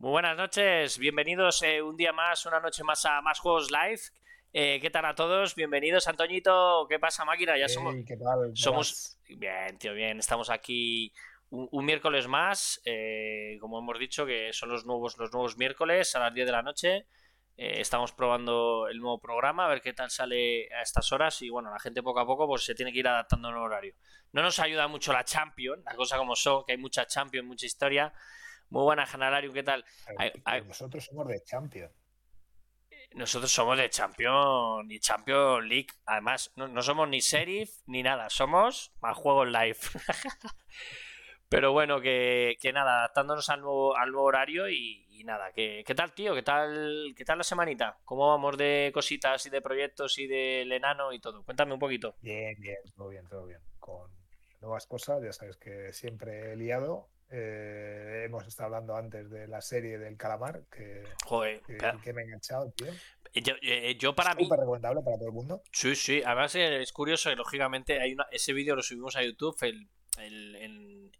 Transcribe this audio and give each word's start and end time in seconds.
Muy 0.00 0.12
buenas 0.12 0.34
noches, 0.34 0.96
bienvenidos 0.96 1.62
eh, 1.62 1.82
un 1.82 1.94
día 1.94 2.10
más, 2.10 2.46
una 2.46 2.58
noche 2.58 2.82
más 2.82 3.04
a 3.04 3.20
Más 3.20 3.38
Juegos 3.38 3.70
Live. 3.70 4.00
Eh, 4.50 4.78
¿Qué 4.80 4.88
tal 4.88 5.04
a 5.04 5.14
todos? 5.14 5.54
Bienvenidos, 5.54 6.08
Antoñito. 6.08 6.86
¿Qué 6.88 6.98
pasa, 6.98 7.26
máquina? 7.26 7.58
Ya 7.58 7.68
somos. 7.68 7.94
Hey, 7.94 8.04
¿qué 8.08 8.16
tal? 8.16 8.50
somos. 8.54 9.18
Bien, 9.28 9.76
tío, 9.76 9.92
bien. 9.92 10.18
Estamos 10.18 10.48
aquí 10.48 11.12
un, 11.50 11.68
un 11.70 11.84
miércoles 11.84 12.26
más. 12.28 12.80
eh, 12.86 13.58
como 13.60 13.78
hemos 13.78 13.98
dicho, 13.98 14.24
que 14.24 14.54
son 14.54 14.70
los 14.70 14.86
nuevos, 14.86 15.18
los 15.18 15.30
nuevos 15.32 15.58
miércoles 15.58 16.16
a 16.16 16.20
las 16.20 16.32
10 16.32 16.46
de 16.46 16.52
la 16.52 16.62
noche. 16.62 17.06
Eh, 17.58 17.82
estamos 17.82 18.12
probando 18.12 18.88
el 18.88 18.98
nuevo 19.00 19.18
programa, 19.20 19.66
a 19.66 19.68
ver 19.68 19.82
qué 19.82 19.92
tal 19.92 20.10
sale 20.10 20.72
a 20.72 20.80
estas 20.80 21.12
horas. 21.12 21.42
Y 21.42 21.50
bueno, 21.50 21.70
la 21.70 21.78
gente 21.78 22.02
poco 22.02 22.20
a 22.20 22.26
poco 22.26 22.46
pues 22.46 22.64
se 22.64 22.74
tiene 22.74 22.90
que 22.90 23.00
ir 23.00 23.06
adaptando 23.06 23.48
al 23.48 23.58
horario. 23.58 23.92
No 24.32 24.40
nos 24.40 24.58
ayuda 24.60 24.88
mucho 24.88 25.12
la 25.12 25.24
Champions, 25.24 25.84
la 25.84 25.94
cosa 25.94 26.16
como 26.16 26.34
son, 26.34 26.64
que 26.64 26.72
hay 26.72 26.78
mucha 26.78 27.06
Champions, 27.06 27.46
mucha 27.46 27.66
historia. 27.66 28.14
Muy 28.70 28.84
buena, 28.84 29.04
Janalarium, 29.04 29.52
¿qué 29.52 29.64
tal? 29.64 29.84
Ay, 30.16 30.32
ay. 30.44 30.62
Nosotros 30.62 31.04
somos 31.04 31.26
de 31.26 31.42
Champions. 31.42 31.92
Nosotros 33.12 33.50
somos 33.50 33.76
de 33.76 33.90
Champions 33.90 34.86
y 34.88 35.00
Champions 35.00 35.64
League. 35.66 35.88
Además, 36.06 36.52
no, 36.54 36.68
no 36.68 36.80
somos 36.80 37.08
ni 37.08 37.20
Serif 37.20 37.80
ni 37.86 38.04
nada, 38.04 38.30
somos 38.30 38.92
más 39.00 39.16
juegos 39.16 39.48
live. 39.48 39.76
Pero 41.48 41.72
bueno, 41.72 42.00
que, 42.00 42.56
que 42.60 42.72
nada, 42.72 42.98
adaptándonos 43.00 43.48
al 43.50 43.60
nuevo, 43.60 43.96
al 43.96 44.12
nuevo 44.12 44.28
horario 44.28 44.68
y, 44.68 45.04
y 45.10 45.24
nada, 45.24 45.50
que, 45.52 45.82
¿qué 45.84 45.94
tal, 45.96 46.14
tío? 46.14 46.32
¿Qué 46.32 46.44
tal, 46.44 47.12
¿Qué 47.16 47.24
tal 47.24 47.38
la 47.38 47.44
semanita? 47.44 47.98
¿Cómo 48.04 48.28
vamos 48.28 48.56
de 48.56 48.92
cositas 48.94 49.44
y 49.46 49.50
de 49.50 49.60
proyectos 49.60 50.16
y 50.20 50.28
del 50.28 50.70
enano 50.70 51.12
y 51.12 51.18
todo? 51.18 51.42
Cuéntame 51.42 51.72
un 51.72 51.80
poquito. 51.80 52.14
Bien, 52.20 52.54
bien, 52.60 52.78
todo 52.94 53.08
bien, 53.08 53.26
todo 53.28 53.46
bien. 53.46 53.60
Con 53.80 54.12
nuevas 54.60 54.86
cosas, 54.86 55.20
ya 55.24 55.32
sabes 55.32 55.56
que 55.56 55.92
siempre 55.92 56.52
he 56.52 56.56
liado. 56.56 57.08
Eh, 57.30 58.24
hemos 58.26 58.46
estado 58.46 58.66
hablando 58.66 58.96
antes 58.96 59.30
de 59.30 59.46
la 59.46 59.60
serie 59.60 59.98
del 59.98 60.16
calamar, 60.16 60.62
que, 60.70 61.04
Joder, 61.24 61.60
que, 61.62 61.74
pero- 61.74 62.00
que 62.00 62.12
me 62.12 62.22
he 62.22 62.24
enganchado, 62.24 62.72
tío. 62.72 62.88
yo, 63.34 63.54
eh, 63.62 63.96
yo 63.98 64.14
para 64.14 64.34
mí... 64.34 64.44
Súper 64.44 64.60
recomendable 64.60 65.00
para 65.02 65.16
todo 65.16 65.28
el 65.28 65.34
mundo. 65.34 65.62
Sí, 65.72 65.94
sí, 65.94 66.22
además 66.24 66.54
eh, 66.56 66.82
es 66.82 66.92
curioso 66.92 67.34
lógicamente 67.36 68.00
hay 68.00 68.12
una, 68.14 68.26
ese 68.32 68.52
vídeo 68.52 68.74
lo 68.76 68.82
subimos 68.82 69.16
a 69.16 69.22
YouTube, 69.22 69.56
el, 69.62 69.88
el, 70.18 70.56
el- 70.56 71.12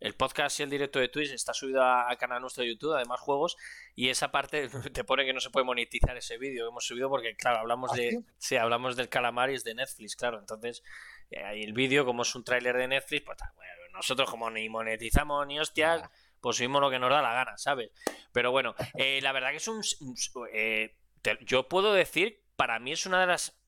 el 0.00 0.14
podcast 0.14 0.58
y 0.58 0.64
el 0.64 0.70
directo 0.70 0.98
de 0.98 1.06
Twitch 1.08 1.30
está 1.30 1.54
subido 1.54 1.80
al 1.80 2.18
canal 2.18 2.40
nuestro 2.40 2.64
de 2.64 2.70
YouTube, 2.70 2.92
además 2.96 3.20
juegos, 3.20 3.56
y 3.94 4.08
esa 4.08 4.32
parte 4.32 4.68
te 4.92 5.04
pone 5.04 5.24
que 5.24 5.32
no 5.32 5.38
se 5.38 5.50
puede 5.50 5.64
monetizar 5.64 6.16
ese 6.16 6.38
vídeo 6.38 6.64
que 6.64 6.70
hemos 6.70 6.84
subido 6.84 7.08
porque, 7.08 7.36
claro, 7.36 7.58
hablamos 7.58 7.92
¿Ah, 7.92 7.96
de... 7.96 8.10
sí? 8.10 8.18
Sí, 8.36 8.56
hablamos 8.56 8.96
del 8.96 9.08
calamar 9.08 9.50
y 9.52 9.54
es 9.54 9.62
de 9.62 9.76
Netflix, 9.76 10.16
claro, 10.16 10.40
entonces 10.40 10.82
el 11.32 11.72
vídeo, 11.72 12.04
como 12.04 12.22
es 12.22 12.34
un 12.34 12.44
tráiler 12.44 12.76
de 12.76 12.88
Netflix, 12.88 13.24
pues 13.24 13.38
bueno, 13.56 13.72
nosotros 13.92 14.30
como 14.30 14.50
ni 14.50 14.68
monetizamos 14.68 15.46
ni 15.46 15.58
hostias, 15.60 16.02
pues 16.40 16.56
subimos 16.56 16.80
lo 16.80 16.90
que 16.90 16.98
nos 16.98 17.10
da 17.10 17.22
la 17.22 17.32
gana, 17.34 17.56
¿sabes? 17.58 17.90
Pero 18.32 18.50
bueno, 18.50 18.74
eh, 18.94 19.20
la 19.22 19.32
verdad 19.32 19.50
que 19.50 19.56
es 19.56 19.68
un... 19.68 19.82
eh, 20.52 20.96
te- 21.22 21.38
yo 21.42 21.68
puedo 21.68 21.92
decir, 21.92 22.42
para 22.56 22.78
mí 22.78 22.92
es 22.92 23.06
una 23.06 23.20
de 23.20 23.26
las... 23.26 23.58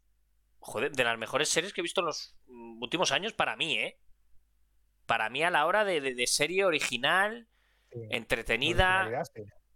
Joder, 0.58 0.92
de 0.92 1.04
las 1.04 1.18
mejores 1.18 1.48
series 1.50 1.72
que 1.74 1.80
he 1.80 1.82
visto 1.82 2.00
en 2.00 2.06
los 2.06 2.34
últimos 2.80 3.12
años, 3.12 3.32
para 3.34 3.54
mí, 3.56 3.78
¿eh? 3.78 4.00
Para 5.06 5.28
mí 5.28 5.42
a 5.42 5.50
la 5.50 5.66
hora 5.66 5.84
de, 5.84 6.00
de- 6.00 6.14
de 6.14 6.26
serie 6.26 6.64
original, 6.64 7.48
Sí. 7.92 8.00
entretenida, 8.10 9.22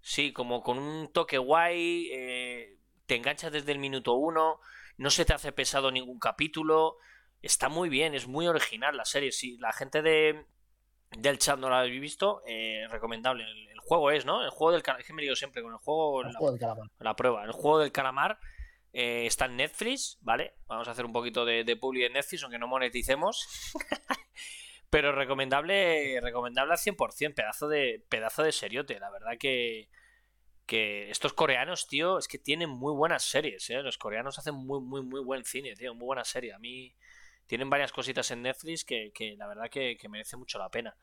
sí, 0.00 0.32
como 0.32 0.62
con 0.64 0.76
un 0.78 1.12
toque 1.12 1.38
guay, 1.38 2.08
eh, 2.12 2.78
te 3.06 3.14
enganchas 3.14 3.52
desde 3.52 3.70
el 3.70 3.78
minuto 3.78 4.14
uno, 4.14 4.58
no 4.96 5.10
se 5.10 5.24
te 5.24 5.34
hace 5.34 5.52
pesado 5.52 5.92
ningún 5.92 6.18
capítulo, 6.18 6.96
está 7.42 7.68
muy 7.68 7.88
bien, 7.88 8.14
es 8.14 8.26
muy 8.26 8.46
original 8.46 8.96
la 8.96 9.04
serie. 9.04 9.32
Si 9.32 9.56
la 9.58 9.72
gente 9.72 10.02
de, 10.02 10.44
del 11.16 11.38
chat 11.38 11.58
no 11.58 11.70
la 11.70 11.80
habéis 11.80 12.00
visto, 12.00 12.42
eh, 12.46 12.86
recomendable. 12.90 13.44
El, 13.44 13.68
el 13.68 13.78
juego 13.78 14.10
es, 14.10 14.24
¿no? 14.24 14.42
El 14.44 14.50
juego 14.50 14.72
del 14.72 14.82
calamar, 14.82 15.00
es 15.00 15.06
que 15.06 15.12
me 15.14 15.22
digo 15.22 15.36
siempre 15.36 15.62
con 15.62 15.72
el 15.72 15.78
juego, 15.78 16.22
El 16.22 16.32
la, 16.32 16.38
juego 16.38 16.52
del 16.52 16.60
calamar. 16.60 16.90
la 16.98 17.16
prueba. 17.16 17.44
El 17.44 17.52
juego 17.52 17.78
del 17.78 17.92
calamar 17.92 18.38
eh, 18.92 19.26
está 19.26 19.46
en 19.46 19.56
Netflix, 19.56 20.18
¿vale? 20.20 20.54
Vamos 20.66 20.88
a 20.88 20.92
hacer 20.92 21.04
un 21.04 21.12
poquito 21.12 21.44
de, 21.44 21.64
de 21.64 21.76
publi 21.76 22.04
en 22.04 22.12
Netflix, 22.14 22.42
aunque 22.42 22.58
no 22.58 22.66
moneticemos. 22.66 23.46
Pero 24.90 25.12
recomendable, 25.12 26.18
recomendable 26.22 26.72
al 26.72 26.78
100%, 26.78 27.34
pedazo 27.34 27.68
de, 27.68 28.04
pedazo 28.08 28.42
de 28.42 28.52
seriote. 28.52 28.98
La 28.98 29.10
verdad 29.10 29.36
que, 29.38 29.90
que 30.64 31.10
estos 31.10 31.34
coreanos, 31.34 31.86
tío, 31.86 32.18
es 32.18 32.26
que 32.26 32.38
tienen 32.38 32.70
muy 32.70 32.94
buenas 32.94 33.22
series, 33.22 33.68
¿eh? 33.68 33.82
Los 33.82 33.98
coreanos 33.98 34.38
hacen 34.38 34.54
muy, 34.54 34.80
muy, 34.80 35.02
muy 35.02 35.22
buen 35.22 35.44
cine, 35.44 35.74
tío, 35.74 35.94
muy 35.94 36.06
buena 36.06 36.24
serie. 36.24 36.54
A 36.54 36.58
mí 36.58 36.94
tienen 37.48 37.68
varias 37.68 37.90
cositas 37.90 38.30
en 38.30 38.42
Netflix 38.42 38.84
que, 38.84 39.10
que 39.12 39.34
la 39.36 39.48
verdad 39.48 39.68
que, 39.68 39.96
que 39.96 40.08
merece 40.08 40.36
mucho 40.36 40.58
la 40.58 40.68
pena. 40.68 40.96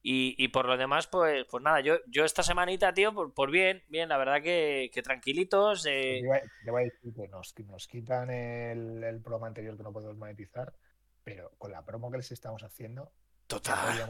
Y, 0.00 0.36
y 0.38 0.48
por 0.48 0.66
lo 0.66 0.76
demás, 0.76 1.08
pues, 1.08 1.44
pues 1.50 1.62
nada, 1.62 1.80
yo, 1.80 1.96
yo 2.06 2.24
esta 2.24 2.44
semanita, 2.44 2.94
tío, 2.94 3.12
por, 3.12 3.34
por 3.34 3.50
bien, 3.50 3.82
bien, 3.88 4.08
la 4.08 4.16
verdad 4.16 4.40
que, 4.40 4.90
que 4.94 5.02
tranquilitos. 5.02 5.84
eh, 5.86 6.20
Te 6.22 6.68
iba 6.68 6.78
a 6.78 6.82
decir 6.82 7.12
que 7.12 7.26
nos, 7.26 7.52
nos 7.66 7.88
quitan 7.88 8.30
el, 8.30 9.02
el 9.02 9.20
programa 9.20 9.48
anterior 9.48 9.76
que 9.76 9.82
no 9.82 9.92
podemos 9.92 10.16
monetizar, 10.16 10.72
pero 11.24 11.50
con 11.58 11.72
la 11.72 11.84
promo 11.84 12.12
que 12.12 12.18
les 12.18 12.30
estamos 12.30 12.62
haciendo, 12.62 13.10
total, 13.48 14.08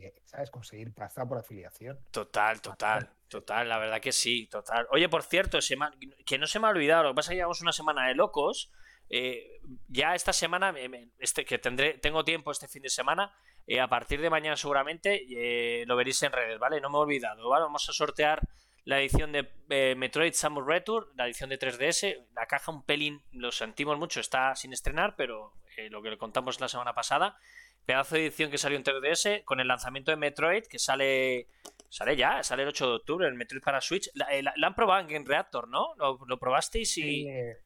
eh, 0.00 0.14
¿sabes? 0.24 0.50
Conseguir 0.50 0.94
plaza 0.94 1.28
por 1.28 1.36
afiliación. 1.38 1.98
total, 2.10 2.62
total, 2.62 3.10
total, 3.28 3.68
la 3.68 3.78
verdad 3.78 4.00
que 4.00 4.12
sí, 4.12 4.46
total. 4.46 4.86
Oye, 4.90 5.10
por 5.10 5.22
cierto, 5.24 5.60
se 5.60 5.76
me 5.76 5.86
que 6.24 6.38
no 6.38 6.46
se 6.46 6.58
me 6.58 6.68
ha 6.68 6.70
olvidado, 6.70 7.02
lo 7.02 7.10
que 7.10 7.16
pasa 7.16 7.30
es 7.30 7.34
que 7.34 7.36
llevamos 7.36 7.60
una 7.60 7.72
semana 7.72 8.08
de 8.08 8.14
locos. 8.14 8.72
Eh, 9.10 9.60
ya 9.88 10.14
esta 10.14 10.32
semana, 10.32 10.74
este, 11.18 11.44
que 11.44 11.58
tendré, 11.58 11.94
tengo 11.94 12.24
tiempo 12.24 12.50
este 12.50 12.68
fin 12.68 12.82
de 12.82 12.90
semana, 12.90 13.34
eh, 13.66 13.80
a 13.80 13.88
partir 13.88 14.20
de 14.20 14.30
mañana 14.30 14.56
seguramente 14.56 15.24
eh, 15.30 15.84
lo 15.86 15.96
veréis 15.96 16.22
en 16.22 16.32
redes, 16.32 16.58
¿vale? 16.58 16.80
No 16.80 16.90
me 16.90 16.96
he 16.96 17.00
olvidado, 17.00 17.48
¿vale? 17.48 17.64
Vamos 17.64 17.88
a 17.88 17.92
sortear 17.92 18.40
la 18.84 19.00
edición 19.00 19.32
de 19.32 19.94
Metroid 19.96 20.32
Samus 20.32 20.64
Return, 20.66 21.06
la 21.14 21.26
edición 21.26 21.50
de 21.50 21.58
3DS, 21.58 22.26
la 22.34 22.46
caja 22.46 22.72
un 22.72 22.82
pelín, 22.82 23.22
lo 23.32 23.52
sentimos 23.52 23.98
mucho, 23.98 24.20
está 24.20 24.54
sin 24.54 24.72
estrenar, 24.72 25.14
pero 25.14 25.52
lo 25.90 26.02
que 26.02 26.10
le 26.10 26.16
contamos 26.16 26.58
la 26.58 26.68
semana 26.68 26.94
pasada, 26.94 27.38
pedazo 27.84 28.14
de 28.14 28.22
edición 28.22 28.50
que 28.50 28.56
salió 28.56 28.78
en 28.78 28.84
3DS 28.84 29.44
con 29.44 29.60
el 29.60 29.68
lanzamiento 29.68 30.10
de 30.10 30.16
Metroid 30.16 30.64
que 30.64 30.78
sale 30.78 31.48
sale 31.90 32.16
ya, 32.16 32.42
sale 32.42 32.62
el 32.62 32.68
8 32.68 32.86
de 32.86 32.96
octubre, 32.96 33.28
el 33.28 33.34
Metroid 33.34 33.62
para 33.62 33.80
Switch. 33.80 34.10
La, 34.14 34.26
han 34.66 34.74
probado 34.74 35.00
en 35.00 35.08
Game 35.08 35.24
Reactor, 35.26 35.68
¿no? 35.68 35.94
¿Lo, 35.96 36.18
lo 36.26 36.38
probasteis 36.38 36.96
y, 36.98 37.28
Eh, 37.28 37.56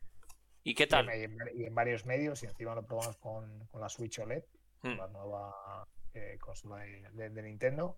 y 0.65 0.75
qué 0.75 0.85
y 0.85 0.87
tal? 0.87 1.09
en, 1.11 1.37
y 1.55 1.65
en 1.65 1.75
varios 1.75 2.05
medios, 2.07 2.43
y 2.43 2.47
encima 2.47 2.75
lo 2.75 2.85
probamos 2.87 3.17
con, 3.19 3.67
con 3.67 3.81
la 3.81 3.89
Switch 3.89 4.19
OLED, 4.19 4.45
Hmm. 4.83 4.97
la 4.99 5.07
nueva 5.09 5.87
eh, 6.15 6.37
consola 6.41 6.79
de, 6.79 7.09
de- 7.13 7.31
de 7.31 7.43
Nintendo. 7.43 7.97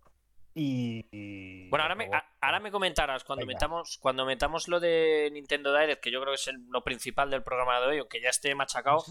Y, 0.56 1.04
y- 1.10 1.68
Bueno, 1.70 1.82
ahora 1.82 1.94
me, 1.94 2.04
a- 2.12 2.36
ahora 2.42 2.60
me 2.60 2.70
comentarás 2.70 3.24
cuando 3.24 3.44
Venga. 3.46 3.54
metamos, 3.56 3.98
cuando 3.98 4.24
metamos 4.26 4.68
lo 4.68 4.78
de 4.80 5.30
Nintendo 5.32 5.76
Direct, 5.76 6.02
que 6.02 6.10
yo 6.12 6.20
creo 6.20 6.32
que 6.32 6.36
es 6.40 6.46
el- 6.48 6.64
lo 6.70 6.84
principal 6.84 7.30
del 7.30 7.42
programa 7.42 7.80
de 7.80 7.86
hoy, 7.86 7.98
aunque 7.98 8.20
ya 8.20 8.28
esté 8.28 8.54
machacado. 8.54 9.02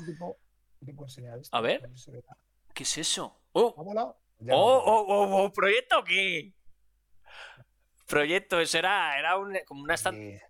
A 1.52 1.62
ver. 1.62 1.82
¿Qué 2.74 2.84
es 2.84 2.98
eso? 2.98 3.40
¡Oh! 3.54 3.74
¿Ha? 3.78 4.16
Ya 4.40 4.54
¡Oh, 4.56 4.84
no 4.84 4.84
oh, 4.86 5.06
oh, 5.08 5.44
oh! 5.46 5.52
¿Proyecto 5.54 6.00
o 6.00 6.04
qué? 6.04 6.54
Proyecto, 8.14 8.60
eso 8.60 8.78
era, 8.78 9.18
era 9.18 9.38
un, 9.38 9.58
como 9.66 9.84
una 9.84 9.96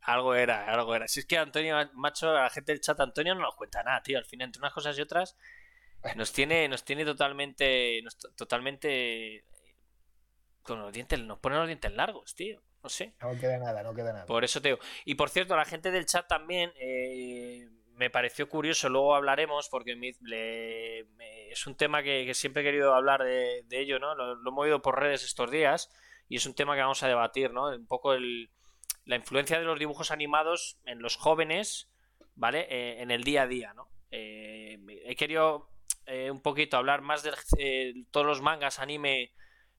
Algo 0.02 0.36
era, 0.36 0.66
algo 0.72 0.94
era. 0.96 1.08
Si 1.08 1.22
es 1.22 1.26
que 1.26 1.38
Antonio, 1.38 1.78
macho, 1.94 2.34
la 2.34 2.50
gente 2.50 2.72
del 2.72 2.82
chat 2.82 3.00
Antonio 3.00 3.34
no 3.36 3.42
nos 3.42 3.56
cuenta 3.56 3.82
nada, 3.84 4.02
tío. 4.04 4.18
Al 4.18 4.26
final, 4.26 4.48
entre 4.48 4.60
unas 4.60 4.74
cosas 4.74 4.98
y 4.98 5.02
otras, 5.02 5.38
nos 6.16 6.34
tiene, 6.34 6.68
nos 6.68 6.84
tiene 6.84 7.06
totalmente, 7.06 8.02
nos- 8.04 8.18
totalmente 8.36 9.46
con 10.62 10.80
los 10.82 10.94
dientes, 10.94 11.20
nos 11.20 11.40
pone 11.40 11.56
los 11.58 11.68
dientes 11.68 11.92
largos, 11.94 12.36
tío. 12.36 12.62
No 12.84 12.90
sé. 12.90 13.14
No 13.22 13.38
queda 13.40 13.58
nada, 13.58 13.82
no 13.84 13.94
queda 13.94 14.12
nada. 14.14 14.26
Por 14.26 14.44
eso 14.44 14.62
te 14.62 14.70
digo. 14.70 14.80
Y 15.06 15.16
por 15.16 15.30
cierto, 15.30 15.56
la 15.56 15.66
gente 15.66 15.90
del 15.92 16.06
chat 16.06 16.28
también 16.28 16.72
eh, 16.76 17.70
me 17.96 18.10
pareció 18.10 18.50
curioso, 18.50 18.90
luego 18.90 19.16
hablaremos, 19.16 19.70
porque 19.70 19.96
me- 19.96 20.16
le- 20.22 21.06
me- 21.16 21.50
es 21.50 21.66
un 21.68 21.76
tema 21.76 22.04
que, 22.04 22.26
que 22.26 22.34
siempre 22.34 22.62
he 22.62 22.66
querido 22.66 22.94
hablar 22.94 23.24
de, 23.24 23.64
de 23.68 23.80
ello, 23.80 24.00
¿no? 24.00 24.16
Lo, 24.16 24.36
lo 24.36 24.50
hemos 24.50 24.64
oído 24.64 24.82
por 24.82 25.00
redes 25.00 25.24
estos 25.24 25.50
días 25.52 25.90
y 26.30 26.38
es 26.38 26.46
un 26.46 26.56
tema 26.56 26.76
que 26.76 26.82
vamos 26.82 27.04
a 27.04 27.08
debatir, 27.08 27.52
¿no? 27.52 27.68
Un 27.68 27.88
poco 27.88 28.14
el, 28.14 28.50
la 29.06 29.16
influencia 29.16 29.60
de 29.60 29.66
los 29.66 29.80
dibujos 29.80 30.12
animados 30.12 30.78
en 30.86 31.02
los 31.02 31.16
jóvenes, 31.16 31.90
¿vale? 32.36 32.68
Eh, 32.70 33.02
en 33.02 33.12
el 33.12 33.24
día 33.24 33.44
a 33.44 33.48
día, 33.48 33.74
¿no? 33.74 33.88
Eh, 34.12 34.80
he 35.06 35.16
querido 35.16 35.70
eh, 36.06 36.30
un 36.30 36.42
poquito 36.42 36.78
hablar 36.78 37.02
más 37.02 37.24
de 37.24 37.32
eh, 37.58 37.94
todos 38.12 38.26
los 38.26 38.42
mangas, 38.42 38.80
anime 38.80 39.32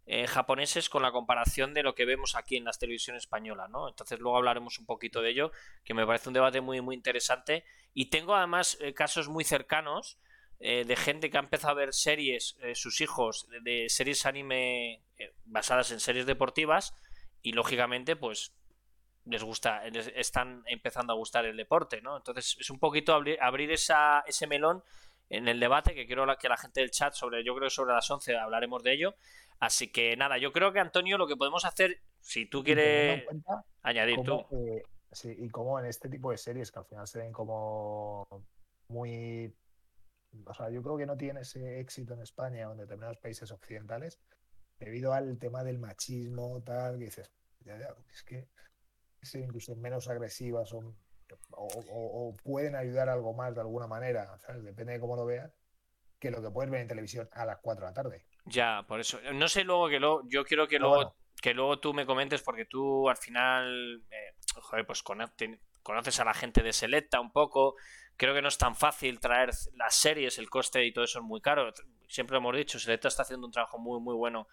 eh, 0.06 0.26
japoneses 0.26 0.88
con 0.88 1.02
la 1.02 1.12
comparación 1.12 1.74
de 1.74 1.82
lo 1.82 1.94
que 1.94 2.06
vemos 2.06 2.34
aquí 2.34 2.56
en 2.56 2.64
la 2.64 2.72
televisión 2.72 3.16
española, 3.16 3.68
¿no? 3.68 3.88
Entonces 3.88 4.18
luego 4.20 4.38
hablaremos 4.38 4.78
un 4.78 4.86
poquito 4.86 5.20
de 5.20 5.30
ello, 5.30 5.52
que 5.84 5.94
me 5.94 6.06
parece 6.06 6.28
un 6.28 6.34
debate 6.34 6.60
muy 6.60 6.80
muy 6.80 6.94
interesante 6.94 7.64
y 7.92 8.06
tengo 8.06 8.34
además 8.34 8.78
casos 8.94 9.28
muy 9.28 9.44
cercanos 9.44 10.18
eh, 10.60 10.84
de 10.84 10.96
gente 10.96 11.30
que 11.30 11.36
ha 11.36 11.40
empezado 11.40 11.72
a 11.72 11.76
ver 11.76 11.92
series, 11.92 12.56
eh, 12.62 12.74
sus 12.74 13.00
hijos, 13.00 13.46
de, 13.50 13.60
de 13.60 13.88
series 13.88 14.26
anime 14.26 15.02
eh, 15.18 15.32
basadas 15.44 15.90
en 15.90 16.00
series 16.00 16.26
deportivas 16.26 16.94
y 17.42 17.52
lógicamente 17.52 18.16
pues 18.16 18.52
les 19.26 19.42
gusta, 19.42 19.84
les 19.90 20.08
están 20.14 20.62
empezando 20.66 21.12
a 21.12 21.16
gustar 21.16 21.46
el 21.46 21.56
deporte, 21.56 22.00
¿no? 22.02 22.16
Entonces 22.16 22.56
es 22.60 22.70
un 22.70 22.78
poquito 22.78 23.14
abrir, 23.14 23.38
abrir 23.40 23.70
esa, 23.72 24.20
ese 24.26 24.46
melón 24.46 24.82
en 25.30 25.48
el 25.48 25.58
debate 25.58 25.94
que 25.94 26.06
quiero 26.06 26.26
que 26.38 26.48
la 26.48 26.56
gente 26.56 26.80
del 26.80 26.90
chat 26.90 27.14
sobre, 27.14 27.42
yo 27.44 27.54
creo 27.54 27.68
que 27.68 27.74
sobre 27.74 27.94
las 27.94 28.10
11 28.10 28.36
hablaremos 28.36 28.82
de 28.82 28.92
ello. 28.92 29.14
Así 29.60 29.90
que 29.90 30.16
nada, 30.16 30.36
yo 30.38 30.52
creo 30.52 30.72
que 30.72 30.80
Antonio 30.80 31.16
lo 31.16 31.26
que 31.26 31.36
podemos 31.36 31.64
hacer, 31.64 32.00
si 32.20 32.46
tú 32.46 32.62
quieres 32.62 33.24
añadir 33.82 34.20
tú. 34.22 34.44
Eh, 34.50 34.82
sí, 35.10 35.34
y 35.38 35.48
como 35.48 35.78
en 35.78 35.86
este 35.86 36.08
tipo 36.08 36.30
de 36.30 36.36
series 36.36 36.70
que 36.70 36.80
al 36.80 36.84
final 36.84 37.06
se 37.06 37.20
ven 37.20 37.32
como 37.32 38.26
muy 38.88 39.54
o 40.46 40.54
sea, 40.54 40.70
yo 40.70 40.82
creo 40.82 40.96
que 40.96 41.06
no 41.06 41.16
tiene 41.16 41.40
ese 41.40 41.80
éxito 41.80 42.14
en 42.14 42.22
España 42.22 42.68
o 42.68 42.72
en 42.72 42.78
determinados 42.78 43.18
países 43.18 43.50
occidentales 43.50 44.20
debido 44.78 45.12
al 45.12 45.38
tema 45.38 45.64
del 45.64 45.78
machismo, 45.78 46.62
tal, 46.64 46.98
que 46.98 47.04
dices, 47.06 47.30
es 48.12 48.22
que 48.24 48.48
ser 49.22 49.42
incluso 49.42 49.74
menos 49.76 50.08
agresivas 50.08 50.72
o, 50.72 50.94
o, 51.50 52.34
pueden 52.42 52.76
ayudar 52.76 53.08
algo 53.08 53.32
más 53.32 53.54
de 53.54 53.62
alguna 53.62 53.86
manera, 53.86 54.38
depende 54.62 54.94
de 54.94 55.00
cómo 55.00 55.16
lo 55.16 55.24
veas, 55.24 55.52
que 56.18 56.30
lo 56.30 56.42
que 56.42 56.50
puedes 56.50 56.70
ver 56.70 56.82
en 56.82 56.88
televisión 56.88 57.28
a 57.32 57.46
las 57.46 57.58
4 57.60 57.84
de 57.84 57.90
la 57.90 57.94
tarde. 57.94 58.26
Ya, 58.46 58.84
por 58.86 59.00
eso. 59.00 59.18
No 59.32 59.48
sé 59.48 59.64
luego 59.64 59.88
que 59.88 59.98
luego, 59.98 60.22
yo 60.28 60.44
quiero 60.44 60.68
que 60.68 60.78
luego, 60.78 61.16
que 61.40 61.54
luego 61.54 61.80
tú 61.80 61.94
me 61.94 62.06
comentes, 62.06 62.42
porque 62.42 62.66
tú 62.66 63.08
al 63.08 63.16
final, 63.16 64.04
eh, 64.10 64.34
joder, 64.60 64.86
pues 64.86 65.02
conoces 65.02 66.20
a 66.20 66.24
la 66.24 66.34
gente 66.34 66.62
de 66.62 66.72
Selecta 66.72 67.20
un 67.20 67.32
poco, 67.32 67.76
Creo 68.16 68.34
que 68.34 68.42
no 68.42 68.48
es 68.48 68.58
tan 68.58 68.76
fácil 68.76 69.18
traer 69.18 69.50
las 69.74 69.94
series, 69.94 70.38
el 70.38 70.48
coste 70.48 70.84
y 70.84 70.92
todo 70.92 71.04
eso 71.04 71.18
es 71.18 71.24
muy 71.24 71.40
caro. 71.40 71.72
Siempre 72.08 72.34
lo 72.34 72.38
hemos 72.38 72.56
dicho, 72.56 72.78
Selecta 72.78 73.08
está 73.08 73.22
haciendo 73.22 73.46
un 73.46 73.52
trabajo 73.52 73.78
muy, 73.78 74.00
muy 74.00 74.14
bueno 74.14 74.46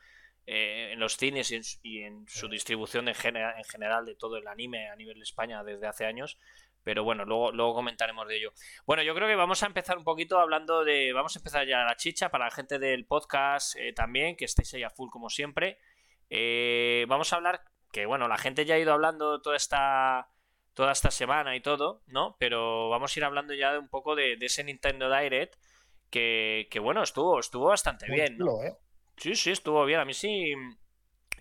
eh, 0.48 0.90
en 0.94 1.00
los 1.00 1.18
cines 1.18 1.80
y 1.84 2.02
en, 2.02 2.28
su 2.28 2.48
distribución 2.48 3.08
en, 3.08 3.16
en 3.36 3.64
general 3.66 4.06
de 4.06 4.16
todo 4.16 4.38
el 4.38 4.48
anime 4.48 4.90
a 4.90 4.96
nivel 4.96 5.18
de 5.18 5.24
España 5.24 5.64
desde 5.64 5.88
hace 5.88 6.06
años. 6.06 6.38
Pero 6.84 7.04
bueno, 7.04 7.26
luego, 7.26 7.52
luego 7.52 7.76
comentaremos 7.76 8.28
de 8.28 8.38
ello. 8.38 8.54
Bueno, 8.86 9.04
yo 9.04 9.14
creo 9.14 9.28
que 9.28 9.36
vamos 9.36 9.62
a 9.62 9.68
empezar 9.68 9.98
un 9.98 10.04
poquito 10.04 10.40
hablando 10.40 10.84
de. 10.84 11.14
Vamos 11.14 11.36
a 11.36 11.40
empezar 11.40 11.68
ya 11.68 11.84
la 11.84 11.96
chicha 11.96 12.30
para 12.30 12.46
la 12.46 12.52
gente 12.52 12.80
del 12.80 13.06
podcast 13.06 13.76
eh, 13.76 13.94
también, 13.94 14.36
que 14.36 14.46
estéis 14.46 14.74
ahí 14.74 14.84
a 14.84 14.90
full 14.90 15.10
como 15.10 15.30
siempre. 15.30 15.78
Eh, 16.30 17.06
vamos 17.08 17.32
a 17.34 17.36
hablar. 17.36 17.62
Que 17.92 18.06
bueno, 18.06 18.28
la 18.28 18.38
gente 18.38 18.66
ya 18.66 18.76
ha 18.76 18.80
ido 18.80 18.94
hablando 18.94 19.42
toda 19.42 19.58
esta 19.58 20.30
toda 20.74 20.92
esta 20.92 21.12
semana 21.12 21.56
y 21.56 21.62
todo, 21.62 22.04
¿no? 22.08 22.36
Pero 22.40 22.90
vamos 22.90 23.16
a 23.16 23.20
ir 23.20 23.24
hablando 23.24 23.54
ya 23.54 23.74
de 23.74 23.80
un 23.80 23.90
poco 23.90 24.16
de, 24.16 24.38
ese 24.40 24.64
Nintendo 24.64 25.14
Direct 25.14 25.56
que, 26.10 26.68
que, 26.70 26.80
bueno, 26.80 27.04
estuvo, 27.04 27.40
estuvo 27.40 27.68
bastante 27.68 28.06
bien, 28.12 28.38
¿no? 28.38 28.64
¿eh? 28.64 28.76
Sí, 29.18 29.36
sí, 29.36 29.52
estuvo 29.52 29.86
bien. 29.86 30.00
A 30.00 30.06
mí 30.06 30.14
sí, 30.14 30.54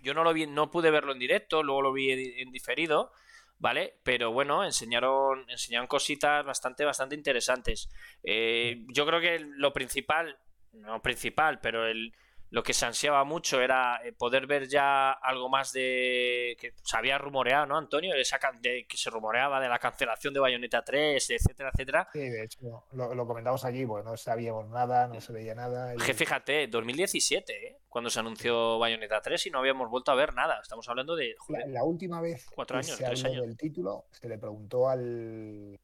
yo 0.02 0.14
no 0.14 0.24
lo 0.24 0.32
vi, 0.32 0.46
no 0.46 0.70
pude 0.70 0.90
verlo 0.90 1.12
en 1.12 1.18
directo, 1.18 1.62
luego 1.62 1.82
lo 1.82 1.92
vi 1.92 2.10
en 2.10 2.50
diferido, 2.50 3.12
¿vale? 3.58 3.98
Pero 4.02 4.32
bueno, 4.32 4.64
enseñaron, 4.64 5.48
enseñaron 5.48 5.86
cositas 5.86 6.44
bastante, 6.44 6.84
bastante 6.84 7.14
interesantes. 7.14 7.88
Eh, 8.22 8.84
yo 8.88 9.06
creo 9.06 9.20
que 9.20 9.38
lo 9.38 9.72
principal, 9.72 10.38
no 10.72 11.00
principal, 11.02 11.60
pero 11.60 11.86
el 11.86 12.14
lo 12.50 12.64
que 12.64 12.74
se 12.74 12.84
ansiaba 12.84 13.22
mucho 13.24 13.60
era 13.60 14.00
eh, 14.04 14.12
poder 14.12 14.46
ver 14.48 14.66
ya 14.66 15.12
algo 15.12 15.48
más 15.48 15.72
de 15.72 16.56
que 16.58 16.74
se 16.82 16.96
había 16.96 17.16
rumoreado, 17.16 17.66
¿no, 17.66 17.78
Antonio? 17.78 18.12
De, 18.14 18.86
que 18.88 18.96
se 18.96 19.10
rumoreaba 19.10 19.60
de 19.60 19.68
la 19.68 19.78
cancelación 19.78 20.34
de 20.34 20.40
Bayonetta 20.40 20.82
3, 20.82 21.30
etcétera, 21.30 21.70
etcétera. 21.72 22.08
Sí, 22.12 22.18
de 22.18 22.44
hecho, 22.44 22.84
lo, 22.92 23.26
comentamos 23.26 23.64
allí, 23.64 23.86
porque 23.86 24.08
no 24.08 24.16
sabíamos 24.16 24.68
nada, 24.68 25.06
no 25.06 25.20
se 25.20 25.32
veía 25.32 25.54
nada. 25.54 25.94
Que 25.94 26.12
fíjate, 26.12 26.66
2017, 26.66 27.68
¿eh? 27.68 27.78
cuando 27.88 28.10
se 28.10 28.18
anunció 28.18 28.78
Bayonetta 28.80 29.20
3 29.20 29.46
y 29.46 29.50
no 29.50 29.60
habíamos 29.60 29.88
vuelto 29.88 30.10
a 30.10 30.16
ver 30.16 30.34
nada. 30.34 30.58
Estamos 30.60 30.88
hablando 30.88 31.14
de. 31.14 31.36
la, 31.68 31.84
última 31.84 32.20
vez 32.20 32.48
cuatro 32.52 32.78
años, 32.78 32.96
se 32.96 33.04
tres 33.04 33.24
años. 33.24 33.46
del 33.46 33.56
título, 33.56 34.06
se 34.10 34.28
le 34.28 34.38
preguntó 34.38 34.88
al. 34.88 35.78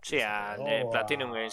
Sí, 0.00 0.20
al 0.20 0.88
Platinum, 0.90 1.34
a... 1.34 1.48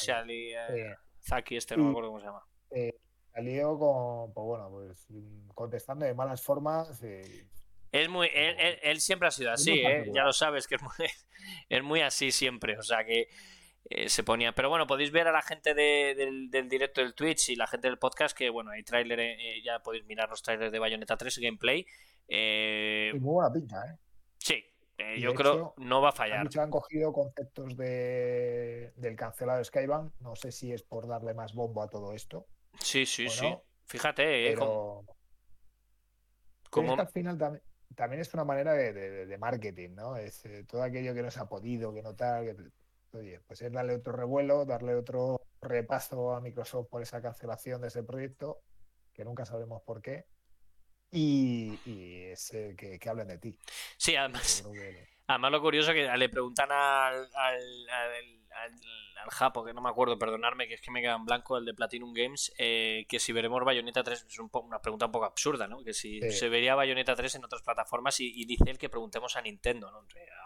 Zaki, 1.24 1.56
este, 1.56 1.78
no 1.78 1.86
me 1.86 1.90
acuerdo 1.92 2.10
cómo 2.10 2.20
se 2.20 2.26
llama. 2.26 2.44
Eh, 2.72 3.00
salió 3.34 3.78
con, 3.78 4.34
pues 4.34 4.46
bueno, 4.46 4.70
pues 4.70 5.08
contestando 5.54 6.06
de 6.06 6.14
malas 6.14 6.42
formas. 6.42 7.02
Es 7.92 8.10
muy, 8.10 8.30
él, 8.34 9.02
siempre 9.02 9.28
ha 9.28 9.32
sido 9.32 9.52
así, 9.52 9.80
¿eh? 9.80 10.10
ya 10.14 10.24
lo 10.24 10.34
sabes 10.34 10.68
que 10.68 10.76
es 10.76 10.82
muy, 10.82 10.92
es 11.70 11.84
muy 11.84 12.02
así 12.02 12.32
siempre, 12.32 12.78
o 12.78 12.84
sea 12.84 13.04
que 13.04 13.28
eh, 13.90 14.10
se 14.10 14.24
ponía. 14.24 14.54
Pero 14.54 14.70
bueno, 14.70 14.88
podéis 14.88 15.12
ver 15.12 15.28
a 15.28 15.32
la 15.32 15.42
gente 15.42 15.74
del, 15.74 16.50
directo 16.70 17.02
del 17.02 17.14
Twitch 17.14 17.50
y 17.50 17.56
la 17.56 17.68
gente 17.68 17.88
del 17.88 17.98
podcast 17.98 18.38
que, 18.38 18.50
bueno, 18.50 18.72
hay 18.72 18.84
tráiler, 18.84 19.20
eh, 19.20 19.62
ya 19.64 19.80
podéis 19.80 20.06
mirar 20.06 20.30
los 20.30 20.42
trailers 20.42 20.72
de 20.72 20.80
Bayonetta 20.80 21.18
3 21.18 21.40
gameplay. 21.40 21.86
muy 22.30 23.20
buena 23.20 23.52
pinta, 23.52 23.86
¿eh? 23.86 23.98
Sí, 24.38 24.64
yo 25.20 25.34
creo 25.34 25.74
no 25.78 26.02
va 26.02 26.10
a 26.10 26.14
fallar. 26.14 26.48
Han 26.58 26.70
cogido 26.70 27.12
conceptos 27.12 27.76
de, 27.76 28.94
del 28.96 29.16
cancelado 29.16 29.64
Skybank, 29.64 30.14
no 30.22 30.36
sé 30.36 30.52
si 30.52 30.72
es 30.72 30.84
por 30.84 31.08
darle 31.08 31.34
más 31.34 31.54
bombo 31.54 31.84
a 31.84 31.90
todo 31.90 32.14
esto. 32.14 32.48
Sí, 32.80 33.06
sí, 33.06 33.30
sí. 33.30 33.54
Fíjate, 33.86 34.48
eh, 34.48 34.52
pero... 34.54 35.04
como... 36.70 36.98
al 36.98 37.08
final 37.10 37.38
también, 37.96 38.22
es 38.22 38.34
una 38.34 38.46
manera 38.46 38.74
de, 38.74 39.38
marketing, 39.38 39.96
¿no? 39.96 40.16
Es 40.16 40.46
eh, 40.46 40.64
todo 40.64 40.84
aquello 40.84 41.14
que 41.14 41.22
no 41.22 41.32
se 41.32 41.40
ha 41.40 41.46
podido, 41.46 41.94
que 41.94 42.02
no 42.02 42.16
tal. 42.16 42.72
Oye, 43.14 43.42
pues 43.46 43.62
es 43.62 43.72
darle 43.72 43.96
otro 43.96 44.14
revuelo, 44.14 44.66
darle 44.66 44.96
otro 44.96 45.42
repaso 45.62 46.34
a 46.34 46.40
Microsoft 46.40 46.88
por 46.90 47.02
esa 47.02 47.22
cancelación 47.22 47.82
de 47.82 47.90
ese 47.90 48.04
proyecto, 48.04 48.62
que 49.14 49.26
nunca 49.26 49.46
sabemos 49.46 49.82
por 49.84 50.02
qué. 50.02 50.26
Y, 51.12 51.78
es 52.32 52.50
que, 52.78 53.00
hablen 53.10 53.28
de 53.28 53.38
ti. 53.38 53.58
Sí, 53.98 54.16
además. 54.16 54.64
Además, 55.28 55.52
lo 55.52 55.62
curioso 55.62 55.92
es 55.92 55.96
que 55.96 56.18
le 56.18 56.30
preguntan 56.30 56.70
al, 56.72 57.30
al, 57.36 57.90
al, 57.90 58.41
Japo, 59.30 59.64
que 59.64 59.74
no 59.74 59.82
me 59.82 59.90
acuerdo, 59.90 60.18
perdonarme, 60.18 60.68
que 60.68 60.76
es 60.76 60.82
que 60.82 60.92
me 60.92 61.02
queda 61.02 61.16
en 61.16 61.26
blanco, 61.26 61.58
el 61.58 61.66
de 61.66 61.74
Platinum 61.74 62.14
Games, 62.14 62.52
eh, 62.58 63.06
que 63.08 63.20
si 63.20 63.32
veremos 63.32 63.64
Bayonetta 63.64 64.04
3, 64.04 64.26
es 64.28 64.40
una 64.40 64.82
pregunta 64.82 65.06
un 65.06 65.12
poco 65.12 65.26
absurda, 65.26 65.68
¿no? 65.68 65.84
Que 65.84 65.94
si 65.94 66.20
se 66.32 66.50
vería 66.50 66.76
Bayonetta 66.76 67.16
3 67.16 67.36
en 67.36 67.46
otras 67.46 67.62
plataformas 67.62 68.20
y, 68.20 68.46
dice 68.46 68.66
él 68.68 68.78
que 68.78 68.90
preguntemos 68.90 69.36
a 69.36 69.42
Nintendo, 69.42 69.92
¿no? 69.92 70.00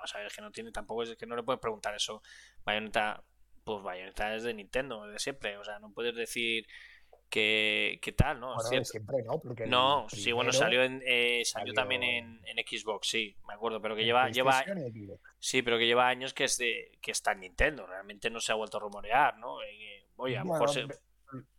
O 0.03 0.07
sea, 0.07 0.25
es 0.25 0.35
que 0.35 0.41
no 0.41 0.51
tiene 0.51 0.71
tampoco, 0.71 1.03
es 1.03 1.15
que 1.15 1.25
no 1.25 1.35
le 1.35 1.43
puedes 1.43 1.59
preguntar 1.59 1.95
eso. 1.95 2.21
Bayonetta, 2.63 3.23
pues 3.63 3.81
Bayonetta 3.81 4.35
es 4.35 4.43
de 4.43 4.53
Nintendo, 4.53 5.07
de 5.07 5.19
siempre, 5.19 5.57
o 5.57 5.63
sea, 5.63 5.79
no 5.79 5.91
puedes 5.91 6.15
decir 6.15 6.67
que, 7.35 8.13
tal, 8.15 8.39
¿no? 8.39 8.57
siempre 8.59 9.21
no, 9.23 9.39
porque 9.39 9.67
no, 9.67 10.07
sí, 10.09 10.31
bueno, 10.31 10.53
salió 10.53 10.83
en 10.83 11.01
eh, 11.05 11.43
salió, 11.43 11.73
también 11.73 12.03
en, 12.03 12.39
Xbox, 12.65 13.09
sí, 13.09 13.35
me 13.47 13.53
acuerdo, 13.53 13.81
pero 13.81 13.95
que 13.95 14.05
lleva 14.05 14.29
lleva 14.29 14.63
sí, 15.37 15.61
pero 15.61 15.77
que 15.77 15.85
lleva 15.85 16.07
años 16.07 16.33
que 16.33 16.45
es 16.45 16.57
de 16.57 16.97
que 17.01 17.11
está 17.11 17.33
en 17.33 17.41
Nintendo, 17.41 17.85
realmente 17.85 18.29
no 18.29 18.39
se 18.39 18.53
ha 18.53 18.55
vuelto 18.55 18.77
a 18.77 18.79
rumorear, 18.79 19.37
¿no? 19.37 19.61
Eh, 19.63 20.07
oye, 20.15 20.37
a 20.37 20.45
lo 20.45 20.53
mejor 20.53 20.69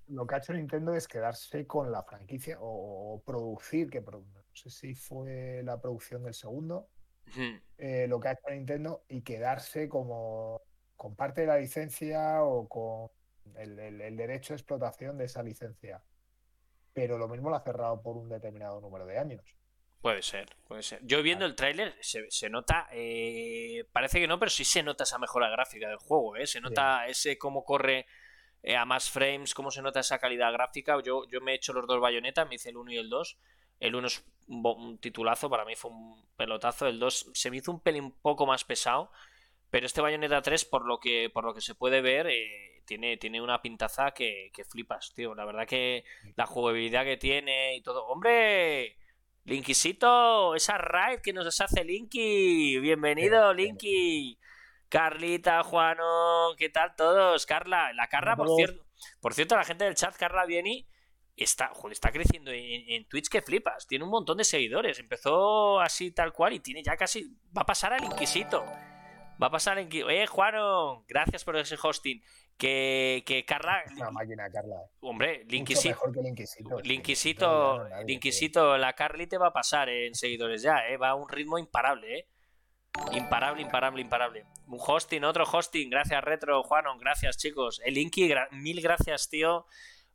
lo 0.08 0.26
que 0.26 0.34
ha 0.34 0.38
hecho 0.38 0.54
Nintendo 0.54 0.94
es 0.94 1.06
quedarse 1.06 1.66
con 1.66 1.92
la 1.92 2.02
franquicia 2.02 2.56
o, 2.60 3.22
producir, 3.26 3.90
que 3.90 4.00
no 4.00 4.24
sé 4.54 4.70
si 4.70 4.94
fue 4.94 5.60
la 5.62 5.78
producción 5.80 6.22
del 6.22 6.34
segundo, 6.34 6.88
eh, 7.76 8.06
lo 8.08 8.18
que 8.18 8.28
ha 8.28 8.32
hecho 8.32 8.48
Nintendo 8.50 9.04
y 9.08 9.20
quedarse 9.20 9.88
como 9.88 10.62
con 10.94 11.14
parte 11.14 11.42
de 11.42 11.48
la 11.48 11.58
licencia 11.58 12.42
o 12.42 12.66
con 12.66 13.10
el, 13.56 14.16
derecho 14.16 14.52
de 14.52 14.58
explotación 14.58 15.18
de 15.18 15.24
esa 15.24 15.42
licencia. 15.42 16.02
Pero 16.92 17.18
lo 17.18 17.28
mismo 17.28 17.50
lo 17.50 17.56
ha 17.56 17.60
cerrado 17.60 18.02
por 18.02 18.16
un 18.16 18.28
determinado 18.28 18.80
número 18.80 19.06
de 19.06 19.18
años. 19.18 19.56
Puede 20.00 20.22
ser, 20.22 20.48
puede 20.68 20.82
ser. 20.82 21.00
Yo 21.02 21.22
viendo 21.22 21.44
el 21.44 21.56
tráiler 21.56 21.94
se, 22.00 22.48
nota, 22.48 22.86
eh, 22.92 23.84
parece 23.92 24.20
que 24.20 24.28
no, 24.28 24.38
pero 24.38 24.50
sí 24.50 24.64
se 24.64 24.82
nota 24.82 25.04
esa 25.04 25.18
mejora 25.18 25.48
gráfica 25.50 25.88
del 25.88 25.96
juego, 25.96 26.36
¿eh? 26.36 26.46
Se 26.46 26.60
nota 26.60 27.06
ese 27.06 27.38
cómo 27.38 27.64
corre 27.64 28.06
eh, 28.62 28.76
a 28.76 28.84
más 28.84 29.10
frames, 29.10 29.54
cómo 29.54 29.70
se 29.70 29.82
nota 29.82 30.00
esa 30.00 30.18
calidad 30.18 30.52
gráfica. 30.52 31.00
Yo, 31.02 31.24
yo 31.28 31.40
me 31.40 31.52
he 31.52 31.54
hecho 31.56 31.72
los 31.72 31.86
dos 31.86 32.00
bayonetas, 32.00 32.48
me 32.48 32.56
hice 32.56 32.70
el 32.70 32.76
1 32.76 32.92
y 32.92 32.98
el 32.98 33.10
2. 33.10 33.38
El 33.80 33.94
1 33.94 34.06
es 34.06 34.24
un, 34.48 34.98
titulazo, 34.98 35.50
para 35.50 35.64
mí 35.64 35.74
fue 35.74 35.90
un 35.90 36.24
pelotazo. 36.36 36.86
El 36.86 36.98
2 36.98 37.30
se 37.34 37.50
me 37.50 37.58
hizo 37.58 37.70
un 37.70 37.80
pelín 37.80 38.04
un 38.04 38.12
poco 38.12 38.46
más 38.46 38.64
pesado. 38.64 39.10
Pero 39.70 39.86
este 39.86 40.00
bayoneta 40.00 40.42
3, 40.42 40.64
por 40.64 40.86
lo 40.86 40.98
que, 40.98 41.30
por 41.32 41.44
lo 41.44 41.54
que 41.54 41.60
se 41.60 41.74
puede 41.74 42.00
ver, 42.00 42.26
eh, 42.28 42.82
tiene, 42.86 43.16
tiene 43.16 43.42
una 43.42 43.60
pintaza 43.60 44.12
que, 44.12 44.50
flipas, 44.70 45.12
tío. 45.14 45.34
La 45.34 45.44
verdad 45.44 45.66
que 45.66 46.04
la 46.36 46.46
jugabilidad 46.46 47.04
que 47.04 47.16
tiene 47.16 47.76
y 47.76 47.82
todo. 47.82 48.06
¡Hombre! 48.06 48.96
Linkisito, 49.44 50.56
esa 50.56 50.76
raid 50.76 51.20
que 51.20 51.32
nos 51.32 51.60
hace 51.60 51.84
Linky. 51.84 52.80
Bienvenido, 52.80 53.52
Linky. 53.54 54.38
Carlita, 54.88 55.62
Juano, 55.62 56.54
¿qué 56.56 56.68
tal 56.68 56.94
todos? 56.96 57.44
Carla, 57.46 57.92
la 57.92 58.06
Carla, 58.08 58.36
por 58.36 58.48
cierto, 58.54 58.84
por 59.20 59.34
cierto, 59.34 59.56
la 59.56 59.64
gente 59.64 59.84
del 59.84 59.94
chat, 59.94 60.16
Carla 60.16 60.46
Vieni, 60.46 60.86
está, 61.36 61.68
joder, 61.74 61.92
está 61.92 62.10
creciendo 62.12 62.50
en, 62.52 63.06
Twitch 63.08 63.28
que 63.28 63.42
flipas. 63.42 63.86
Tiene 63.86 64.04
un 64.04 64.10
montón 64.10 64.38
de 64.38 64.44
seguidores. 64.44 64.98
Empezó 64.98 65.80
así 65.80 66.12
tal 66.12 66.32
cual 66.32 66.54
y 66.54 66.60
tiene 66.60 66.82
ya 66.82 66.96
casi. 66.96 67.36
Va 67.56 67.62
a 67.62 67.66
pasar 67.66 67.92
al 67.92 68.04
Inquisito. 68.04 68.64
Va 69.42 69.48
a 69.48 69.50
pasar 69.50 69.78
en... 69.78 69.88
Eh, 69.92 70.26
Juano, 70.26 71.04
gracias 71.08 71.44
por 71.44 71.56
ese 71.56 71.76
hosting. 71.80 72.22
Que, 72.56 73.22
que 73.26 73.44
Carla. 73.44 73.84
Una 73.96 74.10
máquina, 74.10 74.50
Carla. 74.50 74.76
Hombre, 75.00 75.44
Linquisito. 75.44 76.00
Linquisito. 76.82 77.86
Linquisito, 78.06 78.78
la 78.78 78.94
Carly 78.94 79.26
te 79.26 79.36
va 79.36 79.48
a 79.48 79.52
pasar 79.52 79.90
en 79.90 80.14
seguidores 80.14 80.62
ya, 80.62 80.88
¿eh? 80.88 80.96
Va 80.96 81.10
a 81.10 81.14
un 81.14 81.28
ritmo 81.28 81.58
imparable, 81.58 82.18
¿eh? 82.18 82.28
Imparable, 83.12 83.60
imparable, 83.60 84.00
imparable. 84.00 84.44
Un 84.68 84.78
hosting, 84.80 85.24
otro 85.24 85.44
hosting. 85.44 85.90
Gracias, 85.90 86.24
Retro, 86.24 86.62
Juanon. 86.62 86.98
Gracias, 86.98 87.36
chicos. 87.36 87.80
El 87.84 87.94
Linky, 87.94 88.32
mil 88.52 88.80
gracias, 88.80 89.28
tío, 89.28 89.66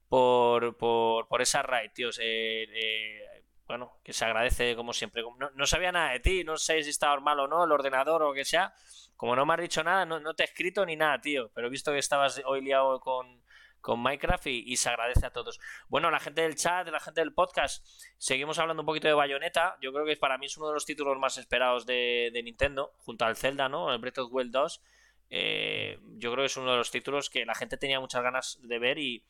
por, 0.09 0.75
por, 0.77 1.27
por 1.27 1.41
esa 1.43 1.61
raid, 1.61 1.91
tíos. 1.93 2.17
Eh, 2.19 2.63
eh, 2.73 3.43
bueno, 3.67 3.99
que 4.03 4.13
se 4.13 4.25
agradece 4.25 4.75
como 4.75 4.93
siempre. 4.93 5.23
No, 5.55 5.65
sabía 5.65 5.91
nada 5.91 6.11
de 6.11 6.19
ti, 6.19 6.43
no 6.43 6.57
sé 6.57 6.83
si 6.83 6.89
estabas 6.89 7.21
mal 7.21 7.39
o 7.39 7.47
no, 7.47 7.63
el 7.63 7.71
ordenador 7.71 8.21
o 8.23 8.29
lo 8.29 8.33
que 8.33 8.45
sea. 8.45 8.73
Como 9.21 9.35
no 9.35 9.45
me 9.45 9.53
has 9.53 9.61
dicho 9.61 9.83
nada, 9.83 10.03
no, 10.03 10.19
no 10.19 10.33
te 10.33 10.41
he 10.41 10.47
escrito 10.47 10.83
ni 10.83 10.95
nada, 10.95 11.21
tío. 11.21 11.51
Pero 11.53 11.67
he 11.67 11.69
visto 11.69 11.91
que 11.91 11.99
estabas 11.99 12.41
hoy 12.43 12.59
liado 12.63 12.99
con, 12.99 13.43
con 13.79 13.99
Minecraft 13.99 14.47
y, 14.47 14.75
se 14.77 14.89
agradece 14.89 15.23
a 15.27 15.29
todos. 15.29 15.59
Bueno, 15.89 16.09
la 16.09 16.19
gente 16.19 16.41
del 16.41 16.55
chat, 16.55 16.87
la 16.87 16.99
gente 16.99 17.21
del 17.21 17.31
podcast, 17.31 17.85
seguimos 18.17 18.57
hablando 18.57 18.81
un 18.81 18.87
poquito 18.87 19.07
de 19.07 19.13
Bayonetta. 19.13 19.77
Yo 19.79 19.93
creo 19.93 20.07
que 20.07 20.17
para 20.17 20.39
mí 20.39 20.47
es 20.47 20.57
uno 20.57 20.69
de 20.69 20.73
los 20.73 20.87
títulos 20.87 21.19
más 21.19 21.37
esperados 21.37 21.85
de, 21.85 22.31
Nintendo, 22.43 22.93
junto 22.97 23.23
al 23.23 23.35
Zelda, 23.35 23.69
¿no? 23.69 23.93
El 23.93 23.99
Breath 23.99 24.17
of 24.17 24.29
the 24.29 24.35
Wild 24.35 24.51
2. 24.53 24.81
Eh, 25.29 25.99
yo 26.17 26.31
creo 26.31 26.41
que 26.41 26.47
es 26.47 26.57
uno 26.57 26.71
de 26.71 26.77
los 26.77 26.89
títulos 26.89 27.29
que 27.29 27.45
la 27.45 27.53
gente 27.53 27.77
tenía 27.77 27.99
muchas 27.99 28.23
ganas 28.23 28.57
de 28.63 28.79
ver 28.79 28.97
y, 28.97 29.23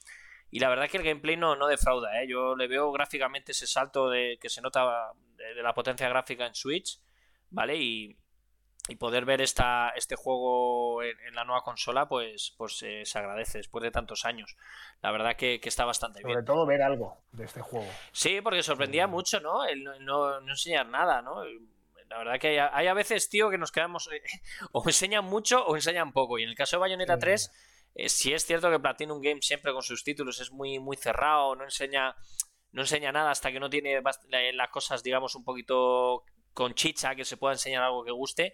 la 0.51 0.69
verdad 0.69 0.89
que 0.89 0.99
el 0.99 1.03
gameplay 1.03 1.35
no, 1.35 1.57
no 1.57 1.67
defrauda. 1.67 2.23
¿eh? 2.23 2.29
Yo 2.29 2.55
le 2.55 2.69
veo 2.69 2.93
gráficamente 2.93 3.51
ese 3.51 3.67
salto 3.67 4.09
de, 4.09 4.39
que 4.41 4.47
se 4.47 4.61
nota 4.61 5.11
de 5.35 5.61
la 5.61 5.73
potencia 5.73 6.07
gráfica 6.07 6.45
en 6.45 6.55
Switch, 6.55 6.97
¿vale? 7.49 7.75
Y, 7.75 8.20
y 8.87 8.95
poder 8.95 9.25
ver 9.25 9.41
esta, 9.41 9.89
este 9.95 10.15
juego 10.15 11.03
en, 11.03 11.35
la 11.35 11.43
nueva 11.43 11.63
consola, 11.63 12.07
pues, 12.07 12.53
pues 12.57 12.81
eh, 12.83 13.03
se 13.05 13.19
agradece 13.19 13.59
después 13.59 13.83
de 13.83 13.91
tantos 13.91 14.25
años. 14.25 14.57
La 15.01 15.11
verdad 15.11 15.35
que, 15.35 15.59
está 15.63 15.85
bastante 15.85 16.19
bien. 16.23 16.33
Sobre 16.33 16.45
todo 16.45 16.65
ver 16.65 16.81
algo 16.81 17.17
de 17.31 17.45
este 17.45 17.61
juego. 17.61 17.87
Sí, 18.11 18.41
porque 18.41 18.63
sorprendía 18.63 19.07
mucho, 19.07 19.39
¿no? 19.39 19.65
El 19.65 19.83
no, 20.03 20.39
enseñar 20.39 20.87
nada, 20.87 21.21
¿no? 21.21 21.43
La 22.09 22.17
verdad 22.17 22.39
que 22.39 22.59
hay, 22.59 22.87
a 22.87 22.93
veces, 22.93 23.29
tío, 23.29 23.49
que 23.49 23.57
nos 23.57 23.71
quedamos. 23.71 24.09
Eh, 24.11 24.21
o 24.71 24.83
enseñan 24.85 25.25
mucho 25.25 25.65
o 25.65 25.75
enseñan 25.75 26.11
poco. 26.11 26.39
Y 26.39 26.43
en 26.43 26.49
el 26.49 26.55
caso 26.55 26.77
de 26.77 26.81
Bayonetta 26.81 27.19
3, 27.19 27.51
eh, 27.95 28.09
sí 28.09 28.33
es 28.33 28.45
cierto 28.45 28.69
que 28.71 28.79
Platinum 28.79 29.21
Game 29.21 29.41
siempre 29.41 29.73
con 29.73 29.83
sus 29.83 30.03
títulos 30.03 30.41
es 30.41 30.51
muy, 30.51 30.79
muy 30.79 30.97
cerrado, 30.97 31.55
no 31.55 31.63
enseña. 31.63 32.15
No 32.73 32.83
enseña 32.83 33.11
nada 33.11 33.31
hasta 33.31 33.51
que 33.51 33.59
no 33.59 33.69
tiene 33.69 34.01
las 34.53 34.69
cosas, 34.69 35.03
digamos, 35.03 35.35
un 35.35 35.43
poquito 35.43 36.23
con 36.53 36.73
chicha, 36.73 37.15
que 37.15 37.25
se 37.25 37.37
pueda 37.37 37.53
enseñar 37.53 37.83
algo 37.83 38.03
que 38.03 38.11
guste. 38.11 38.53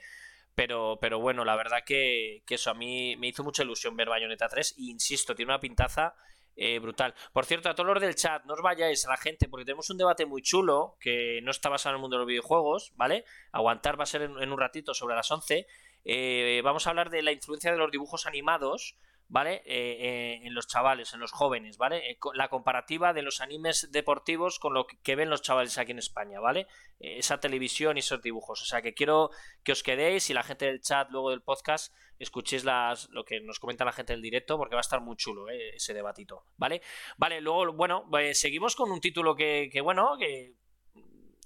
Pero, 0.56 0.98
pero 1.00 1.20
bueno, 1.20 1.46
la 1.46 1.56
verdad 1.56 1.84
que, 1.86 2.44
eso 2.50 2.72
a 2.72 2.74
mí 2.74 3.16
me 3.18 3.28
hizo 3.28 3.44
mucha 3.44 3.64
ilusión 3.64 3.96
ver 3.96 4.10
Bayonetta 4.10 4.48
3. 4.48 4.76
E 4.78 4.84
insisto, 4.84 5.36
tiene 5.36 5.52
una 5.52 5.60
pintaza 5.60 6.16
eh, 6.56 6.80
brutal. 6.80 7.14
Por 7.32 7.46
cierto, 7.46 7.70
a 7.70 7.76
todos 7.76 7.94
los 7.94 8.02
del 8.02 8.16
chat, 8.16 8.44
no 8.46 8.56
os 8.56 8.62
vayáis 8.62 9.06
a 9.06 9.12
la 9.12 9.18
gente, 9.18 9.48
porque 9.48 9.66
tenemos 9.66 9.90
un 9.92 9.98
debate 9.98 10.26
muy 10.26 10.42
chulo 10.42 10.98
que 11.00 11.42
no 11.44 11.52
está 11.52 11.70
basado 11.70 11.94
en 11.94 11.98
el 11.98 12.02
mundo 12.02 12.16
de 12.16 12.22
los 12.22 12.28
videojuegos, 12.28 12.92
¿vale? 12.96 13.24
Aguantar 13.52 14.00
va 14.00 14.04
a 14.04 14.08
ser 14.08 14.24
en, 14.24 14.52
un 14.52 14.60
ratito 14.60 14.96
sobre 14.96 15.16
las 15.16 15.30
11. 15.30 15.68
Eh, 16.06 16.62
vamos 16.64 16.88
a 16.88 16.90
hablar 16.90 17.12
de 17.12 17.22
la 17.22 17.32
influencia 17.32 17.72
de 17.72 17.78
los 17.78 17.92
dibujos 17.92 18.26
animados 18.26 18.98
¿vale? 19.30 19.62
Eh, 19.66 19.98
eh, 20.00 20.42
en 20.44 20.54
los 20.54 20.68
chavales, 20.68 21.14
en 21.14 21.20
los 21.20 21.32
jóvenes, 21.32 21.78
¿vale? 21.78 22.12
Eh, 22.12 22.18
la 22.34 22.50
comparativa 22.50 23.14
de 23.14 23.22
los 23.22 23.42
animes 23.42 23.92
deportivos 23.92 24.60
con 24.60 24.74
lo 24.74 24.88
que 24.88 25.16
ven 25.16 25.30
los 25.30 25.42
chavales 25.42 25.78
aquí 25.78 25.92
en 25.92 26.00
España, 26.00 26.40
¿vale? 26.40 26.68
esa 27.00 27.40
televisión 27.40 27.98
y 27.98 28.00
esos 28.00 28.22
dibujos. 28.22 28.62
O 28.62 28.66
sea 28.66 28.82
que 28.82 28.94
quiero 28.94 29.30
que 29.64 29.72
os 29.72 29.84
quedéis 29.84 30.30
y 30.30 30.34
la 30.34 30.44
gente 30.44 30.66
del 30.66 30.82
chat, 30.82 31.10
luego 31.12 31.30
del 31.30 31.42
podcast, 31.42 31.94
escuchéis 32.18 32.64
las, 32.64 33.10
lo 33.12 33.24
que 33.24 33.40
nos 33.42 33.60
comenta 33.60 33.86
la 33.86 33.92
gente 33.92 34.14
del 34.14 34.22
directo, 34.22 34.58
porque 34.58 34.76
va 34.76 34.80
a 34.80 34.82
estar 34.82 35.02
muy 35.02 35.16
chulo 35.16 35.48
ese 35.50 35.94
debatito, 35.94 36.46
¿vale? 36.58 36.82
Vale, 37.18 37.40
luego, 37.42 37.72
bueno, 37.74 38.10
seguimos 38.34 38.76
con 38.76 38.92
un 38.92 39.00
título 39.00 39.36
que, 39.36 39.70
que, 39.72 39.82
bueno, 39.82 40.18
que 40.18 40.56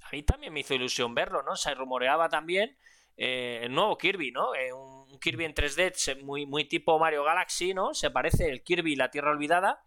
a 0.04 0.10
mí 0.14 0.24
también 0.24 0.54
me 0.54 0.62
hizo 0.62 0.74
ilusión 0.74 1.14
verlo, 1.14 1.44
¿no? 1.44 1.58
Se 1.58 1.74
rumoreaba 1.74 2.30
también 2.30 2.78
el 3.18 3.74
nuevo 3.74 3.98
Kirby, 3.98 4.32
¿no? 4.32 4.51
un 4.75 5.01
un 5.12 5.20
Kirby 5.20 5.46
en 5.46 5.53
3D 5.53 6.22
muy, 6.24 6.46
muy 6.46 6.65
tipo 6.65 6.98
Mario 6.98 7.24
Galaxy, 7.24 7.74
¿no? 7.74 7.94
Se 7.94 8.10
parece 8.12 8.50
el 8.50 8.63
Kirby 8.63 8.96
La 8.96 9.12
Tierra 9.12 9.32
Olvidada. 9.32 9.84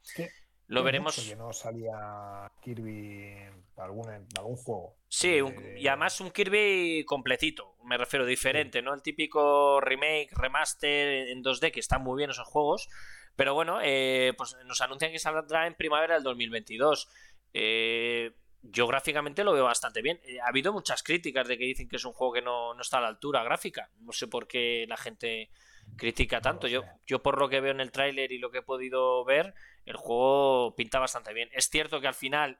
Lo 0.66 0.82
veremos. 0.82 1.16
Que 1.16 1.36
no 1.36 1.52
salía 1.52 2.50
Kirby 2.62 3.32
en 3.32 3.64
algún, 3.76 4.08
algún 4.36 4.56
juego. 4.56 4.96
Sí, 5.08 5.38
eh, 5.38 5.76
y 5.78 5.86
además 5.88 6.20
un 6.20 6.30
Kirby 6.30 7.04
completito, 7.06 7.76
me 7.84 7.98
refiero 7.98 8.24
diferente, 8.24 8.82
¿no? 8.82 8.94
El 8.94 9.02
típico 9.02 9.80
remake, 9.80 10.30
remaster 10.32 11.28
en 11.28 11.42
2D, 11.42 11.70
que 11.70 11.80
están 11.80 12.02
muy 12.02 12.16
bien 12.18 12.30
esos 12.30 12.46
juegos. 12.46 12.88
Pero 13.36 13.54
bueno, 13.54 13.80
eh, 13.82 14.32
pues 14.36 14.56
nos 14.64 14.80
anuncian 14.80 15.10
que 15.10 15.18
saldrá 15.18 15.66
en 15.66 15.74
primavera 15.74 16.14
del 16.14 16.22
2022. 16.22 17.08
Eh, 17.52 18.32
yo 18.70 18.86
gráficamente 18.86 19.44
lo 19.44 19.52
veo 19.52 19.64
bastante 19.64 20.02
bien. 20.02 20.20
Eh, 20.24 20.40
ha 20.40 20.48
habido 20.48 20.72
muchas 20.72 21.02
críticas 21.02 21.46
de 21.46 21.58
que 21.58 21.64
dicen 21.64 21.88
que 21.88 21.96
es 21.96 22.04
un 22.04 22.12
juego 22.12 22.32
que 22.32 22.42
no, 22.42 22.78
está 22.80 22.98
a 22.98 23.02
la 23.02 23.08
altura 23.08 23.44
gráfica. 23.44 23.90
No 24.00 24.12
sé 24.12 24.26
por 24.26 24.46
qué 24.46 24.86
la 24.88 24.96
gente 24.96 25.50
critica 25.96 26.40
tanto. 26.40 26.66
Yo, 26.66 26.82
yo 27.06 27.22
por 27.22 27.38
lo 27.38 27.48
que 27.48 27.60
veo 27.60 27.72
en 27.72 27.80
el 27.80 27.92
tráiler 27.92 28.32
y 28.32 28.38
lo 28.38 28.50
que 28.50 28.58
he 28.58 28.62
podido 28.62 29.24
ver, 29.24 29.54
el 29.84 29.96
juego 29.96 30.74
pinta 30.74 30.98
bastante 30.98 31.34
bien. 31.34 31.50
Es 31.52 31.68
cierto 31.68 32.00
que 32.00 32.08
al 32.08 32.14
final 32.14 32.56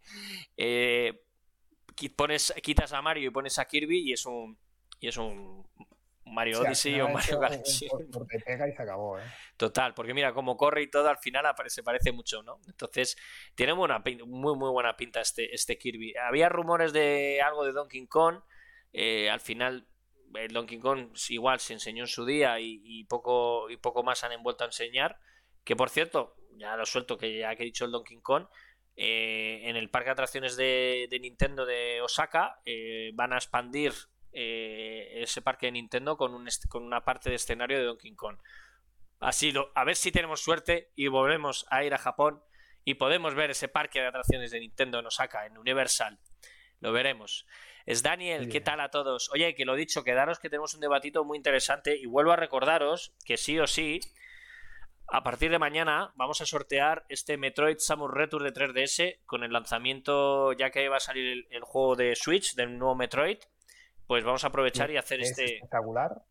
eh, 0.56 1.20
pones, 2.14 2.54
quitas 2.62 2.92
a 2.92 3.02
Mario 3.02 3.28
y 3.28 3.32
pones 3.32 3.58
a 3.58 3.64
Kirby 3.64 4.08
y 4.08 4.12
es 4.12 4.26
un, 4.26 4.56
y 5.00 5.08
es 5.08 5.16
un 5.16 5.66
Mario 6.32 6.60
Odyssey 6.60 7.00
o 7.00 7.08
Mario 7.08 7.40
Galaxy. 7.40 7.86
y 7.86 8.72
se 8.72 8.82
acabó, 8.82 9.18
¿eh? 9.18 9.22
Total, 9.56 9.94
porque 9.94 10.14
mira, 10.14 10.32
como 10.32 10.56
corre 10.56 10.82
y 10.82 10.90
todo, 10.90 11.08
al 11.08 11.18
final 11.18 11.44
se 11.66 11.82
parece 11.82 12.12
mucho, 12.12 12.42
¿no? 12.42 12.60
Entonces, 12.66 13.16
tiene 13.54 13.72
una 13.72 14.02
muy, 14.26 14.56
muy 14.56 14.70
buena 14.70 14.96
pinta 14.96 15.20
este, 15.20 15.54
este 15.54 15.78
Kirby. 15.78 16.14
Había 16.16 16.48
rumores 16.48 16.92
de 16.92 17.40
algo 17.42 17.64
de 17.64 17.72
Donkey 17.72 18.06
Kong. 18.06 18.40
Eh, 18.92 19.28
al 19.30 19.40
final, 19.40 19.88
el 20.34 20.52
Donkey 20.52 20.78
Kong 20.78 21.10
igual 21.28 21.60
se 21.60 21.72
enseñó 21.72 22.04
en 22.04 22.08
su 22.08 22.24
día 22.24 22.58
y, 22.60 23.04
poco, 23.04 23.68
y 23.70 23.76
poco 23.76 24.02
más 24.02 24.24
han 24.24 24.32
envuelto 24.32 24.64
a 24.64 24.68
enseñar. 24.68 25.18
Que 25.64 25.76
por 25.76 25.90
cierto, 25.90 26.36
ya 26.56 26.76
lo 26.76 26.86
suelto 26.86 27.18
que 27.18 27.38
ya 27.38 27.54
que 27.56 27.62
he 27.62 27.66
dicho 27.66 27.84
el 27.84 27.92
Donkey 27.92 28.20
Kong. 28.20 28.46
Eh, 29.00 29.60
en 29.64 29.76
el 29.76 29.90
parque 29.90 30.06
de 30.06 30.12
atracciones 30.12 30.56
de, 30.56 31.08
Nintendo 31.20 31.64
de 31.66 32.00
Osaka 32.00 32.60
van 33.14 33.32
a 33.32 33.36
expandir 33.36 33.92
eh, 34.32 35.22
ese 35.22 35.42
parque 35.42 35.66
de 35.66 35.72
Nintendo 35.72 36.16
con, 36.16 36.34
un 36.34 36.48
con 36.68 36.84
una 36.84 37.04
parte 37.04 37.30
de 37.30 37.36
escenario 37.36 37.78
de 37.78 37.84
Donkey 37.84 38.14
Kong. 38.14 38.38
Así, 39.20 39.52
lo, 39.52 39.72
a 39.74 39.84
ver 39.84 39.96
si 39.96 40.12
tenemos 40.12 40.40
suerte 40.40 40.92
y 40.94 41.08
volvemos 41.08 41.66
a 41.70 41.84
ir 41.84 41.94
a 41.94 41.98
Japón 41.98 42.42
y 42.84 42.94
podemos 42.94 43.34
ver 43.34 43.50
ese 43.50 43.68
parque 43.68 44.00
de 44.00 44.06
atracciones 44.06 44.50
de 44.50 44.60
Nintendo 44.60 44.98
en 44.98 45.06
Osaka, 45.06 45.46
en 45.46 45.58
Universal. 45.58 46.18
Lo 46.80 46.92
veremos. 46.92 47.46
Es 47.84 48.02
Daniel, 48.02 48.48
¿qué 48.50 48.60
tal 48.60 48.80
a 48.80 48.90
todos? 48.90 49.30
Oye, 49.32 49.54
que 49.54 49.64
lo 49.64 49.74
dicho, 49.74 50.04
quedaros 50.04 50.38
que 50.38 50.50
tenemos 50.50 50.74
un 50.74 50.80
debatito 50.80 51.24
muy 51.24 51.36
interesante 51.36 51.96
y 51.96 52.06
vuelvo 52.06 52.32
a 52.32 52.36
recordaros 52.36 53.14
que 53.24 53.36
sí 53.36 53.58
o 53.58 53.66
sí, 53.66 54.00
a 55.08 55.22
partir 55.22 55.50
de 55.50 55.58
mañana 55.58 56.12
vamos 56.14 56.42
a 56.42 56.46
sortear 56.46 57.06
este 57.08 57.38
Metroid 57.38 57.78
Samus 57.78 58.10
Return 58.10 58.44
de 58.44 58.52
3DS 58.52 59.20
con 59.24 59.42
el 59.42 59.52
lanzamiento, 59.52 60.52
ya 60.52 60.70
que 60.70 60.88
va 60.90 60.98
a 60.98 61.00
salir 61.00 61.48
el 61.50 61.62
juego 61.62 61.96
de 61.96 62.14
Switch 62.14 62.54
del 62.54 62.78
nuevo 62.78 62.94
Metroid 62.94 63.38
pues 64.08 64.24
vamos 64.24 64.42
a 64.42 64.46
aprovechar 64.46 64.90
y 64.90 64.96
hacer 64.96 65.20
¿Es 65.20 65.30
este. 65.30 65.44
espectacular? 65.56 66.22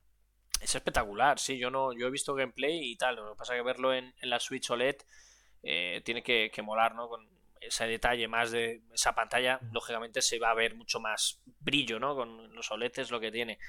Es 0.59 0.73
espectacular, 0.73 1.37
sí. 1.37 1.59
Yo 1.59 1.69
no, 1.69 1.93
yo 1.93 2.07
he 2.07 2.11
visto 2.11 2.33
gameplay 2.33 2.91
y 2.91 2.97
tal. 2.97 3.17
Lo 3.17 3.31
que 3.31 3.37
pasa 3.37 3.53
es 3.53 3.59
que 3.59 3.63
verlo 3.63 3.93
en, 3.93 4.13
la 4.23 4.39
Switch 4.39 4.69
OLED 4.71 4.95
eh, 5.61 6.01
tiene 6.03 6.23
que, 6.23 6.51
molar, 6.63 6.95
¿no? 6.95 7.07
Con 7.07 7.29
ese 7.61 7.85
detalle 7.85 8.27
más 8.27 8.49
de 8.49 8.81
esa 8.91 9.13
pantalla, 9.13 9.59
lógicamente 9.71 10.23
se 10.23 10.39
va 10.39 10.49
a 10.49 10.55
ver 10.55 10.73
mucho 10.73 10.99
más 10.99 11.39
brillo, 11.59 11.99
¿no? 11.99 12.15
Con 12.15 12.53
los 12.55 12.71
OLED 12.71 12.93
es 12.97 13.11
lo 13.11 13.19
que 13.19 13.31
tiene. 13.31 13.59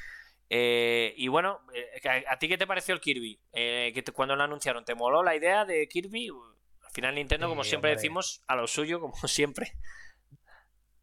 Eh, 0.49 1.13
y 1.19 1.29
bueno, 1.29 1.61
eh, 1.75 2.25
¿a, 2.27 2.39
ti 2.39 2.49
qué 2.49 2.57
te 2.57 2.67
pareció 2.67 2.95
el 2.95 3.03
Kirby? 3.03 3.39
que 3.53 4.05
cuando 4.15 4.37
lo 4.37 4.45
anunciaron, 4.45 4.87
¿te 4.87 4.95
moló 4.95 5.23
la 5.23 5.37
idea 5.37 5.67
de 5.67 5.87
Kirby? 5.87 6.31
Al 6.31 6.93
final 6.93 7.15
Nintendo, 7.15 7.47
como 7.47 7.63
siempre 7.63 7.91
decimos, 7.91 8.43
a 8.47 8.57
lo 8.57 8.67
suyo, 8.67 9.01
como 9.01 9.13
siempre. 9.29 9.75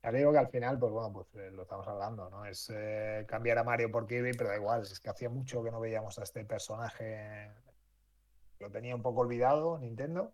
Ya 0.05 0.12
que 0.12 0.38
al 0.38 0.50
final, 0.50 0.77
pues 0.77 0.91
bueno, 0.91 1.12
pues 1.12 1.33
eh, 1.33 1.50
lo 1.51 1.63
estamos 1.63 1.88
hablando, 1.88 2.29
¿no? 2.29 2.45
Es 2.45 2.71
eh, 2.71 3.25
cambiar 3.27 3.57
a 3.57 3.63
Mario 3.63 3.89
por 3.89 4.05
Kirby, 4.05 4.33
pero 4.38 4.51
da 4.51 4.55
igual, 4.55 4.83
es 4.83 5.00
que 5.00 5.09
hacía 5.09 5.29
mucho 5.29 5.63
que 5.63 5.71
no 5.71 5.79
veíamos 5.79 6.19
a 6.19 6.24
este 6.24 6.45
personaje. 6.45 7.51
Lo 8.59 8.69
tenía 8.69 8.95
un 8.95 9.01
poco 9.01 9.21
olvidado 9.21 9.79
Nintendo 9.79 10.31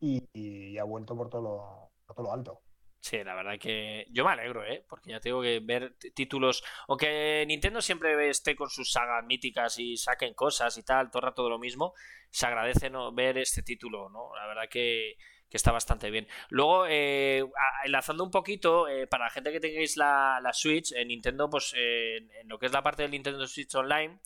y, 0.00 0.76
ha 0.78 0.82
vuelto 0.82 1.16
por 1.16 1.30
todo, 1.30 1.92
lo, 2.16 2.32
alto. 2.32 2.60
Sí, 3.00 3.22
la 3.22 3.36
verdad 3.36 3.56
que 3.60 4.06
yo 4.10 4.24
me 4.24 4.32
alegro, 4.32 4.64
¿eh? 4.64 4.84
Porque 4.88 5.10
ya 5.10 5.20
tengo 5.20 5.42
que 5.42 5.60
ver 5.60 5.96
títulos. 6.14 6.64
Aunque 6.88 7.44
Nintendo 7.46 7.80
siempre 7.80 8.28
esté 8.28 8.56
con 8.56 8.68
sus 8.68 8.90
sagas 8.90 9.24
míticas 9.24 9.78
y 9.78 9.96
saquen 9.96 10.34
cosas 10.34 10.76
y 10.76 10.82
tal, 10.82 11.08
todo 11.08 11.20
el 11.20 11.28
rato 11.28 11.48
lo 11.48 11.60
mismo, 11.60 11.94
se 12.30 12.46
agradece 12.46 12.90
¿no? 12.90 13.14
ver 13.14 13.38
este 13.38 13.62
título, 13.62 14.08
¿no? 14.08 14.34
La 14.34 14.48
verdad 14.48 14.68
que 14.68 15.16
que 15.50 15.56
está 15.56 15.72
bastante 15.72 16.10
bien. 16.10 16.26
Luego, 16.50 16.86
eh, 16.86 17.44
enlazando 17.84 18.24
un 18.24 18.30
poquito, 18.30 18.88
eh, 18.88 19.06
para 19.06 19.24
la 19.24 19.30
gente 19.30 19.52
que 19.52 19.60
tengáis 19.60 19.96
la, 19.96 20.50
Switch, 20.52 20.92
en 20.92 21.08
Nintendo, 21.08 21.48
pues 21.48 21.72
en 21.74 22.48
lo 22.48 22.58
que 22.58 22.66
es 22.66 22.72
la 22.72 22.82
parte 22.82 23.02
del 23.02 23.12
Nintendo 23.12 23.46
Switch 23.46 23.74
Online, 23.74 24.20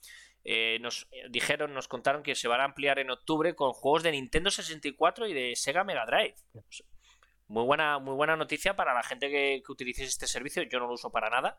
eh, 0.44 0.78
nos 0.80 1.08
dijeron, 1.30 1.72
nos 1.72 1.86
contaron 1.86 2.22
que 2.22 2.34
se 2.34 2.48
van 2.48 2.60
a 2.60 2.64
ampliar 2.64 2.98
en 2.98 3.10
octubre 3.10 3.54
con 3.54 3.72
juegos 3.72 4.02
de 4.02 4.12
Nintendo 4.12 4.50
64 4.50 5.28
y 5.28 5.34
de 5.34 5.54
Sega 5.54 5.84
Mega 5.84 6.04
Drive. 6.04 6.34
Muy 7.46 7.64
buena, 7.64 7.98
muy 7.98 8.14
buena 8.14 8.34
noticia 8.34 8.74
para 8.74 8.94
la 8.94 9.02
gente 9.02 9.30
que, 9.30 9.62
que 9.64 9.72
utilice 9.72 10.04
este 10.04 10.26
servicio. 10.26 10.62
Yo 10.64 10.80
no 10.80 10.86
lo 10.86 10.94
uso 10.94 11.12
para 11.12 11.30
nada, 11.30 11.58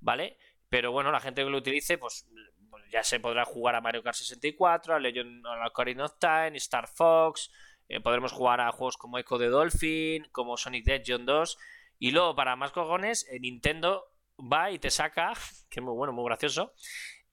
¿vale? 0.00 0.38
Pero 0.68 0.90
bueno, 0.90 1.12
la 1.12 1.20
gente 1.20 1.44
que 1.44 1.50
lo 1.50 1.58
utilice, 1.58 1.98
pues, 1.98 2.26
pues 2.70 2.82
ya 2.90 3.04
se 3.04 3.20
podrá 3.20 3.44
jugar 3.44 3.76
a 3.76 3.80
Mario 3.80 4.02
Kart 4.02 4.16
64, 4.16 4.94
a 4.94 4.98
Legend 4.98 5.46
of 5.46 5.66
Ocarina 5.66 6.06
of 6.06 6.18
Time, 6.18 6.56
Star 6.56 6.88
Fox, 6.88 7.50
eh, 7.88 8.00
podremos 8.00 8.32
jugar 8.32 8.60
a 8.60 8.72
juegos 8.72 8.96
como 8.96 9.18
Echo 9.18 9.38
de 9.38 9.48
Dolphin, 9.48 10.26
como 10.32 10.56
Sonic 10.56 10.84
the 10.84 10.94
Hedgehog 10.96 11.22
2 11.24 11.58
Y 11.98 12.10
luego, 12.12 12.34
para 12.34 12.56
más 12.56 12.72
cojones, 12.72 13.26
eh, 13.30 13.40
Nintendo 13.40 14.04
va 14.38 14.70
y 14.70 14.78
te 14.78 14.90
saca, 14.90 15.32
que 15.70 15.80
es 15.80 15.84
muy 15.84 15.94
bueno, 15.94 16.12
muy 16.12 16.24
gracioso, 16.26 16.72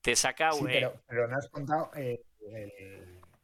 te 0.02 0.16
saca... 0.16 0.52
Sí, 0.52 0.66
eh, 0.70 0.70
pero, 0.72 1.02
pero 1.08 1.28
no 1.28 1.38
has 1.38 1.50
contado 1.50 1.92
eh, 1.96 2.24
el, 2.42 2.72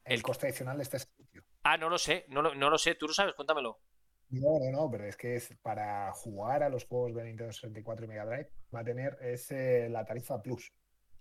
el 0.06 0.22
El- 0.22 0.22
coste 0.22 0.48
adicional 0.48 0.78
de 0.78 0.84
este 0.84 1.00
servicio. 1.00 1.44
Ah, 1.64 1.78
no 1.78 1.88
lo 1.90 2.00
sé, 2.00 2.26
no 2.30 2.42
lo, 2.42 2.56
no 2.56 2.72
lo 2.72 2.80
sé, 2.80 2.96
tú 2.96 3.06
lo 3.08 3.14
sabes, 3.14 3.36
cuéntamelo. 3.36 3.80
No, 4.30 4.60
no, 4.60 4.72
no, 4.72 4.92
pero 4.92 5.06
es 5.06 5.16
que 5.16 5.36
es 5.36 5.50
para 5.62 6.12
jugar 6.14 6.62
a 6.64 6.70
los 6.70 6.86
juegos 6.86 7.14
de 7.16 7.24
Nintendo 7.24 7.52
64 7.54 8.06
y 8.06 8.08
Mega 8.10 8.26
Drive 8.26 8.50
va 8.76 8.82
a 8.82 8.84
tener 8.84 9.18
es, 9.22 9.50
eh, 9.52 9.88
la 9.90 10.06
tarifa 10.06 10.42
Plus. 10.42 10.74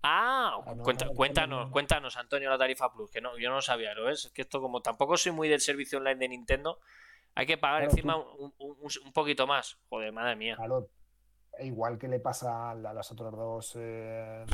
Ah, 0.09 0.61
Ah, 0.65 0.75
cuenta- 0.85 1.05
no, 1.07 1.11
no, 1.11 1.17
cuéntanos, 1.17 1.67
no. 1.67 1.73
cuéntanos, 1.73 2.17
Antonio, 2.17 2.49
la 2.49 2.59
tarifa 2.59 2.93
Plus, 2.93 3.11
que 3.11 3.21
no, 3.21 3.37
yo 3.39 3.51
no 3.51 3.61
sabía, 3.61 3.93
¿lo 3.95 4.05
ves? 4.05 4.27
Es 4.27 4.31
que 4.33 4.43
esto 4.43 4.61
como 4.61 4.81
tampoco 4.81 5.17
soy 5.17 5.33
muy 5.33 5.49
del 5.49 5.61
servicio 5.61 5.99
online 5.99 6.17
de 6.21 6.29
Nintendo, 6.29 6.79
hay 7.35 7.45
que 7.47 7.59
pagar 7.59 7.81
Claro, 7.83 7.91
encima 7.93 8.15
tú- 8.15 8.45
un, 8.45 8.55
un- 8.59 8.77
un- 8.81 9.07
un 9.07 9.13
poquito 9.13 9.47
más. 9.49 9.79
Joder, 9.89 10.13
madre 10.13 10.37
mía. 10.37 10.55
Claro, 10.57 10.89
e 11.59 11.67
igual 11.67 11.99
que 11.99 12.07
le 12.07 12.21
pasa 12.21 12.71
a 12.71 12.75
la- 12.77 12.93
las 12.93 13.11
otras 13.11 13.33
dos 13.33 13.73
eh, 13.77 14.45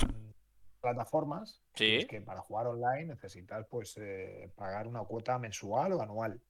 plataformas, 0.81 1.61
Sí. 1.75 1.97
es 1.97 2.07
que 2.07 2.21
para 2.21 2.41
jugar 2.41 2.67
online 2.67 3.07
necesitas 3.07 3.67
pues 3.69 3.97
eh, 3.99 4.51
pagar 4.57 4.87
una 4.89 5.01
cuota 5.05 5.39
mensual 5.39 5.93
o 5.93 6.03
anual. 6.03 6.41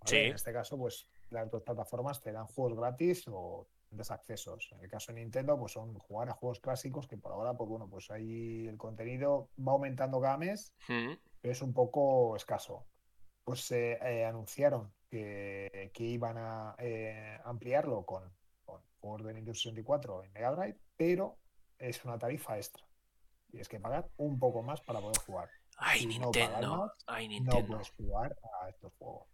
¿vale? 0.00 0.10
Sí. 0.10 0.16
En 0.16 0.34
este 0.34 0.52
caso, 0.52 0.76
pues 0.78 1.08
las 1.30 1.50
dos 1.50 1.62
plataformas 1.62 2.20
te 2.22 2.30
dan 2.32 2.46
juegos 2.46 2.78
gratis 2.78 3.24
o 3.28 3.66
desaccesos. 3.90 4.70
En 4.72 4.80
el 4.80 4.88
caso 4.88 5.12
de 5.12 5.20
Nintendo, 5.20 5.58
pues 5.58 5.72
son 5.72 5.94
jugar 5.98 6.28
a 6.28 6.34
juegos 6.34 6.60
clásicos 6.60 7.06
que 7.06 7.16
por 7.16 7.32
ahora, 7.32 7.54
pues 7.54 7.68
bueno, 7.68 7.88
pues 7.88 8.10
ahí 8.10 8.66
el 8.66 8.76
contenido 8.76 9.50
va 9.58 9.72
aumentando 9.72 10.20
cada 10.20 10.36
mes 10.36 10.72
Mm, 10.88 11.12
pero 11.40 11.52
es 11.52 11.62
un 11.62 11.72
poco 11.72 12.36
escaso. 12.36 12.86
Pues 13.44 13.70
eh, 13.70 13.98
eh, 14.02 14.24
anunciaron 14.24 14.92
que, 15.08 15.90
que 15.94 16.04
iban 16.04 16.36
a 16.38 16.74
eh, 16.78 17.40
ampliarlo 17.44 18.04
con, 18.04 18.22
con 18.64 18.82
juegos 19.00 19.24
de 19.24 19.34
Nintendo 19.34 19.54
64 19.54 20.24
en 20.24 20.32
Mega 20.32 20.50
Drive, 20.52 20.78
pero 20.96 21.38
es 21.78 22.04
una 22.04 22.18
tarifa 22.18 22.56
extra. 22.56 22.84
Tienes 23.50 23.68
que 23.68 23.80
pagar 23.80 24.10
un 24.18 24.38
poco 24.38 24.62
más 24.62 24.80
para 24.82 25.00
poder 25.00 25.18
jugar. 25.24 25.48
Ay, 25.78 26.00
Si 26.00 26.18
no 26.18 26.30
pagas 26.30 26.66
más, 26.66 26.90
Ay, 27.06 27.40
No 27.40 27.64
puedes 27.66 27.90
jugar 27.90 28.36
a 28.60 28.68
estos 28.68 28.92
juegos. 28.98 29.28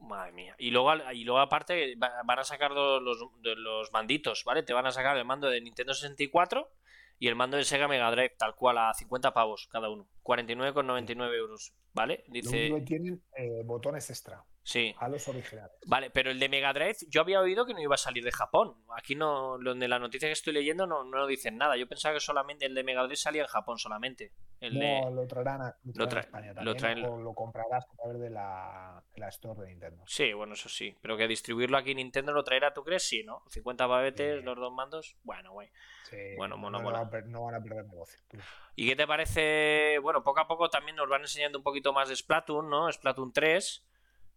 Madre 0.00 0.32
mía. 0.32 0.54
Y 0.58 0.70
luego, 0.70 0.92
y 1.12 1.24
luego 1.24 1.40
aparte 1.40 1.94
va- 1.96 2.22
van 2.24 2.38
a 2.38 2.44
sacar 2.44 2.70
los, 2.70 3.02
los 3.42 3.92
manditos, 3.92 4.44
¿vale? 4.44 4.62
Te 4.62 4.72
van 4.72 4.86
a 4.86 4.92
sacar 4.92 5.16
el 5.16 5.24
mando 5.24 5.48
de 5.50 5.60
Nintendo 5.60 5.92
64 5.94 6.70
y 7.18 7.26
el 7.28 7.34
mando 7.34 7.56
de 7.56 7.64
Sega 7.64 7.88
Mega 7.88 8.10
Drive, 8.10 8.36
tal 8.38 8.54
cual, 8.54 8.78
a 8.78 8.94
50 8.94 9.32
pavos 9.34 9.66
cada 9.70 9.88
uno. 9.90 10.06
49,99 10.28 11.34
euros, 11.36 11.72
¿vale? 11.94 12.24
Lo 12.28 12.32
único 12.32 12.50
que 12.50 12.58
Dice, 12.58 12.80
tienen 12.86 13.22
eh, 13.36 13.62
botones 13.64 14.08
extra 14.10 14.44
sí. 14.62 14.94
a 14.98 15.08
los 15.08 15.26
originales. 15.28 15.72
Vale, 15.86 16.10
pero 16.10 16.30
el 16.30 16.38
de 16.38 16.48
Mega 16.50 16.72
Drive 16.74 16.96
yo 17.08 17.22
había 17.22 17.40
oído 17.40 17.64
que 17.64 17.72
no 17.72 17.80
iba 17.80 17.94
a 17.94 17.98
salir 17.98 18.22
de 18.22 18.30
Japón. 18.30 18.74
Aquí 18.96 19.14
no, 19.14 19.56
donde 19.58 19.88
la 19.88 19.98
noticia 19.98 20.28
que 20.28 20.32
estoy 20.34 20.52
leyendo 20.52 20.86
no, 20.86 21.04
no 21.04 21.26
dicen 21.26 21.56
nada. 21.56 21.76
Yo 21.76 21.88
pensaba 21.88 22.14
que 22.14 22.20
solamente 22.20 22.66
el 22.66 22.74
de 22.74 22.84
Mega 22.84 23.02
Drive 23.04 23.16
salía 23.16 23.42
en 23.42 23.48
Japón 23.48 23.78
solamente. 23.78 24.32
El 24.60 24.74
No, 24.78 24.80
de... 25.08 25.14
lo 25.14 25.26
traerán 25.26 25.62
a, 25.62 25.76
lo 25.84 25.92
traerán 25.92 26.08
a 26.08 26.10
tra- 26.10 26.20
España 26.20 26.48
lo 26.62 26.74
también, 26.74 26.76
traen- 26.76 27.04
o 27.06 27.20
lo 27.22 27.32
comprarás 27.32 27.84
a 27.90 27.96
través 27.96 28.20
de 28.20 28.30
la, 28.30 29.02
de 29.14 29.20
la 29.20 29.28
Store 29.28 29.60
de 29.62 29.68
Nintendo. 29.68 30.02
Sí, 30.06 30.32
bueno, 30.34 30.52
eso 30.54 30.68
sí. 30.68 30.94
Pero 31.00 31.16
que 31.16 31.26
distribuirlo 31.28 31.78
aquí 31.78 31.94
Nintendo 31.94 32.32
lo 32.32 32.44
traerá, 32.44 32.74
¿tú 32.74 32.82
crees? 32.84 33.04
Sí, 33.08 33.22
¿no? 33.24 33.42
50 33.50 33.88
pavetes, 33.88 34.38
Sí. 34.40 34.44
los 34.44 34.56
dos 34.56 34.72
mandos. 34.72 35.16
Bueno, 35.22 35.52
güey. 35.52 35.68
Sí, 36.10 36.16
Bueno, 36.36 36.56
no, 36.56 36.62
mono, 36.62 36.78
no 36.78 36.84
mola. 36.84 36.98
van 36.98 37.06
a 37.06 37.10
per- 37.10 37.26
no 37.26 37.44
van 37.44 37.54
a 37.54 37.60
perder 37.62 37.86
negocio. 37.86 38.18
tú. 38.28 38.38
¿Y 38.74 38.86
qué 38.88 38.96
te 38.96 39.06
parece? 39.06 39.98
Bueno, 40.00 40.17
poco 40.22 40.40
a 40.40 40.48
poco 40.48 40.68
también 40.70 40.96
nos 40.96 41.08
van 41.08 41.22
enseñando 41.22 41.58
un 41.58 41.64
poquito 41.64 41.92
más 41.92 42.08
de 42.08 42.16
Splatoon, 42.16 42.68
¿no? 42.68 42.90
Splatoon 42.92 43.32
3. 43.32 43.84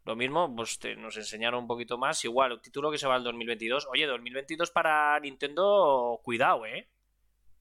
Lo 0.06 0.16
mismo, 0.16 0.54
pues 0.56 0.80
te- 0.80 0.96
nos 0.96 1.16
enseñaron 1.18 1.62
un 1.62 1.68
poquito 1.68 1.98
más. 1.98 2.24
Igual, 2.26 2.54
el 2.54 2.62
título 2.62 2.90
que 2.92 2.98
se 2.98 3.08
va 3.08 3.16
al 3.16 3.24
2022. 3.24 3.88
Oye, 3.92 4.08
2022 4.08 4.72
para 4.72 5.20
Nintendo, 5.20 6.20
cuidado, 6.24 6.66
¿eh? 6.66 6.90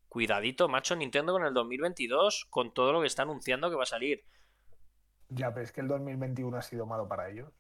Cuidadito, 0.09 0.69
macho, 0.69 0.97
Nintendo 0.97 1.33
con 1.33 1.45
el 1.45 1.53
2022, 1.55 2.47
con 2.51 2.73
todo 2.75 2.93
lo 2.93 3.01
que 3.01 3.07
está 3.07 3.23
anunciando 3.23 3.69
que 3.71 3.77
va 3.77 3.83
a 3.85 3.87
salir. 3.87 4.25
Ya, 5.29 5.53
pero 5.53 5.65
es 5.65 5.71
que 5.73 5.81
el 5.83 5.89
2021 5.89 6.57
ha 6.57 6.63
sido 6.63 6.87
malo 6.87 7.07
para 7.07 7.29
ellos. 7.31 7.53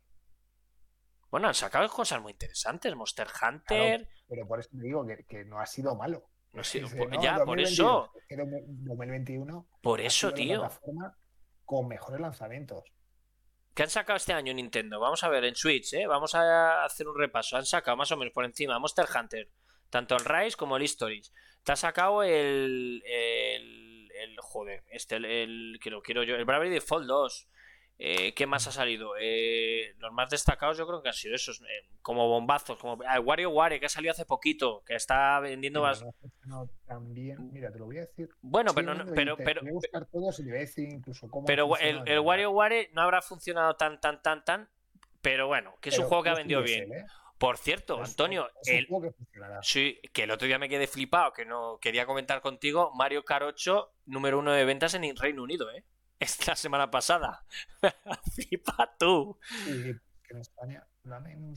Bueno, 1.30 1.46
han 1.46 1.54
sacado 1.54 1.88
cosas 1.88 2.20
muy 2.20 2.32
interesantes. 2.32 2.94
Monster 2.96 3.28
Hunter. 3.40 4.08
Pero 4.28 4.48
por 4.48 4.58
eso 4.58 4.70
te 4.70 4.82
digo 4.82 5.06
que, 5.06 5.24
que 5.26 5.44
no 5.44 5.60
ha 5.60 5.66
sido 5.66 5.94
malo. 5.94 6.24
No 6.52 6.64
sé, 6.64 6.80
por- 6.80 7.08
no, 7.10 7.22
ya, 7.22 7.36
por 7.36 7.58
2022, 7.58 7.72
eso. 7.72 8.12
es 8.18 8.24
que 8.26 8.34
el 8.34 8.40
2021 8.86 9.66
Por 9.82 10.00
eso, 10.00 10.32
tío. 10.34 10.58
plataforma 10.60 11.16
con 11.64 11.86
mejores 11.88 12.20
lanzamientos. 12.20 12.84
¿Qué 13.74 13.84
han 13.84 13.90
sacado 13.90 14.16
este 14.16 14.32
año 14.32 14.52
Nintendo? 14.52 14.98
Vamos 14.98 15.22
a 15.22 15.28
ver 15.28 15.44
en 15.44 15.54
Switch, 15.54 15.92
¿eh? 15.94 16.06
Vamos 16.06 16.34
a 16.34 16.84
hacer 16.84 17.06
un 17.06 17.16
repaso. 17.16 17.56
Han 17.56 17.64
sacado 17.66 17.96
más 17.96 18.10
o 18.10 18.16
menos 18.16 18.34
por 18.34 18.44
encima 18.44 18.78
Monster 18.80 19.06
Hunter, 19.14 19.48
tanto 19.90 20.16
el 20.16 20.24
Rise 20.24 20.56
como 20.56 20.76
el 20.76 20.82
Histories. 20.82 21.32
Te 21.62 21.72
ha 21.72 21.76
sacado 21.76 22.22
el. 22.24 23.02
el, 23.06 24.10
el- 24.20 24.36
joder, 24.40 24.82
este, 24.88 25.16
el, 25.16 25.24
el- 25.24 25.78
que 25.80 25.90
lo 25.90 26.02
quiero 26.02 26.24
yo. 26.24 26.34
El 26.34 26.44
Bravely 26.44 26.70
Default 26.74 27.06
2. 27.06 27.48
Eh, 28.02 28.32
¿Qué 28.32 28.46
más 28.46 28.66
ha 28.66 28.72
salido? 28.72 29.12
Eh, 29.20 29.94
los 29.98 30.10
más 30.10 30.30
destacados 30.30 30.78
yo 30.78 30.86
creo 30.86 31.02
que 31.02 31.08
han 31.10 31.14
sido 31.14 31.34
esos, 31.34 31.60
eh, 31.60 31.86
como 32.00 32.26
bombazos, 32.28 32.78
como 32.78 32.98
ah, 33.06 33.16
el 33.16 33.20
WarioWare 33.20 33.78
que 33.78 33.84
ha 33.84 33.90
salido 33.90 34.12
hace 34.12 34.24
poquito, 34.24 34.82
que 34.86 34.94
está 34.94 35.38
vendiendo 35.40 35.82
más. 35.82 36.02
no 36.46 36.66
bien. 37.00 37.52
Mira, 37.52 37.70
te 37.70 37.78
lo 37.78 37.84
voy 37.84 37.98
a 37.98 38.00
decir. 38.00 38.30
Bueno, 38.40 38.72
pero, 38.74 38.94
no- 38.94 39.04
pero, 39.14 39.36
pero, 39.36 39.60
Voy 39.60 39.70
a 39.70 39.74
buscar 39.74 40.06
todos 40.06 40.40
y 40.40 40.44
voy 40.44 40.56
a 40.56 40.60
decir 40.60 40.88
incluso 40.88 41.28
cómo. 41.28 41.44
pero 41.44 41.76
el, 41.76 41.98
el 42.06 42.08
en 42.08 42.18
WarioWare 42.20 42.88
no 42.94 43.02
habrá 43.02 43.20
funcionado 43.20 43.76
tan, 43.76 44.00
tan, 44.00 44.22
tan, 44.22 44.46
tan. 44.46 44.70
Pero 45.20 45.46
bueno, 45.46 45.74
que 45.82 45.90
es 45.90 45.98
un 45.98 46.06
juego 46.06 46.22
que 46.22 46.30
ha 46.30 46.34
vendido 46.34 46.62
bien. 46.62 46.90
¿eh? 46.94 47.04
Por 47.36 47.58
cierto, 47.58 48.02
Es- 48.02 48.08
Antonio, 48.08 48.48
es 48.62 48.68
el, 48.68 48.86
juego 48.86 49.08
que 49.08 49.12
funcionará. 49.12 49.62
Sí, 49.62 50.00
que 50.14 50.22
el 50.22 50.30
otro 50.30 50.46
día 50.46 50.58
me 50.58 50.70
quedé 50.70 50.86
flipado, 50.86 51.34
que 51.34 51.44
no 51.44 51.78
quería 51.82 52.06
comentar 52.06 52.40
contigo. 52.40 52.92
Mario 52.94 53.22
8, 53.28 53.92
número 54.06 54.38
uno 54.38 54.52
de 54.52 54.64
ventas 54.64 54.94
en 54.94 55.14
Reino 55.16 55.42
Unido, 55.42 55.70
¿eh? 55.70 55.84
Es 56.20 56.46
la 56.46 56.54
semana 56.54 56.90
pasada. 56.90 57.44
Flipa 58.34 58.94
tú. 58.98 59.38
Que 59.66 60.34
en 60.34 60.40
España. 60.40 60.86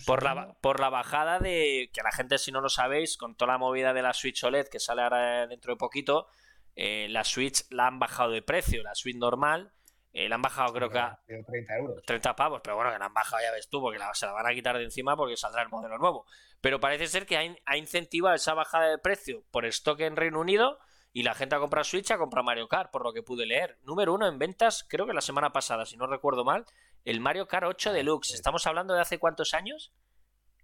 Por 0.05 0.23
la, 0.23 0.53
por 0.61 0.79
la 0.79 0.89
bajada 0.89 1.39
de. 1.39 1.89
Que 1.93 2.01
la 2.01 2.11
gente, 2.11 2.37
si 2.37 2.51
no 2.51 2.61
lo 2.61 2.69
sabéis, 2.69 3.17
con 3.17 3.35
toda 3.35 3.51
la 3.53 3.57
movida 3.57 3.93
de 3.93 4.01
la 4.01 4.13
Switch 4.13 4.43
OLED 4.43 4.67
que 4.69 4.79
sale 4.79 5.01
ahora 5.01 5.47
dentro 5.47 5.73
de 5.73 5.77
poquito, 5.77 6.27
eh, 6.75 7.07
la 7.09 7.23
Switch 7.25 7.65
la 7.69 7.87
han 7.87 7.99
bajado 7.99 8.31
de 8.31 8.41
precio. 8.41 8.81
La 8.83 8.95
Switch 8.95 9.17
normal 9.17 9.73
eh, 10.13 10.29
la 10.29 10.35
han 10.35 10.41
bajado, 10.41 10.73
creo 10.73 10.89
que 10.89 10.97
a 10.99 11.19
De 11.27 11.43
30 11.43 11.75
euros. 11.75 12.03
30 12.05 12.35
pavos, 12.37 12.61
pero 12.63 12.75
bueno, 12.77 12.91
que 12.93 12.99
la 12.99 13.05
han 13.07 13.13
bajado, 13.13 13.41
ya 13.43 13.51
ves 13.51 13.67
tú, 13.67 13.81
porque 13.81 13.99
la- 13.99 14.13
se 14.13 14.25
la 14.25 14.31
van 14.31 14.47
a 14.47 14.53
quitar 14.53 14.77
de 14.77 14.83
encima 14.85 15.17
porque 15.17 15.35
saldrá 15.35 15.61
el 15.63 15.69
modelo 15.69 15.97
nuevo. 15.97 16.25
Pero 16.61 16.79
parece 16.79 17.07
ser 17.07 17.25
que 17.25 17.35
ha, 17.35 17.43
in- 17.43 17.59
ha 17.65 17.75
incentivado 17.75 18.33
esa 18.35 18.53
bajada 18.53 18.87
de 18.87 18.97
precio 18.97 19.43
por 19.51 19.65
stock 19.65 19.99
en 19.99 20.15
Reino 20.15 20.39
Unido 20.39 20.79
y 21.13 21.23
la 21.23 21.35
gente 21.35 21.55
ha 21.55 21.59
comprado 21.59 21.83
Switch, 21.83 22.09
ha 22.11 22.17
comprado 22.17 22.43
Mario 22.43 22.67
Kart, 22.67 22.91
por 22.91 23.03
lo 23.03 23.13
que 23.13 23.21
pude 23.23 23.45
leer. 23.45 23.77
Número 23.83 24.13
uno 24.13 24.27
en 24.27 24.39
ventas, 24.39 24.83
creo 24.89 25.05
que 25.05 25.13
la 25.13 25.21
semana 25.21 25.53
pasada, 25.53 25.85
si 25.85 25.95
no 25.95 26.07
recuerdo 26.07 26.43
mal, 26.43 26.65
el 27.05 27.19
Mario 27.19 27.47
Kart 27.47 27.67
8 27.67 27.91
Ah, 27.91 27.93
Deluxe. 27.93 28.33
¿Estamos 28.33 28.65
hablando 28.67 28.93
de 28.93 29.01
hace 29.01 29.19
cuántos 29.19 29.53
años? 29.53 29.93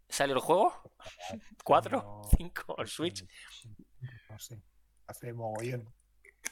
¿Salió 0.07 0.33
el 0.35 0.41
juego? 0.41 0.73
¿Cuatro? 1.63 2.21
¿Cinco? 2.35 2.75
¿El 2.79 2.87
Switch? 2.87 3.25
No 4.29 4.39
sé. 4.39 4.61
Hace 5.07 5.33
mogollón. 5.33 5.93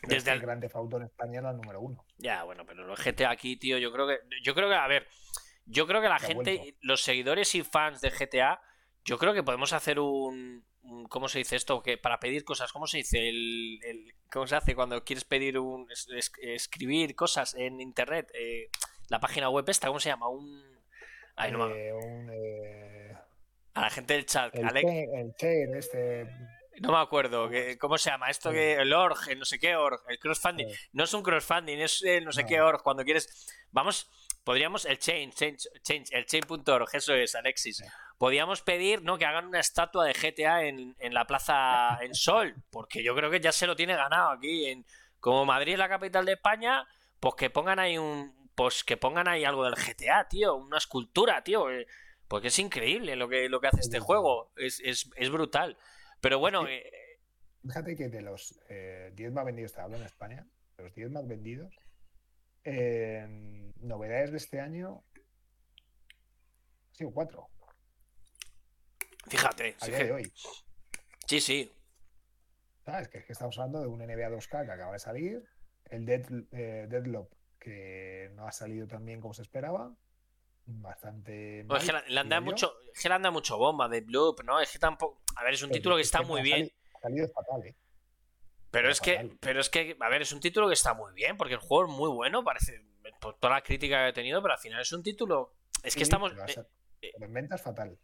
Desde 0.03 0.17
es 0.17 0.23
que 0.25 0.31
el- 0.31 0.41
Grande 0.41 0.69
Auto 0.73 0.97
en 0.97 1.03
España 1.03 1.39
era 1.39 1.49
el 1.51 1.57
número 1.57 1.79
uno. 1.81 2.05
Ya, 2.17 2.43
bueno, 2.43 2.65
pero 2.65 2.85
los 2.85 2.99
GTA 3.03 3.31
aquí, 3.31 3.55
tío, 3.57 3.77
yo 3.79 3.91
creo 3.91 4.07
que. 4.07 4.19
Yo 4.43 4.53
creo 4.53 4.69
que, 4.69 4.75
a 4.75 4.87
ver, 4.87 5.07
yo 5.65 5.87
creo 5.87 6.01
que 6.01 6.09
la 6.09 6.19
Se 6.19 6.27
gente, 6.27 6.77
los 6.81 7.01
seguidores 7.01 7.55
y 7.55 7.63
fans 7.63 8.01
de 8.01 8.11
GTA, 8.11 8.61
yo 9.05 9.17
creo 9.17 9.33
que 9.33 9.43
podemos 9.43 9.73
hacer 9.73 9.99
un. 9.99 10.65
¿Cómo 11.09 11.27
se 11.27 11.39
dice 11.39 11.55
esto? 11.55 11.81
Que 11.83 11.97
para 11.97 12.19
pedir 12.19 12.43
cosas, 12.43 12.71
¿cómo 12.71 12.87
se 12.87 12.97
dice? 12.97 13.27
El, 13.29 13.79
el- 13.83 14.13
¿Cómo 14.31 14.47
se 14.47 14.55
hace 14.55 14.75
cuando 14.75 15.03
quieres 15.03 15.25
pedir 15.25 15.57
un. 15.59 15.89
es- 15.91 16.07
es- 16.15 16.31
escribir 16.41 17.15
cosas 17.15 17.53
en 17.55 17.81
internet? 17.81 18.29
Eh, 18.33 18.69
la 19.09 19.19
página 19.19 19.49
web 19.49 19.65
esta, 19.69 19.87
¿cómo 19.87 19.99
se 19.99 20.09
llama? 20.09 20.29
Un. 20.29 20.63
Ay, 21.35 21.51
no 21.51 21.69
Eh, 21.69 21.93
un, 21.93 22.29
eh, 22.33 23.13
A 23.73 23.81
la 23.81 23.89
gente 23.89 24.13
del 24.15 24.25
chat, 24.25 24.55
el, 24.55 24.65
Alex, 24.65 24.89
el 24.89 25.35
chair 25.35 25.69
este. 25.75 26.25
no 26.79 26.91
me 26.93 26.97
acuerdo, 26.97 27.47
que- 27.49 27.77
¿cómo 27.77 27.97
se 27.97 28.09
llama? 28.09 28.29
Esto 28.29 28.49
Sí. 28.49 28.55
que. 28.55 28.73
El 28.73 28.91
org, 28.93 29.17
el 29.29 29.39
no 29.39 29.45
sé 29.45 29.59
qué 29.59 29.75
org, 29.75 30.01
el 30.09 30.17
crossfunding. 30.19 30.67
Sí. 30.69 30.75
No 30.93 31.03
es 31.03 31.13
un 31.13 31.21
crossfunding, 31.23 31.79
es 31.79 32.01
el 32.03 32.25
no 32.25 32.31
sé 32.31 32.41
No. 32.43 32.47
qué 32.47 32.61
org. 32.61 32.81
Cuando 32.81 33.03
quieres. 33.03 33.45
Vamos, 33.71 34.09
podríamos. 34.43 34.85
El 34.85 34.97
change, 34.97 35.35
change, 35.35 35.67
change 35.83 36.09
el 36.15 36.25
chain.org, 36.25 36.87
eso 36.93 37.13
es, 37.13 37.35
Alexis. 37.35 37.77
Sí. 37.77 37.83
Podríamos 38.17 38.61
pedir, 38.61 39.03
¿no? 39.03 39.17
Que 39.17 39.25
hagan 39.25 39.45
una 39.47 39.59
estatua 39.59 40.05
de 40.05 40.13
GTA 40.13 40.63
en, 40.65 40.95
en 40.99 41.13
la 41.13 41.25
plaza 41.27 41.99
en 42.01 42.15
Sol. 42.15 42.55
Porque 42.71 43.03
yo 43.03 43.15
creo 43.15 43.29
que 43.29 43.39
ya 43.39 43.51
se 43.51 43.67
lo 43.67 43.75
tiene 43.75 43.95
ganado 43.95 44.31
aquí. 44.31 44.65
En, 44.65 44.85
como 45.19 45.45
Madrid 45.45 45.73
es 45.73 45.79
la 45.79 45.89
capital 45.89 46.25
de 46.25 46.33
España, 46.33 46.87
pues 47.19 47.35
que 47.35 47.49
pongan 47.49 47.79
ahí 47.79 47.97
un. 47.97 48.35
Pues 48.55 48.83
que 48.83 48.97
pongan 48.97 49.27
ahí 49.27 49.45
algo 49.45 49.65
del 49.65 49.75
GTA, 49.75 50.27
tío. 50.27 50.55
Una 50.55 50.77
escultura, 50.79 51.43
tío. 51.43 51.69
eh, 51.71 51.85
Porque 52.27 52.47
es 52.47 52.57
increíble 52.59 53.15
lo 53.15 53.29
que, 53.29 53.49
lo 53.49 53.59
que 53.61 53.67
hace 53.67 53.81
Es 53.81 53.85
este 53.85 53.99
juego. 53.99 54.51
Es, 54.57 54.79
es, 54.79 55.09
es 55.15 55.29
brutal. 55.29 55.77
Pero 56.21 56.39
bueno, 56.39 56.67
eh, 56.67 56.91
Fíjate 57.63 57.95
que 57.95 58.09
de 58.09 58.21
los 58.21 58.59
eh, 58.69 59.11
10 59.15 59.31
más 59.33 59.45
vendidos, 59.45 59.73
te 59.73 59.81
hablo 59.81 59.97
en 59.97 60.03
España, 60.03 60.47
de 60.77 60.83
los 60.83 60.93
10 60.95 61.11
más 61.11 61.27
vendidos, 61.27 61.75
eh, 62.63 63.25
novedades 63.81 64.31
de 64.31 64.37
este 64.37 64.59
año, 64.59 65.03
han 66.89 66.95
sido 66.95 67.11
4. 67.11 67.47
Fíjate. 69.29 69.75
a 69.79 69.85
sí 69.85 69.91
día 69.91 70.03
de 70.05 70.11
hoy. 70.11 70.31
Sí, 71.27 71.39
sí. 71.41 71.71
¿Sabes? 72.85 73.07
Que 73.09 73.17
es 73.19 73.25
que 73.25 73.33
estamos 73.33 73.57
hablando 73.57 73.81
de 73.81 73.87
un 73.87 73.99
NBA 74.01 74.29
2K 74.29 74.65
que 74.65 74.71
acaba 74.71 74.93
de 74.93 74.99
salir, 74.99 75.43
el 75.85 76.05
Dead, 76.05 76.25
eh, 76.53 76.87
Deadloop 76.89 77.29
que 77.59 78.31
no 78.35 78.47
ha 78.47 78.51
salido 78.51 78.87
tan 78.87 79.03
bien 79.05 79.19
como 79.19 79.33
se 79.33 79.41
esperaba, 79.41 79.93
bastante 80.65 81.63
No, 81.67 81.75
es 81.77 81.85
que 81.85 81.93
le, 81.93 82.29
yo, 82.29 82.41
mucho, 82.41 82.73
es 82.93 83.01
que 83.01 83.09
le 83.09 83.15
anda 83.15 83.31
mucho 83.31 83.57
bomba 83.57 83.87
de 83.89 84.01
Bloop, 84.01 84.43
¿no? 84.43 84.59
Es 84.59 84.71
que 84.71 84.79
tampoco. 84.79 85.21
A 85.35 85.43
ver, 85.43 85.53
es 85.53 85.63
un 85.63 85.69
pero 85.69 85.79
título 85.79 85.95
que 85.95 86.01
es 86.01 86.07
está 86.07 86.21
muy 86.21 86.41
bien. 86.41 86.71
Ha 86.95 86.99
salido 86.99 87.27
fatal, 87.29 87.65
¿eh? 87.65 87.75
Pero 88.71 88.89
es 88.89 88.99
que, 89.01 89.37
pero 89.39 89.61
es 89.61 89.69
que, 89.69 89.97
a 89.99 90.09
ver, 90.09 90.21
es 90.21 90.31
un 90.33 90.39
título 90.39 90.67
que 90.67 90.73
está 90.73 90.93
muy 90.93 91.13
bien, 91.13 91.37
porque 91.37 91.53
el 91.55 91.59
juego 91.59 91.89
es 91.91 91.97
muy 91.97 92.09
bueno, 92.09 92.43
parece, 92.43 92.81
por 93.19 93.37
toda 93.39 93.55
la 93.55 93.61
crítica 93.61 93.97
que 93.97 94.09
ha 94.09 94.13
tenido, 94.13 94.41
pero 94.41 94.53
al 94.53 94.59
final 94.59 94.81
es 94.81 94.91
un 94.91 95.03
título. 95.03 95.53
Es 95.83 95.93
que 95.93 95.99
Sí, 95.99 96.03
estamos. 96.03 96.31
Pero, 96.33 96.45
eh, 96.45 96.53
ser- 96.53 96.67
eh, 97.01 97.11
pero 97.13 97.25
en 97.25 97.33
ventas 97.33 97.61
fatal. 97.61 97.97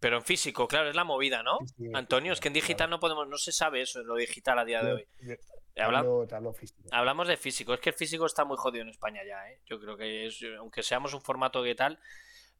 Pero 0.00 0.16
en 0.16 0.22
físico, 0.24 0.66
claro, 0.66 0.88
es 0.88 0.94
la 0.96 1.04
movida, 1.04 1.42
¿no? 1.42 1.58
Sí, 1.60 1.74
sí, 1.76 1.90
Antonio, 1.94 2.32
es 2.32 2.40
que 2.40 2.48
en 2.48 2.54
claro. 2.54 2.62
digital 2.64 2.90
no 2.90 2.98
podemos, 3.00 3.28
no 3.28 3.36
se 3.36 3.52
sabe 3.52 3.82
eso, 3.82 4.02
lo 4.02 4.16
digital 4.16 4.58
a 4.58 4.64
día 4.64 4.82
de 4.82 4.92
hoy. 4.94 5.06
yo- 5.20 5.34
te 5.74 5.82
Habla- 5.82 6.00
hablo- 6.00 6.26
te 6.26 6.34
hablo 6.34 6.52
físico. 6.52 6.82
hablamos 6.90 7.28
de 7.28 7.36
físico, 7.36 7.72
es 7.74 7.80
que 7.80 7.90
el 7.90 7.94
físico 7.94 8.26
está 8.26 8.44
muy 8.44 8.56
jodido 8.56 8.82
en 8.82 8.88
España 8.88 9.22
ya, 9.24 9.48
¿eh? 9.50 9.60
Yo 9.66 9.78
creo 9.80 9.96
que 9.96 10.26
es, 10.26 10.40
aunque 10.58 10.82
seamos 10.82 11.14
un 11.14 11.20
formato 11.20 11.62
que 11.62 11.74
tal, 11.76 11.98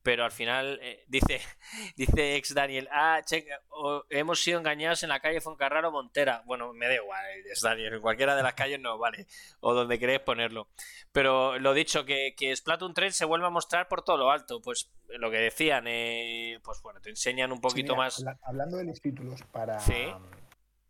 pero 0.02 0.24
al 0.24 0.30
final 0.32 0.78
eh, 0.82 1.04
dice, 1.08 1.40
dice 1.96 2.36
ex 2.36 2.54
Daniel, 2.54 2.88
ah, 2.90 3.20
checa, 3.24 3.60
o- 3.68 4.04
hemos 4.10 4.42
sido 4.42 4.58
engañados 4.58 5.02
en 5.02 5.08
la 5.10 5.20
calle 5.20 5.40
Foncarraro 5.40 5.90
Montera. 5.92 6.42
Bueno, 6.46 6.72
me 6.72 6.86
da 6.88 6.94
igual, 6.94 7.24
ex 7.46 7.60
Daniel, 7.60 7.94
en 7.94 8.00
cualquiera 8.00 8.34
de 8.36 8.42
las 8.42 8.54
calles 8.54 8.80
no 8.80 8.98
vale, 8.98 9.26
o 9.60 9.74
donde 9.74 9.98
queréis 9.98 10.20
ponerlo. 10.20 10.68
Pero 11.12 11.58
lo 11.58 11.74
dicho, 11.74 12.04
que, 12.04 12.34
que 12.36 12.54
Splatoon 12.56 12.94
3 12.94 13.14
se 13.14 13.24
vuelve 13.24 13.46
a 13.46 13.50
mostrar 13.50 13.88
por 13.88 14.02
todo 14.02 14.16
lo 14.16 14.30
alto, 14.30 14.60
pues 14.62 14.90
lo 15.08 15.30
que 15.30 15.38
decían, 15.38 15.84
eh, 15.86 16.58
pues 16.62 16.80
bueno, 16.82 17.00
te 17.00 17.10
enseñan 17.10 17.50
un 17.52 17.58
Sí, 17.58 17.62
poquito 17.62 17.92
mira, 17.94 18.04
más. 18.04 18.18
habla- 18.20 18.38
hablando 18.42 18.76
de 18.78 18.84
los 18.84 19.00
títulos 19.00 19.42
para, 19.52 19.78
Sí. 19.80 20.06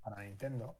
para 0.03 0.23
Nintendo, 0.25 0.77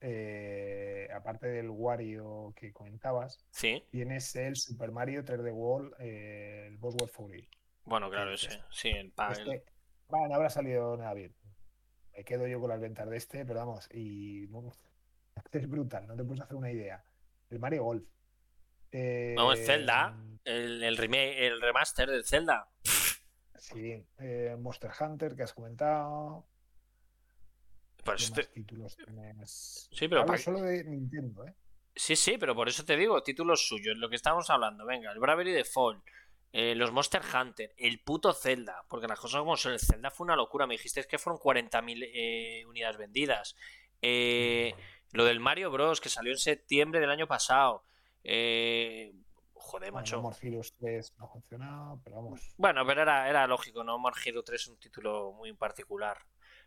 eh, 0.00 1.08
aparte 1.14 1.46
del 1.48 1.70
Wario 1.70 2.52
que 2.56 2.72
comentabas, 2.72 3.38
Sí, 3.50 3.82
tienes 3.90 4.34
el 4.36 4.54
Super 4.56 4.92
Mario 4.92 5.24
3D 5.24 5.50
World, 5.52 5.94
eh, 5.98 6.66
el 6.68 6.76
Boss 6.76 6.94
World 6.94 7.12
Fury. 7.12 7.48
Bueno, 7.84 8.10
claro, 8.10 8.32
ese, 8.32 8.62
sí, 8.70 8.88
el 8.88 9.12
Este, 9.30 9.64
bueno, 10.08 10.28
no 10.28 10.34
habrá 10.34 10.50
salido 10.50 10.96
nada 10.96 11.14
bien. 11.14 11.34
Me 12.16 12.24
quedo 12.24 12.46
yo 12.46 12.60
con 12.60 12.70
las 12.70 12.80
ventas 12.80 13.08
de 13.08 13.16
este, 13.16 13.44
pero 13.44 13.60
vamos, 13.60 13.88
y 13.92 14.46
es 15.52 15.68
brutal, 15.68 16.06
no 16.06 16.16
te 16.16 16.24
puedes 16.24 16.42
hacer 16.42 16.56
una 16.56 16.70
idea. 16.70 17.04
El 17.50 17.58
Mario 17.58 17.84
Golf. 17.84 18.04
Eh, 18.92 19.34
Vamos, 19.36 19.58
Zelda. 19.58 20.16
el, 20.44 20.82
el 20.82 20.96
remake, 20.96 21.46
el 21.46 21.60
remaster 21.60 22.08
del 22.08 22.24
Zelda. 22.24 22.68
Sí, 23.58 24.06
eh, 24.18 24.56
Monster 24.58 24.90
Hunter 25.00 25.34
que 25.34 25.42
has 25.42 25.52
comentado. 25.52 26.46
Pues 28.04 28.18
¿Qué 28.18 28.24
este- 28.24 28.40
más 28.42 28.50
títulos 28.52 28.96
tienes? 28.96 29.88
Sí, 29.90 30.06
pero 30.06 30.20
Hablo 30.22 30.36
solo 30.38 30.62
de 30.62 30.84
Nintendo, 30.84 31.46
¿eh? 31.46 31.54
Sí, 31.96 32.16
sí, 32.16 32.36
pero 32.38 32.54
por 32.54 32.68
eso 32.68 32.84
te 32.84 32.96
digo, 32.96 33.22
títulos 33.22 33.66
suyos, 33.66 33.96
lo 33.96 34.08
que 34.08 34.16
estábamos 34.16 34.50
hablando. 34.50 34.84
Venga, 34.84 35.12
el 35.12 35.18
Bravery 35.20 35.52
Default, 35.52 36.04
eh, 36.56 36.76
los 36.76 36.92
Monster 36.92 37.20
Hunter, 37.20 37.74
el 37.76 37.98
puto 37.98 38.32
Zelda, 38.32 38.84
porque 38.88 39.08
las 39.08 39.18
cosas 39.18 39.40
como 39.40 39.56
son, 39.56 39.72
el 39.72 39.80
Zelda 39.80 40.12
fue 40.12 40.24
una 40.24 40.36
locura. 40.36 40.68
Me 40.68 40.74
dijiste 40.74 41.02
que 41.02 41.18
fueron 41.18 41.40
40.000 41.40 42.10
eh, 42.14 42.64
unidades 42.66 42.96
vendidas. 42.96 43.56
Eh, 44.00 44.72
lo 45.10 45.24
del 45.24 45.40
Mario 45.40 45.72
Bros, 45.72 46.00
que 46.00 46.08
salió 46.08 46.30
en 46.30 46.38
septiembre 46.38 47.00
del 47.00 47.10
año 47.10 47.26
pasado. 47.26 47.82
Eh, 48.22 49.12
joder, 49.52 49.90
Bueno, 49.90 50.02
macho. 50.02 50.16
No 50.16 50.22
More 50.22 50.36
Heroes 50.40 50.72
3 50.78 51.14
no 51.18 51.24
ha 51.24 51.28
funcionado, 51.28 52.00
pero 52.04 52.16
vamos. 52.22 52.54
Bueno, 52.56 52.86
pero 52.86 53.02
era, 53.02 53.28
era 53.28 53.48
lógico, 53.48 53.82
¿no? 53.82 53.98
More 53.98 54.14
Hero 54.24 54.44
3 54.44 54.60
es 54.60 54.68
un 54.68 54.78
título 54.78 55.32
muy 55.32 55.52
particular. 55.54 56.18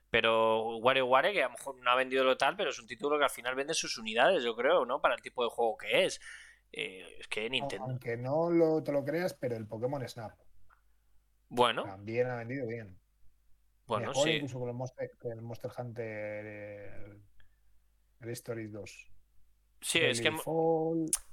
Pero 0.10 0.80
WarioWare, 0.80 1.32
que 1.32 1.44
a 1.44 1.48
lo 1.48 1.54
mejor 1.54 1.76
no 1.82 1.90
ha 1.90 1.96
vendido 1.96 2.26
lo 2.26 2.36
tal, 2.36 2.58
pero 2.58 2.72
es 2.72 2.80
un 2.80 2.88
título 2.88 3.18
que 3.18 3.24
al 3.24 3.30
final 3.30 3.56
vende 3.56 3.74
sus 3.74 3.98
unidades, 3.98 4.44
yo 4.44 4.54
creo, 4.54 4.86
¿no? 4.86 5.00
Para 5.00 5.16
el 5.16 5.22
tipo 5.22 5.46
de 5.46 5.50
juego 5.50 5.78
que 5.78 6.04
es. 6.04 6.20
Eh, 6.72 7.18
es 7.20 7.28
que 7.28 7.50
Nintendo. 7.50 7.86
Aunque 7.86 8.18
no 8.18 8.50
lo, 8.50 8.84
te 8.84 8.92
lo 8.92 9.04
creas, 9.04 9.34
pero 9.34 9.56
el 9.56 9.68
Pokémon 9.68 10.08
Snap 10.08 10.34
Bueno, 11.50 11.84
también 11.84 12.28
ha 12.28 12.36
vendido 12.38 12.68
bien. 12.68 13.00
bueno, 13.86 14.08
Mejor 14.08 14.24
sí. 14.28 14.30
incluso 14.32 14.60
con 14.60 14.70
el 14.70 14.76
Monster, 14.76 15.12
que 15.20 15.30
el 15.30 15.42
Monster 15.42 15.72
Hunter, 15.78 16.46
el, 16.46 17.24
el 18.22 18.30
Stories 18.30 18.72
2. 18.72 19.12
Sí, 19.82 20.00
es 20.00 20.22
que 20.22 20.32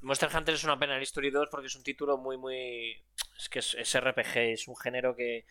Monster 0.01 0.29
Hunter 0.35 0.55
es 0.55 0.65
una 0.65 0.79
pena 0.79 0.97
el 0.97 1.03
History 1.03 1.31
2 1.31 1.49
porque 1.51 1.67
es 1.67 1.77
un 1.77 1.83
título 1.83 2.19
muy, 2.19 2.37
muy. 2.37 3.03
Es 3.39 3.49
que 3.49 3.61
es, 3.61 3.75
es 3.75 3.99
RPG, 4.01 4.37
es 4.53 4.69
un 4.69 4.77
género 4.77 5.17
que, 5.17 5.47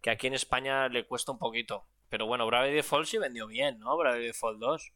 que 0.00 0.10
aquí 0.10 0.28
en 0.28 0.34
España 0.34 0.88
le 0.88 1.06
cuesta 1.06 1.32
un 1.32 1.38
poquito. 1.38 1.86
Pero 2.08 2.26
bueno, 2.26 2.46
Bravely 2.46 2.74
Default 2.76 3.06
sí 3.08 3.18
vendió 3.18 3.46
bien, 3.48 3.80
¿no? 3.80 3.96
Bravely 3.96 4.26
Default 4.26 4.60
2. 4.60 4.92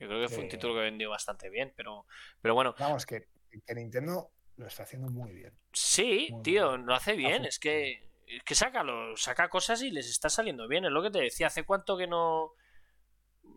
Yo 0.00 0.08
creo 0.08 0.20
que 0.20 0.28
fue 0.28 0.42
un 0.44 0.48
título 0.50 0.74
que 0.74 0.80
vendió 0.80 1.08
bastante 1.10 1.48
bien, 1.48 1.72
pero, 1.76 2.04
pero 2.42 2.54
bueno, 2.54 2.74
Vamos, 2.78 3.06
que, 3.06 3.28
que 3.66 3.74
Nintendo 3.74 4.30
lo 4.56 4.66
está 4.66 4.84
haciendo 4.84 5.10
muy 5.10 5.32
bien. 5.32 5.52
Sí, 5.72 6.28
Muy 6.30 6.42
tío, 6.42 6.70
bien. 6.70 6.86
lo 6.86 6.94
hace 6.94 7.14
bien. 7.14 7.44
Es 7.44 7.58
que, 7.58 8.08
es 8.26 8.42
que 8.44 8.54
saca, 8.54 8.84
cosas 9.48 9.82
y 9.82 9.90
les 9.90 10.08
está 10.08 10.28
saliendo 10.30 10.66
bien. 10.68 10.84
Es 10.84 10.90
lo 10.90 11.02
que 11.02 11.10
te 11.10 11.20
decía. 11.20 11.48
¿Hace 11.48 11.64
cuánto 11.64 11.96
que 11.96 12.06
no.? 12.06 12.52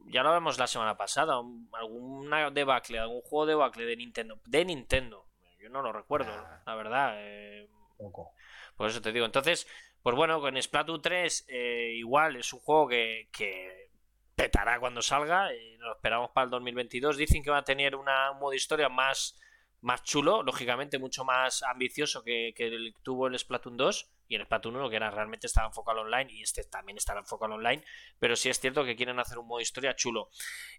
Ya 0.08 0.24
lo 0.24 0.32
vemos 0.32 0.58
la 0.58 0.68
semana 0.68 0.98
pasada. 0.98 1.40
un- 1.40 1.70
Alguna 1.74 2.50
debacle, 2.52 3.00
algún 3.00 3.22
juego 3.22 3.46
debacle 3.46 3.86
de 3.86 3.96
Nintendo. 3.96 4.40
De 4.46 4.66
Nintendo. 4.66 5.26
Yo 5.62 5.70
no 5.70 5.82
lo 5.82 5.92
recuerdo, 5.92 6.32
la 6.66 6.76
verdad. 6.76 7.14
eh, 7.18 7.68
Poco. 7.98 8.32
por 8.78 8.90
eso 8.90 9.02
te 9.02 9.12
digo. 9.12 9.26
Entonces, 9.26 9.68
pues 10.02 10.16
bueno, 10.16 10.40
con 10.40 10.60
Splatoon 10.62 11.02
3, 11.02 11.46
eh, 11.50 11.94
igual 11.98 12.38
es 12.38 12.54
un 12.54 12.60
juego 12.62 12.88
que, 12.88 13.30
que 13.34 13.90
petará 14.36 14.80
cuando 14.80 15.02
salga. 15.02 15.52
eh, 15.52 15.76
lo 15.80 15.94
esperamos 15.96 16.32
para 16.32 16.46
el 16.46 16.52
2022. 16.52 17.18
Dicen 17.18 17.44
que 17.44 17.52
va 17.52 17.58
a 17.58 17.64
tener 17.66 17.96
una, 17.96 18.32
un 18.32 18.40
modo 18.40 18.54
historia 18.54 18.88
más, 18.90 19.36
más 19.82 20.04
chulo, 20.04 20.44
lógicamente, 20.44 21.00
mucho 21.00 21.24
más 21.24 21.64
ambicioso 21.64 22.24
que, 22.24 22.54
que 22.56 22.94
tuvo 23.04 23.28
el 23.28 23.38
Splatoon 23.38 23.78
2 23.78 24.12
y 24.28 24.36
el 24.36 24.44
Splatoon 24.44 24.76
1, 24.76 24.90
que 24.90 24.96
era 24.96 25.10
realmente 25.12 25.48
estaba 25.48 25.68
enfocado 25.68 26.02
online, 26.02 26.32
y 26.32 26.42
este 26.42 26.64
también 26.64 26.98
estará 26.98 27.20
enfocado 27.20 27.56
online. 27.56 27.84
Pero 28.20 28.36
sí 28.36 28.50
es 28.50 28.60
cierto 28.60 28.84
que 28.84 28.96
quieren 28.96 29.20
hacer 29.20 29.38
un 29.40 29.48
modo 29.48 29.62
historia 29.62 29.96
chulo. 29.96 30.30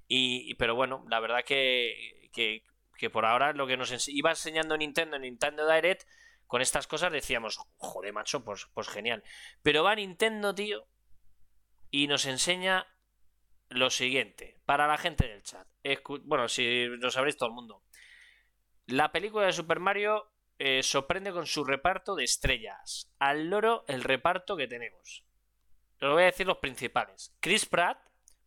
Y, 0.07 0.55
pero 0.55 0.75
bueno, 0.75 1.05
la 1.09 1.21
verdad 1.21 1.45
que, 1.45 2.29
que, 2.33 2.63
que 2.97 3.11
por 3.11 3.25
ahora 3.25 3.53
lo 3.53 3.67
que 3.67 3.77
nos 3.77 4.09
iba 4.09 4.31
enseñando 4.31 4.77
Nintendo 4.77 5.17
en 5.17 5.23
Nintendo 5.23 5.71
Direct 5.71 6.07
con 6.51 6.63
estas 6.63 6.89
cosas 6.89 7.13
decíamos, 7.13 7.61
joder, 7.77 8.13
macho, 8.13 8.45
pues, 8.45 8.67
pues 8.75 8.89
genial. 8.89 9.23
Pero 9.63 9.85
va 9.85 9.95
Nintendo, 9.95 10.53
tío, 10.53 10.89
y 11.93 12.09
nos 12.09 12.27
enseña 12.27 12.89
lo 13.69 13.89
siguiente, 13.89 14.59
para 14.65 14.89
la 14.89 14.99
gente 14.99 15.29
del 15.29 15.45
chat. 15.45 15.67
Bueno, 16.25 16.49
si 16.49 16.87
lo 16.87 17.09
sabréis 17.13 17.37
todo 17.37 17.51
el 17.51 17.55
mundo. 17.55 17.85
La 18.91 19.13
película 19.13 19.47
de 19.47 19.53
Super 19.53 19.79
Mario 19.81 20.33
eh, 20.59 20.83
sorprende 20.83 21.33
con 21.33 21.47
su 21.47 21.65
reparto 21.65 22.15
de 22.15 22.25
estrellas. 22.25 23.11
Al 23.19 23.49
loro 23.49 23.85
el 23.89 24.03
reparto 24.05 24.57
que 24.57 24.67
tenemos. 24.69 25.25
Os 26.01 26.13
voy 26.13 26.23
a 26.23 26.27
decir 26.27 26.47
los 26.47 26.59
principales. 26.59 27.35
Chris 27.41 27.67
Pratt, 27.67 27.99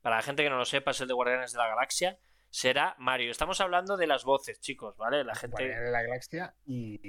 para 0.02 0.18
la 0.18 0.22
gente 0.22 0.44
que 0.44 0.50
no 0.50 0.58
lo 0.58 0.66
sepa, 0.66 0.92
es 0.92 1.02
el 1.02 1.08
de 1.08 1.14
Guardianes 1.14 1.52
de 1.54 1.58
la 1.60 1.68
Galaxia, 1.68 2.20
será 2.50 2.96
Mario. 3.00 3.32
Estamos 3.32 3.62
hablando 3.62 3.96
de 3.98 4.08
las 4.08 4.24
voces, 4.24 4.60
chicos, 4.60 4.98
¿vale? 4.98 5.24
La 5.24 5.36
gente... 5.36 5.56
Guardianes 5.56 5.86
de 5.86 5.92
la 5.92 6.02
Galaxia 6.02 6.56
y, 6.66 7.00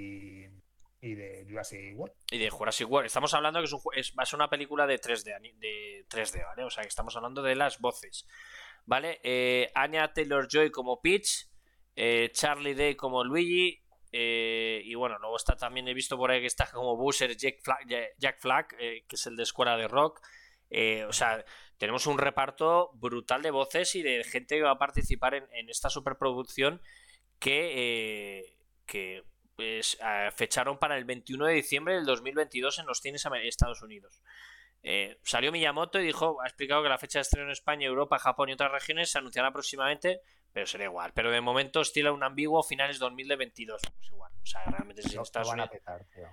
y 1.00 1.14
de 1.14 1.46
Jurassic 1.48 1.98
World. 1.98 2.14
Y 2.30 2.38
de 2.38 2.50
Jurassic 2.50 2.90
World. 2.90 3.06
Estamos 3.06 3.34
hablando 3.34 3.58
que 3.60 3.64
es 3.66 3.72
un 3.72 3.80
ju- 3.80 3.92
es- 3.94 4.14
va 4.18 4.22
a 4.22 4.26
ser 4.26 4.36
una 4.38 4.48
película 4.50 4.86
de 4.86 4.98
3D, 5.00 5.34
ani- 5.34 5.52
de 5.58 6.06
3D, 6.08 6.44
¿vale? 6.46 6.64
O 6.64 6.70
sea, 6.70 6.82
que 6.82 6.88
estamos 6.88 7.14
hablando 7.16 7.42
de 7.42 7.54
las 7.56 7.78
voces, 7.80 8.26
¿vale? 8.86 9.20
Eh, 9.22 9.70
Anya 9.74 10.12
Taylor-Joy 10.12 10.70
como 10.70 11.00
Peach, 11.02 11.48
eh, 11.96 12.30
Charlie 12.32 12.74
Day 12.74 12.94
como 12.96 13.24
Luigi, 13.24 13.80
eh, 14.12 14.80
y 14.84 14.94
bueno, 14.94 15.18
luego 15.18 15.36
está 15.36 15.56
también, 15.56 15.88
he 15.88 15.94
visto 15.94 16.16
por 16.16 16.30
ahí 16.30 16.40
que 16.40 16.46
está 16.46 16.70
como 16.70 16.96
Bowser 16.96 17.36
Jack 17.36 17.60
Flag, 18.40 18.76
eh, 18.78 19.04
que 19.08 19.16
es 19.16 19.26
el 19.26 19.36
de 19.36 19.42
Escuela 19.42 19.76
de 19.76 19.88
Rock. 19.88 20.20
O 21.08 21.12
sea, 21.12 21.44
tenemos 21.78 22.06
un 22.06 22.18
reparto 22.18 22.90
brutal 22.94 23.42
de 23.42 23.50
voces 23.52 23.94
y 23.94 24.02
de 24.02 24.24
gente 24.24 24.56
que 24.56 24.62
va 24.62 24.72
a 24.72 24.78
participar 24.78 25.34
en, 25.34 25.68
esta 25.68 25.88
superproducción 25.88 26.80
que, 27.38 28.56
pues, 29.54 29.98
fecharon 30.34 30.78
para 30.78 30.96
el 30.96 31.04
21 31.04 31.46
de 31.46 31.54
diciembre 31.54 31.94
del 31.94 32.06
2022 32.06 32.80
en 32.80 32.86
los 32.86 32.98
cines 33.00 33.24
amer- 33.24 33.46
Estados 33.46 33.82
Unidos. 33.82 34.20
Salió 35.22 35.52
Miyamoto 35.52 36.00
y 36.00 36.06
dijo, 36.06 36.40
ha 36.42 36.46
explicado 36.46 36.82
que 36.82 36.88
la 36.88 36.98
fecha 36.98 37.18
de 37.18 37.22
estreno 37.22 37.46
en 37.46 37.52
España, 37.52 37.86
Europa, 37.86 38.18
Japón 38.18 38.48
y 38.48 38.52
otras 38.54 38.72
regiones 38.72 39.10
se 39.10 39.18
anunciará 39.18 39.52
próximamente, 39.52 40.20
pero 40.54 40.66
será 40.66 40.84
igual. 40.84 41.12
Pero 41.12 41.30
de 41.30 41.42
momento 41.42 41.82
estila 41.82 42.12
un 42.12 42.22
ambiguo 42.22 42.62
finales 42.62 42.98
2022. 42.98 43.82
Pues 43.94 44.08
igual. 44.08 44.32
O 44.42 44.46
sea, 44.46 44.64
realmente 44.64 45.02
si 45.02 45.14
lo 45.16 45.22
Estados 45.22 45.48
van 45.48 45.60
a 45.60 45.66
petar, 45.68 46.06
tío. 46.14 46.26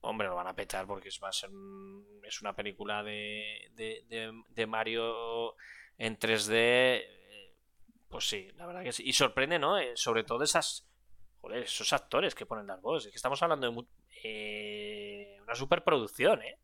Hombre, 0.00 0.28
lo 0.28 0.36
van 0.36 0.46
a 0.46 0.54
petar 0.54 0.86
porque 0.86 1.08
es, 1.08 1.20
va 1.22 1.28
a 1.28 1.32
ser 1.32 1.50
un- 1.50 2.20
es 2.24 2.40
una 2.40 2.54
película 2.54 3.02
de, 3.02 3.68
de, 3.72 4.04
de- 4.08 4.42
de 4.48 4.66
Mario 4.66 5.56
en 5.98 6.16
3D. 6.18 6.52
eh, 6.54 7.54
Pues 8.08 8.28
sí, 8.28 8.50
la 8.54 8.64
verdad 8.66 8.82
que 8.84 8.92
sí. 8.92 9.02
Y 9.04 9.12
sorprende, 9.12 9.58
¿no? 9.58 9.76
Eh, 9.76 9.92
sobre 9.96 10.22
todo 10.24 10.44
esas. 10.44 10.86
Joder, 11.40 11.64
esos 11.64 11.92
actores 11.92 12.34
que 12.34 12.46
ponen 12.46 12.66
las 12.68 12.80
voces. 12.80 13.06
Es 13.06 13.12
que 13.12 13.16
estamos 13.16 13.42
hablando 13.42 13.70
de 13.70 13.86
eh, 14.24 15.38
una 15.42 15.54
superproducción, 15.54 16.42
¿eh? 16.42 16.58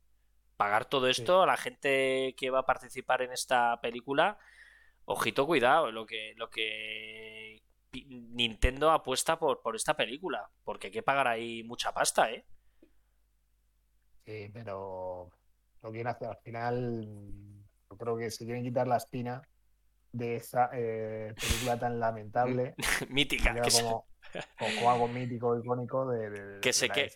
pagar 0.57 0.85
todo 0.85 1.09
esto 1.09 1.42
a 1.42 1.46
la 1.46 1.57
gente 1.57 2.35
que 2.38 2.50
va 2.50 2.61
a 2.61 2.66
participar 2.66 3.22
en 3.22 3.33
esta 3.33 3.80
película. 3.80 4.38
Ojito, 5.07 5.47
cuidado, 5.47 5.93
lo 5.93 6.07
que, 6.07 6.33
lo 6.37 6.49
que 6.49 7.62
Nintendo 7.93 8.90
apuesta 8.90 9.38
por, 9.38 9.61
por 9.61 9.77
esta 9.77 9.95
película, 9.95 10.51
porque 10.64 10.88
hay 10.88 10.93
que 10.93 11.03
pagar 11.03 11.29
ahí 11.29 11.62
mucha 11.62 11.93
pasta, 11.93 12.31
¿eh? 12.31 12.45
Sí, 14.25 14.51
pero 14.53 15.31
lo 15.83 15.90
quieren 15.90 16.07
hacer 16.07 16.29
al 16.29 16.38
final. 16.38 17.07
Yo 17.90 17.97
creo 17.99 18.17
que 18.17 18.31
se 18.31 18.45
quieren 18.45 18.64
quitar 18.64 18.88
la 18.88 18.97
espina 18.97 19.43
de 20.12 20.37
esa 20.37 20.71
eh, 20.73 21.35
película 21.38 21.79
tan 21.79 22.01
lamentable. 22.01 22.75
Mítica. 23.11 23.55
Que 23.55 23.71
como, 23.71 24.07
como, 24.59 24.90
algo 24.90 25.09
mítico, 25.09 25.59
icónico 25.59 26.09
de, 26.09 26.31
de, 26.31 26.61
que 26.61 26.73
se, 26.73 26.88
que, 26.88 27.11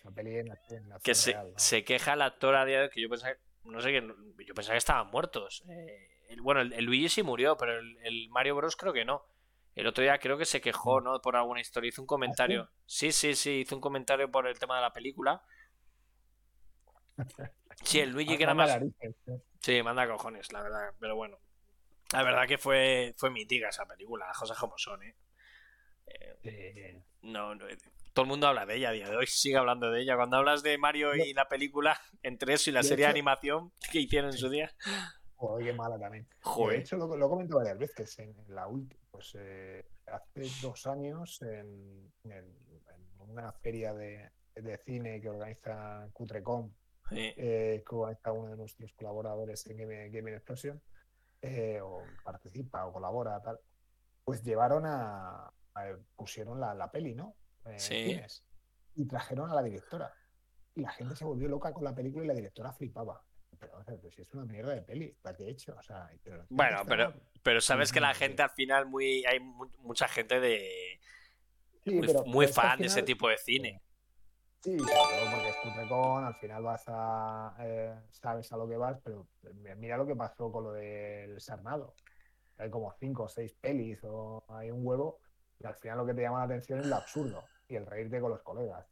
que 1.03 1.15
se, 1.15 1.35
se, 1.55 1.83
queja 1.83 2.13
el 2.13 2.21
actor 2.21 2.55
a 2.55 2.65
día 2.65 2.77
de 2.77 2.83
hoy 2.83 2.89
que 2.91 3.01
yo 3.01 3.09
pensaba, 3.09 3.33
no 3.63 3.81
sé, 3.81 3.91
que 3.91 4.45
yo 4.45 4.53
pensaba 4.53 4.73
que 4.75 4.77
estaban 4.77 5.07
muertos. 5.07 5.63
Eh, 5.67 6.18
bueno, 6.41 6.61
el, 6.61 6.85
Luigi 6.85 7.09
sí 7.09 7.23
murió, 7.23 7.57
pero 7.57 7.79
el, 7.79 7.97
el, 8.03 8.29
Mario 8.29 8.55
Bros 8.55 8.75
creo 8.75 8.93
que 8.93 9.05
no. 9.05 9.25
El 9.75 9.87
otro 9.87 10.03
día 10.03 10.17
creo 10.19 10.37
que 10.37 10.45
se 10.45 10.61
quejó, 10.61 10.99
mm. 10.99 11.03
¿no? 11.03 11.21
Por 11.21 11.35
alguna 11.35 11.61
historia, 11.61 11.89
hizo 11.89 12.01
un 12.01 12.07
comentario. 12.07 12.63
¿Ah, 12.63 12.73
sí? 12.85 13.11
sí, 13.11 13.35
sí, 13.35 13.61
hizo 13.61 13.75
un 13.75 13.81
comentario 13.81 14.29
por 14.29 14.47
el 14.47 14.57
tema 14.59 14.75
de 14.75 14.81
la 14.81 14.93
película. 14.93 15.41
Sí, 17.83 17.99
el 17.99 18.11
Luigi 18.11 18.37
que 18.37 18.43
era 18.43 18.53
más. 18.53 18.79
Sí, 19.61 19.81
manda 19.83 20.07
cojones, 20.07 20.51
la 20.51 20.61
verdad, 20.61 20.93
pero 20.99 21.15
bueno. 21.15 21.37
La 22.11 22.23
verdad 22.23 22.47
que 22.47 22.57
fue, 22.57 23.13
fue 23.17 23.29
mítica 23.29 23.69
esa 23.69 23.85
película, 23.85 24.25
las 24.27 24.37
cosas 24.37 24.57
como 24.57 24.77
son, 24.77 25.03
¿eh? 25.03 25.15
eh 26.43 27.03
no, 27.21 27.53
no, 27.53 27.65
todo 28.13 28.23
el 28.23 28.29
mundo 28.29 28.47
habla 28.47 28.65
de 28.65 28.75
ella 28.75 28.89
a 28.89 28.93
día 28.93 29.09
de 29.09 29.15
hoy, 29.15 29.27
sigue 29.27 29.57
hablando 29.57 29.91
de 29.91 30.01
ella. 30.01 30.15
Cuando 30.15 30.37
hablas 30.37 30.63
de 30.63 30.77
Mario 30.77 31.15
y 31.15 31.33
la 31.33 31.47
película, 31.47 32.01
entre 32.23 32.53
eso 32.53 32.69
y 32.69 32.73
la 32.73 32.83
serie 32.83 33.05
de 33.05 33.11
animación 33.11 33.71
que 33.91 33.99
hicieron 33.99 34.31
en 34.31 34.37
su 34.37 34.49
día. 34.49 34.73
Joder, 35.39 35.67
qué 35.67 35.73
mala 35.73 35.97
también. 35.97 36.27
Joder. 36.41 36.75
De 36.75 36.83
hecho, 36.83 36.97
lo, 36.97 37.15
lo 37.15 37.25
he 37.25 37.29
comentado 37.29 37.59
varias 37.59 37.77
veces. 37.77 38.19
En 38.19 38.35
la 38.49 38.67
última, 38.67 39.01
pues 39.09 39.37
eh, 39.39 39.85
hace 40.07 40.43
dos 40.61 40.85
años, 40.85 41.41
en, 41.43 42.11
una 43.19 43.53
feria 43.53 43.93
de, 43.93 44.29
de, 44.53 44.77
cine 44.79 45.21
que 45.21 45.29
organiza 45.29 46.09
Cutrecom, 46.11 46.69
eh, 47.11 47.81
que 47.87 47.95
organiza 47.95 48.33
uno 48.33 48.49
de 48.49 48.57
nuestros 48.57 48.91
colaboradores 48.93 49.65
en 49.67 49.77
Game, 49.77 50.09
Game 50.09 50.35
Explosion, 50.35 50.81
eh, 51.41 51.79
o 51.81 52.03
participa 52.25 52.85
o 52.85 52.91
colabora, 52.91 53.41
tal, 53.41 53.61
pues 54.25 54.43
llevaron 54.43 54.83
a, 54.85 55.53
pusieron 56.17 56.59
la, 56.59 56.73
la, 56.73 56.91
peli, 56.91 57.15
¿no? 57.15 57.37
sí. 57.77 58.19
y 58.95 59.05
trajeron 59.05 59.49
a 59.49 59.55
la 59.55 59.63
directora. 59.63 60.13
Y 60.75 60.81
la 60.81 60.91
gente 60.91 61.15
se 61.15 61.23
volvió 61.23 61.47
loca 61.47 61.71
con 61.71 61.85
la 61.85 61.95
película 61.95 62.25
y 62.25 62.27
la 62.27 62.33
directora 62.33 62.73
flipaba. 62.73 63.23
Pero, 63.59 63.83
si 64.11 64.21
es 64.21 64.33
una 64.33 64.45
mierda 64.45 64.73
de 64.73 64.81
peli, 64.81 65.15
¿para 65.21 65.35
qué 65.35 65.45
he 65.45 65.49
hecho? 65.49 65.75
O 65.77 65.83
sea, 65.83 66.09
bueno, 66.49 66.79
pero, 66.87 67.13
pero 67.43 67.59
sabes 67.59 67.91
que 67.91 67.99
la 67.99 68.13
gente 68.13 68.41
al 68.41 68.51
final, 68.51 68.85
muy 68.85 69.25
hay 69.25 69.39
mucha 69.39 70.07
gente 70.07 70.39
de. 70.39 70.99
muy, 72.25 72.47
fan 72.47 72.79
de 72.79 72.87
ese 72.87 73.03
tipo 73.03 73.27
de 73.27 73.37
cine. 73.37 73.81
Sí, 74.61 74.75
claro, 74.77 75.31
porque 75.31 75.49
es 75.49 75.55
Cutrecon, 75.57 76.23
al 76.25 76.35
final 76.35 76.63
vas 76.63 76.83
a. 76.87 77.55
Eh, 77.59 77.95
sabes 78.11 78.51
a 78.51 78.57
lo 78.57 78.67
que 78.67 78.77
vas, 78.77 78.99
pero 79.03 79.27
mira 79.77 79.97
lo 79.97 80.05
que 80.05 80.15
pasó 80.15 80.51
con 80.51 80.65
lo 80.65 80.71
del 80.73 81.39
Sarnado. 81.41 81.95
Hay 82.57 82.69
como 82.69 82.93
cinco 82.93 83.23
o 83.23 83.29
seis 83.29 83.53
pelis 83.53 83.99
o 84.03 84.43
hay 84.49 84.71
un 84.71 84.85
huevo, 84.85 85.19
y 85.59 85.65
al 85.65 85.75
final 85.75 85.97
lo 85.99 86.05
que 86.05 86.13
te 86.13 86.21
llama 86.21 86.39
la 86.39 86.45
atención 86.45 86.79
es 86.79 86.87
lo 86.87 86.95
absurdo 86.95 87.43
y 87.67 87.75
el 87.75 87.85
reírte 87.85 88.19
con 88.19 88.31
los 88.31 88.41
colegas. 88.41 88.85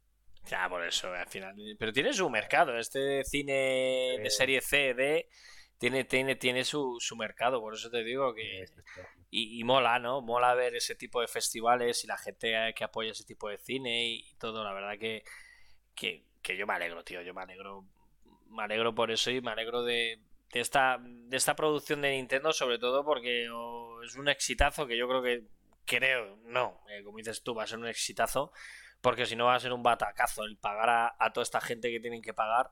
Ya, 0.48 0.68
por 0.68 0.84
eso, 0.84 1.12
al 1.12 1.28
final. 1.28 1.54
Pero 1.78 1.92
tiene 1.92 2.12
su 2.12 2.28
mercado. 2.30 2.76
Este 2.78 3.22
cine 3.24 4.16
de 4.22 4.30
serie 4.30 4.60
C, 4.60 4.94
D, 4.94 5.28
tiene, 5.76 6.04
tiene, 6.04 6.36
tiene 6.36 6.64
su, 6.64 6.96
su 7.00 7.16
mercado. 7.16 7.60
Por 7.60 7.74
eso 7.74 7.90
te 7.90 8.02
digo 8.02 8.34
que. 8.34 8.64
Y, 9.30 9.62
mola, 9.64 9.98
¿no? 9.98 10.22
Mola 10.22 10.54
ver 10.54 10.74
ese 10.74 10.94
tipo 10.94 11.20
de 11.20 11.28
festivales 11.28 12.02
y 12.02 12.06
la 12.06 12.16
gente 12.16 12.72
que 12.74 12.84
apoya 12.84 13.10
ese 13.10 13.24
tipo 13.24 13.50
de 13.50 13.58
cine 13.58 14.06
y 14.06 14.34
todo. 14.38 14.64
La 14.64 14.72
verdad 14.72 14.98
que, 14.98 15.22
que, 15.94 16.24
yo 16.56 16.66
me 16.66 16.74
alegro, 16.74 17.04
tío. 17.04 17.20
Yo 17.20 17.34
me 17.34 17.42
alegro. 17.42 17.84
Me 18.48 18.62
alegro 18.62 18.94
por 18.94 19.10
eso 19.10 19.30
y 19.30 19.42
me 19.42 19.50
alegro 19.50 19.82
de, 19.82 20.22
de 20.52 20.60
esta, 20.60 20.96
de 21.02 21.36
esta 21.36 21.54
producción 21.54 22.00
de 22.00 22.12
Nintendo, 22.12 22.54
sobre 22.54 22.78
todo 22.78 23.04
porque 23.04 23.44
es 23.44 24.16
un 24.16 24.28
exitazo 24.28 24.86
que 24.86 24.96
yo 24.96 25.08
creo 25.08 25.22
que. 25.22 25.44
Creo, 25.84 26.36
no, 26.44 26.82
eh, 26.90 27.02
como 27.02 27.16
dices 27.16 27.42
tú, 27.42 27.54
va 27.54 27.62
a 27.62 27.66
ser 27.66 27.78
un 27.78 27.88
exitazo 27.88 28.52
porque 29.00 29.26
si 29.26 29.36
no 29.36 29.46
va 29.46 29.54
a 29.54 29.60
ser 29.60 29.72
un 29.72 29.82
batacazo 29.82 30.44
el 30.44 30.56
pagar 30.56 31.14
a, 31.18 31.32
toda 31.32 31.42
esta 31.42 31.60
gente 31.60 31.90
que 31.90 32.00
tienen 32.00 32.22
que 32.22 32.34
pagar 32.34 32.70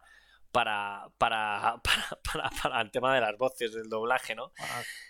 para, 0.52 1.08
para, 1.18 1.80
para, 1.82 2.50
para, 2.62 2.80
el 2.80 2.90
tema 2.90 3.14
de 3.14 3.20
las 3.20 3.36
voces, 3.36 3.72
del 3.72 3.88
doblaje, 3.88 4.34
¿no? 4.34 4.52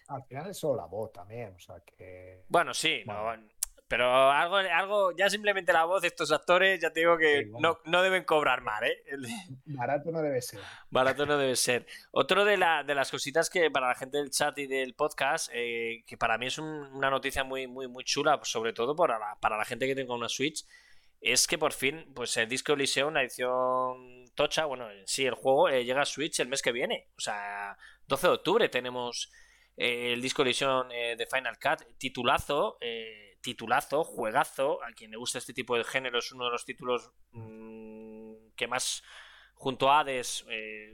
Al, 0.08 0.24
final 0.24 0.50
es 0.50 0.58
solo 0.58 0.76
la 0.76 0.86
voz 0.86 1.12
también, 1.12 1.54
o 1.54 1.58
sea 1.58 1.80
que... 1.80 2.44
Bueno, 2.48 2.74
sí, 2.74 3.04
pero 3.88 4.32
algo, 4.32 4.56
algo, 4.56 5.12
ya 5.16 5.30
simplemente 5.30 5.72
la 5.72 5.84
voz 5.84 6.02
de 6.02 6.08
estos 6.08 6.32
actores, 6.32 6.80
ya 6.80 6.90
te 6.90 7.00
digo 7.00 7.16
que 7.16 7.48
no, 7.60 7.78
no, 7.84 8.02
deben 8.02 8.24
cobrar 8.24 8.60
mal, 8.60 8.82
¿eh? 8.82 9.04
Barato 9.64 10.10
no 10.10 10.22
debe 10.22 10.42
ser. 10.42 10.60
Barato 10.90 11.24
no 11.24 11.38
debe 11.38 11.54
ser. 11.54 11.86
Otro 12.10 12.44
de, 12.44 12.56
la, 12.56 12.82
de 12.82 12.96
las 12.96 13.12
cositas 13.12 13.48
que 13.48 13.70
para 13.70 13.88
la 13.88 13.94
gente 13.94 14.18
del 14.18 14.30
chat 14.30 14.58
y 14.58 14.66
del 14.66 14.94
podcast, 14.94 15.50
eh, 15.52 16.02
que 16.04 16.16
para 16.16 16.36
mí 16.36 16.46
es 16.46 16.58
una 16.58 17.10
noticia 17.10 17.44
muy, 17.44 17.68
muy, 17.68 17.86
muy 17.86 18.02
chula, 18.02 18.40
sobre 18.42 18.72
todo 18.72 18.96
para 18.96 19.20
la, 19.20 19.36
para 19.40 19.56
la 19.56 19.64
gente 19.64 19.86
que 19.86 19.94
tenga 19.94 20.14
una 20.14 20.28
Switch, 20.28 20.66
es 21.20 21.46
que 21.46 21.58
por 21.58 21.72
fin, 21.72 22.12
pues 22.14 22.36
el 22.36 22.48
Disco 22.48 22.72
Elysium, 22.72 23.14
la 23.14 23.22
edición 23.22 24.26
tocha, 24.34 24.66
bueno, 24.66 24.86
sí, 25.06 25.24
el 25.24 25.34
juego 25.34 25.68
eh, 25.68 25.84
llega 25.84 26.02
a 26.02 26.06
Switch 26.06 26.38
el 26.40 26.48
mes 26.48 26.62
que 26.62 26.72
viene. 26.72 27.08
O 27.16 27.20
sea, 27.20 27.76
12 28.06 28.26
de 28.26 28.32
octubre 28.34 28.68
tenemos 28.68 29.32
eh, 29.76 30.12
el 30.12 30.20
Disco 30.20 30.42
Elysium 30.42 30.90
eh, 30.90 31.16
de 31.16 31.26
Final 31.26 31.58
Cut, 31.58 31.98
titulazo, 31.98 32.78
titulazo, 33.40 34.04
juegazo. 34.04 34.82
A 34.84 34.92
quien 34.92 35.10
le 35.10 35.16
gusta 35.16 35.38
este 35.38 35.54
tipo 35.54 35.76
de 35.76 35.84
género 35.84 36.18
es 36.18 36.30
uno 36.32 36.44
de 36.44 36.50
los 36.50 36.64
títulos 36.64 37.10
mm, 37.32 38.52
que 38.54 38.68
más, 38.68 39.02
junto 39.54 39.90
a 39.90 40.00
Hades, 40.00 40.46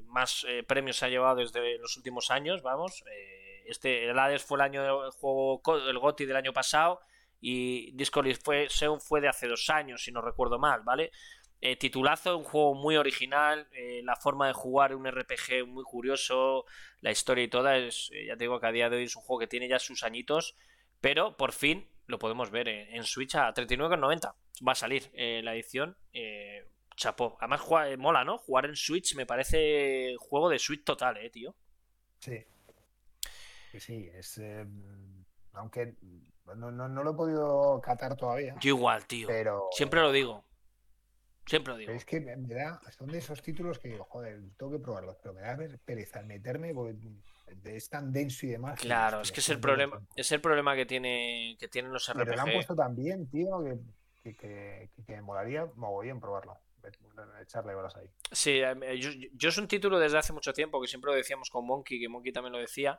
más 0.07 0.47
premios 0.67 1.03
ha 1.03 1.09
llevado 1.09 1.37
desde 1.37 1.79
los 1.79 1.97
últimos 1.97 2.31
años, 2.31 2.63
vamos. 2.63 3.03
este, 3.67 4.09
el 4.09 4.19
Hades 4.19 4.45
fue 4.45 4.57
el 4.59 4.63
año 4.63 4.83
del 4.83 5.11
juego, 5.11 5.63
el 5.89 5.99
GOTI 5.99 6.27
del 6.27 6.37
año 6.37 6.53
pasado 6.53 7.01
y 7.45 7.91
Disco 7.97 8.23
fue, 8.43 8.69
fue 9.01 9.21
de 9.21 9.29
hace 9.29 9.49
dos 9.49 9.69
años, 9.69 10.05
si 10.05 10.13
no 10.13 10.23
recuerdo 10.23 10.61
mal, 10.61 10.83
¿vale? 10.85 11.11
Eh, 11.61 11.77
titulazo, 11.77 12.39
un 12.39 12.45
juego 12.45 12.75
muy 12.75 12.97
original, 12.97 13.69
eh, 13.73 14.01
la 14.05 14.15
forma 14.15 14.47
de 14.47 14.53
jugar 14.53 14.95
un 14.95 15.07
RPG 15.07 15.67
muy 15.67 15.83
curioso, 15.83 16.65
la 17.01 17.11
historia 17.11 17.45
y 17.45 17.49
toda, 17.49 17.77
es, 17.79 18.11
eh, 18.13 18.27
ya 18.27 18.37
te 18.37 18.45
digo 18.45 18.61
que 18.61 18.67
a 18.69 18.73
día 18.73 18.89
de 18.89 18.97
hoy 18.97 19.05
es 19.05 19.17
un 19.17 19.23
juego 19.23 19.41
que 19.41 19.49
tiene 19.49 19.69
ya 19.69 19.81
sus 19.81 20.05
añitos, 20.05 20.57
pero 21.01 21.37
por 21.37 21.53
fin 21.53 21.89
lo 22.07 22.21
podemos 22.21 22.51
ver 22.51 22.69
en, 22.69 23.05
Switch 23.05 23.35
a 23.35 23.53
39,90. 23.53 24.35
Va 24.67 24.73
a 24.73 24.75
salir 24.75 25.11
la 25.15 25.55
edición, 25.55 25.97
chapó. 26.97 27.37
Además 27.41 27.63
mola, 27.99 28.25
¿no? 28.25 28.39
Jugar 28.39 28.67
en 28.67 28.77
Switch 28.77 29.15
me 29.15 29.25
parece 29.25 30.15
juego 30.19 30.49
de 30.49 30.59
Switch 30.59 30.85
total, 30.85 31.17
¿eh, 31.17 31.31
tío? 31.31 31.55
Sí. 32.19 32.45
Sí, 33.79 34.11
es... 34.13 34.41
aunque 35.53 35.95
no, 36.47 36.71
no, 36.71 36.89
no, 36.89 37.03
lo 37.05 37.11
he 37.13 37.15
podido 37.15 37.81
catar 37.81 38.17
todavía. 38.17 38.55
Yo 38.61 38.77
igual, 38.77 39.07
tío. 39.07 39.29
Pero... 39.29 39.69
Siempre 39.73 40.01
lo 40.01 40.13
digo. 40.13 40.45
Siempre 41.47 41.73
lo 41.73 41.79
digo. 41.79 41.93
es 41.93 42.05
que 42.05 42.21
me, 42.21 42.37
da, 42.55 42.81
son 42.97 43.09
de 43.09 43.19
esos 43.19 43.43
títulos 43.43 43.79
que 43.79 43.89
digo, 43.89 44.05
joder, 44.05 44.41
tengo 44.57 44.73
que 44.73 44.79
probarlos, 44.79 45.17
pero 45.21 45.35
me 45.35 45.41
da 45.41 45.59
pereza 45.85 46.23
meterme 46.23 46.73
porque 46.73 46.97
es 47.65 47.89
tan 47.89 48.13
denso 48.13 48.47
y 48.47 48.51
demás. 48.51 48.79
Claro, 48.81 49.21
es 49.21 49.33
que 49.33 49.41
es 49.41 49.49
el 49.49 49.59
problema, 49.59 50.01
es 50.15 50.31
el 50.31 50.41
problema 50.41 50.77
que 50.77 50.87
tiene 50.87 51.57
que 51.59 51.67
tienen 51.69 51.93
los 51.93 52.09
RPG. 52.09 52.25
Pero 52.25 52.37
lo 52.37 52.43
han 52.43 52.53
puesto 52.53 52.77
también, 52.77 53.29
tío, 53.29 53.63
que, 54.23 54.37
que, 54.37 54.91
que, 55.05 55.15
me 55.17 55.23
molaría 55.23 55.69
bien 56.01 56.21
probarlo 56.21 56.61
echarle 57.41 57.75
horas 57.75 57.97
ahí. 57.97 58.09
Sí, 58.31 58.61
eh, 58.61 58.99
yo, 58.99 59.11
yo, 59.33 59.49
es 59.49 59.59
un 59.59 59.69
título 59.69 59.99
desde 59.99 60.19
hace 60.19 60.33
mucho 60.33 60.53
tiempo 60.53 60.81
que 60.81 60.89
siempre 60.89 61.11
lo 61.11 61.17
decíamos 61.17 61.51
con 61.51 61.67
Monkey, 61.67 62.01
que 62.01 62.09
Monkey 62.09 62.33
también 62.33 62.53
lo 62.53 62.59
decía, 62.59 62.99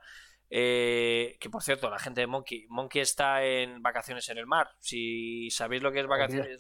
eh, 0.56 1.36
que 1.40 1.50
por 1.50 1.64
cierto, 1.64 1.90
la 1.90 1.98
gente 1.98 2.22
de 2.22 2.28
Monkey, 2.28 2.68
Monkey 2.70 3.02
está 3.02 3.44
en 3.44 3.82
vacaciones 3.82 4.30
en 4.30 4.38
el 4.38 4.46
mar. 4.46 4.70
Si 4.80 5.50
sabéis 5.50 5.82
lo 5.82 5.92
que 5.92 6.02
es 6.02 6.06
vacaciones, 6.06 6.60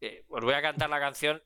eh, 0.00 0.24
os 0.26 0.44
voy 0.44 0.54
a 0.54 0.60
cantar 0.60 0.90
la 0.90 0.98
canción, 0.98 1.40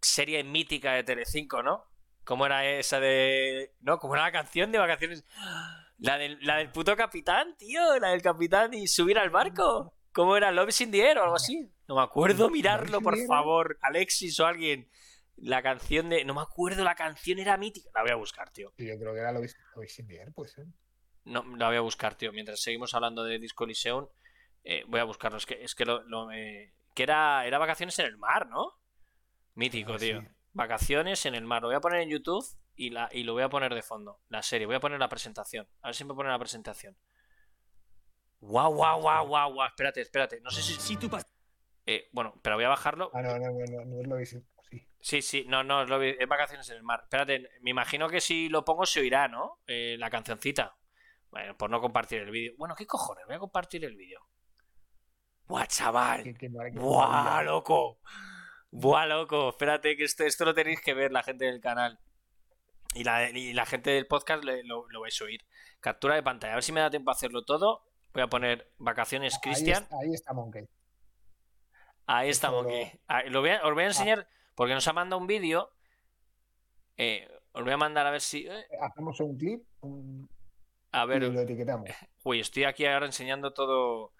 serie 0.00 0.44
mítica 0.44 0.92
de 0.92 1.02
Telecinco, 1.02 1.64
¿no? 1.64 1.82
¿Cómo 2.22 2.46
era 2.46 2.64
esa 2.64 3.00
de, 3.00 3.72
no? 3.80 3.98
¿Cómo 3.98 4.14
era 4.14 4.22
la 4.22 4.30
canción 4.30 4.70
de 4.70 4.78
vacaciones? 4.78 5.24
La 5.98 6.16
del, 6.16 6.38
la 6.42 6.58
del 6.58 6.70
puto 6.70 6.94
capitán, 6.94 7.56
tío, 7.56 7.98
la 7.98 8.10
del 8.10 8.22
capitán 8.22 8.72
y 8.72 8.86
subir 8.86 9.18
al 9.18 9.30
barco. 9.30 9.94
¿Cómo 10.12 10.36
era? 10.36 10.52
Love 10.52 10.80
in 10.80 10.92
the 10.92 11.08
Air 11.08 11.18
o 11.18 11.24
algo 11.24 11.34
así. 11.34 11.68
No 11.88 11.96
me 11.96 12.02
acuerdo, 12.02 12.50
mirarlo, 12.50 13.00
por 13.00 13.18
favor. 13.26 13.78
Alexis 13.82 14.38
o 14.38 14.46
alguien. 14.46 14.88
La 15.34 15.60
canción 15.60 16.08
de. 16.08 16.24
No 16.24 16.34
me 16.34 16.42
acuerdo, 16.42 16.84
la 16.84 16.94
canción 16.94 17.40
era 17.40 17.56
mítica. 17.56 17.90
La 17.96 18.02
voy 18.02 18.12
a 18.12 18.14
buscar, 18.14 18.48
tío. 18.50 18.72
Yo 18.78 18.96
creo 18.96 19.12
que 19.12 19.18
era 19.18 19.32
Love 19.32 19.50
in 19.98 20.06
the 20.06 20.14
Air, 20.14 20.32
pues. 20.32 20.54
No, 21.26 21.44
la 21.56 21.68
voy 21.68 21.76
a 21.76 21.80
buscar, 21.80 22.14
tío. 22.14 22.32
Mientras 22.32 22.60
seguimos 22.60 22.94
hablando 22.94 23.22
de 23.24 23.38
Disco 23.38 23.66
Lyceum, 23.66 24.08
eh, 24.64 24.84
voy 24.88 25.00
a 25.00 25.04
buscarlo. 25.04 25.38
Es 25.38 25.46
que, 25.46 25.62
es 25.62 25.74
que 25.74 25.84
lo, 25.84 26.02
que 26.30 27.02
era, 27.02 27.46
era 27.46 27.58
vacaciones 27.58 27.98
en 27.98 28.06
el 28.06 28.16
mar, 28.16 28.48
¿no? 28.48 28.72
Mítico, 29.54 29.94
ah, 29.94 29.98
tío. 29.98 30.24
Vacaciones 30.52 31.26
en 31.26 31.34
el 31.34 31.44
mar. 31.44 31.62
Lo 31.62 31.68
voy 31.68 31.76
a 31.76 31.80
poner 31.80 32.00
en 32.00 32.10
YouTube 32.10 32.44
y, 32.74 32.90
la, 32.90 33.08
y 33.12 33.24
lo 33.24 33.32
voy 33.34 33.42
a 33.42 33.48
poner 33.48 33.74
de 33.74 33.82
fondo. 33.82 34.20
La 34.28 34.42
serie. 34.42 34.66
Voy 34.66 34.76
a 34.76 34.80
poner 34.80 34.98
la 34.98 35.08
presentación. 35.08 35.68
A 35.82 35.88
ver 35.88 35.94
si 35.94 36.04
me 36.04 36.14
pone 36.14 36.30
la 36.30 36.38
presentación. 36.38 36.96
Guau, 38.40 38.72
guau, 38.74 39.00
guau, 39.00 39.26
guau, 39.26 39.52
guau. 39.52 39.66
Espérate, 39.66 40.00
espérate. 40.00 40.40
No 40.40 40.50
sé 40.50 40.62
si. 40.62 40.74
Si 40.74 40.96
pas- 40.96 41.26
eh, 41.86 42.08
bueno, 42.12 42.34
pero 42.42 42.56
voy 42.56 42.64
a 42.64 42.68
bajarlo. 42.68 43.10
Ah, 43.14 43.22
no, 43.22 43.38
no, 43.38 43.50
no, 43.50 43.84
no, 43.84 44.00
es 44.00 44.06
lo 44.06 44.16
mismo. 44.16 44.42
Sí. 44.70 44.86
Sí, 45.00 45.22
sí, 45.22 45.44
no, 45.48 45.62
no, 45.64 45.82
es, 45.82 45.88
lo 45.88 45.98
vi- 45.98 46.16
es 46.18 46.28
vacaciones 46.28 46.68
en 46.70 46.76
el 46.76 46.82
mar. 46.82 47.00
Espérate, 47.04 47.48
me 47.62 47.70
imagino 47.70 48.08
que 48.08 48.20
si 48.20 48.48
lo 48.48 48.64
pongo 48.64 48.84
se 48.86 49.00
oirá, 49.00 49.28
¿no? 49.28 49.60
Eh, 49.66 49.96
la 49.98 50.10
cancioncita. 50.10 50.76
Bueno, 51.30 51.56
por 51.56 51.70
no 51.70 51.80
compartir 51.80 52.20
el 52.22 52.30
vídeo. 52.30 52.54
Bueno, 52.56 52.74
¿qué 52.74 52.86
cojones? 52.86 53.24
Voy 53.26 53.36
a 53.36 53.38
compartir 53.38 53.84
el 53.84 53.96
vídeo. 53.96 54.20
¡Buah, 55.46 55.66
chaval! 55.66 56.24
¡Buah, 56.74 57.42
loco! 57.42 58.00
¡Buah, 58.70 59.06
loco! 59.06 59.50
Espérate, 59.50 59.96
que 59.96 60.04
esto, 60.04 60.24
esto 60.24 60.44
lo 60.44 60.54
tenéis 60.54 60.80
que 60.80 60.94
ver 60.94 61.12
la 61.12 61.22
gente 61.22 61.44
del 61.44 61.60
canal. 61.60 61.98
Y 62.94 63.04
la, 63.04 63.28
y 63.30 63.52
la 63.52 63.66
gente 63.66 63.90
del 63.90 64.06
podcast 64.06 64.42
le- 64.44 64.64
lo, 64.64 64.88
lo 64.88 65.00
vais 65.02 65.20
a 65.20 65.24
oír. 65.24 65.44
Captura 65.80 66.14
de 66.14 66.22
pantalla. 66.22 66.54
A 66.54 66.56
ver 66.56 66.64
si 66.64 66.72
me 66.72 66.80
da 66.80 66.90
tiempo 66.90 67.10
a 67.10 67.14
hacerlo 67.14 67.44
todo. 67.44 67.84
Voy 68.14 68.22
a 68.22 68.26
poner 68.28 68.72
vacaciones 68.78 69.34
Ahí 69.34 69.40
Cristian. 69.42 69.82
está- 69.82 69.98
Ahí 70.00 70.14
está 70.14 70.32
Monkey. 70.32 70.66
Ahí. 72.06 72.30
Pero- 72.40 72.66
que- 72.66 73.00
ah, 73.08 73.22
lo 73.24 73.40
voy 73.40 73.50
a- 73.50 73.62
os 73.66 73.74
voy 73.74 73.84
a 73.84 73.88
enseñar 73.88 74.28
porque 74.54 74.74
nos 74.74 74.86
ha 74.88 74.92
mandado 74.94 75.20
un 75.20 75.26
vídeo. 75.26 75.70
Eh, 76.96 77.28
os 77.52 77.62
voy 77.62 77.72
a 77.72 77.76
mandar 77.76 78.06
a 78.06 78.10
ver 78.10 78.20
si. 78.22 78.46
eh, 78.46 78.66
Hacemos 78.80 79.20
un 79.20 79.36
clip 79.36 79.62
un- 79.80 80.28
a 80.92 81.04
y 81.04 81.06
ver. 81.08 81.22
lo 81.22 81.40
etiquetamos. 81.40 81.88
Uy, 82.24 82.40
estoy 82.40 82.64
aquí 82.64 82.86
ahora 82.86 83.06
enseñando 83.06 83.52
todo. 83.52 84.12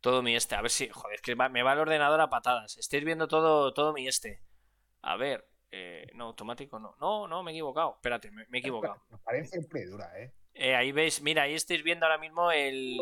Todo 0.00 0.22
mi 0.22 0.34
este. 0.36 0.54
A 0.54 0.62
ver 0.62 0.70
si. 0.70 0.88
Joder, 0.88 1.16
es 1.16 1.22
que 1.22 1.36
me 1.36 1.62
va 1.62 1.72
el 1.74 1.78
ordenador 1.78 2.20
a 2.20 2.30
patadas. 2.30 2.76
Estáis 2.78 3.04
viendo 3.04 3.28
todo, 3.28 3.72
todo 3.74 3.92
mi 3.92 4.08
este. 4.08 4.42
A 5.02 5.16
ver. 5.16 5.46
eh, 5.70 6.06
no, 6.14 6.26
automático 6.26 6.78
no. 6.78 6.96
No, 7.00 7.28
no, 7.28 7.42
me 7.42 7.50
he 7.52 7.54
equivocado. 7.54 7.94
Espérate, 7.96 8.30
me, 8.30 8.46
me 8.48 8.58
he 8.58 8.60
equivocado. 8.60 9.02
Nos 9.10 9.20
parece 9.20 9.62
pre 9.68 9.86
dura, 9.86 10.10
¿eh? 10.18 10.32
Eh, 10.54 10.74
ahí 10.74 10.90
veis, 10.92 11.22
mira, 11.22 11.42
ahí 11.44 11.54
estáis 11.54 11.82
viendo 11.82 12.06
ahora 12.06 12.18
mismo 12.18 12.50
el. 12.50 12.96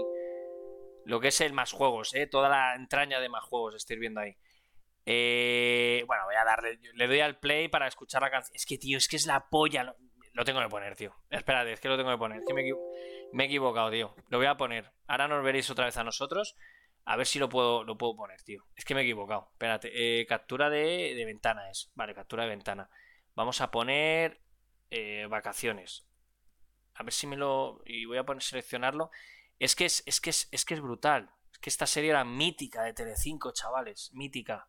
Lo 1.04 1.20
que 1.20 1.28
es 1.28 1.40
el 1.40 1.52
más 1.54 1.72
juegos, 1.72 2.14
¿eh? 2.14 2.26
Toda 2.26 2.48
la 2.48 2.74
entraña 2.74 3.20
de 3.20 3.28
más 3.30 3.42
juegos 3.44 3.74
estáis 3.74 3.98
viendo 4.00 4.20
ahí. 4.20 4.36
Eh, 5.06 6.04
bueno, 6.06 6.24
voy 6.26 6.34
a 6.34 6.44
darle. 6.44 6.78
Le 6.94 7.06
doy 7.06 7.20
al 7.20 7.38
play 7.38 7.68
para 7.68 7.86
escuchar 7.88 8.20
la 8.22 8.30
canción. 8.30 8.54
Es 8.54 8.66
que, 8.66 8.76
tío, 8.76 8.98
es 8.98 9.08
que 9.08 9.16
es 9.16 9.26
la 9.26 9.48
polla. 9.48 9.94
Lo, 10.38 10.44
tengo 10.44 10.60
que 10.60 10.68
poner, 10.68 10.94
tío. 10.94 11.12
Espérate, 11.30 11.72
es 11.72 11.80
que 11.80 11.88
lo 11.88 11.96
tengo 11.96 12.10
que 12.12 12.16
poner. 12.16 12.40
Que 12.46 12.54
me 12.54 13.42
he 13.42 13.46
equivocado, 13.46 13.90
tío. 13.90 14.14
Lo 14.28 14.38
voy 14.38 14.46
a 14.46 14.56
poner. 14.56 14.92
Ahora 15.08 15.26
nos 15.26 15.42
veréis 15.42 15.68
otra 15.68 15.86
vez 15.86 15.96
a 15.96 16.04
nosotros. 16.04 16.54
A 17.04 17.16
ver 17.16 17.26
si 17.26 17.40
lo 17.40 17.48
puedo, 17.48 17.82
lo 17.82 17.98
puedo 17.98 18.14
poner, 18.14 18.40
tío. 18.42 18.64
Es 18.76 18.84
que 18.84 18.94
me 18.94 19.00
he 19.00 19.04
equivocado. 19.04 19.48
Espérate. 19.52 19.90
eh, 19.92 20.26
captura 20.26 20.70
de, 20.70 21.14
de 21.16 21.24
ventana 21.24 21.68
es. 21.70 21.90
Vale, 21.96 22.14
captura 22.14 22.44
de 22.44 22.50
ventana. 22.50 22.88
Vamos 23.34 23.60
a 23.60 23.72
poner 23.72 24.40
eh, 24.90 25.26
vacaciones. 25.28 26.06
A 26.94 27.02
ver 27.02 27.12
si 27.12 27.26
me 27.26 27.36
lo. 27.36 27.82
Y 27.84 28.04
voy 28.04 28.18
a 28.18 28.24
poner 28.24 28.42
seleccionarlo. 28.42 29.10
Es 29.58 29.74
que 29.74 29.86
es, 29.86 30.04
es 30.06 30.20
que 30.20 30.30
es, 30.30 30.48
es 30.52 30.64
que 30.64 30.74
es 30.74 30.80
brutal. 30.80 31.30
Es 31.50 31.58
que 31.58 31.70
esta 31.70 31.86
serie 31.86 32.10
era 32.10 32.24
mítica 32.24 32.84
de 32.84 32.92
Telecinco, 32.92 33.50
chavales. 33.52 34.10
Mítica. 34.12 34.68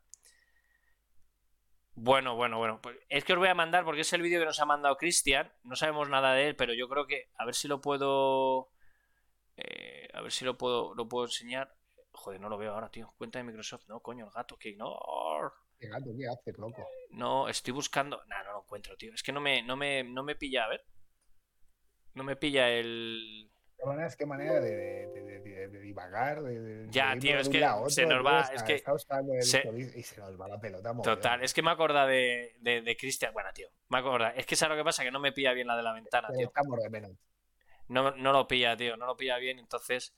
Bueno, 2.01 2.35
bueno, 2.35 2.57
bueno. 2.57 2.79
Pues 2.81 2.97
es 3.09 3.25
que 3.25 3.33
os 3.33 3.39
voy 3.39 3.49
a 3.49 3.53
mandar 3.55 3.83
porque 3.83 4.01
es 4.01 4.13
el 4.13 4.21
vídeo 4.21 4.39
que 4.39 4.45
nos 4.45 4.59
ha 4.61 4.65
mandado 4.65 4.95
Cristian. 4.95 5.51
No 5.63 5.75
sabemos 5.75 6.09
nada 6.09 6.33
de 6.33 6.47
él, 6.47 6.55
pero 6.55 6.73
yo 6.73 6.87
creo 6.87 7.05
que. 7.05 7.29
A 7.37 7.45
ver 7.45 7.55
si 7.55 7.67
lo 7.67 7.81
puedo. 7.81 8.69
eh, 9.57 10.07
a 10.13 10.21
ver 10.21 10.31
si 10.31 10.45
lo 10.45 10.57
puedo, 10.57 10.95
lo 10.95 11.07
puedo 11.09 11.25
enseñar. 11.25 11.75
Joder, 12.11 12.39
no 12.39 12.47
lo 12.49 12.57
veo 12.57 12.73
ahora, 12.73 12.89
tío. 12.89 13.13
Cuenta 13.17 13.39
de 13.39 13.43
Microsoft. 13.43 13.87
No, 13.89 13.99
coño, 13.99 14.25
el 14.25 14.31
gato. 14.31 14.57
Que 14.57 14.75
no. 14.75 14.97
¿Qué 15.77 15.87
gato, 15.87 16.09
qué 16.17 16.27
haces, 16.27 16.57
loco? 16.57 16.87
No, 17.11 17.49
estoy 17.49 17.73
buscando. 17.73 18.23
Nah, 18.27 18.43
no 18.43 18.53
lo 18.53 18.61
encuentro, 18.61 18.95
tío. 18.95 19.13
Es 19.13 19.21
que 19.23 19.33
no 19.33 19.41
me, 19.41 19.61
no 19.63 19.75
me, 19.75 20.03
no 20.03 20.23
me 20.23 20.35
pilla, 20.35 20.65
a 20.65 20.69
ver. 20.69 20.85
No 22.13 22.23
me 22.23 22.37
pilla 22.37 22.69
el. 22.69 23.51
¿Qué 23.79 23.85
manera, 23.85 24.09
qué 24.17 24.25
manera 24.25 24.59
de, 24.59 24.75
de, 24.75 25.39
de- 25.39 25.67
de- 25.69 25.79
divagar? 25.79 26.39
Ya, 26.89 27.17
tío, 27.17 27.39
es 27.39 27.47
que 27.47 27.65
se 27.87 28.05
nos 28.05 28.25
va, 28.25 28.41
es 28.53 28.63
que 28.63 28.83
se- 29.41 29.63
y 29.95 30.03
se 30.03 30.19
nos 30.19 30.39
va 30.39 30.47
la 30.49 30.59
pelota. 30.59 30.91
mogollón. 30.91 31.15
Total, 31.15 31.43
es 31.43 31.53
que 31.53 31.61
me 31.61 31.71
acorda 31.71 32.05
de, 32.05 32.55
de, 32.59 32.97
Cristian. 32.97 33.31
Bueno, 33.33 33.49
tío, 33.53 33.69
me 33.87 33.99
acorda. 33.99 34.31
Es 34.31 34.45
que 34.45 34.55
sabes 34.57 34.75
lo 34.75 34.81
que 34.81 34.85
pasa, 34.85 35.03
que 35.03 35.11
no 35.11 35.19
me 35.21 35.31
pilla 35.31 35.53
bien 35.53 35.67
la 35.67 35.77
de 35.77 35.83
la 35.83 35.93
ventana, 35.93 36.27
tío. 36.35 36.47
estamos 36.47 36.77
de 36.81 36.89
menos. 36.89 37.11
No, 37.87 38.11
no 38.11 38.33
lo 38.33 38.47
pilla, 38.47 38.75
tío, 38.75 38.97
no 38.97 39.05
lo 39.05 39.15
pilla 39.15 39.37
bien, 39.37 39.59
entonces 39.59 40.13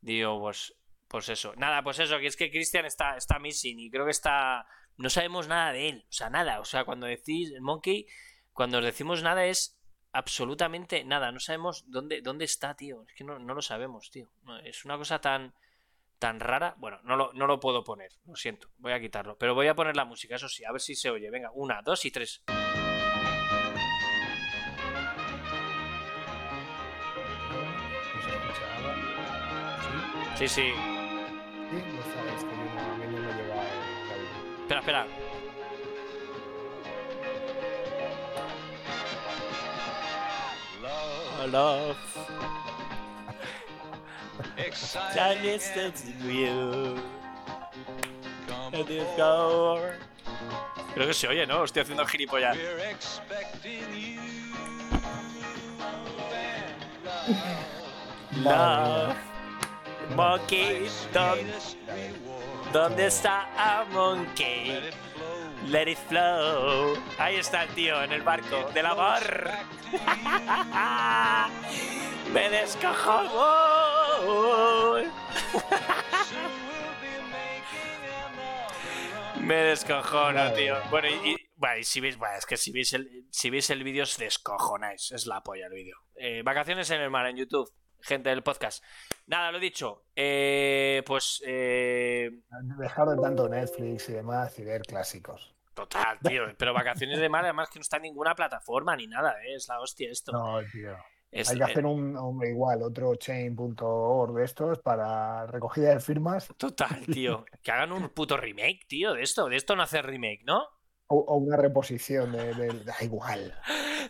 digo, 0.00 0.40
pues, 0.40 0.74
pues 1.06 1.28
eso. 1.28 1.54
Nada, 1.56 1.82
pues 1.84 1.98
eso, 1.98 2.18
que 2.18 2.26
es 2.26 2.36
que 2.36 2.50
Cristian 2.50 2.86
está, 2.86 3.16
está 3.18 3.38
missing 3.38 3.78
y 3.78 3.90
creo 3.90 4.06
que 4.06 4.10
está. 4.10 4.66
No 4.96 5.10
sabemos 5.10 5.48
nada 5.48 5.72
de 5.72 5.88
él, 5.90 6.04
o 6.08 6.12
sea, 6.12 6.30
nada. 6.30 6.60
O 6.60 6.64
sea, 6.64 6.84
cuando 6.84 7.06
decís 7.06 7.52
el 7.52 7.60
Monkey, 7.60 8.06
cuando 8.52 8.78
os 8.78 8.84
decimos 8.84 9.22
nada 9.22 9.44
es 9.46 9.78
absolutamente 10.12 11.04
nada. 11.04 11.32
No 11.32 11.40
sabemos 11.40 11.84
dónde, 11.88 12.20
dónde 12.22 12.44
está, 12.44 12.74
tío. 12.74 13.04
Es 13.08 13.14
que 13.14 13.24
no, 13.24 13.38
no 13.38 13.54
lo 13.54 13.62
sabemos, 13.62 14.10
tío. 14.10 14.28
No, 14.44 14.58
es 14.58 14.84
una 14.84 14.96
cosa 14.96 15.20
tan, 15.20 15.54
tan 16.18 16.40
rara. 16.40 16.74
Bueno, 16.78 17.00
no 17.02 17.16
lo, 17.16 17.32
no 17.32 17.46
lo 17.46 17.58
puedo 17.60 17.82
poner, 17.82 18.12
lo 18.26 18.36
siento, 18.36 18.68
voy 18.78 18.92
a 18.92 19.00
quitarlo. 19.00 19.36
Pero 19.38 19.54
voy 19.54 19.68
a 19.68 19.74
poner 19.74 19.96
la 19.96 20.04
música, 20.04 20.36
eso 20.36 20.48
sí, 20.48 20.64
a 20.64 20.72
ver 20.72 20.80
si 20.80 20.94
se 20.94 21.10
oye. 21.10 21.30
Venga, 21.30 21.50
una, 21.54 21.82
dos 21.82 22.04
y 22.04 22.10
tres. 22.10 22.42
Sí, 30.38 30.48
Sí, 30.48 30.48
sí. 30.48 30.72
sí, 34.68 35.21
el 41.44 41.54
audio. 41.54 41.96
Espera, 44.56 45.32
espera. 45.32 45.92
Love. 49.18 49.94
Creo 50.94 51.06
que 51.06 51.14
se 51.14 51.28
oye, 51.28 51.46
¿no? 51.46 51.64
Estoy 51.64 51.82
haciendo 51.82 52.04
gilipollas. 52.06 52.56
Love. 58.44 59.16
Monkey, 60.16 60.88
¿dónde, 61.12 61.52
¿dónde 62.72 63.06
está 63.06 63.48
a 63.56 63.84
Monkey? 63.84 64.90
Let 65.66 65.88
it 65.88 65.98
flow. 66.08 66.96
Ahí 67.18 67.36
está 67.36 67.64
el 67.64 67.68
tío 67.70 68.02
en 68.02 68.12
el 68.12 68.22
barco 68.22 68.70
del 68.74 68.86
amor. 68.86 69.22
Me 72.32 72.48
descojono. 72.50 73.32
Me 79.40 79.54
descojono, 79.54 80.52
tío. 80.52 80.76
Bueno, 80.90 81.08
y, 81.08 81.36
bueno, 81.56 81.78
y 81.78 81.84
si 81.84 82.00
veis, 82.00 82.16
bueno, 82.16 82.36
es 82.36 82.46
que 82.46 82.56
si 82.56 82.72
veis 82.72 82.92
el, 82.92 83.26
si 83.30 83.50
veis 83.50 83.70
el 83.70 83.84
vídeo 83.84 84.02
os 84.02 84.16
descojonáis. 84.16 85.12
Es 85.12 85.26
la 85.26 85.42
polla 85.42 85.66
el 85.66 85.72
vídeo. 85.72 85.96
Eh, 86.16 86.42
vacaciones 86.44 86.90
en 86.90 87.00
el 87.00 87.10
mar 87.10 87.26
en 87.26 87.36
YouTube. 87.36 87.72
Gente 88.02 88.30
del 88.30 88.42
podcast. 88.42 88.84
Nada, 89.26 89.50
lo 89.52 89.58
dicho. 89.58 90.04
Eh, 90.14 91.02
pues 91.06 91.42
eh, 91.46 92.30
Dejar 92.78 93.08
de 93.08 93.22
tanto 93.22 93.48
Netflix 93.48 94.08
y 94.08 94.12
demás 94.12 94.58
y 94.58 94.64
ver 94.64 94.82
clásicos. 94.82 95.54
Total, 95.74 96.18
tío. 96.20 96.44
Pero 96.58 96.74
vacaciones 96.74 97.18
de 97.18 97.28
mar, 97.28 97.44
además 97.44 97.70
que 97.70 97.78
no 97.78 97.82
está 97.82 97.96
en 97.96 98.02
ninguna 98.02 98.34
plataforma 98.34 98.94
ni 98.96 99.06
nada, 99.06 99.34
¿eh? 99.44 99.54
Es 99.54 99.68
la 99.68 99.80
hostia 99.80 100.10
esto. 100.10 100.32
No, 100.32 100.58
tío. 100.70 100.94
Es- 101.30 101.48
Hay 101.50 101.56
que 101.56 101.64
hacer 101.64 101.86
un, 101.86 102.14
un 102.18 102.44
igual, 102.46 102.82
otro 102.82 103.14
chain.org 103.16 104.34
de 104.34 104.44
estos 104.44 104.80
para 104.80 105.46
recogida 105.46 105.88
de 105.94 106.00
firmas 106.00 106.48
Total, 106.58 107.06
tío. 107.06 107.46
Que 107.62 107.70
hagan 107.72 107.92
un 107.92 108.10
puto 108.10 108.36
remake, 108.36 108.80
tío, 108.86 109.14
de 109.14 109.22
esto. 109.22 109.48
De 109.48 109.56
esto 109.56 109.74
no 109.74 109.82
hacer 109.82 110.04
remake, 110.04 110.42
¿no? 110.44 110.66
O, 111.12 111.24
o 111.26 111.36
una 111.36 111.56
reposición 111.56 112.32
de, 112.32 112.54
de- 112.54 112.84
da 112.84 112.94
igual. 113.02 113.54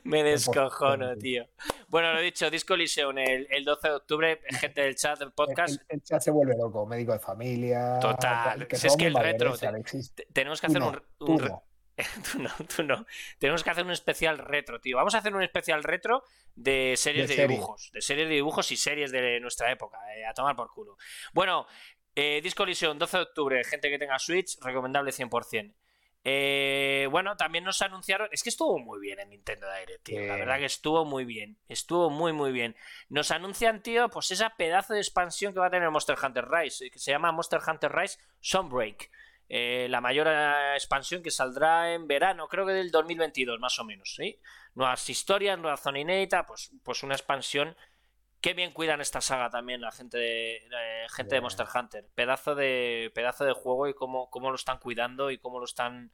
Me 0.04 0.22
descojono, 0.22 1.16
tío. 1.16 1.46
Bueno, 1.88 2.12
lo 2.14 2.20
dicho, 2.20 2.50
Disco 2.50 2.74
Elysium 2.74 3.16
el, 3.18 3.46
el 3.50 3.64
12 3.64 3.88
de 3.88 3.94
octubre. 3.94 4.40
Gente 4.60 4.80
del 4.82 4.94
chat 4.96 5.18
del 5.18 5.32
podcast. 5.32 5.74
El, 5.88 5.96
el 5.96 6.02
chat 6.02 6.20
se 6.22 6.30
vuelve 6.30 6.56
loco, 6.56 6.86
médico 6.86 7.12
de 7.12 7.18
familia. 7.18 7.98
Total, 8.00 8.66
que 8.66 8.76
si 8.76 8.86
es 8.86 8.96
que 8.96 9.06
el 9.06 9.14
retro, 9.14 9.56
te- 9.56 10.26
Tenemos 10.32 10.60
que 10.60 10.66
hacer 10.66 10.80
no, 10.80 10.88
un, 10.90 11.02
tú 11.18 11.26
un 11.32 11.44
no. 11.44 11.64
tú 12.32 12.38
no, 12.38 12.50
tú 12.74 12.82
no. 12.84 13.06
Tenemos 13.38 13.62
que 13.62 13.70
hacer 13.70 13.84
un 13.84 13.90
especial 13.92 14.38
retro, 14.38 14.80
tío. 14.80 14.96
Vamos 14.96 15.14
a 15.14 15.18
hacer 15.18 15.34
un 15.34 15.42
especial 15.42 15.82
retro 15.82 16.24
de 16.54 16.94
series 16.96 17.28
de, 17.28 17.34
De 17.34 17.42
serie. 17.42 17.56
dibujos. 17.56 17.90
De 17.92 18.00
series 18.00 18.28
de 18.28 18.34
dibujos 18.34 18.72
y 18.72 18.76
series 18.76 19.12
de 19.12 19.40
nuestra 19.40 19.70
época. 19.70 19.98
eh, 20.16 20.24
a 20.24 20.32
tomar 20.32 20.56
por 20.56 20.72
culo. 20.72 20.96
Bueno, 21.34 21.66
eh, 22.14 22.40
Disco 22.42 22.62
Elysium, 22.64 22.98
12 22.98 23.16
de 23.18 23.22
octubre. 23.22 23.64
Gente 23.64 23.90
que 23.90 23.98
tenga 23.98 24.18
Switch, 24.18 24.58
recomendable 24.62 25.12
100%. 25.12 25.74
Eh, 26.24 27.08
bueno, 27.10 27.36
también 27.36 27.64
nos 27.64 27.82
anunciaron. 27.82 28.28
Es 28.30 28.42
que 28.42 28.48
estuvo 28.50 28.78
muy 28.78 29.00
bien 29.00 29.18
en 29.18 29.30
Nintendo 29.30 29.66
Direct, 29.72 30.04
tío. 30.04 30.20
La 30.26 30.36
verdad 30.36 30.58
que 30.58 30.66
estuvo 30.66 31.04
muy 31.04 31.24
bien. 31.24 31.58
Estuvo 31.68 32.10
muy, 32.10 32.32
muy 32.32 32.52
bien. 32.52 32.76
Nos 33.08 33.30
anuncian, 33.32 33.82
tío, 33.82 34.08
pues 34.08 34.30
esa 34.30 34.50
pedazo 34.50 34.94
de 34.94 35.00
expansión 35.00 35.52
que 35.52 35.60
va 35.60 35.66
a 35.66 35.70
tener 35.70 35.90
Monster 35.90 36.16
Hunter 36.22 36.48
Rise, 36.48 36.86
eh, 36.86 36.90
que 36.90 36.98
se 36.98 37.10
llama 37.10 37.32
Monster 37.32 37.60
Hunter 37.66 37.92
Rise 37.92 38.18
Sunbreak. 38.40 39.10
eh, 39.48 39.86
la 39.90 40.00
mayor 40.00 40.28
eh, 40.30 40.74
expansión 40.74 41.22
que 41.22 41.30
saldrá 41.30 41.92
en 41.92 42.06
verano, 42.06 42.48
creo 42.48 42.64
que 42.64 42.72
del 42.72 42.90
2022 42.90 43.58
más 43.60 43.78
o 43.80 43.84
menos, 43.84 44.14
¿sí? 44.16 44.40
Nuevas 44.74 45.10
historias, 45.10 45.58
nueva 45.58 45.76
zona 45.76 45.98
inédita, 45.98 46.46
pues, 46.46 46.70
pues 46.82 47.02
una 47.02 47.14
expansión. 47.14 47.76
Qué 48.42 48.54
bien 48.54 48.72
cuidan 48.72 49.00
esta 49.00 49.20
saga 49.20 49.50
también 49.50 49.80
la 49.80 49.92
gente 49.92 50.18
de, 50.18 50.60
gente 51.10 51.36
de 51.36 51.40
Monster 51.40 51.66
Hunter. 51.72 52.08
Pedazo 52.12 52.56
de, 52.56 53.12
pedazo 53.14 53.44
de 53.44 53.52
juego 53.52 53.86
y 53.86 53.94
cómo, 53.94 54.30
cómo 54.30 54.50
lo 54.50 54.56
están 54.56 54.78
cuidando 54.78 55.30
y 55.30 55.38
cómo 55.38 55.60
lo 55.60 55.64
están 55.64 56.10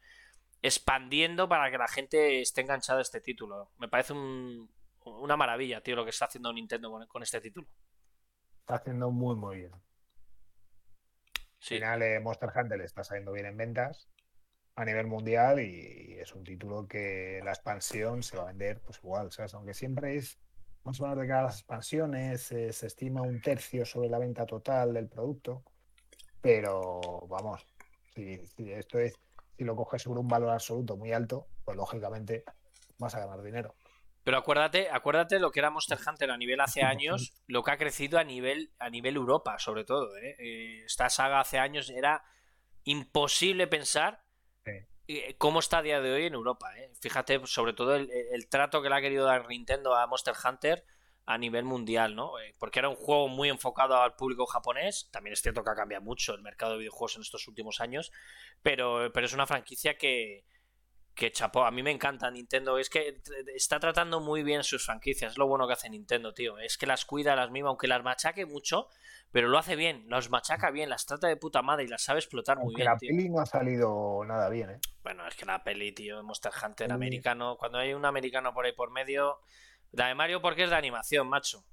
expandiendo 0.60 1.48
para 1.48 1.70
que 1.70 1.78
la 1.78 1.88
gente 1.88 2.42
esté 2.42 2.60
enganchada 2.60 2.98
a 2.98 3.02
este 3.02 3.22
título. 3.22 3.70
Me 3.78 3.88
parece 3.88 4.12
una 4.12 5.38
maravilla, 5.38 5.80
tío, 5.80 5.96
lo 5.96 6.04
que 6.04 6.10
está 6.10 6.26
haciendo 6.26 6.52
Nintendo 6.52 6.90
con, 7.08 7.22
este 7.22 7.40
título. 7.40 7.66
Está 8.60 8.74
haciendo 8.74 9.10
muy, 9.10 9.34
muy 9.34 9.56
bien. 9.56 9.72
Al 9.72 9.80
final, 11.60 12.02
eh, 12.02 12.20
Monster 12.20 12.50
Hunter 12.54 12.82
está 12.82 13.04
saliendo 13.04 13.32
bien 13.32 13.46
en 13.46 13.56
ventas 13.56 14.06
a 14.74 14.84
nivel 14.84 15.06
mundial 15.06 15.60
y, 15.60 16.18
es 16.18 16.34
un 16.34 16.44
título 16.44 16.86
que 16.86 17.40
la 17.42 17.52
expansión 17.52 18.22
se 18.22 18.36
va 18.36 18.42
a 18.42 18.46
vender 18.46 18.82
pues 18.82 18.98
igual, 18.98 19.32
¿sabes? 19.32 19.54
Aunque 19.54 19.72
siempre 19.72 20.16
es 20.16 20.38
más 20.84 21.00
o 21.00 21.02
menos 21.04 21.18
de 21.18 21.26
cada 21.26 21.42
las 21.42 21.56
expansiones, 21.56 22.52
eh, 22.52 22.72
se 22.72 22.86
estima 22.86 23.22
un 23.22 23.40
tercio 23.40 23.84
sobre 23.84 24.08
la 24.08 24.18
venta 24.18 24.46
total 24.46 24.94
del 24.94 25.08
producto, 25.08 25.62
pero 26.40 27.00
vamos, 27.28 27.66
si 28.14 28.40
esto 28.70 28.98
es 28.98 29.14
si 29.58 29.64
lo 29.64 29.74
coges 29.74 30.02
sobre 30.02 30.20
un 30.20 30.28
valor 30.28 30.50
absoluto 30.50 30.96
muy 30.96 31.12
alto, 31.12 31.48
pues 31.64 31.76
lógicamente 31.76 32.44
vas 32.98 33.14
a 33.16 33.20
ganar 33.20 33.42
dinero. 33.42 33.74
Pero 34.22 34.38
acuérdate, 34.38 34.88
acuérdate 34.90 35.40
lo 35.40 35.50
que 35.50 35.58
era 35.58 35.70
Monster 35.70 35.98
Hunter 36.06 36.30
a 36.30 36.36
nivel 36.36 36.60
hace 36.60 36.82
años, 36.84 37.34
lo 37.46 37.64
que 37.64 37.72
ha 37.72 37.76
crecido 37.76 38.18
a 38.18 38.24
nivel, 38.24 38.72
a 38.78 38.88
nivel 38.88 39.16
Europa, 39.16 39.58
sobre 39.58 39.84
todo. 39.84 40.16
¿eh? 40.16 40.36
Eh, 40.38 40.84
esta 40.84 41.10
saga 41.10 41.40
hace 41.40 41.58
años 41.58 41.90
era 41.90 42.22
imposible 42.84 43.66
pensar 43.66 44.22
eh, 44.64 44.86
cómo 45.38 45.60
está 45.60 45.78
a 45.78 45.82
día 45.82 46.00
de 46.00 46.12
hoy 46.12 46.24
en 46.26 46.34
Europa. 46.34 46.70
Fíjate, 47.00 47.40
sobre 47.46 47.72
todo 47.72 47.96
el, 47.96 48.10
el, 48.10 48.48
trato 48.48 48.82
que 48.82 48.88
le 48.88 48.94
ha 48.96 49.00
querido 49.00 49.24
dar 49.24 49.48
Nintendo 49.48 49.94
a 49.94 50.06
Monster 50.06 50.34
Hunter 50.44 50.84
a 51.28 51.36
nivel 51.36 51.64
mundial, 51.64 52.16
¿no? 52.16 52.38
Eh, 52.40 52.54
porque 52.58 52.78
era 52.78 52.88
un 52.88 52.96
juego 52.96 53.28
muy 53.28 53.50
enfocado 53.50 54.00
al 54.00 54.16
público 54.16 54.46
japonés. 54.46 55.10
También 55.10 55.34
es 55.34 55.42
cierto 55.42 55.62
que 55.62 55.68
ha 55.68 55.74
cambiado 55.74 56.02
mucho 56.02 56.34
el 56.34 56.40
mercado 56.40 56.72
de 56.72 56.78
videojuegos 56.78 57.16
en 57.16 57.22
estos 57.22 57.46
últimos 57.48 57.82
años, 57.82 58.10
pero, 58.62 59.12
pero 59.12 59.26
es 59.26 59.34
una 59.34 59.46
franquicia 59.46 59.98
que, 59.98 60.46
que 61.18 61.32
chapó. 61.32 61.64
A 61.64 61.72
mí 61.72 61.82
me 61.82 61.90
encanta 61.90 62.30
Nintendo. 62.30 62.78
Es 62.78 62.88
que 62.88 63.20
está 63.54 63.80
tratando 63.80 64.20
muy 64.20 64.44
bien 64.44 64.62
sus 64.62 64.86
franquicias. 64.86 65.32
Es 65.32 65.38
lo 65.38 65.48
bueno 65.48 65.66
que 65.66 65.72
hace 65.72 65.90
Nintendo, 65.90 66.32
tío. 66.32 66.58
Es 66.58 66.78
que 66.78 66.86
las 66.86 67.04
cuida, 67.04 67.34
las 67.34 67.50
mima, 67.50 67.68
aunque 67.68 67.88
las 67.88 68.04
machaque 68.04 68.46
mucho, 68.46 68.88
pero 69.32 69.48
lo 69.48 69.58
hace 69.58 69.74
bien. 69.74 70.06
Las 70.08 70.30
machaca 70.30 70.70
bien, 70.70 70.88
las 70.88 71.06
trata 71.06 71.26
de 71.26 71.36
puta 71.36 71.60
madre 71.60 71.84
y 71.84 71.88
las 71.88 72.04
sabe 72.04 72.20
explotar 72.20 72.58
muy 72.58 72.72
bien. 72.72 72.86
La 72.86 72.96
peli 72.96 73.28
no 73.28 73.40
ha 73.40 73.46
salido 73.46 74.24
nada 74.24 74.48
bien, 74.48 74.70
¿eh? 74.70 74.80
Bueno, 75.02 75.26
es 75.26 75.34
que 75.34 75.44
la 75.44 75.64
peli, 75.64 75.90
tío, 75.90 76.22
Monster 76.22 76.52
Hunter 76.64 76.92
americano. 76.92 77.56
Cuando 77.58 77.78
hay 77.78 77.92
un 77.94 78.04
americano 78.04 78.54
por 78.54 78.64
ahí 78.64 78.72
por 78.72 78.92
medio. 78.92 79.40
La 79.90 80.06
de 80.06 80.14
Mario 80.14 80.40
porque 80.40 80.64
es 80.64 80.70
de 80.70 80.76
animación, 80.76 81.28
macho. 81.28 81.64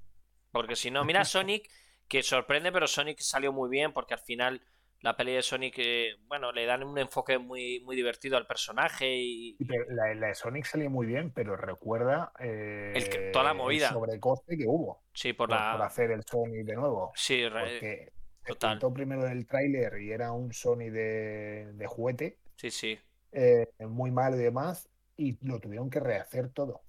Porque 0.51 0.75
si 0.75 0.89
no, 0.89 1.05
mira 1.05 1.23
Sonic, 1.25 1.69
que 2.07 2.23
sorprende, 2.23 2.71
pero 2.71 2.87
Sonic 2.87 3.19
salió 3.19 3.53
muy 3.53 3.69
bien 3.69 3.93
porque 3.93 4.15
al 4.15 4.21
final 4.21 4.65
la 5.05 5.15
peli 5.15 5.33
de 5.33 5.43
Sonic, 5.43 5.75
eh, 5.77 6.15
bueno, 6.27 6.51
le 6.51 6.65
dan 6.65 6.81
un 6.83 6.97
enfoque 6.97 7.37
muy, 7.37 7.79
muy 7.81 7.95
divertido 7.95 8.37
al 8.37 8.47
personaje 8.47 9.15
y... 9.15 9.55
La, 9.89 10.27
de 10.27 10.33
Sonic 10.33 10.65
salió 10.65 10.89
muy 10.89 11.05
bien, 11.05 11.31
pero 11.31 11.55
recuerda 11.55 12.33
eh, 12.39 13.29
toda 13.31 13.45
la 13.45 13.53
movida. 13.53 13.89
el 13.89 13.93
sobrecoste 13.93 14.57
que 14.57 14.65
hubo. 14.65 15.03
Sí, 15.13 15.33
por, 15.33 15.51
la... 15.51 15.73
por 15.73 15.83
hacer 15.83 16.09
el 16.09 16.23
Sonic 16.25 16.65
de 16.65 16.75
nuevo. 16.75 17.11
Sí, 17.13 17.43
porque 17.51 18.13
total. 18.43 18.81
Se 18.81 18.89
primero 18.89 19.27
el 19.27 19.45
tráiler 19.45 20.01
y 20.01 20.11
era 20.11 20.31
un 20.31 20.51
Sonic 20.51 20.91
de, 20.91 21.73
de 21.73 21.85
juguete. 21.85 22.39
Sí, 22.55 22.71
sí. 22.71 22.99
Eh, 23.31 23.67
muy 23.81 24.09
malo 24.09 24.37
y 24.37 24.43
demás, 24.43 24.89
y 25.17 25.37
lo 25.45 25.59
tuvieron 25.59 25.91
que 25.91 25.99
rehacer 25.99 26.49
todo 26.49 26.84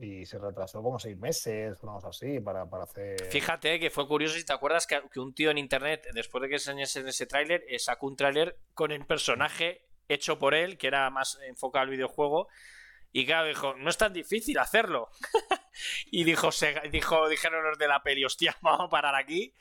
y 0.00 0.26
se 0.26 0.38
retrasó 0.38 0.82
como 0.82 0.98
seis 0.98 1.16
meses, 1.16 1.78
vamos 1.82 2.04
así, 2.04 2.40
para, 2.40 2.62
hacer. 2.82 3.20
Fíjate 3.30 3.80
que 3.80 3.90
fue 3.90 4.06
curioso 4.06 4.36
si 4.36 4.44
te 4.44 4.52
acuerdas 4.52 4.86
que, 4.86 5.00
un 5.18 5.34
tío 5.34 5.50
en 5.50 5.58
internet, 5.58 6.06
después 6.14 6.42
de 6.42 6.48
que 6.48 6.54
enseñase 6.54 7.00
ese 7.06 7.26
tráiler, 7.26 7.64
eh, 7.68 7.78
sacó 7.78 8.06
un 8.06 8.16
tráiler 8.16 8.58
con 8.74 8.92
el 8.92 9.04
personaje 9.06 9.86
hecho 10.08 10.38
por 10.38 10.54
él, 10.54 10.78
que 10.78 10.86
era 10.86 11.10
más 11.10 11.38
enfocado 11.46 11.84
al 11.84 11.90
videojuego. 11.90 12.48
Y 13.10 13.26
claro, 13.26 13.48
dijo, 13.48 13.74
no 13.74 13.90
es 13.90 13.96
tan 13.96 14.12
difícil 14.12 14.58
hacerlo. 14.58 15.10
y 16.10 16.24
dijo, 16.24 16.52
se, 16.52 16.74
dijo, 16.90 17.28
dijeron 17.28 17.64
los 17.64 17.78
de 17.78 17.88
la 17.88 18.02
peli, 18.02 18.24
hostia, 18.24 18.56
vamos 18.62 18.86
a 18.86 18.90
parar 18.90 19.14
aquí. 19.14 19.54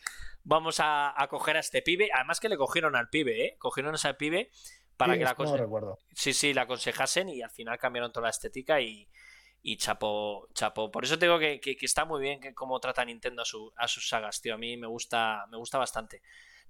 Vamos 0.44 0.78
a, 0.80 1.14
coger 1.30 1.58
a 1.58 1.60
este 1.60 1.82
pibe. 1.82 2.10
Además 2.14 2.40
que 2.40 2.48
le 2.48 2.58
cogieron 2.58 2.96
al 2.96 3.10
pibe, 3.10 3.46
¿eh? 3.46 3.56
Cogieron 3.60 3.94
a 3.94 3.96
ese 3.96 4.14
pibe 4.14 4.50
para 4.96 5.18
que 5.18 5.26
la. 5.26 5.36
No 5.38 5.98
sí, 6.14 6.34
sí, 6.34 6.54
la 6.54 6.62
aconsejasen 6.62 7.28
y 7.28 7.42
al 7.42 7.50
final 7.50 7.78
cambiaron 7.78 8.14
toda 8.14 8.28
la 8.28 8.30
estética 8.30 8.80
y, 8.80 9.10
y 9.62 9.78
chapo, 9.78 10.48
chapo. 10.54 10.92
Por 10.92 11.04
eso 11.04 11.20
tengo 11.20 11.40
que, 11.40 11.60
que, 11.60 11.78
está 11.82 12.06
muy 12.06 12.22
bien 12.22 12.40
que 12.40 12.54
cómo 12.54 12.80
trata 12.80 13.04
Nintendo 13.04 13.42
a, 13.42 13.46
su, 13.46 13.74
a 13.76 13.88
sus 13.88 14.08
sagas, 14.08 14.42
tío. 14.42 14.56
A 14.56 14.58
mí 14.58 14.78
me 14.78 14.88
gusta, 14.88 15.46
me 15.50 15.58
gusta 15.58 15.78
bastante, 15.78 16.22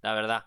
la 0.02 0.14
verdad. 0.14 0.46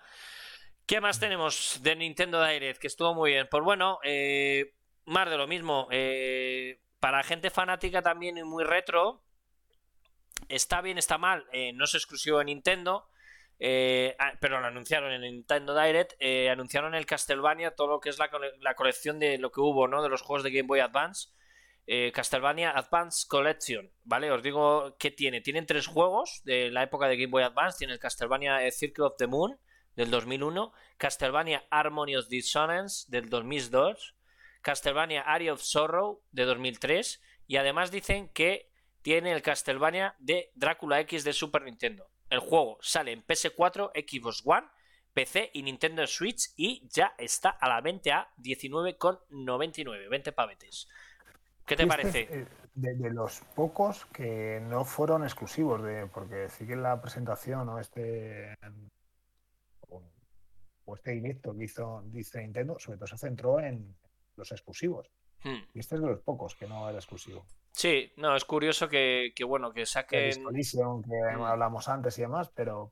¿Qué 0.91 1.01
más 1.01 1.21
tenemos 1.21 1.79
de 1.85 1.95
Nintendo 1.95 2.45
Direct? 2.45 2.81
Que 2.81 2.89
estuvo 2.89 3.15
muy 3.15 3.31
bien. 3.31 3.47
Pues 3.49 3.63
bueno, 3.63 4.01
eh, 4.03 4.75
más 5.05 5.31
de 5.31 5.37
lo 5.37 5.47
mismo. 5.47 5.87
Eh, 5.93 6.81
para 6.99 7.23
gente 7.23 7.51
fanática 7.51 8.03
también 8.03 8.37
y 8.39 8.43
muy 8.43 8.65
retro, 8.65 9.23
está 10.49 10.81
bien, 10.81 10.99
está 10.99 11.17
mal. 11.17 11.47
Eh, 11.53 11.73
no 11.75 11.85
es 11.85 11.95
exclusivo 11.95 12.39
de 12.39 12.47
Nintendo. 12.47 13.07
Ah, 14.19 14.33
pero 14.41 14.59
lo 14.59 14.67
anunciaron 14.67 15.13
en 15.13 15.21
Nintendo 15.21 15.81
Direct. 15.81 16.21
anunciaron 16.51 16.97
el 16.97 17.07
Castlevania, 17.07 17.77
todo 17.77 17.87
lo 17.87 18.01
que 18.01 18.09
es 18.09 18.19
la, 18.19 18.29
la, 18.59 18.75
colección 18.75 19.21
de 19.21 19.39
lo 19.39 19.53
que 19.53 19.61
hubo, 19.61 19.87
¿no? 19.87 20.03
De 20.03 20.09
los 20.09 20.23
juegos 20.23 20.43
de 20.43 20.51
Game 20.51 20.67
Boy 20.67 20.81
Advance. 20.81 21.29
Eh, 21.87 22.13
Castlevania 22.13 22.71
Advance 22.71 23.27
Collection, 23.29 23.91
¿vale? 24.05 24.31
Os 24.31 24.43
digo 24.43 24.97
que 24.99 25.11
tiene. 25.11 25.41
Tienen 25.41 25.67
tres 25.67 25.87
juegos 25.87 26.43
de 26.45 26.71
la 26.71 26.83
época 26.83 27.09
de 27.09 27.17
Game 27.17 27.31
Boy 27.31 27.43
Advance. 27.43 27.79
Tiene 27.79 27.95
el 27.95 27.99
Castlevania 27.99 28.65
eh, 28.65 28.71
Circle 28.71 29.07
of 29.07 29.17
the 29.19 29.27
Moon 29.27 29.59
del 29.97 30.11
2001, 30.11 30.73
Castlevania 30.97 31.67
Harmony 31.71 32.17
of 32.17 32.29
Dissonance 32.29 33.07
del 33.09 33.29
2002, 33.29 34.15
Castlevania 34.63 35.23
Area 35.23 35.53
of 35.53 35.63
Sorrow 35.63 36.23
de 36.33 36.45
2003 36.45 37.21
y 37.47 37.57
además 37.57 37.91
dicen 37.91 38.29
que 38.29 38.71
tiene 39.03 39.33
el 39.33 39.43
Castlevania 39.43 40.15
de 40.19 40.53
Drácula 40.55 41.01
X 41.01 41.25
de 41.25 41.33
Super 41.33 41.63
Nintendo. 41.63 42.09
El 42.29 42.39
juego 42.39 42.79
sale 42.81 43.13
en 43.13 43.27
PS4, 43.27 43.91
Xbox 43.95 44.43
One, 44.45 44.69
PC 45.13 45.51
y 45.53 45.63
Nintendo 45.63 46.07
Switch 46.07 46.53
y 46.57 46.87
ya 46.89 47.15
está 47.19 47.51
a 47.51 47.69
la 47.69 47.81
venta 47.81 48.21
a 48.21 48.35
19,99, 48.39 50.09
20 50.09 50.33
pavetes. 50.33 50.89
¿Qué 51.71 51.77
te 51.77 51.87
parece? 51.87 52.27
Eh, 52.29 52.47
de, 52.75 53.11
los 53.11 53.43
pocos 53.55 54.05
que 54.07 54.61
no 54.61 54.85
fueron 54.85 55.23
exclusivos, 55.23 55.81
de, 55.85 56.09
porque 56.09 56.49
sí 56.49 56.67
que 56.67 56.73
en 56.73 56.83
la 56.83 57.01
presentación 57.01 57.69
o 57.69 57.79
este 57.79 58.57
o 60.85 60.97
este 60.97 61.13
directo 61.13 61.57
que 61.57 61.65
hizo 61.67 62.03
dice 62.07 62.41
Nintendo, 62.41 62.77
sobre 62.81 62.99
todo 62.99 63.07
se 63.07 63.19
centró 63.19 63.61
en 63.61 63.97
los 64.35 64.51
exclusivos. 64.51 65.09
Hmm. 65.45 65.63
Y 65.73 65.79
este 65.79 65.95
es 65.95 66.01
de 66.01 66.09
los 66.09 66.21
pocos 66.23 66.57
que 66.57 66.67
no 66.67 66.89
era 66.89 66.99
exclusivo. 66.99 67.47
Sí, 67.71 68.13
no, 68.17 68.35
es 68.35 68.45
curioso 68.45 68.89
que, 68.89 69.33
bueno, 69.47 69.73
que 69.73 69.87
saquen. 69.87 70.33
Que 70.33 70.41
hmm. 70.41 71.43
hablamos 71.43 71.89
antes 71.89 72.19
y 72.19 72.23
demás, 72.23 72.51
pero 72.53 72.91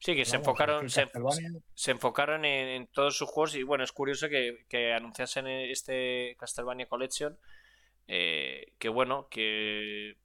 Sí, 0.00 0.14
que 0.14 0.24
se 0.24 0.36
enfocaron, 0.36 0.88
se, 0.88 1.90
enfocaron 1.90 2.44
en, 2.44 2.86
todos 2.88 3.16
sus 3.16 3.28
juegos 3.28 3.56
y 3.56 3.64
bueno, 3.64 3.82
es 3.82 3.90
curioso 3.90 4.28
que, 4.28 4.64
que 4.68 4.92
anunciasen 4.94 5.48
este 5.48 6.36
Castlevania 6.38 6.88
Collection. 6.88 7.36
Eh, 8.06 8.74
que 8.78 8.88
bueno, 8.88 9.28
que 9.28 10.16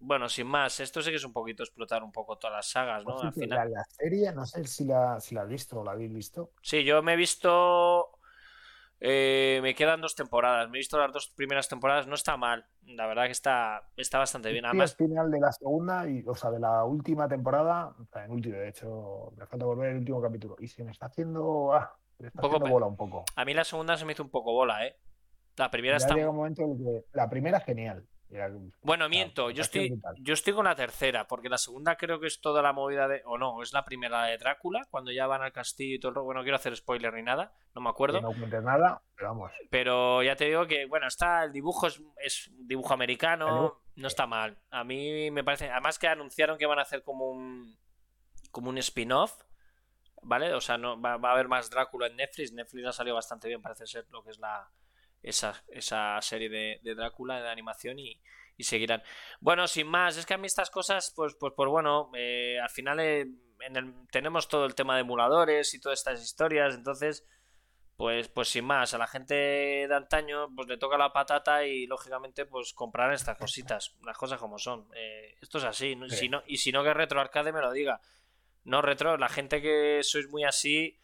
bueno, 0.00 0.30
sin 0.30 0.46
más, 0.46 0.80
esto 0.80 1.02
sí 1.02 1.10
que 1.10 1.16
es 1.16 1.24
un 1.24 1.32
poquito 1.32 1.62
explotar 1.62 2.02
un 2.02 2.10
poco 2.10 2.38
todas 2.38 2.56
las 2.56 2.70
sagas, 2.70 3.04
¿no? 3.04 3.20
Al 3.20 3.32
final... 3.34 3.70
la, 3.70 3.84
serie, 3.84 4.32
no 4.32 4.46
sé 4.46 4.64
si 4.64 4.86
la, 4.86 5.20
si 5.20 5.34
la 5.34 5.42
has 5.42 5.48
visto 5.48 5.80
o 5.80 5.84
la 5.84 5.92
habéis 5.92 6.12
visto. 6.12 6.52
Sí, 6.62 6.84
yo 6.84 7.02
me 7.02 7.12
he 7.12 7.16
visto 7.16 8.12
eh, 9.00 9.60
me 9.62 9.74
quedan 9.74 10.00
dos 10.00 10.14
temporadas. 10.14 10.68
Me 10.68 10.76
he 10.76 10.80
visto 10.80 10.98
las 10.98 11.12
dos 11.12 11.32
primeras 11.34 11.68
temporadas. 11.68 12.06
No 12.06 12.14
está 12.14 12.36
mal. 12.36 12.66
La 12.82 13.06
verdad 13.06 13.24
que 13.24 13.32
está, 13.32 13.88
está 13.96 14.18
bastante 14.18 14.52
bien. 14.52 14.66
Además, 14.66 14.92
el 14.98 15.06
final 15.08 15.30
de 15.30 15.40
la 15.40 15.52
segunda, 15.52 16.08
y, 16.08 16.22
o 16.26 16.34
sea, 16.34 16.50
de 16.50 16.60
la 16.60 16.84
última 16.84 17.26
temporada, 17.26 17.94
en 18.14 18.30
último, 18.30 18.56
de 18.56 18.68
hecho, 18.68 19.32
me 19.36 19.46
falta 19.46 19.64
volver 19.64 19.90
el 19.90 19.98
último 19.98 20.20
capítulo. 20.20 20.56
Y 20.58 20.68
se 20.68 20.84
me 20.84 20.92
está 20.92 21.06
haciendo. 21.06 21.72
Ah, 21.72 21.96
está 22.18 22.46
haciendo 22.46 22.68
bola 22.68 22.86
un 22.86 22.96
poco. 22.96 23.24
A 23.34 23.44
mí 23.44 23.54
la 23.54 23.64
segunda 23.64 23.96
se 23.96 24.04
me 24.04 24.12
hizo 24.12 24.22
un 24.22 24.30
poco 24.30 24.52
bola, 24.52 24.86
¿eh? 24.86 24.96
La 25.56 25.70
primera 25.70 25.96
está. 25.96 26.14
Llega 26.14 26.30
un 26.30 26.36
momento 26.36 26.62
en 26.62 26.78
que 26.78 27.04
la 27.12 27.28
primera 27.28 27.60
genial. 27.60 28.06
Bueno, 28.82 29.08
miento, 29.08 29.50
yo 29.50 29.62
estoy, 29.62 30.00
yo 30.20 30.34
estoy 30.34 30.52
con 30.52 30.64
la 30.64 30.76
tercera, 30.76 31.26
porque 31.26 31.48
la 31.48 31.58
segunda 31.58 31.96
creo 31.96 32.20
que 32.20 32.28
es 32.28 32.40
toda 32.40 32.62
la 32.62 32.72
movida 32.72 33.08
de. 33.08 33.22
O 33.24 33.38
no, 33.38 33.60
es 33.62 33.72
la 33.72 33.84
primera 33.84 34.24
de 34.24 34.38
Drácula, 34.38 34.86
cuando 34.90 35.10
ya 35.10 35.26
van 35.26 35.42
al 35.42 35.52
castillo 35.52 35.96
y 35.96 35.98
todo 35.98 36.12
el 36.12 36.24
Bueno, 36.24 36.40
no 36.40 36.44
quiero 36.44 36.56
hacer 36.56 36.76
spoiler 36.76 37.12
ni 37.14 37.22
nada, 37.22 37.52
no 37.74 37.80
me 37.80 37.90
acuerdo. 37.90 38.20
No 38.20 38.32
cuentes 38.32 38.62
nada, 38.62 39.02
pero 39.16 39.30
vamos. 39.30 39.52
Pero 39.70 40.22
ya 40.22 40.36
te 40.36 40.44
digo 40.44 40.66
que, 40.66 40.86
bueno, 40.86 41.08
está 41.08 41.42
el 41.42 41.52
dibujo, 41.52 41.88
es, 41.88 42.00
es 42.18 42.50
dibujo 42.56 42.94
americano, 42.94 43.80
no 43.96 44.06
está 44.06 44.26
mal. 44.26 44.58
A 44.70 44.84
mí 44.84 45.30
me 45.30 45.42
parece. 45.42 45.68
Además 45.68 45.98
que 45.98 46.06
anunciaron 46.06 46.56
que 46.56 46.66
van 46.66 46.78
a 46.78 46.82
hacer 46.82 47.02
como 47.02 47.30
un. 47.30 47.76
como 48.52 48.70
un 48.70 48.78
spin-off. 48.78 49.42
¿vale? 50.22 50.54
O 50.54 50.60
sea, 50.60 50.78
no 50.78 51.00
va, 51.00 51.14
a 51.14 51.32
haber 51.32 51.48
más 51.48 51.70
Drácula 51.70 52.06
en 52.06 52.16
Netflix. 52.16 52.52
Netflix 52.52 52.86
ha 52.86 52.92
salido 52.92 53.16
bastante 53.16 53.48
bien, 53.48 53.62
parece 53.62 53.86
ser 53.86 54.06
lo 54.10 54.22
que 54.22 54.30
es 54.30 54.38
la 54.38 54.70
esa, 55.22 55.62
esa 55.68 56.20
serie 56.22 56.48
de, 56.48 56.80
de 56.82 56.94
Drácula 56.94 57.40
de 57.40 57.48
animación 57.48 57.98
y, 57.98 58.20
y, 58.56 58.64
seguirán. 58.64 59.02
Bueno, 59.40 59.66
sin 59.66 59.86
más, 59.86 60.16
es 60.16 60.26
que 60.26 60.34
a 60.34 60.38
mí 60.38 60.46
estas 60.46 60.70
cosas, 60.70 61.12
pues, 61.14 61.34
pues, 61.38 61.52
pues 61.56 61.68
bueno, 61.68 62.10
eh, 62.14 62.58
al 62.60 62.70
final 62.70 63.00
eh, 63.00 63.26
en 63.60 63.76
el, 63.76 63.94
tenemos 64.10 64.48
todo 64.48 64.64
el 64.64 64.74
tema 64.74 64.94
de 64.94 65.02
emuladores 65.02 65.74
y 65.74 65.80
todas 65.80 65.98
estas 65.98 66.22
historias, 66.22 66.74
entonces 66.74 67.26
pues, 67.96 68.28
pues 68.28 68.48
sin 68.48 68.64
más, 68.64 68.94
a 68.94 68.98
la 68.98 69.06
gente 69.06 69.34
de 69.34 69.94
antaño 69.94 70.48
pues 70.56 70.66
le 70.68 70.78
toca 70.78 70.96
la 70.96 71.12
patata 71.12 71.66
y 71.66 71.86
lógicamente 71.86 72.46
pues 72.46 72.72
comprar 72.72 73.12
estas 73.12 73.36
cositas, 73.36 73.94
las 74.06 74.16
cosas 74.16 74.38
como 74.38 74.58
son. 74.58 74.88
Eh, 74.94 75.36
esto 75.42 75.58
es 75.58 75.64
así, 75.64 75.94
Si 76.08 76.30
no, 76.30 76.42
y 76.46 76.56
si 76.56 76.72
no 76.72 76.82
que 76.82 76.94
Retro 76.94 77.20
Arcade 77.20 77.52
me 77.52 77.60
lo 77.60 77.70
diga. 77.72 78.00
No, 78.64 78.80
Retro, 78.80 79.18
la 79.18 79.28
gente 79.28 79.60
que 79.60 80.00
sois 80.02 80.28
muy 80.28 80.44
así, 80.44 80.98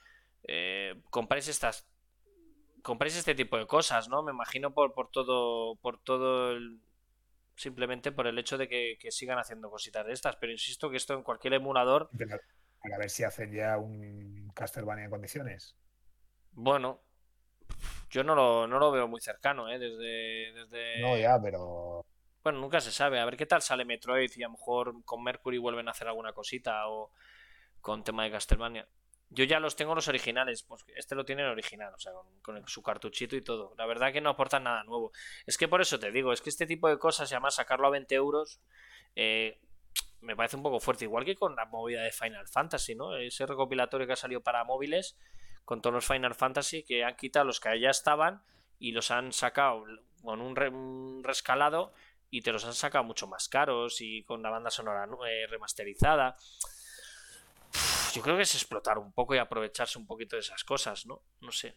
compráis 1.11 1.49
estas 1.49 1.87
compráis 2.87 3.17
este 3.17 3.35
tipo 3.35 3.59
de 3.59 3.67
cosas, 3.67 4.09
¿no? 4.09 4.23
Me 4.23 4.31
imagino 4.31 4.73
por, 4.73 4.95
por 4.95 5.11
todo 5.11 5.75
por 5.83 5.99
todo 5.99 6.53
el, 6.53 6.81
simplemente 7.57 8.13
por 8.13 8.29
el 8.29 8.39
hecho 8.39 8.57
de 8.57 8.69
que, 8.69 8.97
sigan 9.11 9.41
haciendo 9.41 9.69
cositas 9.69 10.07
de 10.07 10.13
estas, 10.13 10.37
pero 10.37 10.53
insisto 10.53 10.89
que 10.89 10.97
esto 10.97 11.15
en 11.15 11.25
cualquier 11.25 11.55
emulador 11.55 12.09
para 12.81 12.99
ver 12.99 13.11
si 13.11 13.25
hacen 13.25 13.53
ya 13.53 13.77
un 13.77 14.53
Castlevania 14.55 15.07
en 15.07 15.11
condiciones. 15.11 15.75
Bueno, 16.53 17.03
yo 18.09 18.23
no 18.23 18.37
lo, 18.37 18.69
no 18.69 18.79
lo 18.79 18.93
veo 18.93 19.09
muy 19.09 19.21
cercano, 19.21 19.69
¿eh? 19.69 19.81
Desde, 19.81 20.53
desde... 20.53 21.01
No, 21.01 21.19
ya, 21.19 21.41
pero... 21.43 22.07
Bueno, 22.45 22.61
nunca 22.61 22.81
se 22.81 22.93
sabe. 22.93 23.19
A 23.19 23.25
ver 23.25 23.37
qué 23.37 23.47
tal 23.47 23.63
sale 23.63 23.85
Metroid 23.85 24.31
y 24.37 24.45
a 24.45 24.47
lo 24.47 24.53
mejor 24.53 25.05
con 25.05 25.25
Mercury 25.25 25.59
vuelven 25.59 25.89
a 25.89 25.91
hacer 25.91 26.07
alguna 26.07 26.33
cosita 26.33 26.87
o 26.89 27.11
con 27.81 28.05
tema 28.05 28.23
de 28.23 28.31
Castlevania. 28.31 28.87
Yo 29.29 29.45
ya 29.45 29.59
los 29.59 29.75
tengo 29.75 29.95
los 29.95 30.09
originales, 30.09 30.63
pues 30.63 30.85
este 30.95 31.15
lo 31.15 31.25
tiene 31.25 31.43
el 31.43 31.49
original, 31.49 31.93
o 31.95 31.99
sea, 31.99 32.13
con, 32.43 32.67
su 32.69 32.83
cartuchito 32.83 33.37
y 33.37 33.43
todo. 33.43 33.75
La 33.77 33.87
verdad 33.87 34.13
que 34.13 34.21
no 34.21 34.31
aportan 34.31 34.65
nada 34.65 34.85
nuevo. 34.85 35.13
Es 35.47 35.59
que 35.59 35.69
por 35.69 35.81
eso 35.81 35.99
te 35.99 36.13
digo, 36.13 36.33
es 36.33 36.41
que 36.41 36.51
este 36.51 36.67
tipo 36.67 36.89
de 36.89 36.99
cosas, 36.99 37.31
y 37.31 37.35
además 37.35 37.57
sacarlo 37.57 37.89
a 37.89 37.91
20 37.91 38.15
euros, 38.15 38.61
eh, 39.17 39.59
me 40.21 40.37
parece 40.37 40.57
un 40.57 40.63
poco 40.63 40.81
fuerte. 40.81 41.05
Igual 41.05 41.25
que 41.25 41.35
con 41.35 41.57
la 41.57 41.65
movida 41.67 42.03
de 42.03 42.13
Final 42.13 42.47
Fantasy, 42.47 42.95
¿no? 42.95 43.17
Ese 43.17 43.47
recopilatorio 43.47 44.07
que 44.07 44.13
ha 44.13 44.17
salido 44.17 44.43
para 44.43 44.65
móviles 44.65 45.17
con 45.65 45.83
todos 45.83 45.95
los 45.95 46.07
Final 46.07 46.35
Fantasy 46.35 46.85
que 46.85 47.05
han 47.05 47.17
quitado 47.17 47.45
los 47.45 47.61
que 47.61 47.79
ya 47.81 47.91
estaban 47.91 48.43
y 48.79 48.93
los 48.93 49.11
han 49.11 49.33
sacado 49.33 49.85
con 50.23 50.41
un, 50.41 51.23
rescalado 51.25 51.93
y 52.31 52.43
te 52.43 52.53
los 52.53 52.65
han 52.65 52.75
sacado 52.75 53.05
mucho 53.05 53.27
más 53.27 53.49
caros 53.49 54.01
y 54.01 54.23
con 54.25 54.43
la 54.43 54.51
banda 54.51 54.71
sonora 54.71 55.09
eh, 55.29 55.47
remasterizada. 55.49 56.37
Yo 58.17 58.23
creo 58.23 58.37
que 58.37 58.43
es 58.43 58.55
explotar 58.55 58.99
un 58.99 59.13
poco 59.13 59.35
y 59.35 59.39
aprovecharse 59.39 59.99
un 59.99 60.07
poquito 60.07 60.37
de 60.37 60.41
esas 60.41 60.65
cosas, 60.65 61.05
¿no? 61.07 61.23
No 61.41 61.53
sé. 61.53 61.75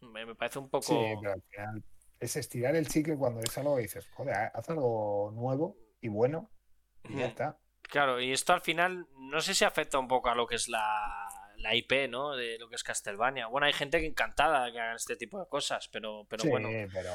Me, 0.00 0.34
parece 0.34 0.58
un 0.58 0.68
poco. 0.68 0.86
Sí, 0.86 1.14
pero 1.20 1.34
al 1.34 1.42
final 1.42 1.84
es 2.18 2.36
estirar 2.36 2.74
el 2.74 2.88
chicle 2.88 3.16
cuando 3.16 3.40
es 3.40 3.56
algo 3.56 3.78
y 3.78 3.82
dices, 3.82 4.08
joder, 4.10 4.34
haz 4.52 4.68
algo 4.70 5.30
nuevo 5.34 5.76
y 6.00 6.08
bueno 6.08 6.50
y 7.08 7.18
ya 7.18 7.26
está. 7.26 7.58
Claro, 7.82 8.20
y 8.20 8.32
esto 8.32 8.52
al 8.52 8.60
final 8.60 9.06
no 9.16 9.40
sé 9.40 9.54
si 9.54 9.64
afecta 9.64 9.98
un 9.98 10.08
poco 10.08 10.30
a 10.30 10.34
lo 10.34 10.46
que 10.46 10.56
es 10.56 10.68
la, 10.68 11.28
la 11.58 11.74
IP, 11.74 12.08
¿no? 12.08 12.34
De 12.34 12.58
lo 12.58 12.68
que 12.68 12.74
es 12.74 12.82
Castlevania. 12.82 13.46
Bueno, 13.46 13.66
hay 13.66 13.72
gente 13.72 14.00
que 14.00 14.06
encantada 14.06 14.70
que 14.72 14.80
hagan 14.80 14.96
este 14.96 15.16
tipo 15.16 15.38
de 15.38 15.46
cosas, 15.48 15.88
pero, 15.92 16.26
pero 16.28 16.42
sí, 16.42 16.48
bueno. 16.48 16.68
pero 16.92 17.12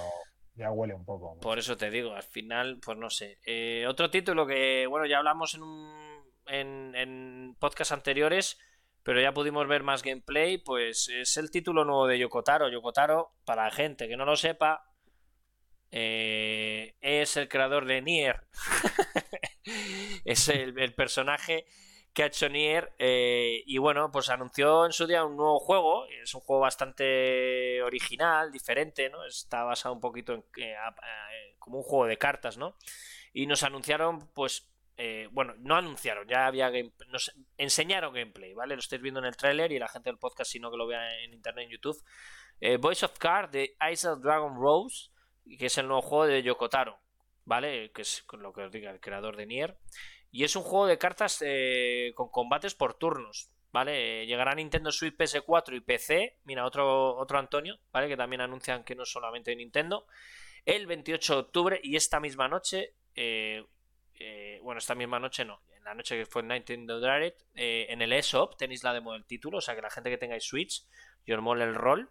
ya 0.55 0.71
huele 0.71 0.93
un 0.93 1.05
poco. 1.05 1.37
Por 1.39 1.59
eso 1.59 1.75
te 1.75 1.89
digo, 1.89 2.13
al 2.13 2.23
final, 2.23 2.79
pues 2.83 2.97
no 2.97 3.09
sé. 3.09 3.39
Eh, 3.45 3.85
otro 3.87 4.09
título 4.09 4.47
que, 4.47 4.87
bueno, 4.87 5.05
ya 5.05 5.17
hablamos 5.17 5.53
en 5.55 5.63
un 5.63 6.14
en, 6.47 6.93
en 6.95 7.55
podcast 7.59 7.91
anteriores, 7.91 8.57
pero 9.03 9.21
ya 9.21 9.33
pudimos 9.33 9.67
ver 9.67 9.83
más 9.83 10.03
gameplay, 10.03 10.57
pues 10.57 11.09
es 11.09 11.37
el 11.37 11.51
título 11.51 11.85
nuevo 11.85 12.07
de 12.07 12.19
Yokotaro. 12.19 12.69
Yokotaro, 12.69 13.33
para 13.45 13.65
la 13.65 13.71
gente 13.71 14.07
que 14.07 14.17
no 14.17 14.25
lo 14.25 14.35
sepa, 14.35 14.85
eh, 15.91 16.95
es 17.01 17.37
el 17.37 17.47
creador 17.47 17.85
de 17.85 18.01
Nier. 18.01 18.41
es 20.25 20.49
el, 20.49 20.77
el 20.79 20.93
personaje 20.93 21.65
que 22.15 22.23
ha 22.23 22.27
hecho 22.27 22.49
Nier. 22.49 22.95
Eh, 22.97 23.61
y 23.67 23.77
bueno, 23.77 24.11
pues 24.11 24.29
anunció 24.29 24.85
en 24.85 24.93
su 24.93 25.05
día 25.05 25.23
un 25.25 25.35
nuevo 25.35 25.59
juego. 25.59 26.07
Es 26.07 26.33
un 26.33 26.41
juego 26.41 26.61
bastante 26.61 27.83
original, 27.83 28.51
diferente, 28.51 29.09
¿no? 29.09 29.23
Está 29.25 29.63
basado 29.63 29.93
un 29.93 30.01
poquito 30.01 30.33
en. 30.33 30.43
Eh, 30.57 30.75
como 31.59 31.77
un 31.79 31.83
juego 31.83 32.07
de 32.07 32.17
cartas, 32.17 32.57
¿no? 32.57 32.75
Y 33.33 33.45
nos 33.45 33.61
anunciaron, 33.63 34.31
pues. 34.33 34.71
Eh, 34.97 35.27
bueno, 35.31 35.53
no 35.59 35.75
anunciaron, 35.75 36.27
ya 36.27 36.47
había 36.47 36.71
nos 37.09 37.35
enseñaron 37.57 38.13
gameplay, 38.13 38.53
¿vale? 38.53 38.75
Lo 38.75 38.79
estáis 38.79 39.01
viendo 39.01 39.19
en 39.19 39.25
el 39.25 39.35
tráiler 39.35 39.71
y 39.71 39.79
la 39.79 39.87
gente 39.87 40.09
del 40.09 40.17
podcast, 40.17 40.51
si 40.51 40.59
no 40.59 40.71
que 40.71 40.77
lo 40.77 40.87
vea 40.87 41.21
en 41.23 41.33
internet, 41.33 41.65
en 41.65 41.71
YouTube. 41.71 42.01
Voice 42.79 43.05
of 43.05 43.17
Card 43.19 43.49
de 43.49 43.75
Ice 43.91 44.07
of 44.07 44.21
Dragon 44.21 44.55
Rose, 44.55 45.09
que 45.59 45.65
es 45.65 45.77
el 45.77 45.87
nuevo 45.87 46.01
juego 46.01 46.27
de 46.27 46.41
Yokotaro, 46.41 46.97
¿vale? 47.43 47.91
Que 47.91 48.03
es 48.03 48.25
lo 48.31 48.53
que 48.53 48.61
os 48.61 48.71
diga 48.71 48.91
el 48.91 48.99
creador 48.99 49.35
de 49.35 49.45
Nier. 49.45 49.77
Y 50.35 50.43
es 50.43 50.55
un 50.57 50.63
juego 50.63 50.85
de 50.85 50.97
cartas 50.97 51.41
eh, 51.45 52.11
con 52.13 52.29
combates 52.29 52.75
por 52.75 52.95
turnos. 52.95 53.51
¿Vale? 53.71 54.25
Llegará 54.25 54.51
a 54.51 54.55
Nintendo 54.55 54.89
Switch 54.89 55.15
PS4 55.15 55.75
y 55.75 55.81
PC. 55.81 56.39
Mira, 56.45 56.65
otro, 56.65 57.15
otro 57.15 57.39
Antonio, 57.39 57.77
¿vale? 57.91 58.07
Que 58.07 58.15
también 58.15 58.41
anuncian 58.41 58.85
que 58.85 58.95
no 58.95 59.03
es 59.03 59.11
solamente 59.11 59.53
Nintendo. 59.53 60.07
El 60.65 60.87
28 60.87 61.33
de 61.33 61.39
octubre 61.39 61.79
y 61.83 61.97
esta 61.97 62.21
misma 62.21 62.47
noche. 62.49 62.95
Eh, 63.15 63.65
eh, 64.19 64.59
bueno, 64.63 64.79
esta 64.79 64.95
misma 64.95 65.19
noche 65.19 65.45
no. 65.45 65.61
En 65.77 65.83
la 65.83 65.93
noche 65.93 66.17
que 66.17 66.25
fue 66.25 66.41
en 66.41 66.49
Nintendo 66.49 66.99
Direct. 66.99 67.41
en 67.53 68.01
el 68.01 68.13
eShop 68.13 68.57
tenéis 68.57 68.83
la 68.83 68.93
demo 68.93 69.13
del 69.13 69.25
título. 69.25 69.59
O 69.59 69.61
sea 69.61 69.75
que 69.75 69.81
la 69.81 69.89
gente 69.89 70.09
que 70.09 70.17
tengáis 70.17 70.43
Switch 70.43 70.85
y 71.25 71.33
os 71.33 71.41
mole 71.41 71.63
el 71.63 71.75
rol 71.75 72.09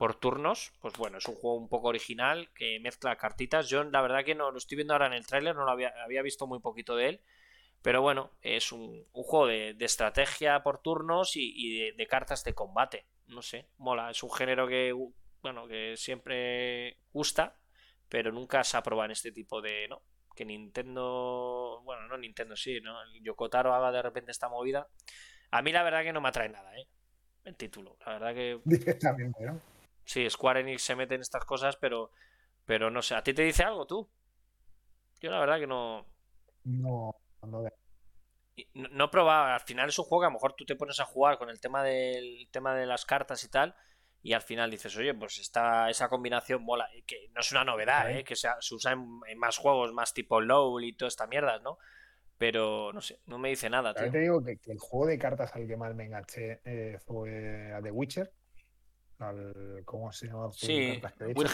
por 0.00 0.14
turnos, 0.14 0.72
pues 0.80 0.94
bueno, 0.96 1.18
es 1.18 1.28
un 1.28 1.34
juego 1.34 1.56
un 1.56 1.68
poco 1.68 1.88
original 1.88 2.48
que 2.54 2.80
mezcla 2.80 3.16
cartitas. 3.16 3.68
Yo 3.68 3.84
la 3.84 4.00
verdad 4.00 4.24
que 4.24 4.34
no 4.34 4.50
lo 4.50 4.56
estoy 4.56 4.76
viendo 4.76 4.94
ahora 4.94 5.06
en 5.06 5.12
el 5.12 5.26
tráiler, 5.26 5.54
no 5.54 5.66
lo 5.66 5.70
había, 5.70 5.92
había 6.02 6.22
visto 6.22 6.46
muy 6.46 6.58
poquito 6.60 6.96
de 6.96 7.08
él. 7.10 7.20
Pero 7.82 8.02
bueno, 8.02 8.30
es 8.42 8.72
un, 8.72 9.04
juego 9.12 9.46
de, 9.46 9.76
estrategia 9.80 10.62
por 10.62 10.82
turnos 10.82 11.32
y, 11.34 11.90
de, 11.92 12.06
cartas 12.06 12.44
de 12.44 12.54
combate. 12.54 13.06
No 13.26 13.42
sé, 13.42 13.68
mola. 13.78 14.10
Es 14.10 14.22
un 14.22 14.32
género 14.32 14.66
que, 14.66 14.94
bueno, 15.42 15.66
que 15.66 15.96
siempre 15.96 16.98
gusta, 17.12 17.58
pero 18.08 18.32
nunca 18.32 18.64
se 18.64 18.80
probado 18.82 19.06
en 19.06 19.12
este 19.12 19.32
tipo 19.32 19.60
de, 19.62 19.88
¿no? 19.88 20.02
Que 20.40 20.46
Nintendo, 20.46 21.82
bueno, 21.84 22.08
no 22.08 22.16
Nintendo, 22.16 22.56
sí, 22.56 22.80
¿no? 22.80 22.96
Yokotaro 23.20 23.74
haga 23.74 23.92
de 23.92 24.00
repente 24.00 24.30
esta 24.30 24.48
movida. 24.48 24.88
A 25.50 25.60
mí 25.60 25.70
la 25.70 25.82
verdad 25.82 26.02
que 26.02 26.14
no 26.14 26.22
me 26.22 26.30
atrae 26.30 26.48
nada, 26.48 26.74
¿eh? 26.78 26.88
El 27.44 27.56
título. 27.56 27.98
La 28.06 28.12
verdad 28.14 28.32
que... 28.32 28.58
Directamente, 28.64 29.44
¿no? 29.44 29.60
Sí, 30.02 30.30
Square 30.30 30.60
Enix 30.60 30.80
se 30.80 30.96
mete 30.96 31.14
en 31.14 31.20
estas 31.20 31.44
cosas, 31.44 31.76
pero, 31.76 32.12
pero 32.64 32.90
no 32.90 33.02
sé. 33.02 33.16
¿A 33.16 33.22
ti 33.22 33.34
te 33.34 33.42
dice 33.42 33.64
algo 33.64 33.86
tú? 33.86 34.08
Yo 35.20 35.30
la 35.30 35.40
verdad 35.40 35.58
que 35.58 35.66
no... 35.66 36.06
No, 36.64 37.14
no, 37.42 37.64
no 38.74 39.10
probaba, 39.10 39.54
al 39.54 39.60
final 39.60 39.90
es 39.90 39.98
un 39.98 40.06
juego 40.06 40.22
que 40.22 40.26
a 40.26 40.30
lo 40.30 40.36
mejor 40.36 40.54
tú 40.54 40.64
te 40.64 40.74
pones 40.74 41.00
a 41.00 41.04
jugar 41.04 41.36
con 41.36 41.50
el 41.50 41.60
tema 41.60 41.84
del 41.84 42.48
tema 42.50 42.74
de 42.74 42.86
las 42.86 43.04
cartas 43.04 43.44
y 43.44 43.50
tal, 43.50 43.76
y 44.22 44.34
al 44.34 44.42
final 44.42 44.70
dices, 44.70 44.94
oye, 44.96 45.14
pues 45.14 45.38
esta, 45.38 45.88
esa 45.88 46.08
combinación 46.08 46.62
mola, 46.62 46.88
que 47.06 47.30
no 47.34 47.40
es 47.40 47.50
una 47.52 47.64
novedad, 47.64 48.10
¿eh? 48.10 48.22
que 48.22 48.36
se, 48.36 48.48
usa 48.72 48.92
en, 48.92 49.38
más 49.38 49.56
juegos, 49.56 49.92
más 49.92 50.12
tipo 50.12 50.40
LOL 50.40 50.84
y 50.84 50.94
toda 50.94 51.08
esta 51.08 51.26
mierda, 51.26 51.58
¿no? 51.60 51.78
Pero 52.36 52.92
no 52.92 53.00
sé, 53.00 53.20
no 53.26 53.38
me 53.38 53.50
dice 53.50 53.68
nada. 53.70 53.94
Tío. 53.94 54.10
Te 54.10 54.18
digo 54.18 54.42
que, 54.42 54.58
el 54.66 54.78
juego 54.78 55.06
de 55.06 55.18
cartas 55.18 55.54
al 55.54 55.66
que 55.66 55.76
más 55.76 55.94
me 55.94 56.04
enganché 56.04 56.60
eh, 56.64 56.98
fue 57.06 57.72
a 57.72 57.82
The 57.82 57.90
Witcher. 57.90 58.32
¿Cómo 59.84 60.10
se 60.12 60.28
llama? 60.28 60.50
Sí, 60.52 61.00
Will 61.34 61.48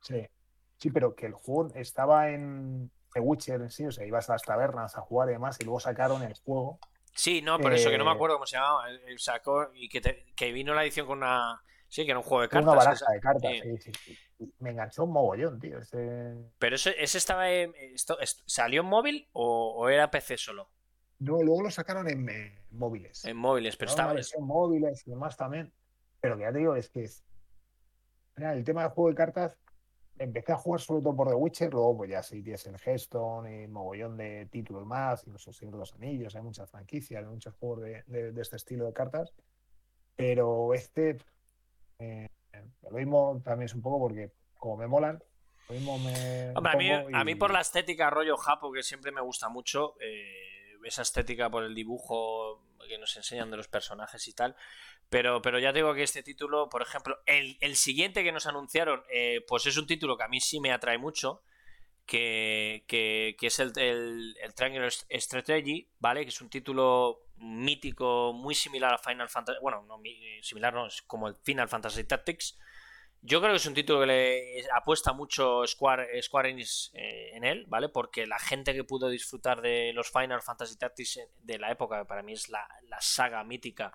Sí. 0.00 0.28
sí, 0.76 0.90
pero 0.90 1.14
que 1.14 1.26
el 1.26 1.32
juego 1.32 1.72
estaba 1.74 2.30
en, 2.30 2.90
The 3.12 3.20
Witcher 3.20 3.60
en 3.60 3.70
sí, 3.70 3.86
o 3.86 3.92
sea, 3.92 4.04
ibas 4.04 4.28
a 4.28 4.34
las 4.34 4.42
tabernas 4.42 4.96
a 4.96 5.00
jugar 5.00 5.28
y 5.28 5.32
demás, 5.32 5.60
y 5.60 5.64
luego 5.64 5.80
sacaron 5.80 6.22
el 6.22 6.34
juego. 6.34 6.80
Sí, 7.18 7.42
no, 7.42 7.58
por 7.58 7.74
eso 7.74 7.90
que 7.90 7.98
no 7.98 8.04
me 8.04 8.12
eh, 8.12 8.14
acuerdo 8.14 8.36
cómo 8.36 8.46
se 8.46 8.56
llamaba. 8.56 8.88
El 8.88 9.18
sacó 9.18 9.72
y 9.74 9.88
que, 9.88 10.24
que 10.36 10.52
vino 10.52 10.72
la 10.72 10.84
edición 10.84 11.04
con 11.04 11.18
una. 11.18 11.60
Sí, 11.88 12.04
que 12.04 12.12
era 12.12 12.20
un 12.20 12.24
juego 12.24 12.42
de 12.42 12.48
cartas. 12.48 12.72
Una 12.72 12.76
baraja 12.76 13.12
de 13.12 13.20
cartas, 13.20 13.52
sí, 13.60 13.78
sí, 13.78 13.92
sí. 14.38 14.54
Me 14.60 14.70
enganchó 14.70 15.02
un 15.02 15.14
mogollón, 15.14 15.58
tío. 15.58 15.80
Pero 16.60 16.76
ese, 16.76 16.94
ese 17.02 17.18
estaba 17.18 17.50
en. 17.50 17.74
Esto, 17.74 18.16
¿Salió 18.46 18.82
en 18.82 18.86
móvil 18.86 19.28
o, 19.32 19.88
era 19.88 20.12
PC 20.12 20.38
solo? 20.38 20.70
No, 21.18 21.42
luego 21.42 21.64
lo 21.64 21.70
sacaron 21.72 22.08
en, 22.08 22.24
móviles. 22.70 23.24
En 23.24 23.36
móviles, 23.36 23.76
pero 23.76 23.90
estaba. 23.90 24.12
En 24.12 24.44
móviles 24.44 25.04
y 25.04 25.10
demás 25.10 25.36
también. 25.36 25.72
Pero 26.20 26.36
que 26.36 26.42
ya 26.42 26.52
te 26.52 26.58
digo, 26.58 26.76
es 26.76 26.88
que. 26.88 27.04
Mira, 28.36 28.52
el 28.52 28.62
tema 28.62 28.82
del 28.82 28.92
juego 28.92 29.08
de 29.08 29.16
cartas 29.16 29.58
empecé 30.18 30.52
a 30.52 30.56
jugar 30.56 30.80
sobre 30.80 31.02
todo 31.02 31.16
por 31.16 31.28
The 31.28 31.34
Witcher, 31.34 31.72
luego 31.72 31.98
pues 31.98 32.10
ya 32.10 32.22
sí 32.22 32.42
tienes 32.42 32.66
el 32.66 32.76
Hearthstone 32.76 33.64
y 33.64 33.66
mogollón 33.68 34.16
de 34.16 34.46
títulos 34.46 34.86
más, 34.86 35.24
incluso 35.26 35.52
Señor 35.52 35.74
de 35.74 35.78
los 35.80 35.94
Anillos, 35.94 36.34
hay 36.34 36.42
muchas 36.42 36.70
franquicias, 36.70 37.22
hay 37.22 37.28
muchos 37.28 37.54
juegos 37.54 37.82
de, 37.82 38.32
este 38.36 38.56
estilo 38.56 38.86
de 38.86 38.92
cartas, 38.92 39.32
pero 40.16 40.74
este 40.74 41.18
eh, 41.98 42.28
lo 42.82 42.90
mismo 42.90 43.40
también 43.44 43.66
es 43.66 43.74
un 43.74 43.82
poco 43.82 43.98
porque 44.00 44.32
como 44.56 44.76
me 44.76 44.86
molan, 44.86 45.22
lo 45.68 45.74
mismo 45.74 45.98
me... 45.98 46.52
a, 46.54 46.76
mí, 46.76 46.90
a 46.90 47.24
mí 47.24 47.34
por 47.34 47.52
la 47.52 47.60
estética 47.60 48.10
rollo 48.10 48.36
japo 48.36 48.72
que 48.72 48.82
siempre 48.82 49.12
me 49.12 49.20
gusta 49.20 49.48
mucho, 49.48 49.94
eh, 50.00 50.76
esa 50.84 51.02
estética 51.02 51.50
por 51.50 51.64
el 51.64 51.74
dibujo 51.74 52.62
que 52.86 52.98
nos 52.98 53.16
enseñan 53.16 53.50
de 53.50 53.56
los 53.56 53.68
personajes 53.68 54.26
y 54.28 54.32
tal. 54.32 54.54
Pero, 55.08 55.40
pero 55.40 55.58
ya 55.58 55.72
digo 55.72 55.94
que 55.94 56.02
este 56.02 56.22
título, 56.22 56.68
por 56.68 56.82
ejemplo, 56.82 57.18
el, 57.26 57.76
siguiente 57.76 58.22
que 58.22 58.32
nos 58.32 58.46
anunciaron, 58.46 59.02
eh, 59.10 59.44
pues 59.46 59.66
es 59.66 59.76
un 59.76 59.86
título 59.86 60.16
que 60.16 60.24
a 60.24 60.28
mí 60.28 60.40
sí 60.40 60.60
me 60.60 60.72
atrae 60.72 60.98
mucho, 60.98 61.42
que, 62.06 62.84
que, 62.86 63.36
es 63.40 63.58
el, 63.58 63.72
el, 63.76 64.36
el, 64.40 64.54
Triangle 64.54 64.90
Strategy, 64.90 65.88
¿vale? 65.98 66.22
Que 66.22 66.30
es 66.30 66.40
un 66.40 66.48
título 66.48 67.22
mítico, 67.36 68.32
muy 68.32 68.54
similar 68.54 68.94
a 68.94 68.98
Final 68.98 69.28
Fantasy, 69.28 69.58
bueno, 69.60 69.84
no 69.86 70.00
similar, 70.42 70.74
no, 70.74 70.86
es 70.86 71.02
como 71.02 71.28
el 71.28 71.36
Final 71.42 71.68
Fantasy 71.68 72.04
Tactics. 72.04 72.58
Yo 73.20 73.40
creo 73.40 73.52
que 73.52 73.56
es 73.56 73.66
un 73.66 73.74
título 73.74 74.00
que 74.00 74.06
le 74.06 74.64
apuesta 74.74 75.12
mucho 75.12 75.66
Square, 75.66 76.22
Square 76.22 76.50
Enix 76.50 76.92
eh, 76.94 77.30
en 77.34 77.44
él, 77.44 77.64
¿vale? 77.66 77.88
Porque 77.88 78.26
la 78.26 78.38
gente 78.38 78.74
que 78.74 78.84
pudo 78.84 79.08
disfrutar 79.08 79.60
de 79.60 79.92
los 79.92 80.10
Final 80.10 80.40
Fantasy 80.40 80.76
Tactics 80.78 81.20
de 81.42 81.58
la 81.58 81.72
época, 81.72 82.04
para 82.04 82.22
mí 82.22 82.32
es 82.32 82.48
la, 82.48 82.66
la 82.88 83.00
saga 83.00 83.42
mítica 83.42 83.92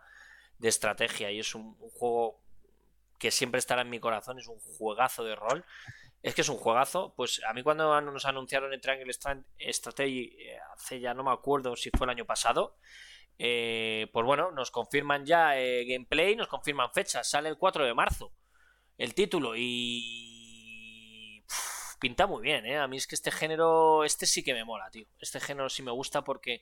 de 0.58 0.70
estrategia 0.70 1.32
y 1.32 1.40
es 1.40 1.56
un, 1.56 1.76
juego 1.92 2.42
que 3.18 3.32
siempre 3.32 3.60
estará 3.60 3.84
en 3.84 3.90
mi 3.90 4.00
corazón, 4.00 4.40
es 4.40 4.48
un 4.48 4.60
juegazo 4.60 5.24
de 5.24 5.36
rol. 5.36 5.66
Es 6.22 6.36
que 6.36 6.42
es 6.42 6.50
un 6.50 6.58
juegazo. 6.58 7.14
Pues 7.16 7.42
a 7.48 7.54
mí 7.54 7.64
cuando 7.64 8.00
nos 8.02 8.26
anunciaron 8.26 8.74
el 8.74 8.82
Triangle 8.82 9.12
Strategy, 9.14 10.36
eh, 10.40 10.58
hace 10.74 11.00
ya 11.00 11.14
no 11.14 11.24
me 11.24 11.32
acuerdo 11.32 11.76
si 11.76 11.90
fue 11.90 12.06
el 12.06 12.12
año 12.12 12.26
pasado, 12.26 12.78
eh, 13.40 14.08
pues 14.12 14.26
bueno, 14.26 14.52
nos 14.52 14.72
confirman 14.72 15.26
ya 15.26 15.58
eh, 15.58 15.86
gameplay, 15.86 16.36
nos 16.36 16.48
confirman 16.48 16.92
fecha. 16.92 17.24
Sale 17.24 17.50
el 17.50 17.58
4 17.58 17.86
de 17.86 17.94
marzo 17.94 18.34
el 18.98 19.14
título 19.14 19.54
y... 19.56 21.44
pinta 22.00 22.28
muy 22.28 22.42
bien, 22.42 22.66
¿eh? 22.66 22.78
A 22.78 22.88
mí 22.88 22.98
es 22.98 23.08
que 23.08 23.16
este 23.16 23.32
género, 23.32 24.04
este 24.04 24.26
sí 24.26 24.44
que 24.44 24.54
me 24.54 24.66
mola, 24.66 24.90
tío. 24.90 25.08
Este 25.20 25.40
género 25.40 25.70
sí 25.70 25.84
me 25.84 25.92
gusta 25.92 26.24
porque 26.24 26.62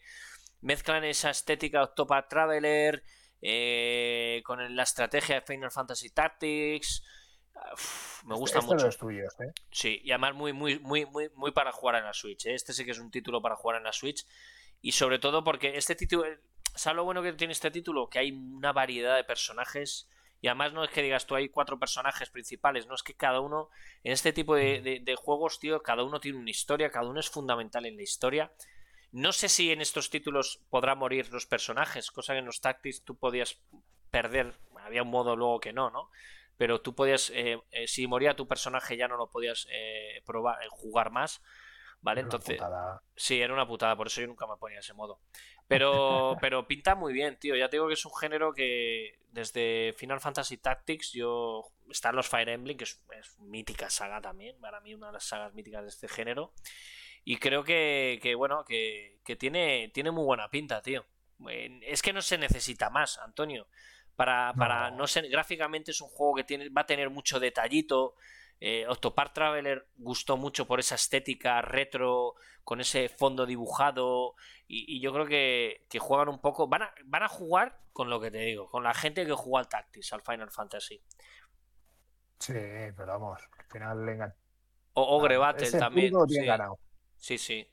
mezclan 0.61 1.03
esa 1.03 1.29
estética 1.29 1.83
Octopath 1.83 2.29
Traveler 2.29 3.03
eh, 3.41 4.41
con 4.45 4.75
la 4.75 4.83
estrategia 4.83 5.35
de 5.35 5.41
Final 5.41 5.71
Fantasy 5.71 6.11
Tactics. 6.11 7.03
me 8.25 8.35
gusta 8.35 8.59
este 8.59 8.73
mucho. 8.73 8.89
tuyos, 8.91 9.33
¿eh? 9.39 9.51
Sí, 9.71 10.01
y 10.03 10.11
además 10.11 10.35
muy, 10.35 10.53
muy, 10.53 10.79
muy, 10.79 11.05
muy, 11.05 11.29
muy 11.35 11.51
para 11.51 11.71
jugar 11.71 11.95
en 11.95 12.05
la 12.05 12.13
Switch. 12.13 12.45
¿eh? 12.45 12.53
Este 12.53 12.73
sí 12.73 12.85
que 12.85 12.91
es 12.91 12.99
un 12.99 13.11
título 13.11 13.41
para 13.41 13.55
jugar 13.55 13.77
en 13.77 13.83
la 13.83 13.93
Switch. 13.93 14.25
Y 14.81 14.93
sobre 14.93 15.19
todo 15.19 15.43
porque 15.43 15.77
este 15.77 15.95
título. 15.95 16.25
¿Sabes 16.73 16.95
lo 16.95 17.03
bueno 17.03 17.21
que 17.21 17.33
tiene 17.33 17.51
este 17.51 17.69
título? 17.69 18.09
Que 18.09 18.19
hay 18.19 18.31
una 18.31 18.71
variedad 18.71 19.15
de 19.15 19.23
personajes. 19.23 20.07
Y 20.41 20.47
además 20.47 20.73
no 20.73 20.83
es 20.83 20.89
que 20.89 21.03
digas 21.03 21.27
tú 21.27 21.35
hay 21.35 21.49
cuatro 21.49 21.79
personajes 21.79 22.29
principales, 22.31 22.87
no 22.87 22.95
es 22.95 23.03
que 23.03 23.13
cada 23.13 23.39
uno, 23.39 23.69
en 24.03 24.11
este 24.11 24.33
tipo 24.33 24.55
de, 24.55 25.01
de 25.03 25.15
juegos, 25.15 25.59
tío, 25.59 25.81
cada 25.83 26.03
uno 26.03 26.19
tiene 26.19 26.39
una 26.39 26.49
historia, 26.49 26.89
cada 26.89 27.07
uno 27.07 27.19
es 27.19 27.29
fundamental 27.29 27.85
en 27.85 27.95
la 27.95 28.01
historia. 28.01 28.51
No 29.11 29.33
sé 29.33 29.49
si 29.49 29.71
en 29.71 29.81
estos 29.81 30.09
títulos 30.09 30.61
podrá 30.69 30.95
morir 30.95 31.31
los 31.31 31.45
personajes, 31.45 32.11
cosa 32.11 32.33
que 32.33 32.39
en 32.39 32.45
los 32.45 32.61
Tactics 32.61 33.03
tú 33.03 33.17
podías 33.17 33.61
perder, 34.09 34.53
había 34.79 35.03
un 35.03 35.09
modo 35.09 35.35
luego 35.35 35.59
que 35.59 35.73
no, 35.73 35.89
¿no? 35.89 36.09
Pero 36.57 36.81
tú 36.81 36.95
podías, 36.95 37.29
eh, 37.31 37.59
eh, 37.71 37.87
si 37.87 38.07
moría 38.07 38.35
tu 38.35 38.47
personaje 38.47 38.97
ya 38.97 39.07
no 39.07 39.17
lo 39.17 39.29
podías 39.29 39.67
eh, 39.71 40.21
probar, 40.25 40.57
jugar 40.69 41.11
más, 41.11 41.41
¿vale? 42.01 42.21
Entonces, 42.21 42.59
sí, 43.15 43.41
era 43.41 43.53
una 43.53 43.67
putada, 43.67 43.95
por 43.95 44.07
eso 44.07 44.21
yo 44.21 44.27
nunca 44.27 44.47
me 44.47 44.57
ponía 44.57 44.79
ese 44.79 44.93
modo. 44.93 45.19
Pero, 45.67 46.35
pero 46.41 46.67
pinta 46.67 46.95
muy 46.95 47.13
bien, 47.13 47.37
tío. 47.39 47.55
Ya 47.55 47.69
te 47.69 47.77
digo 47.77 47.87
que 47.87 47.93
es 47.93 48.05
un 48.05 48.15
género 48.15 48.53
que 48.53 49.19
desde 49.31 49.93
Final 49.97 50.19
Fantasy 50.19 50.57
Tactics 50.57 51.13
yo 51.13 51.71
están 51.89 52.15
los 52.15 52.27
Fire 52.27 52.49
Emblem, 52.49 52.77
que 52.77 52.83
es, 52.83 53.01
es 53.17 53.39
mítica 53.39 53.89
saga 53.89 54.21
también, 54.21 54.59
para 54.59 54.81
mí 54.81 54.93
una 54.93 55.07
de 55.07 55.13
las 55.13 55.23
sagas 55.23 55.53
míticas 55.53 55.83
de 55.83 55.89
este 55.89 56.07
género. 56.07 56.53
Y 57.23 57.37
creo 57.37 57.63
que, 57.63 58.33
bueno, 58.37 58.65
que, 58.65 59.19
tiene, 59.37 59.91
tiene 59.93 60.11
muy 60.11 60.23
buena 60.23 60.49
pinta, 60.49 60.81
tío. 60.81 61.05
Es 61.81 62.01
que 62.01 62.13
no 62.13 62.21
se 62.21 62.37
necesita 62.37 62.89
más, 62.89 63.19
Antonio. 63.19 63.67
Para, 64.15 64.53
para 64.53 64.91
no. 64.91 65.07
ser 65.07 65.29
gráficamente 65.29 65.91
es 65.91 66.01
un 66.01 66.09
juego 66.09 66.35
que 66.35 66.43
tiene, 66.43 66.69
va 66.69 66.81
a 66.81 66.85
tener 66.85 67.09
mucho 67.09 67.39
detallito. 67.39 68.15
Eh, 68.63 68.85
Octopar 68.87 69.33
Traveler 69.33 69.87
gustó 69.97 70.37
mucho 70.37 70.67
por 70.67 70.79
esa 70.79 70.93
estética 70.93 71.63
retro, 71.63 72.35
con 72.63 72.79
ese 72.79 73.09
fondo 73.09 73.47
dibujado. 73.47 74.35
Y, 74.67 75.01
yo 75.01 75.11
creo 75.11 75.25
que, 75.25 75.99
juegan 75.99 76.29
un 76.29 76.39
poco. 76.39 76.67
Van 76.67 76.83
a, 76.83 76.93
van 77.05 77.23
a 77.23 77.27
jugar 77.27 77.79
con 77.91 78.11
lo 78.11 78.21
que 78.21 78.29
te 78.29 78.37
digo, 78.37 78.69
con 78.69 78.83
la 78.83 78.93
gente 78.93 79.25
que 79.25 79.33
juega 79.33 79.61
al 79.61 79.67
Tactics, 79.67 80.13
al 80.13 80.21
Final 80.21 80.51
Fantasy. 80.51 81.01
Sí, 82.39 82.53
pero 82.53 83.07
vamos, 83.07 83.41
al 83.57 83.65
final 83.65 84.05
le 84.05 84.19
O 84.93 85.17
Ogre 85.17 85.37
Battle 85.37 85.71
también. 85.71 86.13
Sí. 86.29 86.45
Ganado. 86.45 86.79
Sí, 87.17 87.37
sí. 87.39 87.67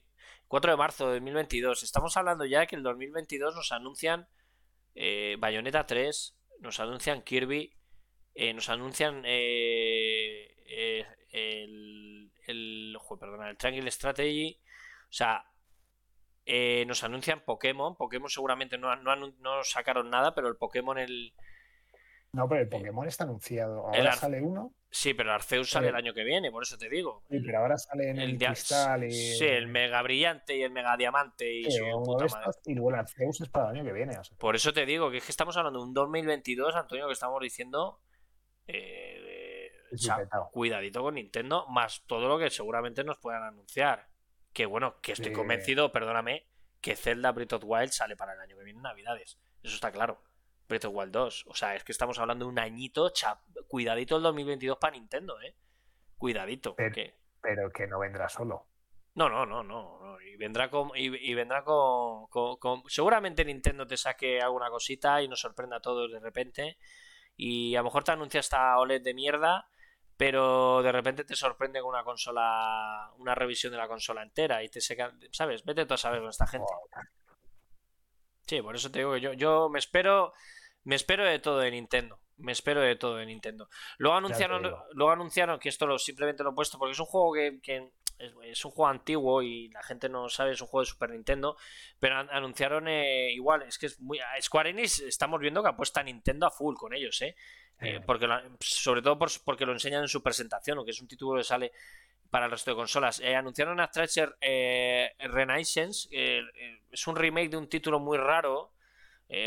4 0.48 0.70
de 0.70 0.76
marzo 0.78 1.06
de 1.08 1.14
2022. 1.16 1.82
Estamos 1.82 2.16
hablando 2.16 2.46
ya 2.46 2.60
de 2.60 2.66
que 2.66 2.76
el 2.76 2.82
2022 2.82 3.54
nos 3.54 3.72
anuncian 3.72 4.26
eh, 4.94 5.36
Bayonetta 5.38 5.86
3, 5.86 6.34
nos 6.60 6.80
anuncian 6.80 7.22
Kirby, 7.22 7.76
eh, 8.34 8.54
nos 8.54 8.70
anuncian 8.70 9.22
eh, 9.26 10.57
eh 10.68 11.06
el, 11.30 12.30
el, 12.46 12.96
perdona, 13.18 13.50
el 13.50 13.56
Triangle 13.56 13.90
Strategy. 13.90 14.58
O 15.04 15.12
sea, 15.12 15.44
nos 16.86 17.04
anuncian 17.04 17.44
Pokémon. 17.44 17.96
Pokémon 17.96 18.30
seguramente 18.30 18.78
no, 18.78 18.94
no, 18.96 19.16
no 19.16 19.64
sacaron 19.64 20.10
nada, 20.10 20.34
pero 20.34 20.48
el 20.48 20.56
Pokémon 20.56 20.98
el, 20.98 21.34
no, 22.32 22.48
pero 22.48 22.60
el 22.60 22.68
Pokémon 22.68 23.08
está 23.08 23.24
anunciado. 23.24 23.86
Ahora 23.86 24.12
sale 24.12 24.42
uno. 24.42 24.74
Sí, 24.90 25.12
pero 25.12 25.32
Arceus 25.32 25.70
sale 25.70 25.88
el 25.88 25.94
año 25.94 26.14
que 26.14 26.24
viene, 26.24 26.50
por 26.50 26.62
eso 26.62 26.78
te 26.78 26.88
digo. 26.88 27.22
Sí, 27.28 27.40
pero 27.44 27.58
ahora 27.58 27.76
sale 27.76 28.10
en 28.10 28.18
el, 28.18 28.38
cristal 28.38 29.04
y... 29.04 29.10
Sí, 29.10 29.44
el 29.44 29.66
mega 29.66 30.00
brillante 30.02 30.56
y 30.56 30.62
el 30.62 30.70
mega 30.70 30.96
diamante 30.96 31.52
y 31.52 31.66
Y 31.66 31.78
luego 32.74 32.90
el 32.90 32.94
Arceus 32.94 33.40
es 33.42 33.48
para 33.48 33.70
el 33.70 33.76
año 33.76 33.84
que 33.84 33.92
viene. 33.92 34.16
Por 34.38 34.56
eso 34.56 34.72
te 34.72 34.86
digo 34.86 35.10
que 35.10 35.18
es 35.18 35.24
que 35.24 35.30
estamos 35.30 35.56
hablando 35.58 35.80
de 35.80 35.86
un 35.86 35.94
2022, 35.94 36.74
Antonio, 36.74 37.06
que 37.06 37.12
estamos 37.12 37.40
diciendo... 37.42 38.00
Eh, 38.66 39.27
cuidadito 40.52 41.02
con 41.02 41.14
Nintendo, 41.14 41.66
más 41.68 42.04
todo 42.06 42.28
lo 42.28 42.38
que 42.38 42.50
seguramente 42.50 43.04
nos 43.04 43.18
puedan 43.18 43.42
anunciar. 43.42 44.08
Que 44.52 44.66
bueno, 44.66 45.00
que 45.00 45.12
estoy 45.12 45.32
convencido, 45.32 45.92
perdóname, 45.92 46.48
que 46.80 46.96
Zelda 46.96 47.32
Breath 47.32 47.54
of 47.54 47.64
Wild 47.64 47.90
sale 47.90 48.16
para 48.16 48.34
el 48.34 48.40
año 48.40 48.56
que 48.56 48.64
viene 48.64 48.78
en 48.78 48.82
Navidades. 48.82 49.38
Eso 49.62 49.74
está 49.74 49.92
claro. 49.92 50.22
Breath 50.68 50.84
of 50.84 50.94
Wild 50.94 51.12
2. 51.12 51.44
O 51.48 51.54
sea, 51.54 51.74
es 51.74 51.84
que 51.84 51.92
estamos 51.92 52.18
hablando 52.18 52.44
de 52.44 52.50
un 52.50 52.58
añito. 52.58 53.12
Cuidadito 53.66 54.16
el 54.16 54.22
2022 54.22 54.78
para 54.78 54.92
Nintendo, 54.92 55.40
¿eh? 55.40 55.56
Cuidadito. 56.16 56.74
Pero, 56.76 57.70
que 57.70 57.86
no 57.86 57.98
vendrá 57.98 58.28
solo. 58.28 58.66
No, 59.14 59.28
no, 59.28 59.46
no, 59.46 59.62
no. 59.62 60.20
Y 60.20 60.36
vendrá 60.36 60.70
con. 60.70 60.90
Y, 60.94 61.34
vendrá 61.34 61.64
con, 61.64 62.28
Seguramente 62.86 63.44
Nintendo 63.44 63.86
te 63.86 63.96
saque 63.96 64.40
alguna 64.40 64.68
cosita 64.68 65.22
y 65.22 65.28
nos 65.28 65.40
sorprenda 65.40 65.76
a 65.76 65.80
todos 65.80 66.12
de 66.12 66.20
repente. 66.20 66.78
Y 67.36 67.74
a 67.76 67.80
lo 67.80 67.84
mejor 67.84 68.04
te 68.04 68.12
anuncia 68.12 68.40
esta 68.40 68.78
OLED 68.78 69.02
de 69.02 69.14
mierda. 69.14 69.68
Pero 70.18 70.82
de 70.82 70.90
repente 70.90 71.24
te 71.24 71.36
sorprende 71.36 71.80
con 71.80 71.90
una 71.90 72.02
consola. 72.02 73.10
Una 73.18 73.36
revisión 73.36 73.72
de 73.72 73.78
la 73.78 73.86
consola 73.86 74.24
entera. 74.24 74.62
Y 74.64 74.68
te 74.68 74.80
seca. 74.80 75.14
¿Sabes? 75.30 75.64
Vete 75.64 75.86
tú 75.86 75.94
a 75.94 75.96
saber 75.96 76.20
con 76.20 76.28
esta 76.28 76.46
gente. 76.46 76.66
Sí, 78.46 78.60
por 78.60 78.74
eso 78.74 78.90
te 78.90 78.98
digo 78.98 79.14
que 79.14 79.20
yo, 79.20 79.32
yo 79.32 79.68
me 79.68 79.78
espero. 79.78 80.32
Me 80.82 80.96
espero 80.96 81.24
de 81.24 81.38
todo 81.38 81.60
de 81.60 81.70
Nintendo. 81.70 82.18
Me 82.36 82.50
espero 82.50 82.80
de 82.80 82.96
todo 82.96 83.16
de 83.16 83.26
Nintendo. 83.26 83.68
Luego 83.98 84.16
anunciaron, 84.16 84.62
luego 84.92 85.12
anunciaron 85.12 85.58
que 85.60 85.68
esto 85.68 85.86
lo, 85.86 85.98
simplemente 85.98 86.42
lo 86.42 86.50
he 86.50 86.54
puesto 86.54 86.78
porque 86.78 86.92
es 86.92 87.00
un 87.00 87.06
juego 87.06 87.32
que, 87.32 87.92
es, 88.18 88.64
un 88.64 88.70
juego 88.70 88.88
antiguo 88.88 89.42
y 89.42 89.68
la 89.68 89.82
gente 89.82 90.08
no 90.08 90.28
sabe, 90.28 90.52
es 90.52 90.60
un 90.60 90.66
juego 90.66 90.82
de 90.82 90.90
Super 90.90 91.10
Nintendo. 91.10 91.56
Pero 92.00 92.16
anunciaron 92.16 92.88
eh, 92.88 93.30
igual, 93.32 93.62
es 93.62 93.78
que 93.78 93.86
es 93.86 94.00
muy. 94.00 94.18
Square 94.40 94.70
Enix 94.70 95.00
estamos 95.00 95.40
viendo 95.40 95.62
que 95.62 95.68
apuesta 95.68 96.00
a 96.00 96.04
Nintendo 96.04 96.46
a 96.46 96.50
full 96.50 96.74
con 96.74 96.92
ellos, 96.92 97.20
¿eh? 97.22 97.36
Eh 97.80 98.00
porque 98.04 98.26
sobre 98.60 99.02
todo 99.02 99.18
porque 99.44 99.66
lo 99.66 99.72
enseñan 99.72 100.02
en 100.02 100.08
su 100.08 100.22
presentación, 100.22 100.78
o 100.78 100.84
que 100.84 100.90
es 100.90 101.00
un 101.00 101.08
título 101.08 101.38
que 101.38 101.44
sale 101.44 101.72
para 102.30 102.46
el 102.46 102.50
resto 102.50 102.70
de 102.70 102.76
consolas. 102.76 103.20
Eh, 103.20 103.34
anunciaron 103.34 103.80
a 103.80 103.90
Treasure 103.90 104.34
eh, 104.40 105.14
Renaissance, 105.18 106.08
es 106.90 107.06
un 107.06 107.16
remake 107.16 107.50
de 107.50 107.56
un 107.56 107.68
título 107.68 108.00
muy 108.00 108.18
raro 108.18 108.72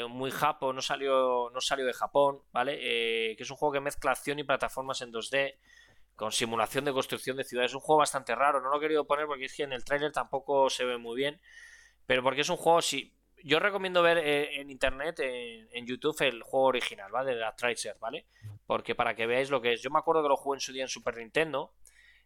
muy 0.09 0.29
japo, 0.29 0.71
no 0.73 0.82
salió, 0.84 1.49
no 1.51 1.59
salió 1.59 1.88
de 1.88 1.93
Japón, 1.93 2.41
¿vale? 2.51 2.77
Que 2.77 3.38
es 3.39 3.49
un 3.49 3.57
juego 3.57 3.73
que 3.73 3.79
mezcla 3.79 4.11
acción 4.11 4.38
y 4.38 4.43
plataformas 4.43 5.01
en 5.01 5.11
2D 5.11 5.55
con 6.15 6.32
simulación 6.32 6.86
de 6.86 6.93
construcción 6.93 7.36
de 7.36 7.43
ciudades. 7.43 7.71
Es 7.71 7.75
un 7.75 7.82
juego 7.82 7.97
bastante 7.97 8.36
raro, 8.36 8.61
no 8.61 8.69
lo 8.69 8.77
he 8.77 8.79
querido 8.79 9.07
poner 9.07 9.25
porque 9.25 9.45
es 9.45 9.55
que 9.55 9.63
en 9.63 9.73
el 9.73 9.84
tráiler 9.84 10.11
tampoco 10.11 10.69
se 10.69 10.86
ve 10.86 10.97
muy 10.97 11.15
bien, 11.15 11.41
pero 12.05 12.21
porque 12.21 12.41
es 12.41 12.49
un 12.49 12.57
juego, 12.57 12.84
si 12.84 13.11
yo 13.43 13.59
recomiendo 13.59 14.01
ver 14.01 14.17
eh, 14.19 14.61
en 14.61 14.69
internet, 14.69 15.19
en, 15.19 15.85
YouTube, 15.85 16.21
el 16.21 16.41
juego 16.43 16.67
original, 16.67 17.11
¿vale? 17.11 17.33
De 17.33 17.39
la 17.39 17.55
Tracer, 17.55 17.97
¿vale? 17.99 18.25
Porque 18.65 18.95
para 18.95 19.15
que 19.15 19.25
veáis 19.25 19.49
lo 19.49 19.61
que 19.61 19.73
es. 19.73 19.81
Yo 19.81 19.89
me 19.89 19.99
acuerdo 19.99 20.23
que 20.23 20.29
lo 20.29 20.37
jugué 20.37 20.57
en 20.57 20.61
su 20.61 20.73
día 20.73 20.83
en 20.83 20.89
Super 20.89 21.17
Nintendo 21.17 21.73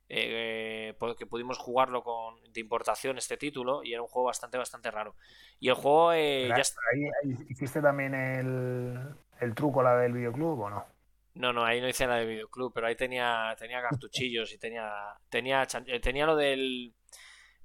eh, 0.07 0.93
porque 0.99 1.26
pudimos 1.26 1.57
jugarlo 1.57 2.03
con 2.03 2.36
de 2.53 2.59
importación 2.59 3.18
este 3.18 3.38
título 3.38 3.84
y 3.84 3.93
era 3.93 4.03
un 4.03 4.07
juego 4.07 4.28
bastante 4.28 4.55
bastante 4.55 4.91
raro 4.91 5.16
y 5.59 5.70
el 5.70 5.74
juego 5.74 6.13
eh, 6.13 6.47
ya 6.47 6.61
está... 6.61 6.80
ahí, 6.93 7.36
hiciste 7.49 7.82
también 7.82 8.13
el, 8.13 9.16
el 9.39 9.55
truco 9.55 9.82
la 9.82 9.97
del 9.97 10.13
videoclub 10.13 10.59
o 10.59 10.70
no 10.70 10.86
no 11.34 11.53
no 11.53 11.66
ahí 11.66 11.82
no 11.82 11.89
hice 11.89 12.05
la 12.05 12.18
del 12.18 12.28
videoclub 12.28 12.72
pero 12.72 12.86
ahí 12.86 12.95
tenía 12.95 13.55
tenía 13.57 13.82
cartuchillos 13.82 14.53
y 14.53 14.59
tenía 14.59 14.91
tenía 15.28 15.68
eh, 15.88 15.99
tenía 15.99 16.28
lo 16.28 16.36
del 16.36 16.93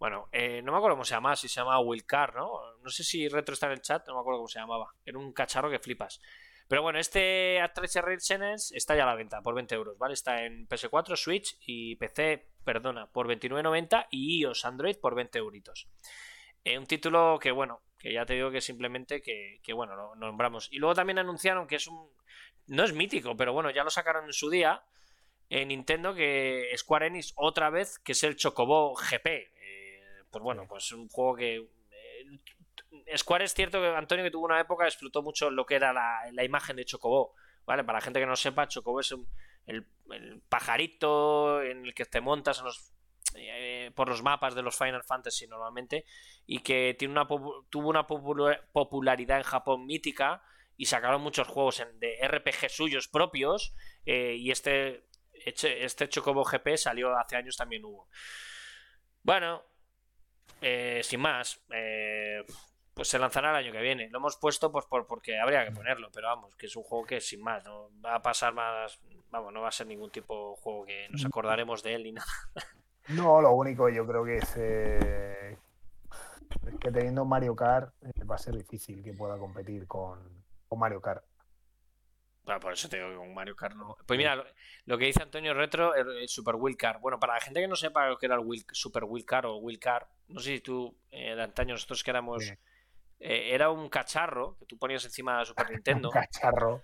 Bueno, 0.01 0.30
eh, 0.32 0.62
no 0.62 0.72
me 0.72 0.78
acuerdo 0.78 0.96
cómo 0.96 1.05
se 1.05 1.14
llama, 1.14 1.36
si 1.36 1.46
se 1.46 1.61
llama 1.61 1.78
Wilcar, 1.78 2.34
¿no? 2.34 2.51
No 2.82 2.88
sé 2.88 3.05
si 3.05 3.28
Retro 3.28 3.53
está 3.53 3.66
en 3.66 3.72
el 3.72 3.82
chat, 3.82 4.09
no 4.09 4.14
me 4.14 4.20
acuerdo 4.20 4.38
cómo 4.38 4.48
se 4.48 4.59
llamaba. 4.59 4.94
Era 5.05 5.18
un 5.18 5.30
cacharro 5.34 5.70
que 5.70 5.78
flipas. 5.78 6.22
Pero 6.66 6.80
bueno, 6.80 6.98
este 6.98 7.61
Atreche 7.61 8.01
Renaissance 8.01 8.74
está 8.74 8.96
ya 8.96 9.03
a 9.03 9.07
la 9.07 9.14
venta 9.14 9.42
por 9.42 9.55
20 9.55 9.74
euros, 9.74 9.98
¿vale? 9.98 10.14
Está 10.14 10.46
en 10.46 10.66
PS4, 10.66 11.16
Switch 11.16 11.59
y 11.61 11.96
PC, 11.96 12.48
perdona, 12.64 13.09
por 13.09 13.28
29.90 13.28 14.07
y 14.11 14.40
iOS 14.40 14.64
Android 14.64 14.96
por 14.96 15.14
20 15.14 15.38
euritos. 15.38 15.86
Eh, 16.64 16.78
un 16.78 16.86
título 16.86 17.38
que, 17.38 17.51
bueno, 17.51 17.82
que 17.98 18.14
ya 18.14 18.24
te 18.24 18.32
digo 18.32 18.51
que 18.51 18.62
simplemente 18.62 19.20
que, 19.20 19.61
que 19.62 19.74
bueno, 19.74 19.96
lo 19.96 20.14
nombramos. 20.14 20.72
Y 20.72 20.78
luego 20.78 20.94
también 20.94 21.18
anunciaron 21.18 21.66
que 21.66 21.76
es 21.76 21.86
un... 21.86 22.09
No 22.68 22.84
es 22.84 22.94
mítico, 22.94 23.36
pero 23.36 23.53
bueno, 23.53 23.70
ya 23.70 23.84
lo 23.84 23.90
sacaron 23.90 24.24
en 24.24 24.32
su 24.32 24.48
día 24.48 24.82
en 25.51 25.68
Nintendo 25.68 26.14
que 26.14 26.72
Square 26.76 27.09
Enix 27.09 27.32
otra 27.36 27.68
vez, 27.68 27.98
que 27.98 28.12
es 28.12 28.22
el 28.22 28.36
Chocobo 28.36 28.94
GP. 28.94 29.51
Eh, 30.31 30.33
pues 30.33 30.43
bueno, 30.43 30.66
pues 30.68 30.93
un 30.93 31.09
juego 31.09 31.37
que... 31.37 31.57
Eh, 31.57 33.16
Square 33.16 33.45
es 33.45 33.55
cierto 33.55 33.81
que 33.81 33.89
Antonio 33.89 34.24
que 34.24 34.31
tuvo 34.31 34.47
una 34.47 34.61
época 34.61 34.85
explotó 34.85 35.22
mucho 35.22 35.51
lo 35.51 35.66
que 35.66 35.74
era 35.74 35.93
la, 35.93 36.45
imagen 36.45 36.76
de 36.76 36.85
Chocobo. 36.85 37.35
¿Vale? 37.66 37.85
Para 37.85 37.99
la 37.99 38.03
gente 38.03 38.20
que 38.20 38.26
no 38.26 38.37
sepa, 38.37 38.68
Chocobo 38.68 39.01
es 39.01 39.14
el, 39.66 39.87
pajarito 40.49 41.62
en 41.62 41.87
el 41.87 41.95
que 41.95 42.05
te 42.05 42.20
montas 42.20 42.62
eh, 43.37 43.93
por 43.95 44.09
los 44.09 44.22
mapas 44.22 44.55
de 44.55 44.62
los 44.62 44.76
Final 44.76 45.05
Fantasy 45.05 45.47
normalmente 45.47 46.05
y 46.47 46.61
que 46.61 46.97
tiene 46.99 47.12
una, 47.12 47.28
tuvo 47.28 47.89
una 47.89 48.07
popularidad 48.07 49.39
en 49.39 49.45
Japón 49.45 49.87
mítica 49.87 50.43
y 50.76 50.87
sacaron 50.87 51.20
muchos 51.20 51.47
juegos 51.47 51.85
de 51.95 52.18
RPG 52.26 52.70
suyos 52.70 53.07
propios 53.07 53.74
y 54.05 54.51
este 54.51 55.05
este 55.33 56.09
Chocobo 56.09 56.45
GP 56.45 56.76
salió 56.76 57.16
hace 57.16 57.37
años 57.37 57.57
también 57.57 57.85
hubo. 57.85 58.09
Bueno, 59.22 59.64
eh, 60.61 61.00
sin 61.02 61.20
más, 61.20 61.62
eh, 61.70 62.44
pues 62.94 63.08
se 63.08 63.18
lanzará 63.18 63.50
el 63.50 63.66
año 63.66 63.72
que 63.72 63.80
viene. 63.80 64.08
Lo 64.11 64.18
hemos 64.18 64.36
puesto 64.36 64.70
pues 64.70 64.86
por, 64.86 65.06
porque 65.06 65.38
habría 65.38 65.64
que 65.64 65.72
ponerlo, 65.72 66.11
pero 66.12 66.28
vamos, 66.28 66.54
que 66.56 66.66
es 66.66 66.76
un 66.76 66.82
juego 66.82 67.04
que 67.04 67.20
sin 67.20 67.42
más, 67.42 67.64
no 67.64 67.90
va 68.04 68.16
a 68.16 68.22
pasar 68.22 68.52
más, 68.52 69.00
vamos, 69.30 69.52
no 69.52 69.62
va 69.62 69.68
a 69.68 69.72
ser 69.72 69.86
ningún 69.86 70.11
tipo 70.11 70.52
de 70.52 70.62
juego 70.62 70.86
que 70.86 71.08
nos 71.11 71.24
acordaremos 71.24 71.82
de 71.82 71.94
él 71.94 72.04
ni 72.04 72.12
nada. 72.12 72.26
No, 73.08 73.40
lo 73.40 73.52
único 73.54 73.88
yo 73.88 74.06
creo 74.06 74.24
que 74.24 74.36
es, 74.36 74.54
eh, 74.56 75.58
que 76.78 76.92
teniendo 76.92 77.24
Mario 77.24 77.56
Kart 77.56 77.92
va 78.30 78.36
a 78.36 78.38
ser 78.38 78.54
difícil 78.54 79.02
que 79.02 79.14
pueda 79.14 79.36
competir 79.36 79.88
con, 79.88 80.44
con 80.68 80.78
Mario 80.78 81.00
Kart 81.00 81.24
por 82.58 82.72
eso 82.72 82.88
te 82.88 82.96
digo 82.96 83.11
que 83.11 83.16
con 83.16 83.32
Mario 83.32 83.54
Kart 83.54 83.76
no. 83.76 83.96
Pues 84.06 84.16
mira, 84.16 84.34
lo, 84.86 84.98
que 84.98 85.04
dice 85.04 85.22
Antonio 85.22 85.54
Retro, 85.54 85.94
el, 85.94 86.28
Super 86.28 86.56
Wheel 86.56 86.76
Car. 86.76 87.00
Bueno, 87.00 87.20
para 87.20 87.34
la 87.34 87.40
gente 87.40 87.61
que 87.61 87.68
no 87.68 87.76
sepa 87.76 88.08
lo 88.08 88.18
que 88.18 88.26
era 88.26 88.36
el 88.36 88.64
Super 88.72 89.04
Wheel 89.04 89.24
Car 89.24 89.46
o 89.46 89.58
Wheel 89.58 89.78
Car, 89.78 90.08
no 90.31 90.41
sé 90.41 90.57
si 90.57 90.61
tú, 90.61 90.97
eh, 91.11 91.35
de 91.35 91.43
antaño, 91.43 91.74
nosotros 91.74 92.03
que 92.03 92.11
éramos. 92.11 92.45
Eh, 93.18 93.55
era 93.55 93.70
un 93.70 93.89
cacharro 93.91 94.57
que 94.59 94.66
tú 94.66 94.78
ponías 94.78 95.05
encima 95.05 95.39
de 95.39 95.47
Super 95.47 95.70
Nintendo. 95.70 96.09
un 96.09 96.14
cacharro. 96.14 96.83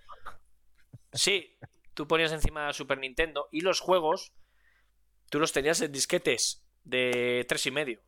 Sí, 1.11 1.57
tú 1.93 2.07
ponías 2.07 2.31
encima 2.31 2.67
de 2.67 2.73
Super 2.73 2.99
Nintendo 2.99 3.47
y 3.51 3.61
los 3.61 3.79
juegos 3.79 4.33
tú 5.29 5.39
los 5.39 5.51
tenías 5.51 5.81
en 5.81 5.91
disquetes 5.91 6.63
de 6.83 7.45
tres 7.47 7.65
y 7.65 7.71
medio 7.71 8.01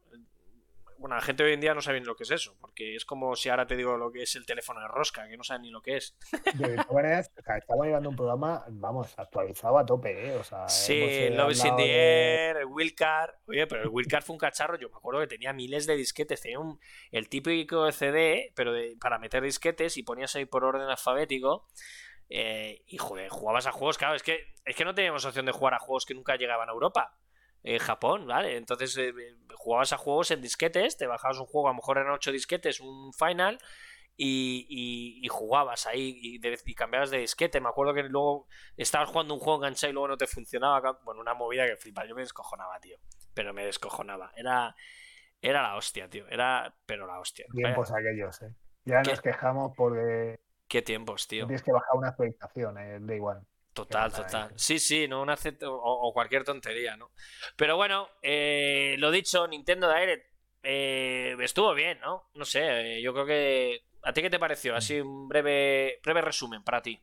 bueno, 1.00 1.16
la 1.16 1.22
gente 1.22 1.44
hoy 1.44 1.54
en 1.54 1.62
día 1.62 1.74
no 1.74 1.82
sabe 1.82 2.00
ni 2.00 2.06
lo 2.06 2.16
que 2.16 2.24
es 2.24 2.32
eso, 2.32 2.56
porque 2.60 2.96
es 2.96 3.06
como 3.06 3.36
si 3.36 3.50
ahora 3.50 3.66
te 3.66 3.76
digo 3.76 3.98
lo 3.98 4.12
que 4.12 4.24
es 4.24 4.36
el 4.36 4.46
teléfono 4.46 4.82
de 4.82 4.88
rosca, 4.88 5.28
que 5.28 5.38
no 5.38 5.44
saben 5.44 5.62
ni 5.64 5.72
lo 5.72 5.82
que 5.82 5.98
es. 5.98 6.18
De 6.56 6.76
todas 6.76 6.92
maneras, 6.92 7.32
estamos 7.36 7.86
llevando 7.86 8.10
un 8.10 8.16
programa, 8.16 8.66
vamos, 8.70 9.18
actualizado 9.18 9.78
a 9.78 9.86
tope, 9.86 10.28
¿eh? 10.28 10.36
O 10.36 10.44
sea, 10.44 10.68
sí, 10.68 11.00
eh, 11.02 11.32
Love 11.32 11.52
is 11.52 11.64
in 11.64 11.76
the 11.78 12.50
Air, 12.50 12.58
el 12.58 12.66
Wheelcar. 12.66 13.40
Oye, 13.48 13.66
pero 13.66 13.84
el 13.84 13.90
Wheelcar 13.90 14.24
fue 14.24 14.34
un 14.34 14.40
cacharro, 14.40 14.78
yo 14.78 14.90
me 14.90 14.98
acuerdo 14.98 15.22
que 15.22 15.28
tenía 15.28 15.54
miles 15.54 15.88
de 15.88 15.96
disquetes, 15.96 16.42
tenía 16.42 16.60
un, 16.60 16.80
el 17.12 17.30
típico 17.30 17.90
CD, 17.92 18.52
pero 18.54 18.74
para 19.00 19.20
meter 19.20 19.42
disquetes 19.42 19.98
y 19.98 20.04
ponías 20.04 20.36
ahí 20.36 20.46
por 20.46 20.66
orden 20.66 20.90
alfabético. 20.90 21.68
Eh, 22.30 22.84
y 22.86 22.98
joder, 22.98 23.30
jugabas 23.30 23.66
a 23.66 23.72
juegos, 23.72 23.98
claro, 23.98 24.16
es 24.16 24.22
que, 24.22 24.54
es 24.66 24.76
que 24.76 24.86
no 24.86 24.94
teníamos 24.94 25.26
opción 25.26 25.46
de 25.46 25.52
jugar 25.52 25.74
a 25.74 25.80
juegos 25.80 26.06
que 26.06 26.14
nunca 26.14 26.36
llegaban 26.36 26.70
a 26.70 26.74
Europa. 26.74 27.18
Japón, 27.80 28.26
¿vale? 28.28 28.58
Entonces 28.58 28.98
eh, 28.98 29.14
jugabas 29.54 29.94
a 29.94 29.98
juegos 29.98 30.32
en 30.32 30.42
disquetes, 30.42 30.98
te 30.98 31.08
bajabas 31.08 31.40
un 31.40 31.46
juego, 31.46 31.68
a 31.68 31.72
lo 31.72 31.76
mejor 31.76 31.98
eran 31.98 32.14
8 32.14 32.32
disquetes, 32.32 32.80
un 32.80 33.14
final, 33.14 33.60
y, 34.22 35.28
jugabas 35.30 35.88
ahí 35.88 36.20
y, 36.22 36.76
cambiabas 36.76 37.10
de 37.10 37.20
disquete. 37.20 37.62
Me 37.62 37.70
acuerdo 37.70 37.94
que 37.94 38.04
luego 38.04 38.48
estabas 38.76 39.10
jugando 39.10 39.34
un 39.34 39.40
juego 39.40 39.60
enganchado 39.60 39.92
y 39.92 39.94
luego 39.94 40.10
no 40.10 40.18
te 40.18 40.28
funcionaba. 40.28 41.00
Bueno, 41.04 41.22
una 41.22 41.34
movida 41.34 41.66
que 41.66 41.78
flipa. 41.78 42.06
Yo 42.06 42.16
me 42.16 42.22
descojonaba, 42.22 42.80
tío. 42.80 42.98
Pero 43.34 43.54
me 43.54 43.66
descojonaba. 43.66 44.32
Era, 44.36 44.76
era 45.42 45.62
la 45.62 45.76
hostia, 45.76 46.10
tío. 46.10 46.28
Era, 46.28 46.76
pero 46.86 47.08
la 47.08 47.20
hostia. 47.20 47.46
Tiempos 47.52 47.92
aquellos, 47.92 48.42
¿eh? 48.42 48.54
Ya 48.86 49.02
nos 49.02 49.22
quejamos 49.22 49.74
porque. 49.76 50.40
¿Qué 50.68 50.82
tiempos, 50.82 51.28
tío? 51.28 51.46
Tienes 51.48 51.64
que 51.64 51.72
bajar 51.72 51.96
una 51.96 52.10
actualización, 52.10 52.78
eh, 52.78 53.00
de 53.00 53.16
igual. 53.16 53.42
Total, 53.80 54.12
total. 54.12 54.52
Sí, 54.56 54.78
sí, 54.78 55.08
no 55.08 55.22
un 55.22 55.30
o, 55.30 56.12
cualquier 56.14 56.44
tontería, 56.44 56.98
¿no? 56.98 57.12
Pero 57.56 57.78
bueno, 57.78 58.08
eh, 58.22 58.96
lo 59.00 59.10
dicho, 59.10 59.48
Nintendo 59.48 59.94
Direct 59.94 60.26
eh, 60.64 61.38
estuvo 61.40 61.74
bien, 61.74 61.98
¿no? 62.02 62.30
No 62.34 62.44
sé, 62.44 62.98
eh, 62.98 63.02
yo 63.02 63.14
creo 63.14 63.26
que... 63.26 63.80
¿A 64.04 64.12
ti 64.12 64.22
qué 64.22 64.30
te 64.30 64.40
pareció? 64.40 64.76
Así 64.76 65.00
un 65.00 65.30
breve, 65.30 66.00
breve 66.04 66.22
resumen 66.22 66.62
para 66.64 66.82
ti. 66.82 67.02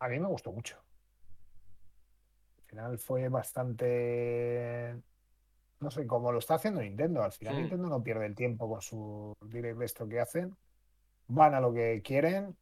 A 0.00 0.08
mí 0.08 0.18
me 0.18 0.26
gustó 0.26 0.50
mucho. 0.50 0.76
Al 2.58 2.64
final 2.64 2.98
fue 2.98 3.28
bastante... 3.28 4.96
No 5.78 5.90
sé, 5.90 6.06
como 6.06 6.32
lo 6.32 6.40
está 6.40 6.54
haciendo 6.54 6.80
Nintendo. 6.80 7.22
Al 7.22 7.32
final 7.32 7.54
hmm. 7.54 7.60
Nintendo 7.60 7.88
no 7.88 8.02
pierde 8.02 8.26
el 8.26 8.34
tiempo 8.34 8.68
con 8.68 8.82
su 8.82 9.36
direct 9.40 9.80
esto 9.82 10.08
que 10.08 10.18
hacen. 10.18 10.56
Van 11.28 11.54
a 11.54 11.60
lo 11.60 11.72
que 11.72 12.02
quieren 12.04 12.56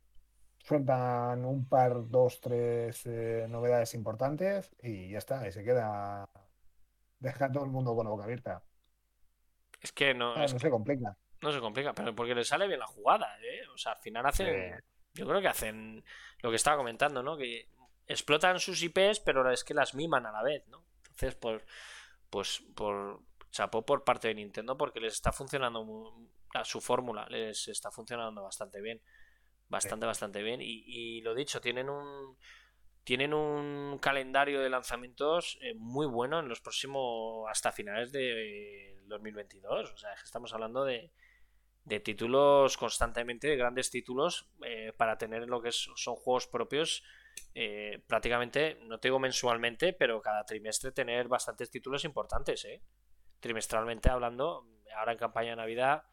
sueltan 0.58 1.44
un 1.44 1.68
par, 1.68 2.08
dos, 2.08 2.40
tres 2.40 3.06
eh, 3.06 3.46
novedades 3.48 3.94
importantes 3.94 4.70
y 4.82 5.10
ya 5.10 5.18
está, 5.18 5.46
y 5.46 5.52
se 5.52 5.64
queda. 5.64 6.28
Deja 7.18 7.50
todo 7.50 7.64
el 7.64 7.70
mundo 7.70 7.94
con 7.94 8.04
la 8.04 8.10
boca 8.10 8.24
abierta. 8.24 8.62
Es 9.80 9.92
que 9.92 10.14
no. 10.14 10.36
no 10.36 10.48
se 10.48 10.70
complica. 10.70 11.16
No 11.40 11.52
se 11.52 11.60
complica, 11.60 11.92
pero 11.92 12.14
porque 12.14 12.34
le 12.34 12.44
sale 12.44 12.66
bien 12.66 12.80
la 12.80 12.86
jugada, 12.86 13.38
¿eh? 13.40 13.60
O 13.72 13.78
sea, 13.78 13.92
al 13.92 13.98
final 13.98 14.26
hacen. 14.26 14.82
Yo 15.14 15.26
creo 15.26 15.40
que 15.40 15.48
hacen 15.48 16.04
lo 16.42 16.50
que 16.50 16.56
estaba 16.56 16.76
comentando, 16.76 17.22
¿no? 17.22 17.36
Que 17.36 17.68
explotan 18.06 18.58
sus 18.60 18.82
IPs, 18.82 19.20
pero 19.20 19.48
es 19.50 19.64
que 19.64 19.74
las 19.74 19.94
miman 19.94 20.26
a 20.26 20.32
la 20.32 20.42
vez, 20.42 20.66
¿no? 20.68 20.84
Entonces, 21.10 21.34
pues, 21.34 21.62
pues 22.30 22.62
por 22.74 23.20
chapó 23.50 23.84
por 23.84 24.04
parte 24.04 24.28
de 24.28 24.34
Nintendo 24.34 24.76
porque 24.76 25.00
les 25.00 25.14
está 25.14 25.32
funcionando 25.32 25.84
su 26.64 26.80
fórmula, 26.80 27.26
les 27.28 27.68
está 27.68 27.90
funcionando 27.90 28.42
bastante 28.42 28.80
bien 28.80 29.00
bastante, 29.68 30.06
bastante 30.06 30.42
bien. 30.42 30.60
Y, 30.62 31.20
lo 31.22 31.34
dicho, 31.34 31.60
tienen 31.60 31.88
un 31.88 32.36
tienen 33.04 33.32
un 33.32 33.98
calendario 34.02 34.60
de 34.60 34.68
lanzamientos 34.68 35.58
eh, 35.62 35.72
muy 35.74 36.06
bueno 36.06 36.40
en 36.40 36.48
los 36.48 36.60
próximos 36.60 37.48
hasta 37.48 37.72
finales 37.72 38.12
de 38.12 39.00
2022. 39.06 39.92
O 39.92 39.96
sea, 39.96 40.12
estamos 40.12 40.52
hablando 40.52 40.84
de, 40.84 41.10
de 41.84 42.00
títulos 42.00 42.76
constantemente, 42.76 43.48
de 43.48 43.56
grandes 43.56 43.90
títulos 43.90 44.50
eh, 44.62 44.92
para 44.94 45.16
tener 45.16 45.48
lo 45.48 45.62
que 45.62 45.72
son 45.72 46.16
juegos 46.16 46.48
propios. 46.48 47.02
Eh, 47.54 48.02
prácticamente, 48.06 48.78
no 48.82 49.00
te 49.00 49.08
digo 49.08 49.18
mensualmente, 49.18 49.94
pero 49.94 50.20
cada 50.20 50.44
trimestre 50.44 50.92
tener 50.92 51.28
bastantes 51.28 51.70
títulos 51.70 52.04
importantes, 52.04 52.66
trimestralmente 53.40 54.10
hablando. 54.10 54.66
Ahora 54.94 55.12
en 55.12 55.18
campaña 55.18 55.50
de 55.50 55.56
Navidad 55.56 56.04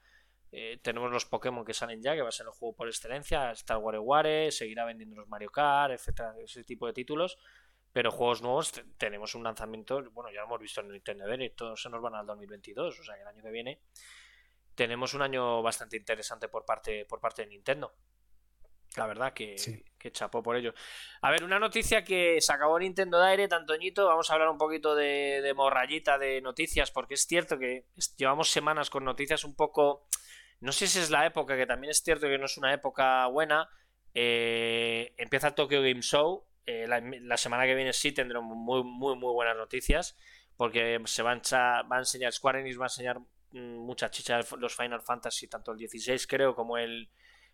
eh, 0.52 0.80
tenemos 0.82 1.12
los 1.12 1.26
Pokémon 1.26 1.66
que 1.66 1.74
salen 1.74 2.02
ya, 2.02 2.16
que 2.16 2.22
va 2.22 2.30
a 2.30 2.32
ser 2.32 2.46
el 2.46 2.52
juego 2.52 2.76
por 2.76 2.88
excelencia. 2.88 3.52
El 3.52 3.78
WarioWare, 3.78 4.52
seguirá 4.52 4.86
vendiendo 4.86 5.16
los 5.16 5.28
Mario 5.28 5.50
Kart, 5.50 5.94
etcétera, 5.94 6.34
ese 6.44 6.64
tipo 6.64 6.88
de 6.88 6.94
títulos. 6.94 7.38
Pero 7.92 8.12
juegos 8.12 8.42
nuevos 8.42 8.74
tenemos 8.98 9.36
un 9.36 9.44
lanzamiento, 9.44 10.04
bueno, 10.12 10.30
ya 10.30 10.42
lo 10.42 10.48
hemos 10.48 10.60
visto 10.60 10.82
en 10.82 10.88
el 10.88 10.94
Nintendo 10.94 11.34
y 11.34 11.50
todos 11.52 11.82
se 11.82 11.90
nos 11.90 12.02
van 12.02 12.16
al 12.16 12.26
2022, 12.26 13.00
o 13.00 13.04
sea 13.04 13.16
que 13.16 13.22
el 13.22 13.28
año 13.28 13.42
que 13.42 13.52
viene 13.52 13.80
tenemos 14.76 15.14
un 15.14 15.22
año 15.22 15.62
bastante 15.62 15.98
interesante 15.98 16.50
por 16.50 16.66
parte, 16.66 17.06
por 17.06 17.20
parte 17.20 17.44
de 17.44 17.48
Nintendo. 17.48 17.94
La 18.98 19.08
verdad 19.08 19.34
que, 19.34 19.56
que 19.98 20.12
chapó 20.12 20.44
por 20.44 20.56
ello. 20.56 20.74
A 21.22 21.32
ver, 21.32 21.44
una 21.44 21.60
noticia 21.60 22.04
que 22.04 22.40
se 22.40 22.54
acabó 22.54 22.80
Nintendo 22.80 23.22
Direct, 23.26 23.52
Antoñito. 23.52 24.06
Vamos 24.06 24.30
a 24.30 24.34
hablar 24.34 24.50
un 24.50 24.58
poquito 24.58 24.96
de, 24.96 25.42
de 25.42 25.54
morrayita 25.54 26.18
de 26.18 26.42
noticias, 26.42 26.92
porque 26.92 27.16
es 27.16 27.26
cierto 27.26 27.58
que 27.58 27.88
llevamos 28.18 28.52
semanas 28.52 28.90
con 28.90 29.04
noticias 29.04 29.44
un 29.44 29.56
poco 29.56 30.08
no 30.66 30.72
sé 30.72 30.88
si 30.88 30.98
es 30.98 31.12
la 31.12 31.28
época, 31.28 31.56
que 31.56 31.68
también 31.68 31.92
es 31.92 32.02
cierto 32.04 32.28
que 32.28 32.40
no 32.40 32.46
es 32.46 32.58
una 32.58 32.74
época 32.74 33.28
buena. 33.28 33.70
Eh, 34.16 35.14
empieza 35.18 35.54
Tokyo 35.54 35.82
Game 35.82 36.02
Show. 36.02 36.44
Eh, 36.66 36.88
la, 36.88 37.38
semana 37.38 37.66
que 37.66 37.76
viene 37.76 37.94
sí 37.94 38.12
tendremos 38.12 38.58
muy, 38.58 38.84
muy, 38.84 39.16
muy 39.16 39.32
buenas 39.32 39.56
noticias. 39.56 40.18
Porque 40.58 41.00
se 41.06 41.22
va 41.22 41.34
a, 41.34 41.98
enseñar, 42.00 42.34
Square 42.34 42.62
Enix 42.62 42.80
va 42.80 42.86
a 42.86 42.88
enseñar 42.88 43.20
mm, 43.52 43.78
mucha 43.86 44.10
chicha 44.10 44.40
los 44.58 44.76
Final 44.76 45.02
Fantasy, 45.02 45.48
tanto 45.48 45.72
el 45.72 45.78
16 45.78 46.26
creo 46.26 46.56
como 46.56 46.78
el 46.78 47.10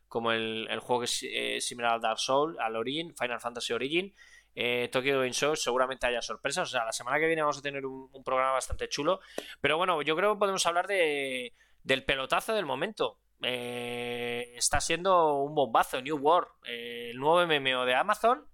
como 0.08 0.32
el, 0.34 0.68
juego 0.82 1.02
que 1.02 1.06
es 1.06 1.24
eh, 1.24 1.62
similar 1.62 1.94
al 1.94 2.02
Dark 2.02 2.20
Souls, 2.20 2.58
al 2.60 2.76
Origin, 2.76 3.16
Final 3.16 3.40
Fantasy 3.40 3.74
Origin. 3.74 4.14
eh, 4.56 4.90
Tokyo 4.92 5.20
Game 5.20 5.32
Show 5.32 5.56
seguramente 5.56 6.06
haya 6.06 6.22
sorpresas. 6.22 6.70
O 6.70 6.72
sea, 6.72 6.86
la 6.86 6.92
semana 6.92 7.18
que 7.18 7.28
viene 7.28 7.42
vamos 7.42 7.58
a 7.58 7.62
tener 7.62 7.86
un, 7.86 8.10
programa 8.24 8.52
bastante 8.54 8.90
chulo. 8.90 9.22
Pero 9.62 9.78
bueno, 9.78 10.02
yo 10.02 10.16
creo 10.16 10.34
que 10.34 10.40
podemos 10.40 10.66
hablar 10.66 10.88
de, 10.88 11.54
del 11.84 12.04
pelotazo 12.04 12.54
del 12.54 12.66
momento. 12.66 13.20
Eh, 13.42 14.54
está 14.56 14.80
siendo 14.82 15.38
un 15.42 15.56
bombazo, 15.56 16.02
New 16.02 16.18
World, 16.18 16.48
eh, 16.66 17.10
el 17.12 17.18
nuevo 17.18 17.46
MMO 17.46 17.86
de 17.86 17.96
Amazon. 17.96 18.48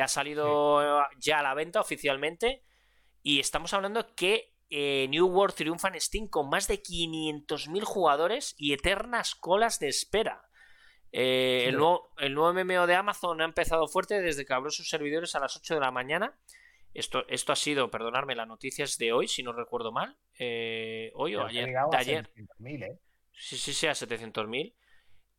ha 0.00 0.08
salido 0.08 0.80
ya 1.18 1.38
a 1.38 1.42
la 1.42 1.54
venta 1.54 1.80
oficialmente. 1.80 2.62
Y 3.22 3.40
estamos 3.40 3.72
hablando 3.74 4.14
que 4.14 4.54
New 4.70 5.26
World 5.26 5.54
triunfa 5.54 5.88
en 5.88 6.00
Steam 6.00 6.28
con 6.28 6.48
más 6.48 6.68
de 6.68 6.82
500.000 6.82 7.82
jugadores 7.84 8.54
y 8.58 8.72
eternas 8.72 9.34
colas 9.34 9.78
de 9.78 9.88
espera. 9.88 10.50
Eh, 11.12 11.64
el, 11.66 11.76
nuevo, 11.76 12.12
el 12.18 12.34
nuevo 12.34 12.52
MMO 12.52 12.86
de 12.86 12.94
Amazon 12.94 13.40
ha 13.40 13.44
empezado 13.44 13.88
fuerte 13.88 14.20
desde 14.20 14.44
que 14.44 14.52
abrió 14.52 14.70
sus 14.70 14.88
servidores 14.88 15.34
a 15.34 15.40
las 15.40 15.56
8 15.56 15.74
de 15.74 15.80
la 15.80 15.90
mañana. 15.90 16.38
Esto, 16.92 17.24
esto 17.28 17.52
ha 17.52 17.56
sido, 17.56 17.90
perdonadme, 17.90 18.34
las 18.34 18.48
noticias 18.48 18.98
de 18.98 19.12
hoy, 19.12 19.28
si 19.28 19.42
no 19.42 19.52
recuerdo 19.52 19.92
mal. 19.92 20.16
Eh, 20.38 21.12
hoy 21.14 21.36
o 21.36 21.46
ayer. 21.46 21.70
De 21.90 21.96
ayer. 21.96 22.30
¿eh? 22.36 22.98
Sí, 23.32 23.56
sí, 23.56 23.72
sí, 23.72 23.86
a 23.86 23.92
700.000. 23.92 24.74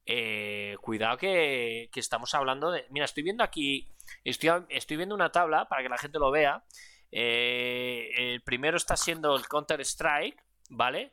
Eh, 0.05 0.75
cuidado 0.81 1.17
que, 1.17 1.89
que, 1.91 1.99
estamos 1.99 2.33
hablando 2.33 2.71
de... 2.71 2.85
Mira, 2.89 3.05
estoy 3.05 3.23
viendo 3.23 3.43
aquí, 3.43 3.87
estoy, 4.23 4.49
estoy 4.69 4.97
viendo 4.97 5.13
una 5.13 5.31
tabla 5.31 5.67
para 5.69 5.83
que 5.83 5.89
la 5.89 5.97
gente 5.97 6.19
lo 6.19 6.31
vea. 6.31 6.63
el 7.11 8.41
primero 8.43 8.77
está 8.77 8.95
siendo 8.97 9.35
el 9.35 9.47
Counter 9.47 9.79
Strike, 9.81 10.43
¿vale? 10.69 11.11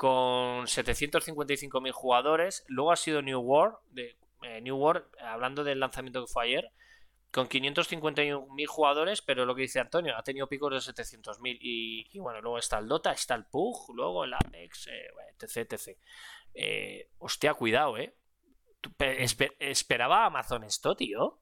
con 0.00 0.64
755.000 0.64 1.92
jugadores. 1.92 2.64
Luego 2.68 2.90
ha 2.90 2.96
sido 2.96 3.20
New 3.20 3.38
World, 3.38 3.76
de, 3.90 4.16
eh, 4.40 4.62
New 4.62 4.74
World, 4.78 5.04
hablando 5.20 5.62
del 5.62 5.78
lanzamiento 5.78 6.24
que 6.24 6.32
fue 6.32 6.44
ayer, 6.46 6.72
con 7.30 7.48
551.000 7.48 8.66
jugadores, 8.66 9.22
pero 9.22 9.46
lo 9.46 9.54
que 9.54 9.62
dice 9.62 9.80
Antonio, 9.80 10.16
ha 10.16 10.22
tenido 10.22 10.48
picos 10.48 10.72
de 10.72 10.92
700.000. 10.92 11.58
Y, 11.60 12.08
y 12.12 12.18
bueno, 12.18 12.40
luego 12.40 12.58
está 12.58 12.78
el 12.78 12.88
Dota, 12.88 13.12
está 13.12 13.34
el 13.34 13.44
PUG, 13.44 13.94
luego 13.94 14.24
el 14.24 14.34
Apex, 14.34 14.88
eh, 14.88 15.08
etc, 15.38 15.72
etc. 15.72 15.98
Eh, 16.54 17.10
hostia, 17.18 17.54
cuidado, 17.54 17.98
¿eh? 17.98 18.14
¿Esperaba 19.58 20.24
Amazon 20.26 20.64
esto, 20.64 20.96
tío? 20.96 21.40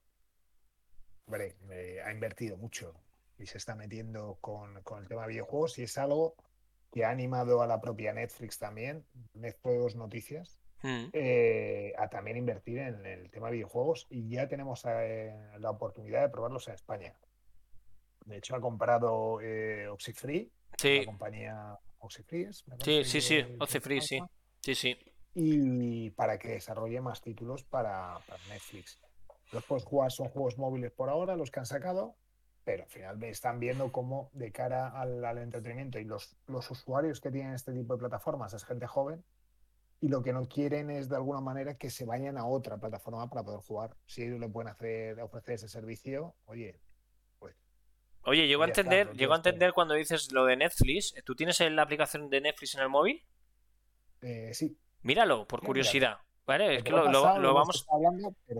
Hombre, 1.26 1.57
ha 2.05 2.11
invertido 2.11 2.57
mucho 2.57 2.95
y 3.39 3.47
se 3.47 3.59
está 3.59 3.74
metiendo 3.74 4.39
con, 4.41 4.82
con 4.82 5.03
el 5.03 5.09
tema 5.09 5.22
de 5.22 5.28
videojuegos 5.28 5.78
y 5.78 5.84
es 5.84 5.97
algo 5.97 6.34
que 6.93 7.05
ha 7.05 7.11
animado 7.11 7.62
a 7.62 7.66
la 7.66 7.80
propia 7.80 8.12
Netflix 8.12 8.59
también, 8.59 9.07
Netflix 9.34 9.95
Noticias, 9.95 10.59
mm. 10.83 11.11
eh, 11.12 11.93
a 11.99 12.09
también 12.09 12.37
invertir 12.37 12.79
en 12.79 13.05
el 13.07 13.31
tema 13.31 13.49
de 13.49 13.55
videojuegos 13.55 14.07
y 14.11 14.29
ya 14.29 14.49
tenemos 14.49 14.85
eh, 14.87 15.35
la 15.59 15.70
oportunidad 15.70 16.22
de 16.22 16.29
probarlos 16.29 16.68
en 16.68 16.74
España. 16.74 17.14
De 18.24 18.39
hecho, 18.39 18.55
ha 18.57 18.61
comprado 18.61 19.41
eh, 19.41 19.89
Oxyfree, 19.89 20.51
la 20.83 21.05
compañía 21.07 21.79
Oxyfree. 21.99 22.53
Sí, 22.53 23.05
sí, 23.05 23.20
sí, 23.20 23.45
Oxyfree, 23.59 24.01
sí. 24.01 24.20
Sí, 24.61 24.74
sí. 24.74 24.99
Y 25.35 26.11
para 26.11 26.39
que 26.39 26.49
desarrolle 26.49 27.01
más 27.01 27.20
títulos 27.20 27.64
para, 27.64 28.18
para 28.26 28.43
Netflix. 28.49 29.01
Los 29.53 29.64
puedes 29.64 29.85
jugar 29.85 30.12
son 30.12 30.29
juegos 30.29 30.59
móviles 30.59 30.91
por 30.91 31.09
ahora, 31.09 31.37
los 31.37 31.51
que 31.51 31.61
han 31.61 31.66
sacado, 31.66 32.16
pero 32.64 32.83
al 32.83 32.91
final 32.91 33.22
están 33.24 33.61
viendo 33.61 33.91
cómo 33.93 34.29
de 34.35 34.53
cara 34.53 34.89
al, 34.89 35.39
entretenimiento 35.39 35.99
y 35.99 36.05
los, 36.05 36.37
los, 36.47 36.70
usuarios 36.70 37.18
que 37.20 37.31
tienen 37.31 37.55
este 37.55 37.72
tipo 37.72 37.95
de 37.95 38.01
plataformas 38.01 38.53
es 38.53 38.64
gente 38.64 38.87
joven 38.87 39.24
y 40.01 40.09
lo 40.09 40.22
que 40.22 40.32
no 40.32 40.46
quieren 40.46 40.90
es 40.90 41.09
de 41.09 41.16
alguna 41.16 41.40
manera 41.40 41.76
que 41.76 41.90
se 41.90 42.05
vayan 42.05 42.38
a 42.38 42.46
otra 42.46 42.78
plataforma 42.78 43.28
para 43.28 43.42
poder 43.42 43.61
jugar. 43.61 43.96
Si 44.07 44.22
ellos 44.22 44.38
le 44.38 44.49
pueden 44.49 44.68
hacer, 44.68 45.20
ofrecer 45.20 45.55
ese 45.57 45.68
servicio, 45.68 46.36
oye, 46.44 46.80
pues... 47.38 47.57
Oye, 48.22 48.46
llego 48.46 48.62
a 48.62 48.66
entender, 48.66 49.12
llego 49.14 49.32
a 49.32 49.36
entender 49.36 49.72
cuando 49.72 49.94
dices 49.94 50.30
lo 50.32 50.44
de 50.44 50.57
Netflix. 50.57 51.14
¿Tú 51.24 51.34
tienes 51.34 51.59
la 51.61 51.82
aplicación 51.82 52.30
de 52.30 52.40
Netflix 52.40 52.76
en 52.76 52.82
el 52.82 52.88
móvil? 52.88 53.24
Eh, 54.20 54.51
sí. 54.55 54.78
Míralo, 55.03 55.46
por 55.49 55.62
curiosidad. 55.62 56.18
Vale, 56.46 56.76
es 56.76 56.82
que 56.82 56.92
lo, 56.92 57.05
vamos. 57.53 57.86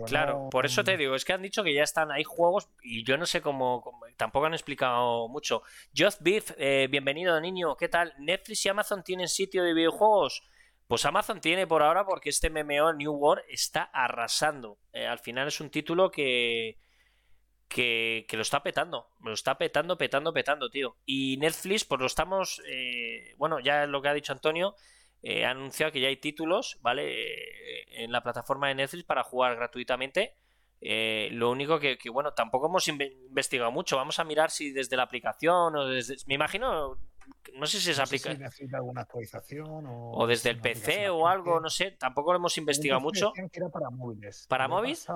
claro, 0.05 0.47
por 0.51 0.67
eso 0.67 0.83
te 0.83 0.95
digo, 0.95 1.15
es 1.15 1.25
que 1.25 1.33
han 1.33 1.41
dicho 1.41 1.63
que 1.63 1.73
ya 1.73 1.81
están 1.81 2.11
ahí 2.11 2.23
juegos 2.23 2.69
y 2.83 3.03
yo 3.03 3.17
no 3.17 3.25
sé 3.25 3.41
cómo. 3.41 3.99
tampoco 4.15 4.45
han 4.45 4.53
explicado 4.53 5.27
mucho. 5.27 5.63
Just 5.97 6.21
Beef, 6.21 6.51
eh, 6.57 6.87
bienvenido 6.91 7.41
niño, 7.41 7.75
¿qué 7.75 7.89
tal? 7.89 8.13
¿Netflix 8.19 8.63
y 8.63 8.69
Amazon 8.69 9.03
tienen 9.03 9.27
sitio 9.27 9.63
de 9.63 9.73
videojuegos? 9.73 10.47
Pues 10.89 11.05
Amazon 11.05 11.39
tiene 11.39 11.67
por 11.67 11.83
ahora 11.83 12.03
porque 12.03 12.29
este 12.29 12.49
MMO 12.49 12.93
New 12.93 13.11
World 13.11 13.43
está 13.47 13.83
arrasando. 13.83 14.79
Eh, 14.91 15.05
al 15.05 15.19
final 15.19 15.47
es 15.47 15.61
un 15.61 15.69
título 15.69 16.09
que, 16.09 16.79
que, 17.67 18.25
lo 18.31 18.41
está 18.41 18.63
petando. 18.63 19.07
Lo 19.23 19.31
está 19.31 19.55
petando, 19.59 19.99
petando, 19.99 20.33
petando, 20.33 20.71
tío. 20.71 20.97
Y 21.05 21.37
Netflix, 21.37 21.85
pues 21.85 22.01
lo 22.01 22.07
estamos. 22.07 22.59
Eh, 22.67 23.35
bueno, 23.37 23.59
ya 23.59 23.85
lo 23.85 24.01
que 24.01 24.07
ha 24.07 24.15
dicho 24.15 24.33
Antonio 24.33 24.73
eh, 25.21 25.45
ha 25.45 25.51
anunciado 25.51 25.91
que 25.91 26.01
ya 26.01 26.07
hay 26.07 26.17
títulos, 26.17 26.79
¿vale? 26.81 28.03
En 28.03 28.11
la 28.11 28.23
plataforma 28.23 28.69
de 28.69 28.73
Netflix 28.73 29.03
para 29.03 29.23
jugar 29.23 29.57
gratuitamente. 29.57 30.37
Lo 30.81 31.51
único 31.51 31.79
que, 31.79 31.99
bueno, 32.11 32.33
tampoco 32.33 32.65
hemos 32.65 32.87
investigado 32.87 33.69
mucho. 33.71 33.95
Vamos 33.95 34.17
a 34.17 34.23
mirar 34.23 34.49
si 34.49 34.71
desde 34.71 34.97
la 34.97 35.03
aplicación 35.03 35.75
o 35.75 35.85
desde. 35.85 36.15
Me 36.25 36.33
imagino. 36.33 36.97
No 37.55 37.65
sé 37.65 37.79
si 37.79 37.91
es 37.91 37.99
aplicación. 37.99 38.41
necesita 38.41 38.77
alguna 38.77 39.01
actualización 39.01 39.85
o, 39.87 40.27
desde 40.27 40.51
el 40.51 40.59
PC 40.59 41.09
o 41.09 41.27
algo, 41.27 41.59
no 41.59 41.69
sé. 41.69 41.91
Tampoco 41.91 42.31
lo 42.31 42.37
hemos 42.37 42.57
investigado 42.57 43.01
mucho. 43.01 43.33
para 43.71 43.89
móviles. 43.89 44.45
¿Para 44.47 44.67
móviles? 44.67 45.07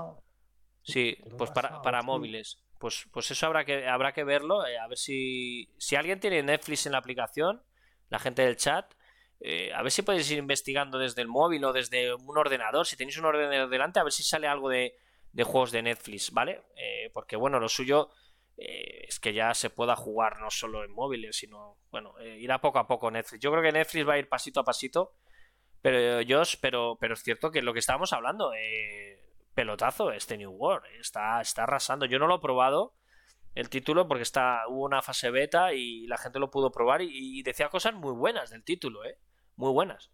Sí, 0.82 1.18
pues 1.38 1.52
para, 1.52 1.82
para 1.82 2.02
móviles. 2.02 2.64
Pues, 2.78 3.08
pues 3.12 3.32
eso 3.32 3.46
habrá 3.46 3.64
que, 3.64 3.88
habrá 3.88 4.12
que 4.12 4.24
verlo. 4.24 4.62
a 4.62 4.88
ver 4.88 4.98
si, 4.98 5.70
si 5.78 5.96
alguien 5.96 6.20
tiene 6.20 6.44
Netflix 6.44 6.86
en 6.86 6.92
la 6.92 6.98
aplicación, 6.98 7.64
la 8.10 8.20
gente 8.20 8.42
del 8.42 8.58
chat, 8.58 8.94
eh, 9.40 9.74
a 9.74 9.82
ver 9.82 9.92
si 9.92 10.04
podéis 10.04 10.32
ir 10.32 10.38
investigando 10.38 10.98
desde 10.98 11.22
el 11.22 11.28
móvil 11.28 11.66
o 11.66 11.74
desde 11.74 12.14
un 12.14 12.38
ordenador. 12.38 12.88
Si 12.88 12.96
tenéis 12.96 13.18
un 13.18 13.26
ordenador 13.26 13.70
delante, 13.70 14.00
a 14.00 14.04
ver 14.04 14.14
si 14.14 14.24
sale 14.24 14.48
algo 14.48 14.70
de, 14.70 14.96
juegos 15.44 15.72
de 15.72 15.82
Netflix, 15.82 16.32
¿vale? 16.32 16.64
Eh, 16.78 17.10
porque 17.14 17.36
bueno, 17.36 17.60
lo 17.60 17.68
suyo 17.68 18.10
eh, 18.58 19.06
es 19.08 19.20
que 19.20 19.34
ya 19.34 19.54
se 19.54 19.70
pueda 19.70 19.96
jugar 19.96 20.40
no 20.40 20.50
solo 20.50 20.84
en 20.84 20.92
móviles, 20.92 21.38
sino, 21.38 21.78
bueno, 21.92 22.14
irá 22.38 22.62
poco 22.62 22.80
a 22.80 22.88
poco 22.88 23.12
Netflix. 23.12 23.42
Yo 23.42 23.52
creo 23.52 23.64
que 23.64 23.72
Netflix 23.72 24.08
va 24.08 24.14
a 24.14 24.20
ir 24.20 24.30
pasito 24.30 24.60
a 24.60 24.64
pasito, 24.64 25.14
pero 25.82 26.22
yo, 26.22 26.42
pero, 26.62 26.98
pero 27.00 27.14
es 27.14 27.24
cierto 27.24 27.52
que 27.52 27.62
lo 27.62 27.74
que 27.74 27.80
estábamos 27.80 28.14
hablando, 28.14 28.52
pelotazo, 29.54 30.12
este 30.12 30.38
New 30.38 30.52
World, 30.52 30.86
está, 31.00 31.42
está 31.42 31.64
arrasando. 31.64 32.06
Yo 32.06 32.20
no 32.20 32.28
lo 32.28 32.36
he 32.36 32.42
probado 32.42 32.94
el 33.56 33.70
título 33.70 34.08
porque 34.08 34.24
está 34.24 34.64
hubo 34.68 34.84
una 34.84 35.02
fase 35.02 35.30
beta 35.30 35.74
y 35.74 36.08
la 36.08 36.18
gente 36.18 36.40
lo 36.40 36.50
pudo 36.50 36.72
probar 36.72 37.02
y, 37.02 37.40
y 37.40 37.44
decía 37.44 37.70
cosas 37.70 37.94
muy 37.94 38.14
buenas 38.14 38.50
del 38.50 38.64
título, 38.64 39.06
¿eh? 39.06 39.18
muy 39.56 39.72
buenas. 39.72 40.12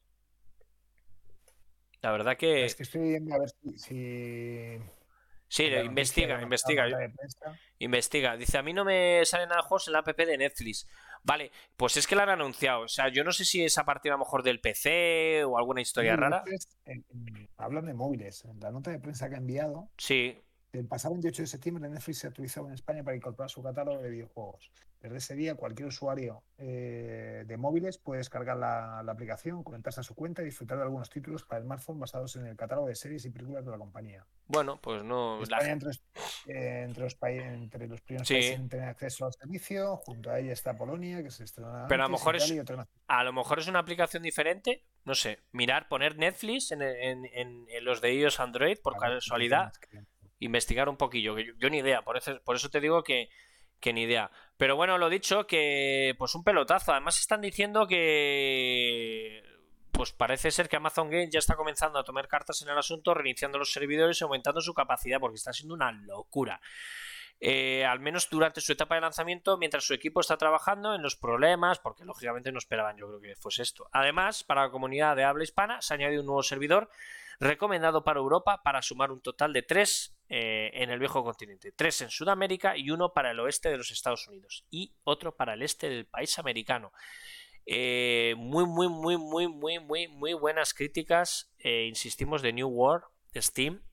La 2.01 2.11
verdad 2.11 2.37
que. 2.37 2.65
Es 2.65 2.75
que 2.75 2.83
estoy 2.83 3.01
viendo 3.01 3.35
a 3.35 3.39
ver 3.39 3.49
si. 3.75 4.77
Sí, 5.49 5.65
investiga, 5.65 6.41
investiga. 6.41 6.87
Investiga. 7.79 8.37
Dice, 8.37 8.59
a 8.59 8.63
mí 8.63 8.71
no 8.71 8.85
me 8.85 9.25
salen 9.25 9.49
nada 9.49 9.63
juegos 9.63 9.87
en 9.87 9.93
la 9.93 9.99
app 9.99 10.15
de 10.15 10.37
Netflix. 10.37 10.87
Vale, 11.23 11.51
pues 11.75 11.97
es 11.97 12.05
que 12.05 12.15
la 12.15 12.23
han 12.23 12.29
anunciado. 12.29 12.81
O 12.81 12.87
sea, 12.87 13.09
yo 13.09 13.23
no 13.23 13.31
sé 13.31 13.45
si 13.45 13.63
es 13.63 13.77
a 13.79 13.83
partir 13.83 14.11
a 14.11 14.15
lo 14.15 14.19
mejor 14.19 14.43
del 14.43 14.61
PC 14.61 15.43
o 15.43 15.57
alguna 15.57 15.81
historia 15.81 16.15
rara. 16.15 16.43
hablan 17.57 17.87
de 17.87 17.93
móviles. 17.95 18.45
En 18.45 18.59
la 18.59 18.71
nota 18.71 18.91
de 18.91 18.99
prensa 18.99 19.27
que 19.27 19.35
ha 19.35 19.39
enviado. 19.39 19.89
Sí. 19.97 20.39
El 20.71 20.87
pasado 20.87 21.15
28 21.15 21.41
de 21.41 21.47
septiembre 21.47 21.89
Netflix 21.89 22.19
se 22.19 22.27
utilizado 22.27 22.67
en 22.67 22.73
España 22.73 23.03
para 23.03 23.17
incorporar 23.17 23.49
su 23.49 23.63
catálogo 23.63 24.03
de 24.03 24.09
videojuegos. 24.11 24.71
Desde 25.01 25.17
ese 25.17 25.35
día, 25.35 25.55
cualquier 25.55 25.87
usuario 25.87 26.43
eh, 26.57 27.43
de 27.47 27.57
móviles 27.57 27.97
puede 27.97 28.19
descargar 28.19 28.57
la, 28.57 28.99
aplicación, 28.99 29.63
conectarse 29.63 30.01
a 30.01 30.03
su 30.03 30.13
cuenta 30.13 30.41
y 30.41 30.45
disfrutar 30.45 30.77
de 30.77 30.83
algunos 30.83 31.09
títulos 31.09 31.43
para 31.43 31.59
el 31.59 31.65
smartphone 31.65 31.99
basados 31.99 32.35
en 32.35 32.45
el 32.45 32.55
catálogo 32.55 32.87
de 32.87 32.95
series 32.95 33.25
y 33.25 33.31
películas 33.31 33.65
de 33.65 33.71
la 33.71 33.77
compañía. 33.77 34.25
Bueno, 34.45 34.79
pues 34.79 35.03
no. 35.03 35.41
España 35.41 35.71
entre, 35.71 35.91
eh, 36.47 36.83
entre, 36.83 37.03
los 37.03 37.15
países, 37.15 37.47
entre 37.47 37.87
los 37.87 38.01
primeros 38.01 38.27
países 38.27 38.59
en 38.59 38.69
tener 38.69 38.89
acceso 38.89 39.25
al 39.25 39.33
servicio. 39.33 39.97
Junto 39.97 40.29
a 40.29 40.39
ella 40.39 40.51
está 40.51 40.77
Polonia, 40.77 41.23
que 41.23 41.31
se 41.31 41.45
estrena. 41.45 41.87
Pero 41.87 42.03
a 42.03 42.07
lo 42.07 42.11
mejor 42.11 42.35
es. 42.35 42.53
A 43.07 43.23
lo 43.23 43.33
mejor 43.33 43.59
es 43.59 43.67
una 43.67 43.79
aplicación 43.79 44.21
diferente. 44.21 44.85
No 45.05 45.15
sé, 45.15 45.39
mirar, 45.53 45.87
poner 45.87 46.17
Netflix 46.17 46.71
en, 46.71 46.81
en, 46.81 47.65
los 47.81 48.01
de 48.01 48.13
iOS 48.13 48.39
Android 48.39 48.77
por 48.83 48.97
casualidad. 48.97 49.71
Investigar 50.39 50.89
un 50.89 50.97
poquillo. 50.97 51.37
Yo, 51.37 51.53
yo, 51.57 51.69
ni 51.69 51.79
idea. 51.79 52.01
Por 52.01 52.17
eso, 52.17 52.39
por 52.43 52.55
eso 52.55 52.69
te 52.69 52.79
digo 52.79 53.03
que 53.03 53.29
que 53.79 53.93
ni 53.93 54.03
idea. 54.03 54.31
Pero 54.57 54.75
bueno, 54.75 54.97
lo 54.97 55.09
dicho, 55.09 55.47
que 55.47 56.15
pues 56.17 56.35
un 56.35 56.43
pelotazo. 56.43 56.91
Además 56.91 57.19
están 57.19 57.41
diciendo 57.41 57.87
que 57.87 59.43
pues 59.91 60.13
parece 60.13 60.51
ser 60.51 60.69
que 60.69 60.77
Amazon 60.77 61.09
Game 61.09 61.29
ya 61.29 61.39
está 61.39 61.55
comenzando 61.55 61.99
a 61.99 62.03
tomar 62.03 62.27
cartas 62.27 62.61
en 62.61 62.69
el 62.69 62.77
asunto, 62.77 63.13
reiniciando 63.13 63.57
los 63.57 63.73
servidores 63.73 64.21
y 64.21 64.23
aumentando 64.23 64.61
su 64.61 64.73
capacidad, 64.73 65.19
porque 65.19 65.35
está 65.35 65.51
siendo 65.51 65.73
una 65.73 65.91
locura. 65.91 66.61
Eh, 67.41 67.85
al 67.85 67.99
menos 67.99 68.29
durante 68.29 68.61
su 68.61 68.73
etapa 68.73 68.95
de 68.95 69.01
lanzamiento, 69.01 69.57
mientras 69.57 69.85
su 69.85 69.93
equipo 69.93 70.19
está 70.19 70.37
trabajando 70.37 70.93
en 70.93 71.01
los 71.01 71.15
problemas, 71.15 71.79
porque 71.79 72.05
lógicamente 72.05 72.51
no 72.51 72.59
esperaban 72.59 72.97
yo 72.97 73.07
creo 73.07 73.21
que 73.21 73.35
fuese 73.35 73.61
esto. 73.61 73.89
Además, 73.91 74.43
para 74.43 74.63
la 74.63 74.71
comunidad 74.71 75.15
de 75.15 75.23
habla 75.23 75.43
hispana 75.43 75.81
se 75.81 75.93
ha 75.93 75.95
añadido 75.95 76.21
un 76.21 76.27
nuevo 76.27 76.43
servidor 76.43 76.89
recomendado 77.39 78.03
para 78.03 78.19
Europa 78.19 78.61
para 78.63 78.81
sumar 78.81 79.11
un 79.11 79.21
total 79.21 79.53
de 79.53 79.61
tres 79.61 80.15
eh, 80.27 80.71
en 80.73 80.89
el 80.89 80.99
viejo 80.99 81.23
continente, 81.23 81.71
tres 81.71 82.01
en 82.01 82.09
Sudamérica 82.09 82.77
y 82.77 82.91
uno 82.91 83.13
para 83.13 83.31
el 83.31 83.39
oeste 83.39 83.69
de 83.69 83.77
los 83.77 83.91
Estados 83.91 84.27
Unidos 84.27 84.65
y 84.69 84.93
otro 85.03 85.35
para 85.35 85.53
el 85.53 85.61
este 85.61 85.89
del 85.89 86.05
país 86.05 86.37
americano. 86.37 86.91
Eh, 87.65 88.33
muy, 88.37 88.65
muy, 88.65 88.89
muy, 88.89 89.17
muy, 89.17 89.47
muy, 89.47 89.79
muy, 89.79 90.07
muy 90.07 90.33
buenas 90.33 90.73
críticas, 90.73 91.53
eh, 91.59 91.85
insistimos, 91.87 92.41
de 92.41 92.53
New 92.53 92.67
World, 92.67 93.05
de 93.31 93.41
Steam. 93.41 93.83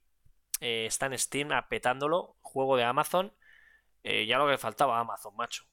está 0.61 1.07
en 1.07 1.19
Steam 1.19 1.53
apetándolo, 1.53 2.37
juego 2.41 2.77
de 2.77 2.85
Amazon. 2.85 3.33
ya 4.03 4.39
lo 4.39 4.49
que 4.49 4.59
faltaba 4.59 4.99
Amazon, 4.99 5.37
macho. 5.37 5.65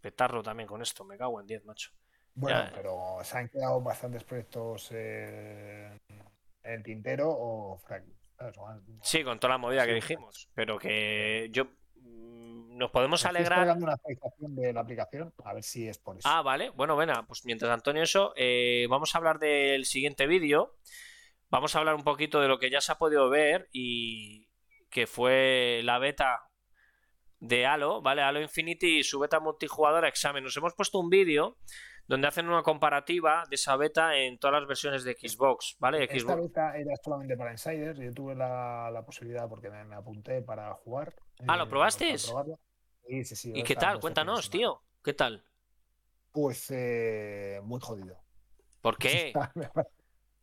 petarlo 0.00 0.42
también 0.42 0.66
con 0.66 0.82
esto, 0.82 1.04
me 1.04 1.16
cago 1.16 1.40
en 1.40 1.46
10, 1.46 1.64
macho. 1.64 1.90
Bueno, 2.34 2.70
pero 2.74 3.18
se 3.24 3.38
han 3.38 3.48
quedado 3.48 3.80
bastantes 3.80 4.24
proyectos 4.24 4.90
en 6.68 6.74
el 6.74 6.82
tintero 6.82 7.28
o 7.30 7.80
Sí, 9.02 9.24
con 9.24 9.40
toda 9.40 9.54
la 9.54 9.58
movida 9.58 9.86
que 9.86 9.94
dijimos, 9.94 10.48
pero 10.54 10.78
que 10.78 11.48
yo 11.50 11.64
mm, 11.96 12.76
nos 12.76 12.90
podemos 12.90 13.24
alegrar. 13.24 13.66
Estoy 13.66 13.82
una 13.82 13.94
actualización 13.94 14.54
de 14.54 14.72
la 14.72 14.80
aplicación, 14.80 15.34
a 15.44 15.54
ver 15.54 15.64
si 15.64 15.88
es 15.88 15.98
por 15.98 16.18
eso. 16.18 16.28
Ah, 16.28 16.42
vale. 16.42 16.70
Bueno, 16.70 16.94
bueno, 16.94 17.24
pues 17.26 17.44
mientras 17.44 17.70
Antonio 17.72 18.02
eso, 18.02 18.32
eh, 18.36 18.86
vamos 18.88 19.14
a 19.14 19.18
hablar 19.18 19.38
del 19.40 19.86
siguiente 19.86 20.26
vídeo. 20.26 20.76
Vamos 21.50 21.74
a 21.74 21.78
hablar 21.80 21.96
un 21.96 22.04
poquito 22.04 22.40
de 22.40 22.48
lo 22.48 22.58
que 22.58 22.70
ya 22.70 22.80
se 22.80 22.92
ha 22.92 22.98
podido 22.98 23.28
ver 23.30 23.68
y 23.72 24.48
que 24.90 25.06
fue 25.06 25.80
la 25.82 25.98
beta 25.98 26.44
de 27.40 27.66
Halo, 27.66 28.02
¿vale? 28.02 28.22
Halo 28.22 28.40
Infinity 28.40 28.98
y 28.98 29.04
su 29.04 29.18
beta 29.18 29.40
multijugador 29.40 30.04
examen. 30.04 30.44
Nos 30.44 30.56
hemos 30.56 30.74
puesto 30.74 30.98
un 30.98 31.08
vídeo 31.08 31.56
donde 32.08 32.26
hacen 32.26 32.48
una 32.48 32.62
comparativa 32.62 33.44
de 33.48 33.54
esa 33.54 33.76
beta 33.76 34.16
en 34.16 34.38
todas 34.38 34.60
las 34.60 34.66
versiones 34.66 35.04
de 35.04 35.12
Xbox, 35.12 35.76
¿vale? 35.78 36.08
Esta 36.10 36.34
beta 36.34 36.76
era 36.76 36.96
solamente 37.04 37.36
para 37.36 37.52
insiders, 37.52 37.98
yo 37.98 38.12
tuve 38.14 38.34
la, 38.34 39.02
posibilidad 39.04 39.46
porque 39.46 39.70
me, 39.70 39.94
apunté 39.94 40.40
para 40.40 40.72
jugar. 40.72 41.14
Ah, 41.46 41.58
¿lo 41.58 41.64
eh, 41.64 41.68
probaste? 41.68 42.16
Sí, 42.16 42.32
sí, 43.24 43.36
sí. 43.36 43.52
¿Y 43.54 43.62
qué 43.62 43.76
tal? 43.76 44.00
Cuéntanos, 44.00 44.48
tío. 44.48 44.82
¿Qué 45.04 45.12
tal? 45.12 45.44
Pues 46.32 46.70
eh, 46.70 47.60
muy 47.62 47.78
jodido. 47.80 48.16
¿Por 48.80 48.96
qué? 48.98 49.34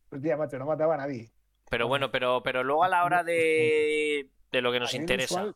pues 0.08 0.22
tía, 0.22 0.36
macho, 0.36 0.58
no 0.58 0.66
mataba 0.66 0.94
a 0.94 0.98
nadie. 0.98 1.32
Pero 1.68 1.88
bueno, 1.88 2.12
pero, 2.12 2.44
pero 2.44 2.62
luego 2.62 2.84
a 2.84 2.88
la 2.88 3.04
hora 3.04 3.24
de, 3.24 4.30
de 4.52 4.62
lo 4.62 4.70
que 4.70 4.78
nos 4.78 4.94
interesa. 4.94 5.52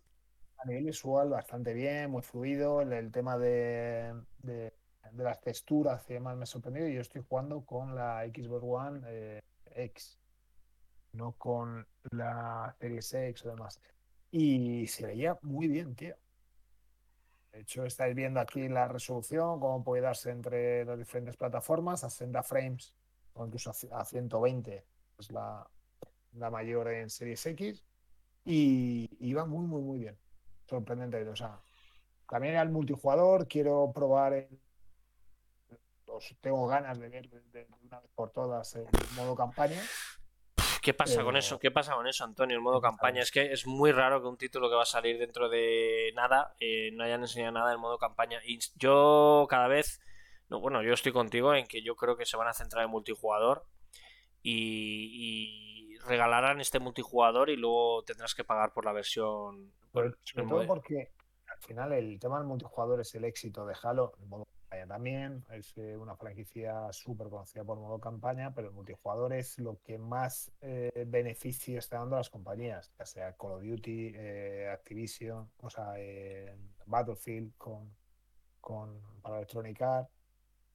a 0.56 0.66
nivel 0.66 0.86
visual, 0.86 1.28
bastante 1.28 1.72
bien, 1.72 2.10
muy 2.10 2.22
fluido. 2.22 2.82
El, 2.82 3.12
tema 3.12 3.38
de 3.38 4.12
de 4.38 4.72
las 5.16 5.40
texturas 5.40 6.04
y 6.08 6.14
demás 6.14 6.36
me 6.36 6.44
ha 6.44 6.46
sorprendido. 6.46 6.88
Y 6.88 6.94
yo 6.94 7.00
estoy 7.00 7.22
jugando 7.28 7.64
con 7.64 7.94
la 7.94 8.24
Xbox 8.26 8.64
One 8.64 9.00
eh, 9.06 9.40
X, 9.74 10.18
no 11.12 11.32
con 11.32 11.86
la 12.10 12.74
Series 12.78 13.12
X 13.12 13.46
o 13.46 13.50
demás. 13.50 13.80
Y 14.30 14.86
se 14.86 15.06
veía 15.06 15.38
muy 15.42 15.68
bien, 15.68 15.94
tío. 15.94 16.14
De 17.52 17.60
hecho, 17.60 17.84
estáis 17.84 18.14
viendo 18.14 18.38
aquí 18.38 18.68
la 18.68 18.86
resolución, 18.86 19.58
cómo 19.58 19.82
puede 19.82 20.02
darse 20.02 20.30
entre 20.30 20.84
las 20.84 20.98
diferentes 20.98 21.36
plataformas, 21.36 22.04
a 22.04 22.10
60 22.10 22.42
frames 22.44 22.94
o 23.32 23.44
incluso 23.44 23.72
a 23.92 24.04
120, 24.04 24.84
es 25.18 25.30
la, 25.32 25.68
la 26.34 26.50
mayor 26.50 26.88
en 26.92 27.10
Series 27.10 27.44
X. 27.46 27.84
Y 28.44 29.10
iba 29.20 29.44
muy, 29.44 29.66
muy, 29.66 29.82
muy 29.82 29.98
bien. 29.98 30.16
Sorprendente. 30.66 31.28
O 31.28 31.36
sea, 31.36 31.60
también 32.28 32.56
al 32.56 32.70
multijugador, 32.70 33.48
quiero 33.48 33.90
probar 33.92 34.32
el 34.34 34.60
tengo 36.40 36.66
ganas 36.66 36.98
de 36.98 37.08
ver 37.08 37.28
de, 37.28 37.66
una 37.82 38.00
vez 38.00 38.10
por 38.14 38.30
todas 38.30 38.74
el 38.76 38.86
modo 39.16 39.34
campaña. 39.34 39.80
¿Qué 40.82 40.94
pasa 40.94 41.22
con 41.22 41.36
eso? 41.36 41.58
¿Qué 41.58 41.70
pasa 41.70 41.94
con 41.94 42.06
eso, 42.06 42.24
Antonio? 42.24 42.56
El 42.56 42.62
modo 42.62 42.80
campaña. 42.80 43.20
Es 43.20 43.30
que 43.30 43.52
es 43.52 43.66
muy 43.66 43.92
raro 43.92 44.22
que 44.22 44.28
un 44.28 44.38
título 44.38 44.70
que 44.70 44.76
va 44.76 44.82
a 44.82 44.86
salir 44.86 45.18
dentro 45.18 45.48
de 45.48 46.10
nada 46.14 46.54
eh, 46.58 46.90
no 46.92 47.04
hayan 47.04 47.20
enseñado 47.20 47.52
nada 47.52 47.70
del 47.70 47.78
modo 47.78 47.98
campaña. 47.98 48.40
Y 48.44 48.58
yo 48.76 49.46
cada 49.50 49.68
vez. 49.68 50.00
No, 50.48 50.58
bueno, 50.58 50.82
yo 50.82 50.94
estoy 50.94 51.12
contigo 51.12 51.54
en 51.54 51.66
que 51.66 51.82
yo 51.82 51.94
creo 51.96 52.16
que 52.16 52.26
se 52.26 52.36
van 52.36 52.48
a 52.48 52.54
centrar 52.54 52.84
en 52.84 52.90
multijugador 52.90 53.66
y, 54.42 55.96
regalarán 56.06 56.62
este 56.62 56.80
multijugador 56.80 57.50
y 57.50 57.56
luego 57.56 58.02
tendrás 58.04 58.34
que 58.34 58.42
pagar 58.42 58.72
por 58.72 58.86
la 58.86 58.92
versión. 58.92 59.70
Por, 59.92 60.18
sobre 60.22 60.46
todo 60.48 60.66
porque 60.66 61.12
al 61.46 61.60
final 61.60 61.92
el 61.92 62.18
tema 62.18 62.38
del 62.38 62.46
multijugador 62.46 63.00
es 63.00 63.14
el 63.14 63.24
éxito 63.24 63.66
de 63.66 63.76
Halo. 63.82 64.14
El 64.18 64.26
modo 64.26 64.48
también, 64.86 65.44
es 65.50 65.76
eh, 65.78 65.96
una 65.96 66.16
franquicia 66.16 66.92
súper 66.92 67.28
conocida 67.28 67.64
por 67.64 67.78
modo 67.78 67.98
campaña, 67.98 68.54
pero 68.54 68.68
el 68.68 68.74
multijugador 68.74 69.32
es 69.32 69.58
lo 69.58 69.80
que 69.82 69.98
más 69.98 70.52
eh, 70.60 71.04
beneficio 71.08 71.78
está 71.78 71.98
dando 71.98 72.16
a 72.16 72.20
las 72.20 72.30
compañías, 72.30 72.92
ya 72.98 73.04
sea 73.04 73.36
Call 73.36 73.52
of 73.52 73.62
Duty, 73.62 74.12
eh, 74.14 74.70
Activision, 74.72 75.50
o 75.58 75.70
sea, 75.70 75.94
Battlefield 76.86 77.52
con, 77.56 77.94
con, 78.60 79.00
para 79.22 79.38
Electronic 79.38 79.82
Arts. 79.82 80.10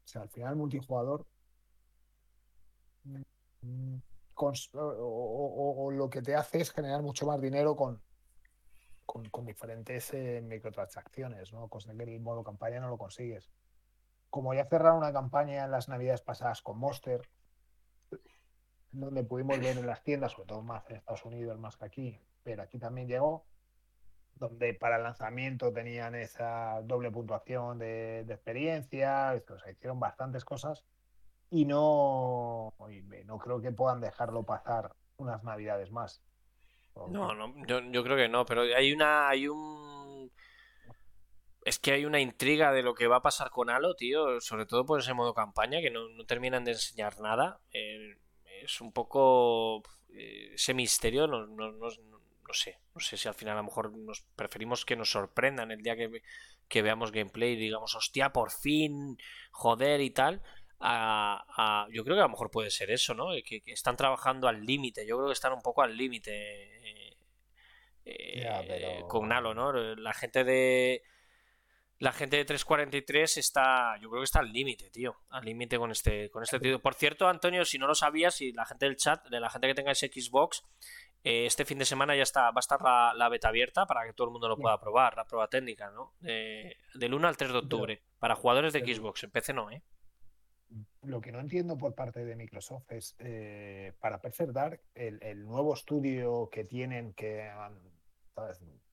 O 0.04 0.08
sea, 0.08 0.22
al 0.24 0.30
final 0.30 0.52
el 0.52 0.58
multijugador 0.58 1.26
mm, 3.04 3.98
o, 4.74 5.92
lo 5.92 6.10
que 6.10 6.22
te 6.22 6.36
hace 6.36 6.62
es 6.62 6.72
generar 6.72 7.02
mucho 7.02 7.26
más 7.26 7.42
dinero 7.42 7.76
con, 7.76 8.02
con, 9.06 9.46
diferentes 9.46 10.14
microtransacciones, 10.44 11.54
¿no? 11.54 11.68
Cosa 11.70 11.96
que 11.96 12.04
el 12.04 12.20
modo 12.20 12.44
campaña 12.44 12.80
no 12.80 12.90
lo 12.90 12.98
consigues 12.98 13.50
como 14.30 14.54
ya 14.54 14.66
cerraron 14.66 14.98
una 14.98 15.14
campaña 15.14 15.66
en 15.66 15.72
las 15.72 15.90
navidades 15.90 16.22
pasadas 16.22 16.62
con 16.62 16.78
Monster, 16.78 17.22
donde 18.92 19.24
pudimos 19.24 19.60
ver 19.60 19.78
en 19.78 19.88
las 19.88 20.04
tiendas, 20.04 20.34
sobre 20.34 20.48
todo 20.48 20.62
más 20.62 20.90
en 20.90 20.98
Estados 20.98 21.26
Unidos, 21.26 21.60
más 21.60 21.78
que 21.78 21.86
aquí, 21.86 22.20
pero 22.44 22.64
aquí 22.64 22.80
también 22.80 23.08
llegó, 23.08 23.46
donde 24.36 24.74
para 24.74 24.98
el 24.98 25.04
lanzamiento 25.04 25.72
tenían 25.72 26.16
esa 26.16 26.82
doble 26.84 27.12
puntuación 27.12 27.80
de, 27.80 28.22
experiencia, 28.22 29.40
o 29.50 29.60
sea, 29.60 29.72
hicieron 29.72 30.00
bastantes 30.00 30.44
cosas 30.46 30.86
y 31.50 31.66
no, 31.66 32.74
no 33.26 33.38
creo 33.38 33.62
que 33.62 33.72
puedan 33.72 34.02
dejarlo 34.02 34.44
pasar 34.44 34.94
unas 35.18 35.44
navidades 35.44 35.92
más. 35.92 36.22
No, 37.10 37.34
no, 37.34 37.54
yo, 37.66 37.82
yo 37.92 38.04
creo 38.04 38.16
que 38.16 38.30
no, 38.30 38.46
pero 38.46 38.62
hay 38.62 38.94
una, 38.94 39.28
hay 39.28 39.50
un 39.50 39.95
es 41.66 41.80
que 41.80 41.92
hay 41.92 42.06
una 42.06 42.20
intriga 42.20 42.72
de 42.72 42.84
lo 42.84 42.94
que 42.94 43.08
va 43.08 43.18
a 43.18 43.22
pasar 43.24 43.50
con 43.50 43.72
Halo, 43.72 43.96
tío, 43.96 44.40
sobre 44.40 44.68
todo 44.68 44.86
por 44.86 45.00
ese 45.00 45.16
modo 45.16 45.34
campaña, 45.34 45.82
que 45.82 45.90
no, 45.90 46.06
terminan 46.28 46.64
de 46.64 46.74
enseñar 46.74 47.20
nada. 47.20 47.60
Eh, 47.74 48.18
es 48.62 48.80
un 48.82 48.94
poco 48.94 49.82
eh, 50.14 50.52
ese 50.54 50.76
misterio, 50.76 51.26
no, 51.26 51.48
sé, 52.54 52.78
no 52.94 53.00
sé 53.00 53.18
si 53.18 53.28
al 53.28 53.34
final 53.34 53.56
a 53.56 53.62
lo 53.62 53.64
mejor 53.64 53.92
nos 53.98 54.22
preferimos 54.36 54.86
que 54.86 54.96
nos 54.96 55.10
sorprendan 55.10 55.72
el 55.72 55.82
día 55.82 55.96
que, 55.98 56.82
veamos 56.84 57.12
gameplay 57.12 57.54
y 57.54 57.56
digamos, 57.56 57.96
hostia, 57.96 58.32
por 58.32 58.52
fin, 58.52 59.18
joder 59.50 60.02
y 60.02 60.12
tal. 60.12 60.44
yo 61.90 62.04
creo 62.04 62.16
que 62.16 62.22
a 62.22 62.28
lo 62.28 62.30
mejor 62.30 62.52
puede 62.52 62.70
ser 62.70 62.92
eso, 62.92 63.16
¿no? 63.16 63.30
Que, 63.44 63.64
están 63.66 63.98
trabajando 63.98 64.48
al 64.48 64.64
límite, 64.64 65.08
yo 65.08 65.18
creo 65.18 65.30
que 65.30 65.34
están 65.34 65.54
un 65.54 65.64
poco 65.64 65.82
al 65.82 65.98
límite 65.98 67.18
eh, 68.06 69.02
con 69.08 69.34
Halo, 69.34 69.56
¿no? 69.56 69.74
La 69.74 70.14
gente 70.14 70.44
de 70.44 71.02
la 72.00 72.12
gente 72.12 72.38
de 72.38 72.46
343 72.46 73.38
está, 73.38 73.98
yo 74.02 74.10
creo 74.10 74.22
que 74.22 74.26
está 74.26 74.40
al 74.40 74.52
límite, 74.52 74.90
tío, 74.90 75.16
al 75.30 75.46
límite 75.46 75.78
con 75.78 75.92
este, 75.92 76.30
con 76.30 76.44
este 76.44 76.60
tío. 76.60 76.82
Por 76.82 76.94
cierto, 76.94 77.28
Antonio, 77.28 77.64
si 77.64 77.78
no 77.78 77.88
lo 77.88 77.96
sabías, 77.96 78.42
y 78.42 78.52
la 78.52 78.66
gente 78.66 78.86
del 78.86 78.98
chat, 78.98 79.26
de 79.30 79.40
la 79.40 79.50
gente 79.50 79.68
que 79.68 79.76
tenga 79.76 79.92
ese 79.92 80.08
Xbox, 80.08 80.64
eh, 81.24 81.46
este 81.46 81.64
fin 81.64 81.80
de 81.80 81.86
semana 81.86 82.16
ya 82.16 82.24
está, 82.24 82.52
va 82.52 82.58
a 82.58 82.60
estar 82.60 82.82
la, 82.82 83.30
beta 83.30 83.48
abierta 83.48 83.86
para 83.86 84.06
que 84.06 84.14
todo 84.14 84.28
el 84.28 84.32
mundo 84.32 84.50
lo 84.50 84.58
pueda 84.58 84.80
probar, 84.80 85.16
la 85.16 85.26
prueba 85.26 85.48
técnica, 85.48 85.90
¿no? 85.92 86.14
del 86.20 87.14
1 87.14 87.28
al 87.28 87.38
3 87.38 87.52
de 87.52 87.58
octubre, 87.58 88.04
para 88.20 88.36
jugadores 88.36 88.74
de 88.74 88.82
Xbox, 88.82 89.24
en 89.24 89.32
PC 89.32 89.54
no, 89.54 89.72
¿eh? 89.72 89.82
Lo 91.04 91.22
que 91.22 91.32
no 91.32 91.40
entiendo 91.40 91.78
por 91.78 91.94
parte 91.94 92.26
de 92.26 92.36
Microsoft 92.36 92.92
es, 92.92 93.16
eh, 93.20 93.94
para 94.00 94.20
PC 94.20 94.48
Dark, 94.48 94.82
el, 94.96 95.22
el, 95.22 95.46
nuevo 95.46 95.74
estudio 95.74 96.50
que 96.52 96.66
tienen, 96.66 97.14
que 97.14 97.50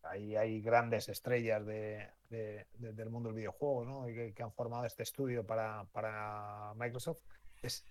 Ahí 0.02 0.36
hay 0.36 0.60
grandes 0.60 1.08
estrellas 1.08 1.64
de, 1.64 2.08
del 2.28 3.10
mundo 3.10 3.28
del 3.28 3.36
videojuego 3.36 3.84
¿no? 3.84 4.06
que, 4.06 4.42
han 4.42 4.52
formado 4.52 4.84
este 4.84 5.02
estudio 5.02 5.46
para, 5.46 5.84
para 5.92 6.72
Microsoft. 6.74 7.20
Es, 7.62 7.84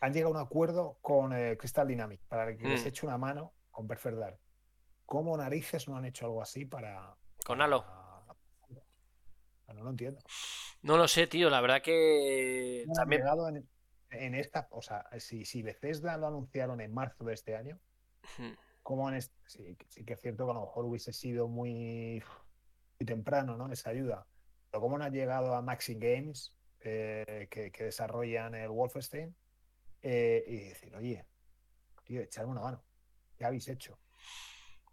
han 0.00 0.12
llegado 0.12 0.34
a 0.34 0.40
un 0.40 0.46
acuerdo 0.46 0.98
con 1.00 1.32
eh, 1.32 1.56
Crystal 1.56 1.86
Dynamics 1.86 2.24
para 2.26 2.56
que 2.56 2.68
les 2.68 2.84
mm. 2.84 2.88
eche 2.88 3.06
una 3.06 3.18
mano 3.18 3.54
con 3.70 3.86
Perfect 3.86 4.18
Dark. 4.18 4.38
¿Cómo 5.06 5.36
narices 5.36 5.88
no 5.88 5.96
han 5.96 6.04
hecho 6.04 6.26
algo 6.26 6.42
así 6.42 6.64
para. 6.64 7.16
Con 7.44 7.60
Halo? 7.60 7.84
No 9.74 9.84
lo 9.84 9.90
entiendo. 9.90 10.20
No 10.82 10.96
lo 10.96 11.08
sé, 11.08 11.26
tío. 11.26 11.50
La 11.50 11.60
verdad 11.60 11.82
que. 11.82 12.84
también... 12.94 13.22
llegado 13.22 13.48
en, 13.48 14.34
esta. 14.34 14.68
O 14.70 14.82
sea, 14.82 15.08
si, 15.18 15.44
si 15.44 15.62
Bethesda 15.62 16.16
lo 16.16 16.26
anunciaron 16.26 16.80
en 16.80 16.92
marzo 16.92 17.24
de 17.24 17.34
este 17.34 17.56
año. 17.56 17.78
Hmm 18.84 19.18
sí, 19.46 19.76
sí, 19.88 20.04
que 20.04 20.14
es 20.14 20.20
cierto 20.20 20.44
que 20.44 20.50
a 20.50 20.54
lo 20.54 20.60
mejor 20.62 20.84
hubiese 20.84 21.12
sido 21.12 21.48
muy, 21.48 22.22
temprano, 23.06 23.56
¿no? 23.56 23.72
Esa 23.72 23.90
ayuda. 23.90 24.26
Pero 24.70 24.80
cómo 24.80 24.98
no 24.98 25.04
ha 25.04 25.10
llegado 25.10 25.54
a 25.54 25.62
Maxi 25.62 25.94
Games, 25.94 26.54
eh, 26.80 27.48
que, 27.50 27.70
desarrollan 27.84 28.54
el 28.54 28.68
Wolfenstein, 28.68 29.34
eh, 30.02 30.44
y 30.46 30.56
decir, 30.68 30.94
oye, 30.94 31.24
tío, 32.04 32.20
echarme 32.20 32.52
una 32.52 32.62
mano. 32.62 32.84
¿Qué 33.36 33.44
habéis 33.44 33.68
hecho? 33.68 33.98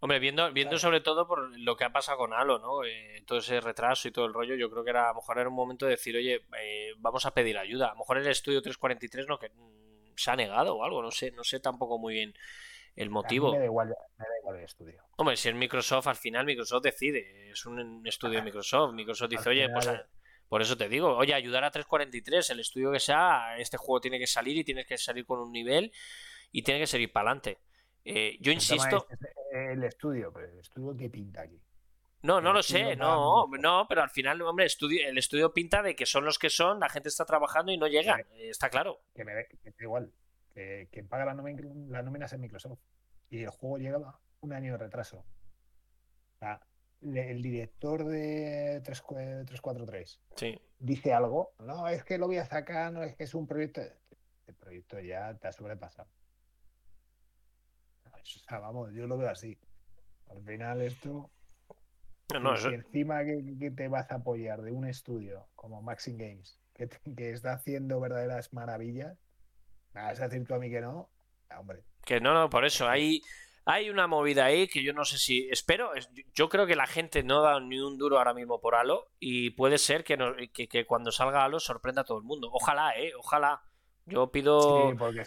Hombre, 0.00 0.20
viendo, 0.20 0.52
viendo 0.52 0.78
sobre 0.78 1.00
todo 1.00 1.26
por 1.26 1.58
lo 1.58 1.76
que 1.76 1.84
ha 1.84 1.92
pasado 1.92 2.18
con 2.18 2.32
Halo, 2.32 2.60
¿no? 2.60 2.84
Eh, 2.84 3.24
todo 3.26 3.38
ese 3.38 3.60
retraso 3.60 4.06
y 4.06 4.12
todo 4.12 4.26
el 4.26 4.34
rollo, 4.34 4.54
yo 4.54 4.70
creo 4.70 4.84
que 4.84 4.90
era, 4.90 5.06
a 5.06 5.12
lo 5.12 5.16
mejor 5.16 5.38
era 5.38 5.48
un 5.48 5.56
momento 5.56 5.86
de 5.86 5.92
decir, 5.92 6.16
oye, 6.16 6.46
eh, 6.60 6.92
vamos 6.98 7.26
a 7.26 7.34
pedir 7.34 7.58
ayuda. 7.58 7.88
A 7.88 7.92
lo 7.94 7.98
mejor 7.98 8.18
el 8.18 8.28
estudio 8.28 8.62
343 8.62 9.26
no 9.26 9.40
que 9.40 9.48
mm, 9.48 10.12
se 10.14 10.30
ha 10.30 10.36
negado 10.36 10.76
o 10.76 10.84
algo, 10.84 11.02
no 11.02 11.10
sé, 11.10 11.32
no 11.32 11.42
sé 11.42 11.58
tampoco 11.58 11.98
muy 11.98 12.14
bien 12.14 12.34
el 12.96 13.10
motivo. 13.10 13.52
Me 13.52 13.58
da 13.58 13.64
igual, 13.64 13.88
me 13.88 14.24
da 14.24 14.38
igual 14.40 14.56
el 14.56 14.64
estudio. 14.64 15.02
Hombre, 15.16 15.36
si 15.36 15.48
es 15.48 15.54
Microsoft, 15.54 16.06
al 16.06 16.16
final 16.16 16.46
Microsoft 16.46 16.82
decide, 16.82 17.50
es 17.50 17.66
un 17.66 18.06
estudio 18.06 18.38
de 18.38 18.42
Microsoft. 18.42 18.94
Microsoft 18.94 19.30
dice, 19.30 19.48
oye, 19.48 19.68
pues 19.68 19.88
por 20.48 20.62
eso 20.62 20.76
te 20.76 20.88
digo, 20.88 21.14
oye, 21.16 21.34
ayudar 21.34 21.64
a 21.64 21.70
343, 21.70 22.50
el 22.50 22.60
estudio 22.60 22.90
que 22.90 23.00
sea, 23.00 23.58
este 23.58 23.76
juego 23.76 24.00
tiene 24.00 24.18
que 24.18 24.26
salir 24.26 24.56
y 24.56 24.64
tiene 24.64 24.86
que 24.86 24.96
salir 24.96 25.26
con 25.26 25.40
un 25.40 25.52
nivel 25.52 25.92
y 26.50 26.62
tiene 26.62 26.80
que 26.80 26.86
seguir 26.86 27.12
para 27.12 27.30
adelante. 27.30 27.58
Eh, 28.04 28.38
yo 28.40 28.52
insisto. 28.52 29.06
el 29.52 29.84
estudio, 29.84 30.32
pero 30.32 30.50
el 30.50 30.58
estudio 30.58 30.96
que 30.96 31.10
pinta 31.10 31.42
aquí. 31.42 31.60
No, 32.22 32.40
no 32.40 32.52
lo 32.52 32.62
sé, 32.62 32.96
no, 32.96 33.46
no, 33.60 33.86
pero 33.88 34.02
al 34.02 34.10
final, 34.10 34.42
hombre, 34.42 34.66
estudio, 34.66 35.06
el 35.06 35.18
estudio 35.18 35.52
pinta 35.52 35.82
de 35.82 35.94
que 35.94 36.04
son 36.04 36.24
los 36.24 36.38
que 36.38 36.50
son, 36.50 36.80
la 36.80 36.88
gente 36.88 37.10
está 37.10 37.24
trabajando 37.24 37.70
y 37.70 37.76
no 37.76 37.86
llega, 37.86 38.18
está 38.38 38.70
claro. 38.70 39.02
Que 39.14 39.24
me 39.24 39.34
da 39.34 39.42
igual, 39.78 40.12
que, 40.58 40.88
que 40.90 41.04
paga 41.04 41.24
las 41.24 41.36
nóminas 42.04 42.32
en 42.32 42.40
Microsoft 42.40 42.80
y 43.30 43.42
el 43.42 43.50
juego 43.50 43.78
llega 43.78 44.18
un 44.40 44.52
año 44.52 44.72
de 44.72 44.78
retraso. 44.78 45.24
el 47.00 47.42
director 47.42 48.04
de 48.04 48.80
343 48.84 50.20
sí. 50.34 50.60
dice 50.78 51.12
algo, 51.12 51.52
no, 51.60 51.86
es 51.88 52.02
que 52.02 52.18
lo 52.18 52.26
voy 52.26 52.38
a 52.38 52.44
sacar, 52.44 52.92
no 52.92 53.04
es 53.04 53.14
que 53.16 53.24
es 53.24 53.34
un 53.34 53.46
proyecto. 53.46 53.80
Este 53.80 54.52
proyecto 54.54 54.98
ya 54.98 55.34
te 55.34 55.48
ha 55.48 55.52
sobrepasado 55.52 56.08
vamos, 58.50 58.92
yo 58.92 59.06
lo 59.06 59.16
veo 59.16 59.30
así. 59.30 59.58
Al 60.28 60.42
final 60.42 60.82
esto... 60.82 61.30
No, 62.42 62.54
encima 62.56 63.24
que, 63.24 63.72
te 63.74 63.88
vas 63.88 64.10
a 64.10 64.16
apoyar 64.16 64.60
de 64.60 64.72
un 64.72 64.86
estudio 64.86 65.48
como 65.54 65.80
Maxim 65.80 66.18
Games, 66.18 66.60
que, 66.74 66.86
que 67.16 67.30
está 67.30 67.52
haciendo 67.52 68.00
verdaderas 68.00 68.52
maravillas, 68.52 69.16
vas 70.02 70.20
a 70.20 70.28
decir 70.28 70.46
tú 70.46 70.54
a 70.54 70.58
mí 70.58 70.70
que 70.70 70.80
no, 70.80 71.10
hombre. 71.58 71.84
Que 72.04 72.20
no, 72.20 72.34
no, 72.34 72.48
por 72.48 72.64
eso 72.64 72.88
hay, 72.88 73.22
hay 73.64 73.90
una 73.90 74.06
movida 74.06 74.46
ahí 74.46 74.66
que 74.66 74.82
yo 74.82 74.92
no 74.92 75.04
sé 75.04 75.18
si. 75.18 75.48
Espero, 75.50 75.92
yo 76.34 76.48
creo 76.48 76.66
que 76.66 76.76
la 76.76 76.86
gente 76.86 77.22
no 77.22 77.42
da 77.42 77.60
ni 77.60 77.78
un 77.78 77.98
duro 77.98 78.18
ahora 78.18 78.34
mismo 78.34 78.60
por 78.60 78.74
Halo 78.74 79.08
y 79.20 79.50
puede 79.50 79.78
ser 79.78 80.04
que, 80.04 80.16
que, 80.52 80.68
que 80.68 80.86
cuando 80.86 81.12
salga 81.12 81.44
Halo 81.44 81.60
sorprenda 81.60 82.02
a 82.02 82.04
todo 82.04 82.18
el 82.18 82.24
mundo. 82.24 82.48
Ojalá, 82.52 82.98
¿eh? 82.98 83.12
Ojalá. 83.18 83.62
Yo 84.06 84.30
pido. 84.30 84.90
Sí, 84.90 84.96
porque, 84.96 85.24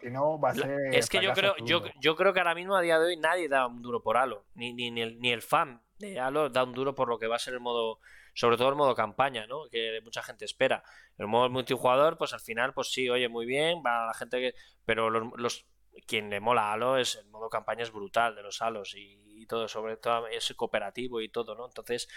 si 0.00 0.10
no 0.10 0.40
va 0.40 0.50
a 0.50 0.54
ser. 0.54 0.94
Es 0.94 1.10
que 1.10 1.22
yo 1.22 1.34
creo, 1.34 1.54
yo, 1.64 1.82
yo, 2.00 2.16
creo 2.16 2.32
que 2.32 2.40
ahora 2.40 2.54
mismo 2.54 2.74
a 2.74 2.80
día 2.80 2.98
de 2.98 3.08
hoy 3.08 3.16
nadie 3.18 3.48
da 3.48 3.66
un 3.66 3.82
duro 3.82 4.02
por 4.02 4.16
Halo. 4.16 4.46
Ni, 4.54 4.72
ni, 4.72 4.90
ni, 4.90 5.02
el, 5.02 5.20
ni 5.20 5.32
el 5.32 5.42
fan 5.42 5.82
de 6.10 6.20
Halo 6.20 6.50
da 6.50 6.64
un 6.64 6.72
duro 6.72 6.94
por 6.94 7.08
lo 7.08 7.18
que 7.18 7.26
va 7.26 7.36
a 7.36 7.38
ser 7.38 7.54
el 7.54 7.60
modo. 7.60 8.00
Sobre 8.34 8.56
todo 8.56 8.70
el 8.70 8.76
modo 8.76 8.94
campaña, 8.94 9.46
¿no? 9.46 9.68
Que 9.70 10.00
mucha 10.02 10.22
gente 10.22 10.44
espera. 10.44 10.82
El 11.18 11.26
modo 11.26 11.50
multijugador, 11.50 12.16
pues 12.16 12.32
al 12.32 12.40
final, 12.40 12.72
pues 12.72 12.90
sí, 12.90 13.08
oye, 13.10 13.28
muy 13.28 13.46
bien, 13.46 13.82
va 13.84 14.06
la 14.06 14.14
gente 14.14 14.40
que. 14.40 14.54
Pero 14.84 15.10
los, 15.10 15.32
los 15.36 15.66
quien 16.06 16.30
le 16.30 16.40
mola 16.40 16.72
Halo 16.72 16.96
es 16.96 17.16
el 17.16 17.26
modo 17.26 17.50
campaña 17.50 17.82
es 17.82 17.92
brutal 17.92 18.34
de 18.34 18.42
los 18.42 18.62
Halos 18.62 18.94
y, 18.96 19.46
todo, 19.46 19.68
sobre 19.68 19.96
todo 19.96 20.28
es 20.28 20.54
cooperativo 20.56 21.20
y 21.20 21.28
todo, 21.28 21.54
¿no? 21.54 21.66
Entonces, 21.66 22.08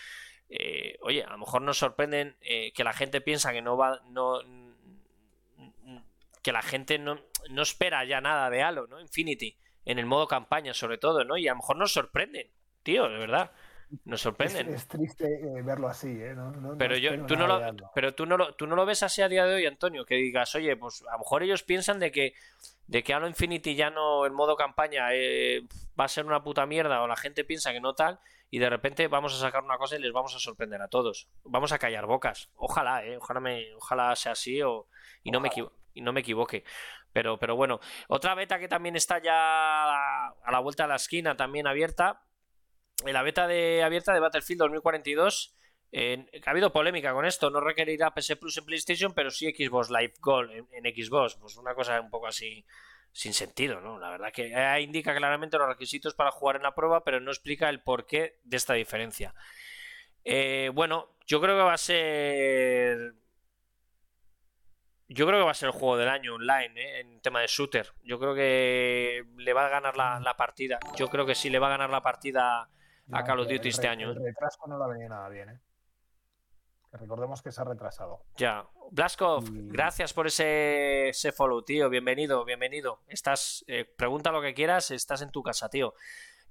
eh, 0.48 0.98
oye, 1.02 1.24
a 1.24 1.30
lo 1.30 1.40
mejor 1.40 1.62
nos 1.64 1.78
sorprenden 1.78 2.38
eh, 2.42 2.72
que 2.74 2.84
la 2.84 2.94
gente 2.94 3.20
piensa 3.20 3.52
que 3.52 3.62
no 3.62 3.76
va, 3.76 4.00
no, 4.06 4.42
que 6.44 6.52
la 6.52 6.62
gente 6.62 7.00
no, 7.00 7.20
no 7.50 7.62
espera 7.64 8.06
ya 8.06 8.22
nada 8.22 8.50
de 8.50 8.62
Halo, 8.62 8.88
¿no? 8.88 9.02
Infinity, 9.02 9.58
en 9.86 10.00
el 10.00 10.06
modo 10.06 10.28
campaña 10.28 10.74
sobre 10.74 10.98
todo, 10.98 11.24
¿no? 11.24 11.36
Y 11.38 11.48
a 11.48 11.52
lo 11.52 11.58
mejor 11.58 11.78
nos 11.78 11.92
sorprenden, 11.92 12.52
tío, 12.84 13.10
de 13.10 13.18
verdad. 13.18 13.52
Nos 14.04 14.22
sorprenden. 14.22 14.74
Es, 14.74 14.88
triste 14.88 15.26
eh, 15.26 15.62
verlo 15.62 15.88
así, 15.88 16.10
¿eh? 16.10 16.36
pero 16.78 16.98
yo, 16.98 17.26
tú 17.26 17.36
no 17.36 17.48
lo, 17.48 17.62
pero 17.94 18.14
tú 18.14 18.26
no 18.26 18.38
lo, 18.38 18.56
tú 18.56 18.68
no 18.68 18.76
lo 18.76 18.86
ves 18.86 19.04
así 19.04 19.22
a 19.22 19.30
día 19.30 19.46
de 19.46 19.56
hoy, 19.56 19.66
Antonio, 19.66 20.06
que 20.06 20.16
digas, 20.16 20.56
oye, 20.56 20.76
pues 20.76 21.04
a 21.08 21.14
lo 21.14 21.20
mejor 21.20 21.44
ellos 21.44 21.64
piensan 21.64 22.00
de 22.00 22.12
que, 22.12 22.34
de 22.88 23.04
que 23.04 23.14
Halo 23.14 23.28
Infinity 23.28 23.76
ya 23.76 23.90
no, 23.90 24.26
en 24.26 24.34
modo 24.34 24.56
campaña, 24.56 25.10
eh, 25.14 25.62
va 26.00 26.06
a 26.06 26.10
ser 26.10 26.26
una 26.26 26.44
puta 26.44 26.66
mierda, 26.66 27.02
o 27.02 27.08
la 27.08 27.16
gente 27.16 27.44
piensa 27.44 27.72
que 27.72 27.82
no 27.82 27.94
tal, 27.94 28.20
y 28.50 28.60
de 28.60 28.70
repente 28.70 29.08
vamos 29.08 29.34
a 29.36 29.40
sacar 29.40 29.64
una 29.64 29.78
cosa 29.78 29.96
y 29.96 30.00
les 30.00 30.14
vamos 30.14 30.36
a 30.36 30.40
sorprender 30.40 30.82
a 30.82 30.88
todos. 30.88 31.28
Vamos 31.44 31.72
a 31.72 31.80
callar 31.80 32.06
bocas. 32.06 32.50
Ojalá, 32.56 33.06
eh, 33.06 33.18
ojalá 33.18 33.40
me, 33.40 33.74
ojalá 33.76 34.16
sea 34.16 34.34
así 34.34 34.62
o, 34.62 34.88
y 35.24 35.32
no 35.32 35.40
me 35.40 35.50
y 35.94 36.02
no 36.02 36.14
me 36.14 36.20
equivoque. 36.20 36.64
Pero, 37.12 37.40
pero 37.40 37.56
bueno, 37.56 37.80
otra 38.10 38.36
beta 38.36 38.60
que 38.60 38.68
también 38.68 38.96
está 38.96 39.22
ya 39.22 40.28
a 40.28 40.52
la 40.52 40.60
vuelta 40.60 40.84
de 40.84 40.90
la 40.90 40.96
esquina, 40.96 41.38
también 41.38 41.66
abierta. 41.66 42.22
La 43.14 43.24
beta 43.24 43.48
de 43.48 43.84
abierta 43.84 44.14
de 44.14 44.20
Battlefield 44.20 44.60
2042. 44.60 45.56
ha 45.94 46.50
habido 46.50 46.72
polémica 46.72 47.14
con 47.14 47.26
esto, 47.26 47.50
no 47.50 47.60
requerirá 47.60 48.14
PS 48.14 48.36
Plus 48.36 48.58
en 48.58 48.66
PlayStation, 48.66 49.14
pero 49.14 49.32
sí 49.32 49.52
Xbox 49.52 49.90
Live 49.90 50.14
Gold 50.20 50.52
en, 50.52 50.96
Xbox. 50.96 51.36
Pues 51.36 51.58
una 51.58 51.74
cosa 51.74 52.00
un 52.02 52.10
poco 52.10 52.28
así 52.28 52.66
sin 53.12 53.34
sentido, 53.34 53.80
¿no? 53.80 53.98
La 53.98 54.10
verdad 54.10 54.34
que 54.34 54.52
indica 54.82 55.16
claramente 55.16 55.58
los 55.58 55.68
requisitos 55.68 56.14
para 56.16 56.32
jugar 56.32 56.58
en 56.58 56.64
la 56.64 56.76
prueba, 56.76 57.04
pero 57.04 57.20
no 57.20 57.32
explica 57.32 57.70
el 57.70 57.82
porqué 57.82 58.40
de 58.44 58.58
esta 58.58 58.74
diferencia. 58.74 59.34
Eh, 60.26 60.72
bueno, 60.74 61.16
yo 61.28 61.40
creo 61.40 61.56
que 61.56 61.64
va 61.64 61.74
a 61.74 61.78
ser 61.78 63.14
yo 65.08 65.28
creo 65.28 65.40
que 65.40 65.46
va 65.46 65.52
a 65.52 65.56
ser 65.56 65.68
el 65.68 65.74
juego 65.74 65.98
del 65.98 66.10
año 66.10 66.36
online, 66.36 66.74
¿eh? 66.76 67.00
en 67.02 67.22
tema 67.22 67.42
de 67.42 67.48
shooter. 67.48 67.94
Yo 68.04 68.20
creo 68.20 68.34
que 68.34 69.24
le 69.38 69.54
va 69.54 69.68
a 69.68 69.70
ganar 69.70 69.96
la, 69.96 70.36
partida. 70.36 70.80
Yo 70.98 71.10
creo 71.10 71.26
que 71.26 71.36
sí 71.36 71.50
le 71.50 71.60
va 71.60 71.68
a 71.68 71.72
ganar 71.72 71.92
la 71.92 72.02
partida 72.02 72.70
a 73.12 73.24
Call 73.24 73.40
of 73.40 73.48
Duty 73.48 73.70
este 73.70 73.88
año. 73.88 74.12
El 74.12 74.18
¿eh? 74.18 74.22
retraso 74.26 74.66
no 74.68 74.78
le 74.78 74.84
ha 74.84 74.88
venido 74.88 75.10
nada 75.10 75.30
bien, 75.30 75.50
¿eh? 75.50 75.60
recordemos 76.98 77.42
que 77.42 77.52
se 77.52 77.62
ha 77.62 77.66
retrasado. 77.66 78.22
Ya. 78.38 78.66
Blaskov, 78.92 79.44
gracias 79.52 80.14
por 80.14 80.28
ese, 80.28 81.10
ese, 81.10 81.32
follow, 81.32 81.64
tío. 81.64 81.90
Bienvenido, 81.90 82.46
bienvenido. 82.46 83.02
Estás, 83.08 83.66
eh, 83.68 83.86
pregunta 83.86 84.32
lo 84.32 84.42
que 84.42 84.54
quieras, 84.54 84.92
estás 84.92 85.22
en 85.22 85.32
tu 85.32 85.44
casa, 85.44 85.70
tío. 85.70 85.94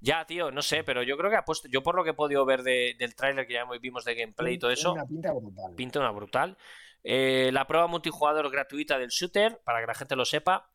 Ya, 0.01 0.25
tío, 0.25 0.51
no 0.51 0.61
sé, 0.61 0.83
pero 0.83 1.01
yo 1.03 1.17
creo 1.17 1.31
que 1.31 1.37
ha 1.37 1.45
puesto. 1.45 1.67
Yo, 1.69 1.81
por 1.81 1.95
lo 1.95 2.03
que 2.03 2.11
he 2.11 2.13
podido 2.13 2.45
ver 2.45 2.63
del 2.63 3.15
tráiler 3.15 3.47
que 3.47 3.53
ya 3.53 3.65
vimos 3.81 4.03
de 4.05 4.15
gameplay 4.15 4.55
y 4.55 4.59
todo 4.59 4.71
eso. 4.71 4.95
Pinta 5.07 5.31
brutal. 5.33 5.75
Pinta 5.75 5.99
una 5.99 6.11
brutal. 6.11 6.57
Eh, 7.03 7.51
la 7.53 7.65
prueba 7.67 7.87
multijugador 7.87 8.49
gratuita 8.51 8.97
del 8.97 9.09
shooter, 9.09 9.61
para 9.63 9.79
que 9.79 9.87
la 9.87 9.95
gente 9.95 10.15
lo 10.15 10.25
sepa, 10.25 10.69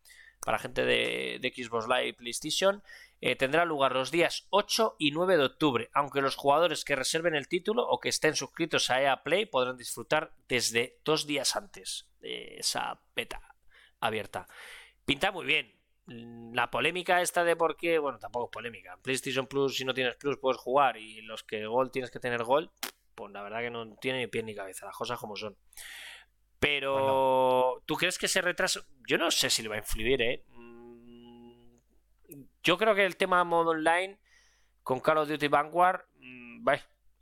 para 0.45 0.59
gente 0.59 0.84
de, 0.84 1.53
Xbox 1.55 1.86
Live 1.86 2.09
y 2.09 2.12
PlayStation, 2.12 2.82
eh, 3.20 3.36
tendrá 3.36 3.64
lugar 3.64 3.93
los 3.93 4.11
días 4.11 4.47
8 4.51 4.97
y 4.99 5.11
9 5.11 5.36
de 5.36 5.45
octubre, 5.45 5.91
aunque 5.93 6.22
los 6.22 6.36
jugadores 6.36 6.84
que 6.84 6.97
reserven 6.97 7.34
el 7.34 7.49
título 7.49 7.86
o 7.86 8.01
que 8.01 8.09
estén 8.09 8.34
suscritos 8.34 8.91
a 8.91 9.03
EA 9.03 9.22
Play 9.22 9.47
podrán 9.47 9.76
disfrutar 9.76 10.32
desde 10.49 10.99
dos 11.05 11.26
días 11.26 11.57
antes 11.57 12.09
de 12.20 12.56
esa 12.56 13.01
beta 13.15 13.40
abierta. 14.01 14.47
Pinta 15.05 15.32
muy 15.32 15.44
bien. 15.44 15.74
La 16.06 16.70
polémica 16.70 17.20
esta 17.20 17.44
de 17.44 17.55
por 17.55 17.77
qué, 17.77 17.98
bueno, 17.98 18.19
tampoco 18.19 18.47
es 18.47 18.52
polémica. 18.52 18.97
PlayStation 19.02 19.47
Plus, 19.47 19.77
si 19.77 19.85
no 19.85 19.94
tienes 19.94 20.16
Plus, 20.16 20.39
puedes 20.39 20.59
jugar 20.59 20.97
y 20.97 21.20
los 21.23 21.44
que 21.44 21.66
Gold 21.66 21.93
tienes 21.93 22.10
que 22.10 22.19
tener 22.19 22.43
Gold, 22.43 22.70
pues 23.15 23.32
la 23.32 23.43
verdad 23.43 23.60
que 23.60 23.70
no 23.70 23.94
tiene 23.97 24.20
ni 24.20 24.27
pie 24.27 24.43
ni 24.43 24.55
cabeza, 24.55 24.86
las 24.86 24.97
cosas 24.97 25.19
como 25.19 25.36
son. 25.36 25.56
Pero, 26.61 27.82
¿tú 27.87 27.97
crees 27.97 28.19
que 28.19 28.27
ese 28.27 28.43
retraso? 28.43 28.85
Yo 29.09 29.16
no 29.16 29.31
sé 29.31 29.49
si 29.49 29.62
le 29.62 29.70
va 29.70 29.77
a 29.77 29.78
influir, 29.78 30.20
¿eh? 30.20 30.45
Mm, 30.49 31.53
yo 32.62 32.77
creo 32.77 32.95
que 32.95 33.07
el 33.07 33.16
tema 33.16 33.43
modo 33.45 33.70
online 33.70 34.19
con 34.82 35.01
Call 35.01 35.19
of 35.19 35.28
Duty 35.28 35.49
Vanguard, 35.49 36.05
mm, 36.19 36.69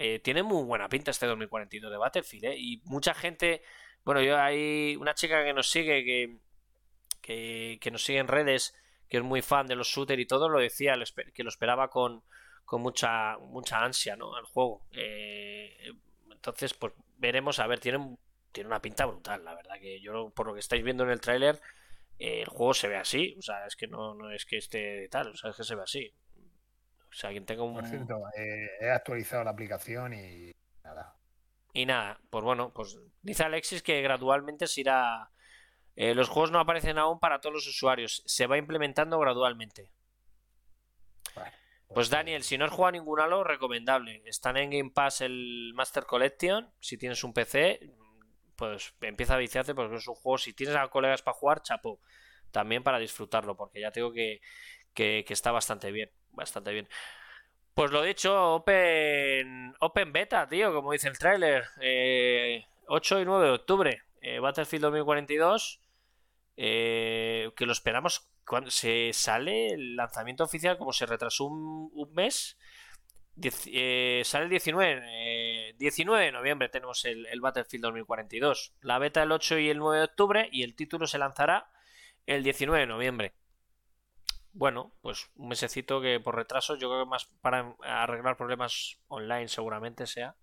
eh, 0.01 0.19
tiene 0.20 0.43
muy 0.43 0.65
buena 0.65 0.89
pinta 0.89 1.12
este 1.12 1.27
2042 1.27 1.90
de 1.90 1.97
Battlefield, 1.97 2.44
¿eh? 2.47 2.56
Y 2.59 2.82
mucha 2.85 3.15
gente, 3.15 3.62
bueno, 4.05 4.20
yo 4.20 4.36
hay 4.39 4.97
una 4.97 5.15
chica 5.15 5.44
que 5.44 5.52
nos 5.52 5.70
sigue, 5.70 6.05
que, 6.05 7.78
que, 7.78 7.90
nos 7.90 8.05
sigue 8.05 8.19
en 8.19 8.28
redes, 8.28 8.74
que 9.09 9.19
es 9.19 9.23
muy 9.23 9.43
fan 9.43 9.69
de 9.69 9.77
los 9.77 9.89
shooters 9.89 10.20
y 10.20 10.27
todo, 10.27 10.48
lo 10.48 10.59
decía, 10.59 10.94
que 11.32 11.43
lo 11.44 11.48
esperaba 11.48 11.90
con, 11.90 12.24
con 12.65 12.82
mucha, 12.82 13.39
mucha 13.39 13.85
ansia, 13.85 14.16
¿no? 14.16 14.35
Al 14.35 14.44
juego. 14.44 14.82
Eh, 14.93 15.93
entonces, 16.31 16.74
pues 16.74 16.93
veremos, 17.19 17.59
a 17.60 17.66
ver, 17.66 17.81
tienen 17.81 18.19
tiene 18.52 18.68
una 18.68 18.82
pinta 18.82 19.06
brutal, 19.06 19.44
la 19.44 19.54
verdad 19.54 19.78
que 19.80 20.00
yo 20.00 20.30
por 20.30 20.46
lo 20.46 20.54
que 20.54 20.60
estáis 20.60 20.82
viendo 20.82 21.04
en 21.04 21.10
el 21.10 21.20
tráiler 21.20 21.60
el 22.18 22.48
juego 22.48 22.74
se 22.74 22.88
ve 22.88 22.96
así, 22.96 23.36
o 23.38 23.42
sea, 23.42 23.66
es 23.66 23.76
que 23.76 23.86
no, 23.86 24.14
no 24.14 24.30
es 24.30 24.44
que 24.44 24.56
esté 24.56 25.08
tal, 25.08 25.28
o 25.28 25.36
sea, 25.36 25.50
es 25.50 25.56
que 25.56 25.64
se 25.64 25.74
ve 25.76 25.82
así. 25.82 26.12
O 27.10 27.14
sea, 27.14 27.30
quien 27.30 27.46
tenga 27.46 27.62
un... 27.62 27.74
Por 27.74 27.86
cierto, 27.86 28.20
eh, 28.36 28.68
he 28.80 28.90
actualizado 28.90 29.44
la 29.44 29.50
aplicación 29.50 30.12
y 30.12 30.52
nada. 30.82 31.16
Y 31.72 31.86
nada, 31.86 32.20
pues 32.28 32.44
bueno, 32.44 32.72
pues 32.74 32.98
dice 33.22 33.44
Alexis 33.44 33.82
que 33.82 34.02
gradualmente 34.02 34.66
se 34.66 34.80
irá... 34.80 35.30
Eh, 35.94 36.14
los 36.14 36.28
juegos 36.28 36.50
no 36.50 36.60
aparecen 36.60 36.98
aún 36.98 37.18
para 37.18 37.40
todos 37.40 37.54
los 37.54 37.66
usuarios, 37.66 38.22
se 38.26 38.46
va 38.46 38.58
implementando 38.58 39.18
gradualmente. 39.18 39.90
pues, 41.34 41.48
pues 41.92 42.10
Daniel, 42.10 42.42
si 42.42 42.58
no 42.58 42.64
has 42.64 42.70
jugado 42.70 42.92
ningún 42.92 43.20
Halo, 43.20 43.42
recomendable. 43.42 44.22
Están 44.26 44.56
en 44.56 44.70
Game 44.70 44.90
Pass 44.90 45.22
el 45.22 45.72
Master 45.74 46.04
Collection, 46.04 46.72
si 46.78 46.98
tienes 46.98 47.24
un 47.24 47.32
PC, 47.32 47.80
pues 48.59 48.93
empieza 49.02 49.35
a 49.35 49.39
viciarte 49.39 49.74
porque 49.74 49.97
es 49.97 50.09
un 50.09 50.16
juego, 50.16 50.36
si 50.36 50.52
tienes 50.52 50.74
a 50.76 50.89
colegas 50.89 51.22
para 51.22 51.36
jugar, 51.36 51.62
chapo. 51.62 52.01
también 52.51 52.82
para 52.82 52.98
disfrutarlo, 52.98 53.56
porque 53.56 53.80
ya 53.80 53.93
tengo 53.93 54.12
que, 54.12 54.40
que, 54.94 55.24
está 55.28 55.52
bastante 55.52 55.93
bien, 55.93 56.10
bastante 56.32 56.72
bien. 56.72 56.89
Pues 57.74 57.93
lo 57.93 58.02
dicho, 58.02 58.55
Open, 58.55 59.74
open 59.80 60.12
Beta, 60.12 60.48
tío, 60.48 60.74
como 60.74 60.93
dice 60.93 61.09
el 61.09 61.18
tráiler. 61.18 61.64
8 62.89 63.18
eh, 63.18 63.22
y 63.22 63.24
9 63.24 63.47
de 63.47 63.52
octubre. 63.52 64.02
Eh, 64.20 64.40
Battlefield 64.40 64.82
2042. 64.82 65.80
Eh, 66.56 67.52
que 67.55 67.66
lo 67.66 67.72
esperamos 67.72 68.28
cuando 68.44 68.72
se 68.72 69.12
sale 69.12 69.68
el 69.68 69.94
lanzamiento 69.94 70.43
oficial, 70.43 70.76
como 70.76 70.93
se 70.93 71.06
retrasó 71.06 71.44
un, 71.44 72.12
mes. 72.14 72.59
Sale 74.24 74.44
el 74.44 74.51
19, 74.51 75.74
19 75.78 76.24
de 76.24 76.32
noviembre 76.32 76.69
tenemos 76.69 77.05
el, 77.05 77.27
el, 77.27 77.40
Battlefield 77.40 77.85
2042. 77.85 78.74
La 78.81 78.98
beta 78.98 79.23
el 79.23 79.32
8 79.32 79.59
y 79.59 79.70
el 79.70 79.78
9 79.78 79.98
de 79.98 80.05
octubre 80.05 80.48
y 80.52 80.62
el 80.62 80.74
título 80.74 81.06
se 81.06 81.19
lanzará 81.19 81.70
el 82.27 82.43
19 82.43 82.81
de 82.81 82.86
noviembre 82.86 83.35
bueno, 84.59 84.93
pues 85.02 85.31
un 85.36 85.48
mesecito 85.48 86.01
que 86.01 86.19
por 86.19 86.35
retraso, 86.35 86.74
yo 86.74 86.89
creo 86.89 87.05
que 87.05 87.10
más 87.10 87.27
para 87.40 87.77
arreglar 87.81 88.36
problemas 88.36 88.98
online 89.06 89.47
seguramente 89.47 90.06
sea. 90.06 90.35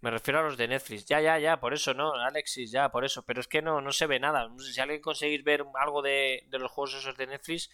Me 0.00 0.10
refiero 0.12 0.38
a 0.38 0.42
los 0.42 0.56
de 0.56 0.68
Netflix. 0.68 1.06
Ya, 1.06 1.20
ya, 1.20 1.38
ya, 1.40 1.58
por 1.58 1.74
eso, 1.74 1.92
¿no? 1.92 2.14
Alexis, 2.14 2.70
ya, 2.70 2.90
por 2.90 3.04
eso. 3.04 3.24
Pero 3.24 3.40
es 3.40 3.48
que 3.48 3.62
no, 3.62 3.80
no 3.80 3.90
se 3.90 4.06
ve 4.06 4.20
nada. 4.20 4.48
Si 4.58 4.80
alguien 4.80 5.00
conseguís 5.00 5.42
ver 5.42 5.64
algo 5.74 6.02
de, 6.02 6.46
los 6.52 6.70
juegos 6.70 6.94
esos 6.94 7.16
de 7.16 7.26
Netflix, 7.26 7.70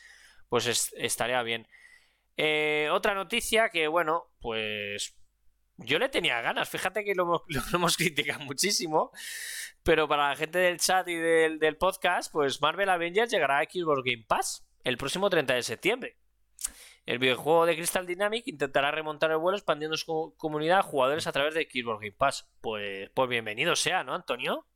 pues 0.49 0.93
estaría 0.97 1.43
bien. 1.43 1.69
Eh, 2.37 2.89
otra 2.91 3.15
noticia 3.15 3.69
que, 3.69 3.89
bueno, 3.89 4.31
pues 4.41 5.17
yo 5.77 5.99
le 5.99 6.09
tenía 6.09 6.41
ganas. 6.41 6.69
Fíjate 6.69 7.05
que 7.05 7.15
lo, 7.15 7.45
hemos 7.75 7.97
criticado 7.97 8.41
muchísimo. 8.41 9.11
Pero 9.83 10.07
para 10.07 10.29
la 10.29 10.37
gente 10.37 10.59
del 10.59 10.79
chat 10.79 11.09
y 11.09 11.17
del, 11.17 11.77
podcast, 11.77 12.33
pues 12.33 12.61
Marvel 12.61 12.89
Avengers 12.89 13.31
llegará 13.33 13.59
a 13.59 13.65
Xbox 13.65 14.03
Game 14.05 14.25
Pass 14.27 14.65
el 14.85 14.97
próximo 14.97 15.29
30 15.29 15.55
de 15.55 15.63
septiembre. 15.63 16.17
El 17.05 17.19
videojuego 17.19 17.67
de 17.67 17.75
Crystal 17.75 18.07
Dynamic 18.07 18.47
intentará 18.47 18.93
remontar 18.93 19.33
el 19.33 19.39
vuelo 19.39 19.59
expandiendo 19.59 19.97
su 19.97 20.35
comunidad 20.37 20.79
a 20.79 20.83
jugadores 20.83 21.27
a 21.27 21.33
través 21.33 21.55
de 21.55 21.69
Xbox 21.69 22.01
Game 22.01 22.13
Pass. 22.13 22.49
Pues, 22.61 23.11
pues 23.11 23.29
bienvenido 23.29 23.75
sea, 23.75 24.05
¿no, 24.05 24.15
Antonio? 24.15 24.67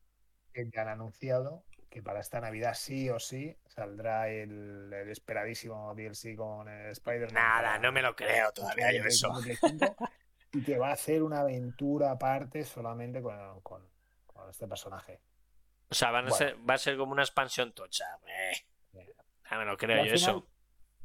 Ya 0.54 0.82
han 0.82 0.88
anunciado 0.88 1.64
que 1.96 2.02
para 2.02 2.20
esta 2.20 2.42
Navidad 2.42 2.74
sí 2.74 3.08
o 3.08 3.18
sí 3.18 3.56
saldrá 3.68 4.28
el, 4.28 4.92
esperadísimo 5.08 5.94
DLC 5.94 6.36
con 6.36 6.68
Spider-Man. 6.68 7.32
Nada, 7.32 7.78
no 7.78 7.90
me 7.90 8.02
lo 8.02 8.14
creo 8.14 8.52
todavía 8.52 8.92
yo 8.92 9.02
eso. 9.04 9.32
y 10.52 10.62
que 10.62 10.76
va 10.76 10.90
a 10.90 10.92
hacer 10.92 11.22
una 11.22 11.40
aventura 11.40 12.10
aparte 12.10 12.64
solamente 12.64 13.22
con, 13.22 13.82
este 14.50 14.68
personaje. 14.68 15.22
O 15.88 15.94
sea, 15.94 16.10
va 16.10 16.74
a 16.74 16.76
ser 16.76 16.98
como 16.98 17.12
una 17.12 17.22
expansión 17.22 17.72
tocha. 17.72 18.04
No 19.50 19.58
me 19.58 19.64
lo 19.64 19.78
creo 19.78 20.04
yo 20.04 20.12
eso. 20.12 20.46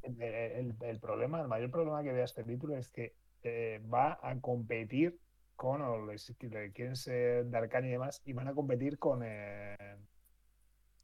El, 0.04 1.00
problema, 1.00 1.40
el 1.40 1.48
mayor 1.48 1.72
problema 1.72 2.04
que 2.04 2.12
vea 2.12 2.26
este 2.26 2.44
título 2.44 2.76
es 2.76 2.92
que 2.92 3.16
eh, 3.44 3.82
va 3.88 4.20
a 4.22 4.38
competir 4.42 5.18
con, 5.56 5.82
o 5.84 6.06
les, 6.06 6.36
quieren 6.38 6.98
ser 6.98 7.46
de 7.46 7.58
Arcane 7.58 7.88
y 7.88 7.92
demás, 7.92 8.22
y 8.26 8.34
van 8.34 8.50
a 8.50 8.54
competir 8.54 9.00
con, 9.00 9.22
eh, 9.24 9.78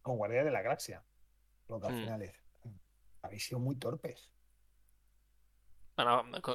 con 0.07 0.17
Guardia 0.17 0.43
de 0.43 0.51
la 0.51 0.61
Galaxia. 0.61 1.03
Lo 1.67 1.79
que 1.79 1.87
al 1.87 1.93
hmm. 1.93 1.99
final 1.99 2.21
es. 2.23 2.33
Habéis 3.21 3.45
sido 3.45 3.59
muy 3.59 3.75
torpes 3.75 4.31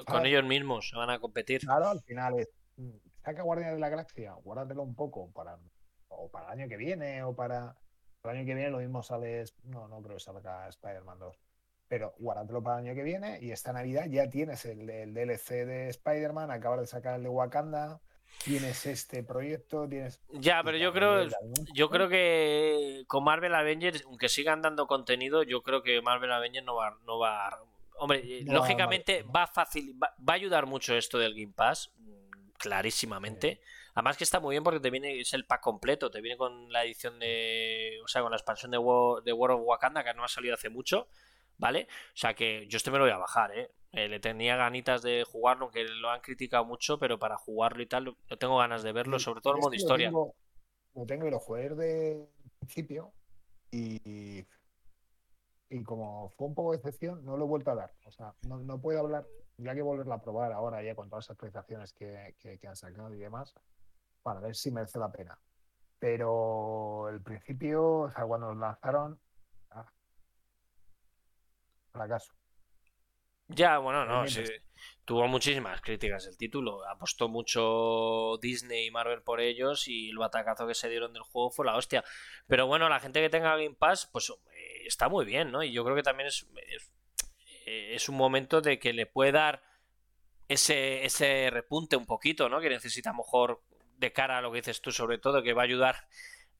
con, 0.06 0.26
ellos 0.26 0.44
mismos 0.44 0.88
se 0.88 0.96
van 0.96 1.10
a 1.10 1.18
competir. 1.18 1.60
Claro, 1.62 1.88
al 1.88 2.00
final 2.02 2.38
es. 2.38 2.50
Saca 3.24 3.42
Guardia 3.42 3.72
de 3.72 3.78
la 3.78 3.88
Galaxia, 3.88 4.32
guárdatelo 4.34 4.82
un 4.82 4.94
poco 4.94 5.30
para. 5.32 5.58
O 6.08 6.30
para 6.30 6.52
el 6.52 6.60
año 6.60 6.68
que 6.68 6.76
viene, 6.76 7.22
o 7.22 7.34
para. 7.34 7.76
El 8.22 8.30
año 8.30 8.46
que 8.46 8.54
viene 8.54 8.70
lo 8.70 8.78
mismo 8.78 9.02
sale. 9.02 9.44
No, 9.64 9.88
no 9.88 10.00
creo 10.02 10.16
que 10.16 10.22
salga 10.22 10.68
Spider-Man 10.68 11.18
2. 11.18 11.40
Pero 11.88 12.14
guárdatelo 12.18 12.62
para 12.62 12.78
el 12.78 12.86
año 12.86 12.94
que 12.94 13.02
viene 13.02 13.38
y 13.40 13.50
esta 13.50 13.72
Navidad 13.72 14.06
ya 14.06 14.30
tienes 14.30 14.64
el, 14.64 14.86
DLC 14.86 15.66
de 15.66 15.88
Spider-Man, 15.88 16.50
acabas 16.50 16.80
de 16.80 16.86
sacar 16.86 17.16
el 17.16 17.24
de 17.24 17.28
Wakanda, 17.28 18.00
tienes 18.44 18.86
este 18.86 19.22
proyecto, 19.22 19.88
tienes. 19.88 20.20
Ya, 20.32 20.62
pero 20.62 20.76
yo 20.76 20.92
creo, 20.92 21.28
yo 21.74 21.90
creo 21.90 22.08
que 22.08 23.04
con 23.06 23.24
Marvel 23.24 23.54
Avengers, 23.54 24.04
aunque 24.04 24.28
sigan 24.28 24.62
dando 24.62 24.86
contenido, 24.86 25.42
yo 25.42 25.62
creo 25.62 25.82
que 25.82 26.00
Marvel 26.02 26.32
Avengers 26.32 26.64
no 26.64 26.74
va, 26.76 26.98
no 27.06 27.18
va 27.18 27.62
Hombre, 28.02 28.20
eh, 28.24 28.44
lógicamente 28.46 29.22
va 29.22 29.44
a 29.44 29.46
fácil, 29.46 29.94
va, 30.02 30.12
a 30.26 30.32
ayudar 30.32 30.66
mucho 30.66 30.96
esto 30.96 31.18
del 31.18 31.34
Game 31.34 31.52
Pass, 31.54 31.92
mm, 31.98 32.50
clarísimamente. 32.58 33.60
Además 33.94 34.16
que 34.16 34.24
está 34.24 34.40
muy 34.40 34.54
bien 34.54 34.64
porque 34.64 34.80
te 34.80 34.90
viene, 34.90 35.20
es 35.20 35.32
el 35.34 35.44
pack 35.44 35.60
completo, 35.60 36.10
te 36.10 36.20
viene 36.20 36.36
con 36.36 36.72
la 36.72 36.84
edición 36.84 37.20
de, 37.20 38.00
o 38.02 38.08
sea, 38.08 38.22
con 38.22 38.32
la 38.32 38.38
expansión 38.38 38.72
de, 38.72 38.78
World, 38.78 39.24
de 39.24 39.32
World 39.32 39.60
of 39.60 39.66
Wakanda 39.66 40.02
que 40.02 40.14
no 40.14 40.24
ha 40.24 40.28
salido 40.28 40.54
hace 40.54 40.68
mucho, 40.68 41.06
¿vale? 41.62 41.88
O 41.90 42.16
sea 42.16 42.34
que 42.34 42.66
yo 42.68 42.76
este 42.76 42.90
me 42.90 42.98
lo 42.98 43.04
voy 43.04 43.12
a 43.12 43.18
bajar, 43.18 43.56
¿eh? 43.56 43.70
¿eh? 43.92 44.08
le 44.08 44.20
tenía 44.20 44.56
ganitas 44.56 45.00
de 45.00 45.24
jugarlo, 45.24 45.70
que 45.70 45.84
lo 45.84 46.10
han 46.10 46.20
criticado 46.20 46.64
mucho, 46.66 46.98
pero 46.98 47.18
para 47.18 47.38
jugarlo 47.38 47.82
y 47.82 47.86
tal, 47.86 48.04
no 48.04 48.36
tengo 48.38 48.58
ganas 48.58 48.82
de 48.82 48.92
verlo, 48.92 49.18
sobre 49.18 49.40
todo 49.40 49.54
en 49.54 49.60
modo 49.60 49.74
historia. 49.74 50.08
Tengo, 50.08 50.34
lo 50.94 51.06
tengo 51.06 51.26
y 51.26 51.30
lo 51.30 51.38
jugué 51.38 51.70
de 51.70 52.28
principio 52.58 53.12
y 53.70 54.44
y 55.72 55.82
como 55.84 56.28
fue 56.28 56.48
un 56.48 56.54
poco 56.54 56.72
de 56.72 56.76
excepción, 56.76 57.24
no 57.24 57.38
lo 57.38 57.46
he 57.46 57.48
vuelto 57.48 57.70
a 57.70 57.74
dar. 57.74 57.94
O 58.04 58.10
sea, 58.10 58.34
no, 58.42 58.78
puedo 58.78 59.00
hablar, 59.00 59.26
ya 59.56 59.74
que 59.74 59.80
volverla 59.80 60.16
a 60.16 60.20
probar 60.20 60.52
ahora 60.52 60.82
ya 60.82 60.94
con 60.94 61.08
todas 61.08 61.24
las 61.24 61.30
actualizaciones 61.30 61.94
que, 61.94 62.60
han 62.68 62.76
sacado 62.76 63.14
y 63.14 63.18
demás, 63.18 63.54
para 64.22 64.40
ver 64.40 64.54
si 64.54 64.70
merece 64.70 64.98
la 64.98 65.10
pena. 65.10 65.38
Pero 65.98 67.08
el 67.08 67.22
principio, 67.22 68.00
o 68.00 68.10
sea, 68.10 68.26
cuando 68.26 68.52
lo 68.52 68.60
lanzaron, 68.60 69.18
fracaso. 71.92 72.32
Ya, 73.48 73.78
bueno, 73.78 74.06
no, 74.06 74.26
sí, 74.26 74.44
tuvo 75.04 75.28
muchísimas 75.28 75.80
críticas 75.80 76.26
el 76.26 76.36
título. 76.36 76.86
Apostó 76.88 77.28
mucho 77.28 78.38
Disney 78.40 78.86
y 78.86 78.90
Marvel 78.90 79.22
por 79.22 79.40
ellos 79.40 79.88
y 79.88 80.10
el 80.10 80.18
batacazo 80.18 80.66
que 80.66 80.74
se 80.74 80.88
dieron 80.88 81.12
del 81.12 81.22
juego 81.22 81.50
fue 81.50 81.66
la 81.66 81.76
hostia. 81.76 82.04
Pero 82.46 82.66
bueno, 82.66 82.88
la 82.88 83.00
gente 83.00 83.20
que 83.20 83.28
tenga 83.28 83.56
Game 83.56 83.76
Pass, 83.78 84.08
pues 84.10 84.32
está 84.86 85.08
muy 85.08 85.24
bien, 85.24 85.50
¿no? 85.50 85.62
Y 85.62 85.72
yo 85.72 85.84
creo 85.84 85.96
que 85.96 86.02
también 86.02 86.28
es, 86.28 86.46
es, 87.66 88.08
un 88.08 88.16
momento 88.16 88.60
de 88.60 88.78
que 88.78 88.92
le 88.92 89.06
puede 89.06 89.32
dar 89.32 89.62
ese, 90.48 91.04
ese 91.04 91.50
repunte 91.50 91.96
un 91.96 92.06
poquito, 92.06 92.48
¿no? 92.48 92.60
Que 92.60 92.70
necesita 92.70 93.12
mejor 93.12 93.62
de 93.96 94.12
cara 94.12 94.38
a 94.38 94.40
lo 94.40 94.50
que 94.50 94.58
dices 94.58 94.80
tú, 94.80 94.92
sobre 94.92 95.18
todo, 95.18 95.42
que 95.42 95.52
va 95.52 95.62
a 95.62 95.66
ayudar 95.66 96.08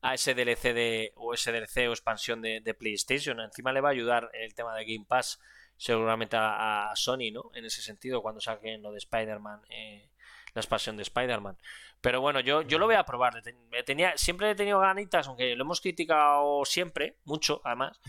a 0.03 0.15
ese 0.15 0.35
DLC 0.35 0.75
de, 0.75 1.13
o 1.17 1.33
ese 1.33 1.53
DLC 1.53 1.89
o 1.89 1.93
expansión 1.93 2.43
de, 2.43 2.77
PlayStation. 2.79 3.41
Encima 3.41 3.73
le 3.73 3.81
va 3.81 3.89
a 3.89 3.93
ayudar 3.93 4.31
el 4.35 4.55
tema 4.55 4.75
de 4.77 4.85
Game 4.85 5.07
Pass 5.09 5.41
seguramente 5.77 6.37
a, 6.39 6.93
Sony, 6.95 7.31
¿no? 7.33 7.51
En 7.55 7.65
ese 7.65 7.81
sentido, 7.83 8.21
cuando 8.21 8.41
saquen 8.41 8.83
lo 8.83 8.93
de 8.93 8.99
Spider-Man, 8.99 9.63
eh, 9.71 10.11
la 10.55 10.61
expansión 10.61 10.97
de 10.97 11.03
Spider-Man. 11.03 11.57
Pero 12.01 12.21
bueno, 12.21 12.41
yo, 12.41 12.63
yo 12.63 12.79
lo 12.79 12.87
voy 12.87 12.97
a 12.97 13.05
probar. 13.05 13.43
Tenía, 13.87 14.17
siempre 14.17 14.51
he 14.51 14.55
tenido 14.55 14.81
ganitas, 14.81 15.29
aunque 15.29 15.55
lo 15.55 15.63
hemos 15.63 15.81
criticado 15.81 16.65
siempre, 16.65 17.17
mucho 17.25 17.61
además, 17.65 18.01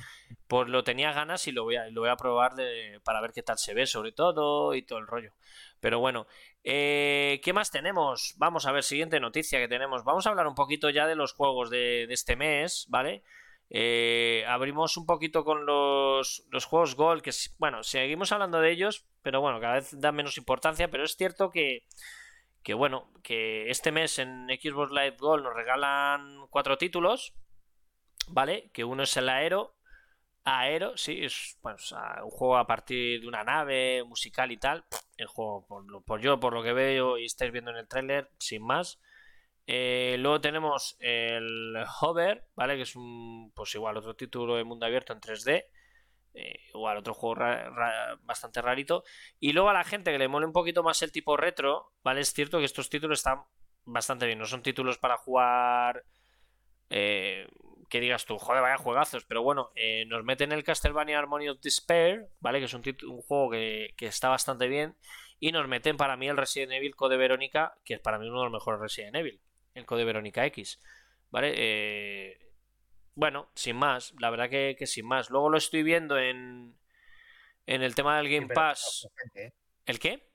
pues 0.47 0.67
lo 0.67 0.83
tenía 0.83 1.13
ganas 1.13 1.47
y 1.47 1.51
lo 1.51 1.63
voy 1.63 1.75
a, 1.75 1.89
lo 1.89 2.01
voy 2.01 2.09
a 2.09 2.17
probar 2.17 2.53
para 3.03 3.21
ver 3.21 3.33
qué 3.33 3.43
tal 3.43 3.57
se 3.57 3.73
ve, 3.73 3.85
sobre 3.85 4.11
todo, 4.11 4.73
y 4.73 4.81
todo 4.81 4.99
el 4.99 5.07
rollo. 5.07 5.33
Pero 5.79 5.99
bueno, 5.99 6.27
eh, 6.63 7.39
¿qué 7.43 7.53
más 7.53 7.69
tenemos? 7.69 8.33
Vamos 8.37 8.65
a 8.65 8.71
ver, 8.71 8.83
siguiente 8.83 9.19
noticia 9.19 9.59
que 9.59 9.67
tenemos. 9.67 10.03
Vamos 10.03 10.25
a 10.25 10.31
hablar 10.31 10.47
un 10.47 10.55
poquito 10.55 10.89
ya 10.89 11.07
de 11.07 11.15
los 11.15 11.33
juegos 11.33 11.69
de, 11.69 12.05
este 12.05 12.35
mes, 12.35 12.85
¿vale? 12.89 13.21
Eh, 13.69 14.43
abrimos 14.47 14.97
un 14.97 15.05
poquito 15.05 15.43
con 15.43 15.65
los, 15.65 16.45
los 16.49 16.65
juegos 16.65 16.95
Gold, 16.95 17.21
que 17.21 17.31
bueno, 17.57 17.83
seguimos 17.83 18.31
hablando 18.31 18.59
de 18.59 18.71
ellos, 18.71 19.05
pero 19.21 19.41
bueno, 19.41 19.59
cada 19.59 19.75
vez 19.75 19.99
dan 19.99 20.15
menos 20.15 20.37
importancia, 20.37 20.89
pero 20.89 21.03
es 21.03 21.15
cierto 21.15 21.49
que 21.49 21.85
que 22.63 22.73
bueno, 22.73 23.11
que 23.21 23.69
este 23.69 23.91
mes 23.91 24.19
en 24.19 24.47
Xbox 24.47 24.91
Live 24.91 25.17
Gold 25.19 25.43
nos 25.43 25.53
regalan 25.53 26.47
cuatro 26.49 26.77
títulos, 26.77 27.33
¿vale? 28.27 28.69
Que 28.73 28.83
uno 28.83 29.03
es 29.03 29.15
el 29.17 29.29
Aero, 29.29 29.75
Aero, 30.45 30.97
sí, 30.97 31.23
es 31.23 31.57
un 31.63 32.29
juego 32.29 32.57
a 32.57 32.67
partir 32.67 33.21
de 33.21 33.27
una 33.27 33.43
nave 33.43 34.03
musical 34.03 34.51
y 34.51 34.57
tal. 34.57 34.83
El 35.15 35.27
juego, 35.27 35.65
por, 36.05 36.21
yo, 36.21 36.39
por 36.39 36.53
lo 36.53 36.63
que 36.63 36.73
veo 36.73 37.17
y 37.17 37.25
estáis 37.25 37.51
viendo 37.51 37.71
en 37.71 37.77
el 37.77 37.87
tráiler, 37.87 38.29
sin 38.39 38.63
más. 38.63 38.99
Eh, 39.67 40.17
luego 40.19 40.41
tenemos 40.41 40.97
el 40.99 41.75
Hover, 42.01 42.45
¿vale? 42.55 42.75
Que 42.75 42.81
es 42.81 42.95
un, 42.95 43.51
pues 43.55 43.73
igual, 43.75 43.95
otro 43.97 44.15
título 44.15 44.55
de 44.57 44.65
mundo 44.65 44.85
abierto 44.85 45.13
en 45.13 45.21
3D. 45.21 45.65
Eh, 46.33 46.59
igual 46.73 46.97
otro 46.97 47.13
juego 47.13 47.41
bastante 48.23 48.61
rarito. 48.61 49.03
Y 49.39 49.53
luego 49.53 49.69
a 49.69 49.73
la 49.73 49.83
gente 49.83 50.11
que 50.11 50.17
le 50.17 50.27
mole 50.27 50.45
un 50.45 50.53
poquito 50.53 50.83
más 50.83 51.01
el 51.01 51.11
tipo 51.11 51.37
retro, 51.37 51.93
¿vale? 52.03 52.21
Es 52.21 52.33
cierto 52.33 52.59
que 52.59 52.65
estos 52.65 52.89
títulos 52.89 53.19
están 53.19 53.43
bastante 53.85 54.25
bien. 54.25 54.39
No 54.39 54.45
son 54.45 54.63
títulos 54.63 54.97
para 54.97 55.17
jugar. 55.17 56.03
Eh, 56.89 57.47
que 57.89 57.99
digas 57.99 58.25
tú, 58.25 58.37
joder, 58.39 58.61
vaya 58.61 58.77
juegazos. 58.77 59.25
Pero 59.25 59.43
bueno, 59.43 59.71
eh, 59.75 60.05
nos 60.07 60.23
meten 60.23 60.51
el 60.51 60.63
Castlevania 60.63 61.19
Harmony 61.19 61.49
of 61.49 61.59
Despair, 61.61 62.27
¿vale? 62.39 62.59
Que 62.59 62.65
es 62.65 62.73
un, 62.73 62.83
un 63.07 63.21
juego 63.21 63.51
que, 63.51 63.93
que, 63.97 64.07
está 64.07 64.29
bastante 64.29 64.67
bien. 64.67 64.95
Y 65.39 65.51
nos 65.51 65.67
meten 65.67 65.97
para 65.97 66.17
mí 66.17 66.27
el 66.27 66.37
Resident 66.37 66.71
Evil 66.71 66.95
Code 66.95 67.17
Verónica, 67.17 67.75
que 67.85 67.95
es 67.95 67.99
para 67.99 68.17
mí 68.17 68.27
uno 68.27 68.39
de 68.39 68.45
los 68.45 68.53
mejores 68.53 68.81
Resident 68.81 69.15
Evil. 69.15 69.41
El 69.75 69.85
Code 69.85 70.05
Verónica 70.05 70.45
X, 70.45 70.79
¿vale? 71.29 71.53
Eh 71.55 72.43
bueno, 73.15 73.49
sin 73.55 73.75
más, 73.75 74.13
la 74.19 74.29
verdad 74.29 74.49
que, 74.49 74.75
sin 74.85 75.05
más. 75.05 75.29
Luego 75.29 75.49
lo 75.49 75.57
estoy 75.57 75.83
viendo 75.83 76.17
en, 76.17 76.75
en 77.65 77.83
el 77.83 77.95
tema 77.95 78.17
del 78.17 78.29
Game 78.29 78.47
Pass. 78.53 79.07
¿eh? 79.35 79.53
¿El 79.85 79.99
qué? 79.99 80.27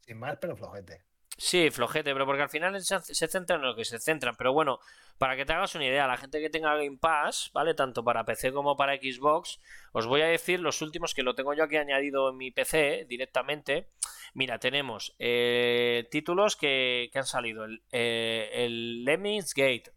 Sin 0.00 0.18
más, 0.18 0.36
pero 0.40 0.56
flojete. 0.56 1.04
Sí, 1.38 1.70
flojete, 1.70 2.12
pero 2.12 2.26
porque 2.26 2.42
al 2.42 2.50
final 2.50 2.80
se, 2.82 3.00
se, 3.00 3.26
centran 3.26 3.60
en 3.60 3.66
lo 3.66 3.74
que 3.74 3.84
se 3.84 3.98
centran. 3.98 4.36
Pero 4.36 4.52
bueno, 4.52 4.78
para 5.18 5.36
que 5.36 5.44
te 5.44 5.52
hagas 5.52 5.74
una 5.74 5.86
idea, 5.86 6.06
la 6.06 6.18
gente 6.18 6.40
que 6.40 6.50
tenga 6.50 6.76
Game 6.76 6.98
Pass, 7.00 7.50
¿vale? 7.54 7.74
Tanto 7.74 8.04
para 8.04 8.24
PC 8.24 8.52
como 8.52 8.76
para 8.76 8.96
Xbox, 8.96 9.58
os 9.92 10.06
voy 10.06 10.20
a 10.20 10.26
decir 10.26 10.60
los 10.60 10.82
últimos 10.82 11.14
que 11.14 11.22
lo 11.22 11.34
tengo 11.34 11.54
yo 11.54 11.64
aquí 11.64 11.76
añadido 11.76 12.30
en 12.30 12.36
mi 12.36 12.50
PC 12.50 13.06
directamente. 13.08 13.88
Mira, 14.34 14.58
tenemos 14.58 15.14
eh, 15.18 16.06
títulos 16.10 16.56
que, 16.56 17.10
han 17.14 17.26
salido. 17.26 17.64
El, 17.64 17.82
eh, 17.90 18.50
el 18.52 19.04
Lemmings 19.04 19.54
Gate, 19.54 19.92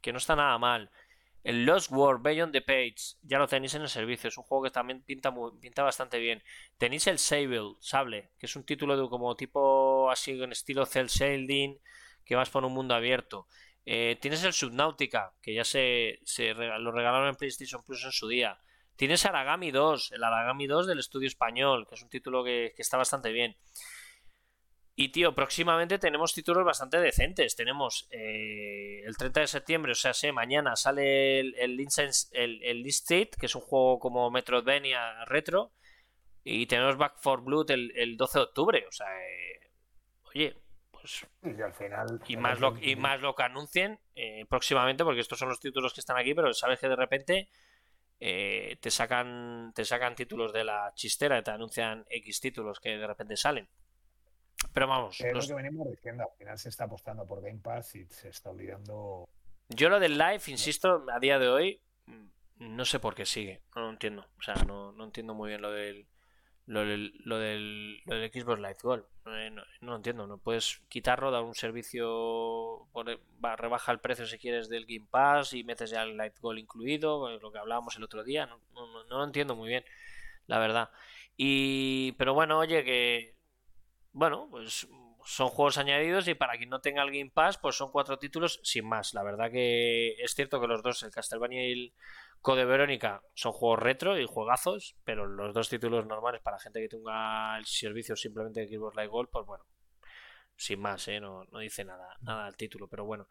que 0.00 0.12
no 0.12 0.18
está 0.18 0.36
nada 0.36 0.56
mal. 0.58 0.90
El 1.44 1.64
Lost 1.64 1.90
World 1.90 2.22
Beyond 2.22 2.52
the 2.52 2.62
Page, 2.62 3.16
ya 3.22 3.38
lo 3.38 3.46
tenéis 3.46 3.74
en 3.74 3.82
el 3.82 3.88
servicio, 3.88 4.28
es 4.28 4.36
un 4.36 4.44
juego 4.44 4.64
que 4.64 4.70
también 4.70 5.02
pinta, 5.02 5.30
bastante 5.82 6.18
bien. 6.18 6.42
Tenéis 6.76 7.06
el 7.06 7.18
Sable, 7.18 7.74
Sable, 7.80 8.30
que 8.38 8.46
es 8.46 8.56
un 8.56 8.64
título 8.64 9.00
de 9.00 9.08
como 9.08 9.34
tipo 9.36 10.10
así 10.10 10.32
en 10.32 10.52
estilo 10.52 10.84
cel 10.84 11.06
shading, 11.06 11.78
que 12.24 12.34
vas 12.34 12.50
por 12.50 12.64
un 12.64 12.74
mundo 12.74 12.94
abierto. 12.94 13.46
Eh, 13.86 14.18
tienes 14.20 14.44
el 14.44 14.52
Subnautica, 14.52 15.32
que 15.40 15.54
ya 15.54 15.64
se, 15.64 16.18
lo 16.78 16.92
regalaron 16.92 17.28
en 17.28 17.36
PlayStation 17.36 17.82
Plus 17.82 18.04
en 18.04 18.12
su 18.12 18.28
día. 18.28 18.60
Tienes 18.96 19.24
Aragami 19.24 19.70
2, 19.70 20.12
el 20.12 20.24
Aragami 20.24 20.66
2 20.66 20.88
del 20.88 20.98
estudio 20.98 21.28
español, 21.28 21.86
que 21.88 21.94
es 21.94 22.02
un 22.02 22.10
título 22.10 22.44
que 22.44 22.74
está 22.76 22.96
bastante 22.96 23.32
bien. 23.32 23.56
Y 25.00 25.10
tío, 25.10 25.32
próximamente 25.32 25.96
tenemos 26.00 26.34
títulos 26.34 26.64
bastante 26.64 26.98
decentes. 26.98 27.54
Tenemos 27.54 28.08
eh, 28.10 29.00
el 29.06 29.16
30 29.16 29.42
de 29.42 29.46
septiembre, 29.46 29.92
o 29.92 29.94
sea, 29.94 30.12
sé, 30.12 30.32
mañana 30.32 30.74
sale 30.74 31.38
el, 31.38 31.54
el, 31.54 31.78
el, 32.32 32.62
el 32.64 32.86
State, 32.86 33.30
que 33.38 33.46
es 33.46 33.54
un 33.54 33.60
juego 33.60 34.00
como 34.00 34.28
Metroidvania 34.32 35.24
retro. 35.26 35.70
Y 36.42 36.66
tenemos 36.66 36.96
Back 36.96 37.20
for 37.20 37.42
Blood 37.44 37.70
el, 37.70 38.16
12 38.16 38.38
de 38.40 38.42
octubre. 38.42 38.86
O 38.88 38.90
sea, 38.90 39.06
eh, 39.06 39.70
oye, 40.34 40.56
pues. 40.90 41.24
Y 41.44 41.62
al 41.62 41.74
final. 41.74 42.20
Y 42.26 42.36
más 42.36 42.58
lo, 42.58 42.76
y 42.80 42.96
más 42.96 43.20
lo 43.20 43.36
que 43.36 43.44
anuncien 43.44 44.00
eh, 44.16 44.46
próximamente, 44.48 45.04
porque 45.04 45.20
estos 45.20 45.38
son 45.38 45.48
los 45.48 45.60
títulos 45.60 45.94
que 45.94 46.00
están 46.00 46.18
aquí, 46.18 46.34
pero 46.34 46.52
sabes 46.52 46.80
que 46.80 46.88
de 46.88 46.96
repente. 46.96 47.48
te 48.18 48.90
sacan 48.90 49.70
te 49.76 49.84
sacan 49.84 50.16
títulos 50.16 50.52
de 50.52 50.64
la 50.64 50.90
chistera 50.96 51.38
y 51.38 51.44
te 51.44 51.52
anuncian 51.52 52.04
X 52.10 52.40
títulos 52.40 52.80
que 52.80 52.98
de 52.98 53.06
repente 53.06 53.36
salen. 53.36 53.68
Pero 54.72 54.86
vamos. 54.86 55.20
Es 55.20 55.32
lo 55.32 55.40
que 55.40 55.54
venimos 55.54 55.90
diciendo, 55.90 56.24
al 56.24 56.38
final 56.38 56.58
se 56.58 56.68
está 56.68 56.84
apostando 56.84 57.26
por 57.26 57.42
Game 57.42 57.60
Pass 57.60 57.96
y 57.96 58.04
se 58.06 58.28
está 58.28 58.50
olvidando. 58.50 59.28
Yo 59.68 59.88
lo 59.88 60.00
del 60.00 60.16
live, 60.16 60.40
insisto, 60.46 61.04
a 61.12 61.18
día 61.18 61.38
de 61.38 61.48
hoy, 61.48 61.80
mm, 62.06 62.76
no 62.76 62.84
sé 62.84 62.98
por 62.98 63.14
qué 63.14 63.26
sigue. 63.26 63.62
No 63.74 63.82
lo 63.82 63.90
entiendo. 63.90 64.26
O 64.38 64.42
sea, 64.42 64.54
no, 64.66 64.92
no 64.92 65.04
entiendo 65.04 65.34
muy 65.34 65.48
bien 65.48 65.62
lo 65.62 65.70
del. 65.72 66.06
Lo 66.66 66.84
del, 66.84 67.14
lo 67.24 67.38
del, 67.38 68.02
lo 68.04 68.16
del 68.16 68.30
Xbox 68.30 68.60
Live 68.60 68.76
Gold. 68.82 69.04
Eh, 69.26 69.50
no, 69.50 69.62
lo 69.80 69.96
entiendo. 69.96 70.26
No 70.26 70.36
puedes 70.36 70.82
quitarlo, 70.90 71.30
dar 71.30 71.42
un 71.42 71.54
servicio, 71.54 72.86
rebaja 73.56 73.90
el 73.90 74.00
precio 74.00 74.26
si 74.26 74.36
quieres 74.36 74.68
del 74.68 74.84
Game 74.84 75.08
Pass 75.10 75.54
y 75.54 75.64
metes 75.64 75.88
ya 75.90 76.02
el 76.02 76.18
Live 76.18 76.34
Gold 76.40 76.58
incluido, 76.58 77.38
lo 77.38 77.50
que 77.50 77.58
hablábamos 77.58 77.96
el 77.96 78.04
otro 78.04 78.22
día. 78.22 78.44
No, 78.44 78.60
no, 78.74 79.04
no 79.04 79.18
lo 79.18 79.24
entiendo 79.24 79.56
muy 79.56 79.70
bien, 79.70 79.82
la 80.46 80.58
verdad. 80.58 80.90
Y, 81.38 82.12
pero 82.18 82.34
bueno, 82.34 82.58
oye, 82.58 82.84
que 82.84 83.37
bueno, 84.18 84.48
pues 84.50 84.88
son 85.24 85.48
juegos 85.48 85.78
añadidos 85.78 86.26
y 86.26 86.34
para 86.34 86.56
quien 86.56 86.70
no 86.70 86.80
tenga 86.80 87.02
el 87.02 87.12
Game 87.12 87.30
Pass, 87.32 87.56
pues 87.58 87.76
son 87.76 87.92
cuatro 87.92 88.18
títulos 88.18 88.60
sin 88.64 88.86
más. 88.86 89.14
La 89.14 89.22
verdad 89.22 89.50
que 89.50 90.14
es 90.18 90.34
cierto 90.34 90.60
que 90.60 90.66
los 90.66 90.82
dos, 90.82 91.02
el 91.04 91.12
Castlevania 91.12 91.68
y 91.68 91.72
el 91.72 91.94
Code 92.40 92.64
Verónica, 92.64 93.22
son 93.34 93.52
juegos 93.52 93.78
retro 93.78 94.18
y 94.18 94.26
juegazos, 94.26 94.96
pero 95.04 95.26
los 95.26 95.54
dos 95.54 95.68
títulos 95.68 96.04
normales 96.06 96.40
para 96.40 96.58
gente 96.58 96.80
que 96.80 96.88
tenga 96.88 97.56
el 97.58 97.66
servicio 97.66 98.16
simplemente 98.16 98.60
de 98.60 98.68
Xbox 98.68 98.96
Live 98.96 99.08
Gold, 99.08 99.28
pues 99.30 99.46
bueno, 99.46 99.64
sin 100.56 100.80
más, 100.80 101.06
¿eh? 101.06 101.20
no, 101.20 101.46
dice 101.60 101.84
nada, 101.84 102.16
nada 102.22 102.48
el 102.48 102.56
título, 102.56 102.88
pero 102.88 103.04
bueno. 103.04 103.28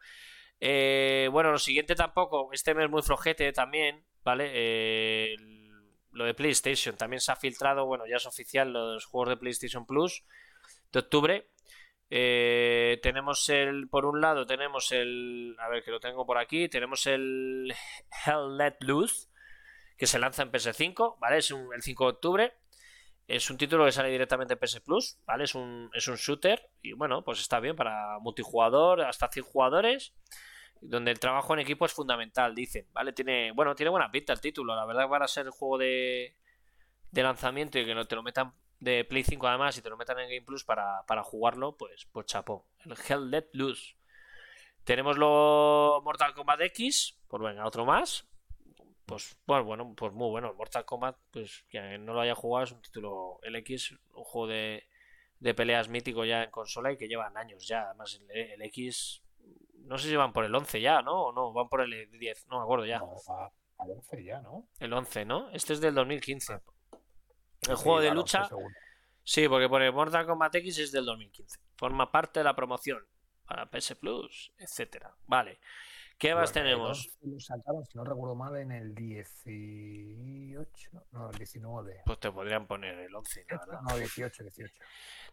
Eh, 0.60 1.28
bueno, 1.30 1.52
lo 1.52 1.58
siguiente 1.58 1.94
tampoco, 1.94 2.50
este 2.52 2.74
mes 2.74 2.88
muy 2.88 3.02
flojete 3.02 3.52
también, 3.52 4.04
¿vale? 4.24 4.50
Eh, 4.54 5.36
lo 6.12 6.24
de 6.24 6.34
PlayStation 6.34 6.96
también 6.96 7.20
se 7.20 7.32
ha 7.32 7.36
filtrado, 7.36 7.86
bueno, 7.86 8.04
ya 8.06 8.16
es 8.16 8.26
oficial 8.26 8.72
los 8.72 9.04
juegos 9.04 9.30
de 9.30 9.36
PlayStation 9.36 9.86
Plus 9.86 10.24
de 10.92 10.98
octubre. 10.98 11.50
Eh, 12.10 12.98
tenemos 13.02 13.48
el, 13.50 13.88
por 13.88 14.06
un 14.06 14.20
lado, 14.20 14.46
tenemos 14.46 14.92
el, 14.92 15.54
a 15.58 15.68
ver 15.68 15.82
que 15.82 15.90
lo 15.90 16.00
tengo 16.00 16.24
por 16.24 16.38
aquí, 16.38 16.68
tenemos 16.68 17.06
el 17.06 17.74
Hell 18.26 18.56
Let 18.56 18.76
Loose, 18.80 19.28
que 19.96 20.06
se 20.06 20.18
lanza 20.18 20.42
en 20.42 20.52
PS5, 20.52 21.18
¿vale? 21.18 21.38
Es 21.38 21.50
el 21.50 21.82
5 21.82 22.04
de 22.04 22.10
octubre. 22.10 22.54
Es 23.26 23.50
un 23.50 23.58
título 23.58 23.84
que 23.84 23.92
sale 23.92 24.08
directamente 24.08 24.54
en 24.54 24.60
PS 24.60 24.80
Plus, 24.80 25.18
¿vale? 25.26 25.44
Es 25.44 25.54
un, 25.54 25.90
es 25.92 26.08
un 26.08 26.16
shooter 26.16 26.70
y 26.80 26.94
bueno, 26.94 27.22
pues 27.22 27.40
está 27.40 27.60
bien 27.60 27.76
para 27.76 28.18
multijugador, 28.20 29.02
hasta 29.02 29.28
100 29.28 29.44
jugadores, 29.44 30.14
donde 30.80 31.10
el 31.10 31.20
trabajo 31.20 31.54
en 31.54 31.60
equipo 31.60 31.86
es 31.86 31.92
fundamental, 31.92 32.54
dicen, 32.54 32.86
¿vale? 32.92 33.12
Tiene, 33.12 33.52
bueno, 33.52 33.74
tiene 33.74 33.90
buena 33.90 34.10
pinta 34.10 34.32
el 34.32 34.40
título, 34.40 34.74
la 34.74 34.86
verdad 34.86 35.02
que 35.02 35.10
van 35.10 35.22
a 35.22 35.28
ser 35.28 35.46
el 35.46 35.52
juego 35.52 35.78
de, 35.78 36.36
de 37.10 37.22
lanzamiento 37.22 37.78
y 37.78 37.86
que 37.86 37.94
no 37.94 38.06
te 38.06 38.16
lo 38.16 38.22
metan 38.22 38.52
de 38.80 39.04
Play 39.04 39.24
5 39.24 39.46
además 39.46 39.76
y 39.76 39.82
te 39.82 39.90
lo 39.90 39.96
metan 39.96 40.18
en 40.20 40.28
Game 40.28 40.42
Plus 40.42 40.64
para, 40.64 41.04
jugarlo, 41.22 41.76
pues, 41.76 42.06
pues 42.12 42.26
chapó. 42.26 42.66
El 42.84 42.96
Hell 43.08 43.30
Let 43.30 43.48
Loose. 43.52 43.96
Tenemos 44.84 45.18
lo 45.18 46.00
Mortal 46.04 46.34
Kombat 46.34 46.60
X, 46.62 47.18
pues 47.28 47.42
venga, 47.42 47.66
otro 47.66 47.84
más. 47.84 48.26
Pues 49.04 49.36
bueno, 49.46 49.64
bueno, 49.64 49.94
pues 49.94 50.12
muy 50.12 50.30
bueno. 50.30 50.54
Mortal 50.54 50.84
Kombat, 50.84 51.16
pues 51.30 51.64
quien 51.68 52.04
no 52.04 52.12
lo 52.12 52.20
haya 52.20 52.34
jugado, 52.34 52.64
es 52.64 52.72
un 52.72 52.82
título 52.82 53.40
LX, 53.42 53.92
un 54.14 54.24
juego 54.24 54.46
de, 54.46 54.86
de 55.40 55.54
peleas 55.54 55.88
mítico 55.88 56.24
ya 56.24 56.44
en 56.44 56.50
consola 56.50 56.92
y 56.92 56.96
que 56.96 57.08
llevan 57.08 57.36
años 57.36 57.66
ya. 57.66 57.86
Además, 57.86 58.20
el, 58.28 58.62
X, 58.62 59.22
no 59.84 59.98
sé 59.98 60.08
si 60.08 60.16
van 60.16 60.32
por 60.32 60.44
el 60.44 60.54
11 60.54 60.80
ya, 60.80 61.02
¿no? 61.02 61.26
O 61.26 61.32
no, 61.32 61.52
van 61.52 61.68
por 61.68 61.80
el 61.80 62.10
10, 62.10 62.46
no 62.48 62.58
me 62.58 62.62
acuerdo 62.62 62.86
ya. 62.86 62.98
No, 62.98 63.16
al 63.78 63.90
11 63.90 64.24
ya, 64.24 64.40
¿no? 64.40 64.68
El 64.78 64.92
11, 64.92 65.24
¿no? 65.24 65.50
Este 65.50 65.72
es 65.72 65.80
del 65.80 65.94
2015. 65.94 66.60
El 67.68 67.76
juego 67.76 68.00
de 68.00 68.12
lucha. 68.12 68.48
Sí, 69.22 69.48
porque 69.48 69.68
pone 69.68 69.90
Mortal 69.90 70.26
Kombat 70.26 70.54
X 70.56 70.78
es 70.78 70.92
del 70.92 71.04
2015. 71.04 71.60
Forma 71.76 72.10
parte 72.10 72.40
de 72.40 72.44
la 72.44 72.56
promoción 72.56 73.06
para 73.46 73.70
PS 73.70 73.94
Plus, 73.96 74.52
etcétera. 74.58 75.14
Vale. 75.26 75.60
¿Qué 76.18 76.34
más 76.34 76.50
tenemos? 76.52 77.16
Lo 77.22 77.38
sacaron, 77.38 77.84
si 77.84 77.96
no 77.96 78.02
recuerdo 78.04 78.34
mal, 78.34 78.56
en 78.56 78.72
el 78.72 78.92
18, 78.92 80.90
no, 81.12 81.30
el 81.30 81.38
19. 81.38 82.02
Pues 82.04 82.18
te 82.18 82.32
podrían 82.32 82.66
poner 82.66 82.98
el 82.98 83.14
11, 83.14 83.46
No, 83.88 83.96
18, 83.96 84.42
18. 84.42 84.74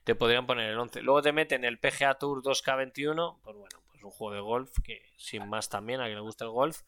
Te 0.04 0.14
podrían 0.14 0.46
poner 0.46 0.70
el 0.70 0.78
11. 0.78 1.02
Luego 1.02 1.24
te 1.24 1.32
meten 1.32 1.66
el 1.66 1.80
PGA 1.80 2.14
Tour 2.20 2.44
2K21, 2.44 3.40
pues 3.42 3.56
bueno, 3.56 3.82
un 4.06 4.12
juego 4.12 4.34
de 4.34 4.42
golf 4.42 4.72
que 4.84 5.02
sin 5.18 5.48
más 5.50 5.70
también, 5.70 6.02
a 6.02 6.06
quien 6.06 6.16
le 6.16 6.22
gusta 6.22 6.46
el 6.46 6.52
golf. 6.52 6.82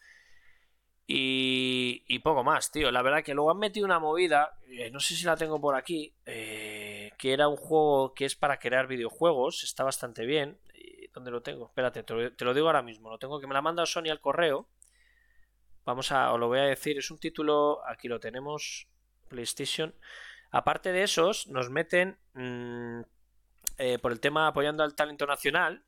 Y, 1.10 2.19
poco 2.19 2.44
más, 2.44 2.69
tío. 2.69 2.91
La 2.91 3.02
verdad 3.02 3.23
que 3.23 3.34
luego 3.34 3.52
han 3.52 3.60
metido 3.60 3.85
una 3.85 3.99
movida, 3.99 4.60
eh, 4.68 4.91
no 4.91 4.99
sé 4.99 5.15
si 5.15 5.26
la 5.26 5.38
tengo 5.38 5.61
por 5.61 5.76
aquí, 5.76 6.14
eh, 6.26 7.11
que 7.18 7.31
era 7.31 7.48
un 7.48 7.56
juego 7.56 8.14
que 8.14 8.26
es 8.26 8.35
para 8.35 8.60
crear 8.60 8.88
videojuegos, 8.88 9.64
está 9.64 9.85
bastante 9.85 10.26
bien. 10.26 10.60
¿Dónde 11.14 11.31
lo 11.31 11.41
tengo? 11.41 11.68
Espérate, 11.68 12.03
te 12.03 12.45
lo, 12.45 12.53
digo 12.53 12.68
ahora 12.68 12.81
mismo. 12.84 13.10
Lo 13.10 13.18
tengo 13.18 13.39
que 13.39 13.48
me 13.48 13.53
la 13.53 13.61
manda 13.61 13.85
Sony 13.85 14.10
al 14.11 14.22
correo. 14.22 14.68
Vamos 15.85 16.11
a, 16.11 16.31
os 16.34 16.39
lo 16.39 16.48
voy 16.48 16.60
a 16.60 16.64
decir, 16.64 16.98
es 16.98 17.10
un 17.10 17.18
título, 17.18 17.81
aquí 17.88 18.07
lo 18.07 18.19
tenemos, 18.19 18.88
PlayStation. 19.30 19.95
Aparte 20.52 20.91
de 20.91 21.03
esos, 21.03 21.48
nos 21.48 21.69
meten 21.69 22.19
mm, 22.34 23.02
eh, 23.77 23.98
por 23.99 24.11
el 24.11 24.19
tema 24.19 24.48
apoyando 24.48 24.84
al 24.84 24.95
talento 24.95 25.26
nacional, 25.26 25.84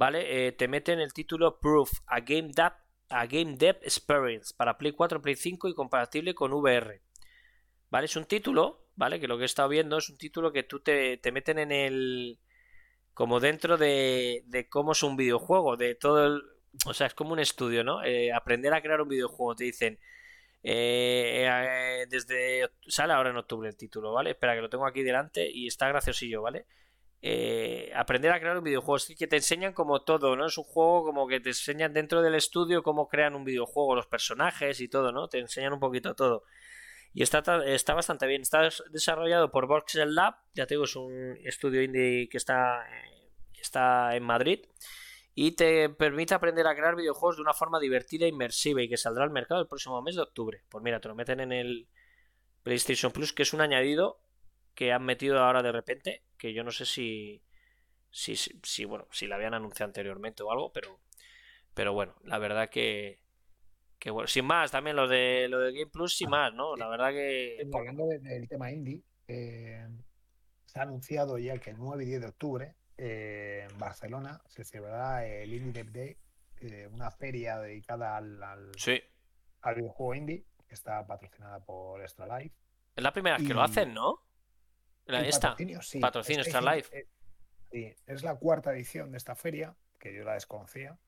¿vale? 0.00 0.52
te 0.52 0.66
meten 0.66 0.98
el 0.98 1.12
título 1.12 1.60
Proof, 1.60 1.90
a 2.06 2.20
Game 2.20 2.52
That 2.54 2.72
a 3.10 3.26
Game 3.26 3.56
Dev 3.56 3.76
Experience 3.82 4.54
para 4.56 4.78
Play 4.78 4.92
4, 4.92 5.20
Play 5.20 5.34
5 5.34 5.68
y 5.68 5.74
compatible 5.74 6.34
con 6.34 6.52
VR. 6.52 7.02
¿Vale? 7.90 8.06
Es 8.06 8.16
un 8.16 8.24
título, 8.24 8.86
¿vale? 8.94 9.20
Que 9.20 9.26
lo 9.26 9.36
que 9.36 9.42
he 9.42 9.46
estado 9.46 9.68
viendo 9.68 9.98
es 9.98 10.08
un 10.08 10.16
título 10.16 10.52
que 10.52 10.62
tú 10.62 10.80
te, 10.80 11.16
te 11.18 11.32
meten 11.32 11.58
en 11.58 11.72
el... 11.72 12.38
como 13.12 13.40
dentro 13.40 13.76
de, 13.76 14.44
de 14.46 14.68
cómo 14.68 14.92
es 14.92 15.02
un 15.02 15.16
videojuego, 15.16 15.76
de 15.76 15.96
todo 15.96 16.26
el... 16.26 16.42
O 16.86 16.94
sea, 16.94 17.08
es 17.08 17.14
como 17.14 17.32
un 17.32 17.40
estudio, 17.40 17.82
¿no? 17.82 18.04
Eh, 18.04 18.32
aprender 18.32 18.72
a 18.72 18.80
crear 18.80 19.00
un 19.00 19.08
videojuego. 19.08 19.56
Te 19.56 19.64
dicen... 19.64 19.98
Eh, 20.62 21.46
eh, 21.48 22.06
desde... 22.08 22.70
Sale 22.86 23.12
ahora 23.12 23.30
en 23.30 23.36
octubre 23.38 23.68
el 23.68 23.76
título, 23.76 24.12
¿vale? 24.12 24.30
Espera, 24.30 24.54
que 24.54 24.60
lo 24.60 24.70
tengo 24.70 24.86
aquí 24.86 25.02
delante 25.02 25.50
y 25.50 25.66
está 25.66 25.88
graciosillo, 25.88 26.42
¿vale? 26.42 26.66
Eh, 27.22 27.92
aprender 27.94 28.32
a 28.32 28.40
crear 28.40 28.56
un 28.56 28.64
videojuego. 28.64 28.96
Es 28.96 29.14
que 29.18 29.26
te 29.26 29.36
enseñan 29.36 29.72
como 29.74 30.02
todo, 30.02 30.36
¿no? 30.36 30.46
Es 30.46 30.56
un 30.56 30.64
juego 30.64 31.04
como 31.04 31.28
que 31.28 31.40
te 31.40 31.50
enseñan 31.50 31.92
dentro 31.92 32.22
del 32.22 32.34
estudio 32.34 32.82
cómo 32.82 33.08
crean 33.08 33.34
un 33.34 33.44
videojuego, 33.44 33.94
los 33.94 34.06
personajes 34.06 34.80
y 34.80 34.88
todo, 34.88 35.12
¿no? 35.12 35.28
Te 35.28 35.38
enseñan 35.38 35.72
un 35.72 35.80
poquito 35.80 36.14
todo. 36.14 36.44
Y 37.12 37.22
está, 37.22 37.42
está 37.66 37.94
bastante 37.94 38.26
bien. 38.26 38.42
Está 38.42 38.68
desarrollado 38.90 39.50
por 39.50 39.66
Voxel 39.66 40.14
Lab. 40.14 40.36
Ya 40.54 40.66
te 40.66 40.74
digo, 40.74 40.84
es 40.84 40.96
un 40.96 41.36
estudio 41.44 41.82
indie 41.82 42.28
que 42.28 42.38
está, 42.38 42.86
está 43.60 44.16
en 44.16 44.22
Madrid. 44.24 44.64
y 45.34 45.52
te 45.52 45.88
permite 45.90 46.34
aprender 46.34 46.66
a 46.66 46.74
crear 46.74 46.96
videojuegos 46.96 47.36
de 47.36 47.42
una 47.42 47.54
forma 47.54 47.80
divertida 47.80 48.26
e 48.26 48.28
inmersiva 48.28 48.82
y 48.82 48.88
que 48.88 48.96
saldrá 48.96 49.24
al 49.24 49.30
mercado 49.30 49.60
el 49.60 49.68
próximo 49.68 50.02
mes 50.02 50.16
de 50.16 50.22
octubre. 50.22 50.64
Pues 50.68 50.82
mira, 50.82 51.00
te 51.00 51.08
lo 51.08 51.14
meten 51.14 51.40
en 51.40 51.52
el 51.52 51.88
PlayStation 52.62 53.12
Plus, 53.12 53.32
que 53.32 53.42
es 53.42 53.52
un 53.52 53.60
añadido 53.60 54.20
que 54.74 54.92
han 54.92 55.04
metido 55.04 55.38
ahora 55.40 55.62
de 55.62 55.72
repente, 55.72 56.22
que 56.36 56.52
yo 56.52 56.64
no 56.64 56.70
sé 56.70 56.86
si, 56.86 57.42
si, 58.10 58.36
si, 58.36 58.84
bueno, 58.84 59.06
si 59.10 59.26
la 59.26 59.36
habían 59.36 59.54
anunciado 59.54 59.88
anteriormente 59.88 60.42
o 60.42 60.50
algo, 60.50 60.72
pero, 60.72 61.00
pero 61.74 61.92
bueno, 61.92 62.14
la 62.24 62.38
verdad 62.38 62.70
que, 62.70 63.20
que 63.98 64.10
bueno, 64.10 64.26
sin 64.26 64.46
más, 64.46 64.70
también 64.70 64.96
lo 64.96 65.06
de 65.06 65.46
lo 65.48 65.60
de 65.60 65.72
Game 65.72 65.90
Plus, 65.90 66.16
sin 66.16 66.28
ah, 66.28 66.30
más, 66.30 66.54
¿no? 66.54 66.76
La 66.76 66.88
verdad 66.88 67.10
que. 67.10 67.58
Hablando 67.72 68.06
del 68.06 68.48
tema 68.48 68.72
indie, 68.72 69.02
eh, 69.28 69.86
se 70.64 70.78
ha 70.78 70.82
anunciado 70.82 71.38
ya 71.38 71.58
que 71.58 71.70
el 71.70 71.78
9 71.78 72.02
y 72.04 72.06
10 72.06 72.20
de 72.20 72.26
octubre 72.26 72.74
eh, 72.96 73.66
en 73.70 73.78
Barcelona 73.78 74.40
se 74.46 74.64
celebrará 74.64 75.26
el 75.26 75.52
Indie 75.52 75.72
Dev 75.72 75.92
Day, 75.92 76.16
eh, 76.60 76.88
una 76.92 77.10
feria 77.10 77.58
dedicada 77.58 78.16
al, 78.16 78.42
al, 78.42 78.70
al, 79.62 79.74
videojuego 79.74 80.14
indie, 80.14 80.44
que 80.68 80.74
está 80.74 81.06
patrocinada 81.06 81.64
por 81.64 82.00
Extra 82.02 82.38
Life. 82.38 82.54
Es 82.94 83.02
la 83.02 83.12
primera 83.12 83.36
vez 83.36 83.46
que 83.46 83.54
lo 83.54 83.62
hacen, 83.62 83.94
¿no? 83.94 84.22
Esta. 85.06 85.48
Patrocinio, 85.48 85.82
sí. 85.82 86.00
Patrocinio 86.00 86.42
Extra 86.42 86.60
Life. 86.60 86.98
Eh, 86.98 87.06
sí, 87.70 87.94
es 88.06 88.22
la 88.22 88.36
cuarta 88.36 88.72
edición 88.72 89.10
de 89.10 89.18
esta 89.18 89.34
feria, 89.34 89.76
que 89.98 90.14
yo 90.14 90.24
la 90.24 90.34
desconocía. 90.34 90.98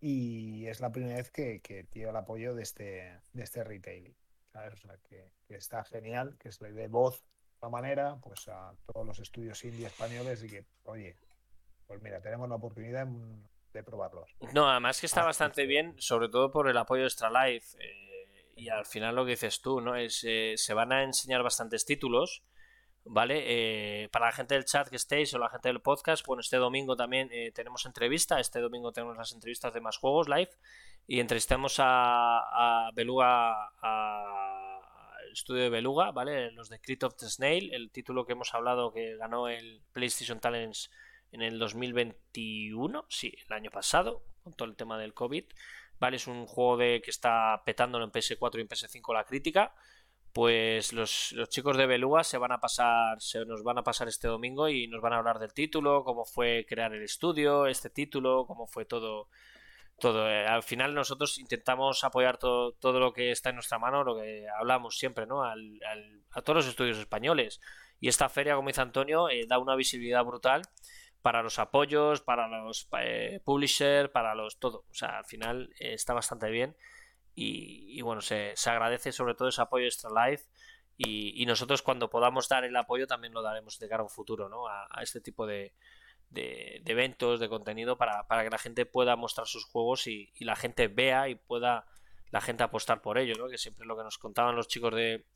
Y 0.00 0.66
es 0.66 0.80
la 0.80 0.90
primera 0.90 1.16
vez 1.16 1.30
que, 1.30 1.60
que 1.60 1.84
tiene 1.84 2.10
el 2.10 2.16
apoyo 2.16 2.54
de 2.54 2.62
este, 2.62 3.20
de 3.32 3.42
este 3.42 3.62
retail. 3.62 4.16
O 4.54 4.76
sea, 4.76 4.98
que, 5.08 5.32
que, 5.46 5.54
está 5.54 5.84
genial, 5.84 6.36
que 6.38 6.48
es 6.48 6.60
la 6.60 6.68
de 6.68 6.88
voz 6.88 7.24
manera 7.68 8.18
pues 8.20 8.48
a 8.48 8.74
todos 8.92 9.06
los 9.06 9.18
estudios 9.18 9.64
indie 9.64 9.86
españoles 9.86 10.42
y 10.42 10.48
que, 10.48 10.66
oye, 10.84 11.16
pues 11.86 12.02
mira, 12.02 12.20
tenemos 12.20 12.48
la 12.48 12.56
oportunidad 12.56 13.06
de 13.72 13.82
probarlos. 13.82 14.34
No, 14.52 14.68
además 14.68 15.00
que 15.00 15.06
está 15.06 15.24
bastante 15.24 15.66
bien, 15.66 15.94
sobre 15.98 16.28
todo 16.28 16.50
por 16.50 16.68
el 16.68 16.76
apoyo 16.76 17.02
de 17.02 17.08
Extra 17.08 17.30
Life. 17.30 17.76
Eh, 17.80 18.52
y 18.56 18.68
al 18.68 18.84
final 18.84 19.14
lo 19.14 19.24
que 19.24 19.32
dices 19.32 19.60
tú, 19.60 19.80
¿no? 19.80 19.96
Es, 19.96 20.24
eh, 20.24 20.54
se 20.56 20.74
van 20.74 20.92
a 20.92 21.02
enseñar 21.02 21.42
bastantes 21.42 21.84
títulos, 21.84 22.44
¿vale? 23.04 23.42
Eh, 24.04 24.08
para 24.10 24.26
la 24.26 24.32
gente 24.32 24.54
del 24.54 24.64
chat 24.64 24.88
que 24.88 24.96
estéis 24.96 25.34
o 25.34 25.38
la 25.38 25.48
gente 25.48 25.68
del 25.68 25.80
podcast, 25.80 26.26
bueno, 26.26 26.40
este 26.40 26.56
domingo 26.56 26.96
también 26.96 27.30
tenemos 27.54 27.86
entrevista, 27.86 28.40
este 28.40 28.60
domingo 28.60 28.92
tenemos 28.92 29.16
las 29.16 29.32
entrevistas 29.32 29.72
de 29.72 29.80
más 29.80 29.96
juegos 29.96 30.28
live 30.28 30.50
y 31.06 31.20
entrevistamos 31.20 31.76
a, 31.78 32.86
a 32.86 32.90
Beluga, 32.92 33.72
a 33.82 34.62
estudio 35.32 35.62
de 35.62 35.70
Beluga, 35.70 36.12
¿vale? 36.12 36.50
Los 36.52 36.68
de 36.68 36.80
Crit 36.80 37.02
of 37.04 37.16
the 37.16 37.28
Snail, 37.28 37.72
el 37.72 37.90
título 37.90 38.24
que 38.24 38.32
hemos 38.32 38.54
hablado 38.54 38.92
que 38.92 39.16
ganó 39.16 39.48
el 39.48 39.82
PlayStation 39.92 40.40
Talents 40.40 40.90
en 41.32 41.42
el 41.42 41.58
2021, 41.58 43.06
sí, 43.08 43.34
el 43.46 43.52
año 43.52 43.70
pasado, 43.70 44.22
con 44.44 44.52
todo 44.52 44.68
el 44.68 44.76
tema 44.76 44.98
del 44.98 45.14
COVID, 45.14 45.44
¿vale? 45.98 46.16
Es 46.16 46.26
un 46.26 46.46
juego 46.46 46.76
de 46.76 47.00
que 47.02 47.10
está 47.10 47.62
petándolo 47.64 48.04
en 48.04 48.12
PS4 48.12 48.58
y 48.58 48.60
en 48.60 48.68
PS5 48.68 49.14
la 49.14 49.24
crítica. 49.24 49.74
Pues 50.32 50.92
los, 50.92 51.32
los 51.32 51.48
chicos 51.50 51.76
de 51.76 51.86
Beluga 51.86 52.24
se 52.24 52.38
van 52.38 52.52
a 52.52 52.60
pasar, 52.60 53.20
se 53.20 53.44
nos 53.44 53.62
van 53.62 53.78
a 53.78 53.82
pasar 53.82 54.08
este 54.08 54.28
domingo 54.28 54.68
y 54.68 54.86
nos 54.88 55.02
van 55.02 55.12
a 55.12 55.18
hablar 55.18 55.38
del 55.38 55.52
título, 55.52 56.04
cómo 56.04 56.24
fue 56.24 56.64
crear 56.66 56.94
el 56.94 57.02
estudio, 57.02 57.66
este 57.66 57.90
título, 57.90 58.46
cómo 58.46 58.66
fue 58.66 58.84
todo 58.86 59.28
todo. 60.02 60.28
Eh, 60.28 60.46
al 60.46 60.62
final 60.62 60.94
nosotros 60.94 61.38
intentamos 61.38 62.04
apoyar 62.04 62.36
todo, 62.36 62.72
todo, 62.72 62.98
lo 63.00 63.12
que 63.12 63.30
está 63.30 63.50
en 63.50 63.56
nuestra 63.56 63.78
mano, 63.78 64.04
lo 64.04 64.16
que 64.16 64.46
hablamos 64.58 64.98
siempre, 64.98 65.26
¿no? 65.26 65.44
Al, 65.44 65.80
a 66.32 66.42
todos 66.42 66.56
los 66.56 66.66
estudios 66.66 66.98
españoles. 66.98 67.60
Y 68.00 68.08
esta 68.08 68.28
feria, 68.28 68.56
como 68.56 68.68
dice 68.68 68.80
Antonio, 68.80 69.28
eh, 69.30 69.46
da 69.46 69.58
una 69.58 69.76
visibilidad 69.76 70.24
brutal 70.24 70.62
para 71.22 71.42
los 71.42 71.58
apoyos, 71.58 72.20
para 72.20 72.48
los 72.48 72.88
eh, 72.98 73.40
publishers, 73.44 74.10
para 74.10 74.34
los 74.34 74.58
todo. 74.58 74.84
O 74.90 74.94
sea, 74.94 75.18
al 75.18 75.24
final 75.24 75.72
está 75.78 76.12
bastante 76.14 76.50
bien. 76.50 76.76
Y, 77.34 78.00
bueno, 78.02 78.20
se, 78.20 78.52
se, 78.56 78.70
agradece 78.70 79.10
sobre 79.12 79.34
todo 79.34 79.48
ese 79.48 79.62
apoyo 79.62 79.86
Extra 79.86 80.10
Life. 80.10 80.44
Y, 80.96 81.42
y, 81.42 81.46
nosotros 81.46 81.82
cuando 81.82 82.10
podamos 82.10 82.48
dar 82.48 82.64
el 82.64 82.76
apoyo 82.76 83.06
también 83.06 83.32
lo 83.32 83.42
daremos 83.42 83.78
de 83.78 83.88
cara 83.88 84.02
a 84.02 84.04
un 84.04 84.10
futuro, 84.10 84.48
¿no? 84.48 84.68
a 84.68 85.02
este 85.02 85.20
tipo 85.20 85.46
de, 85.46 85.72
de, 86.32 86.82
eventos, 86.86 87.40
de 87.40 87.48
contenido, 87.48 87.96
para, 87.96 88.26
que 88.28 88.50
la 88.50 88.58
gente 88.58 88.86
pueda 88.86 89.16
mostrar 89.16 89.46
sus 89.46 89.64
juegos 89.64 90.06
y, 90.06 90.32
la 90.40 90.56
gente 90.56 90.88
vea 90.88 91.28
y 91.28 91.34
pueda 91.34 91.86
la 92.30 92.40
gente 92.40 92.62
apostar 92.62 93.02
por 93.02 93.18
ello, 93.18 93.34
¿no? 93.36 93.48
Que 93.48 93.58
siempre 93.58 93.86
lo 93.86 93.96
que 93.96 94.04
nos 94.04 94.18
contaban 94.18 94.56
los 94.56 94.66
chicos 94.66 94.94
de, 94.94 95.26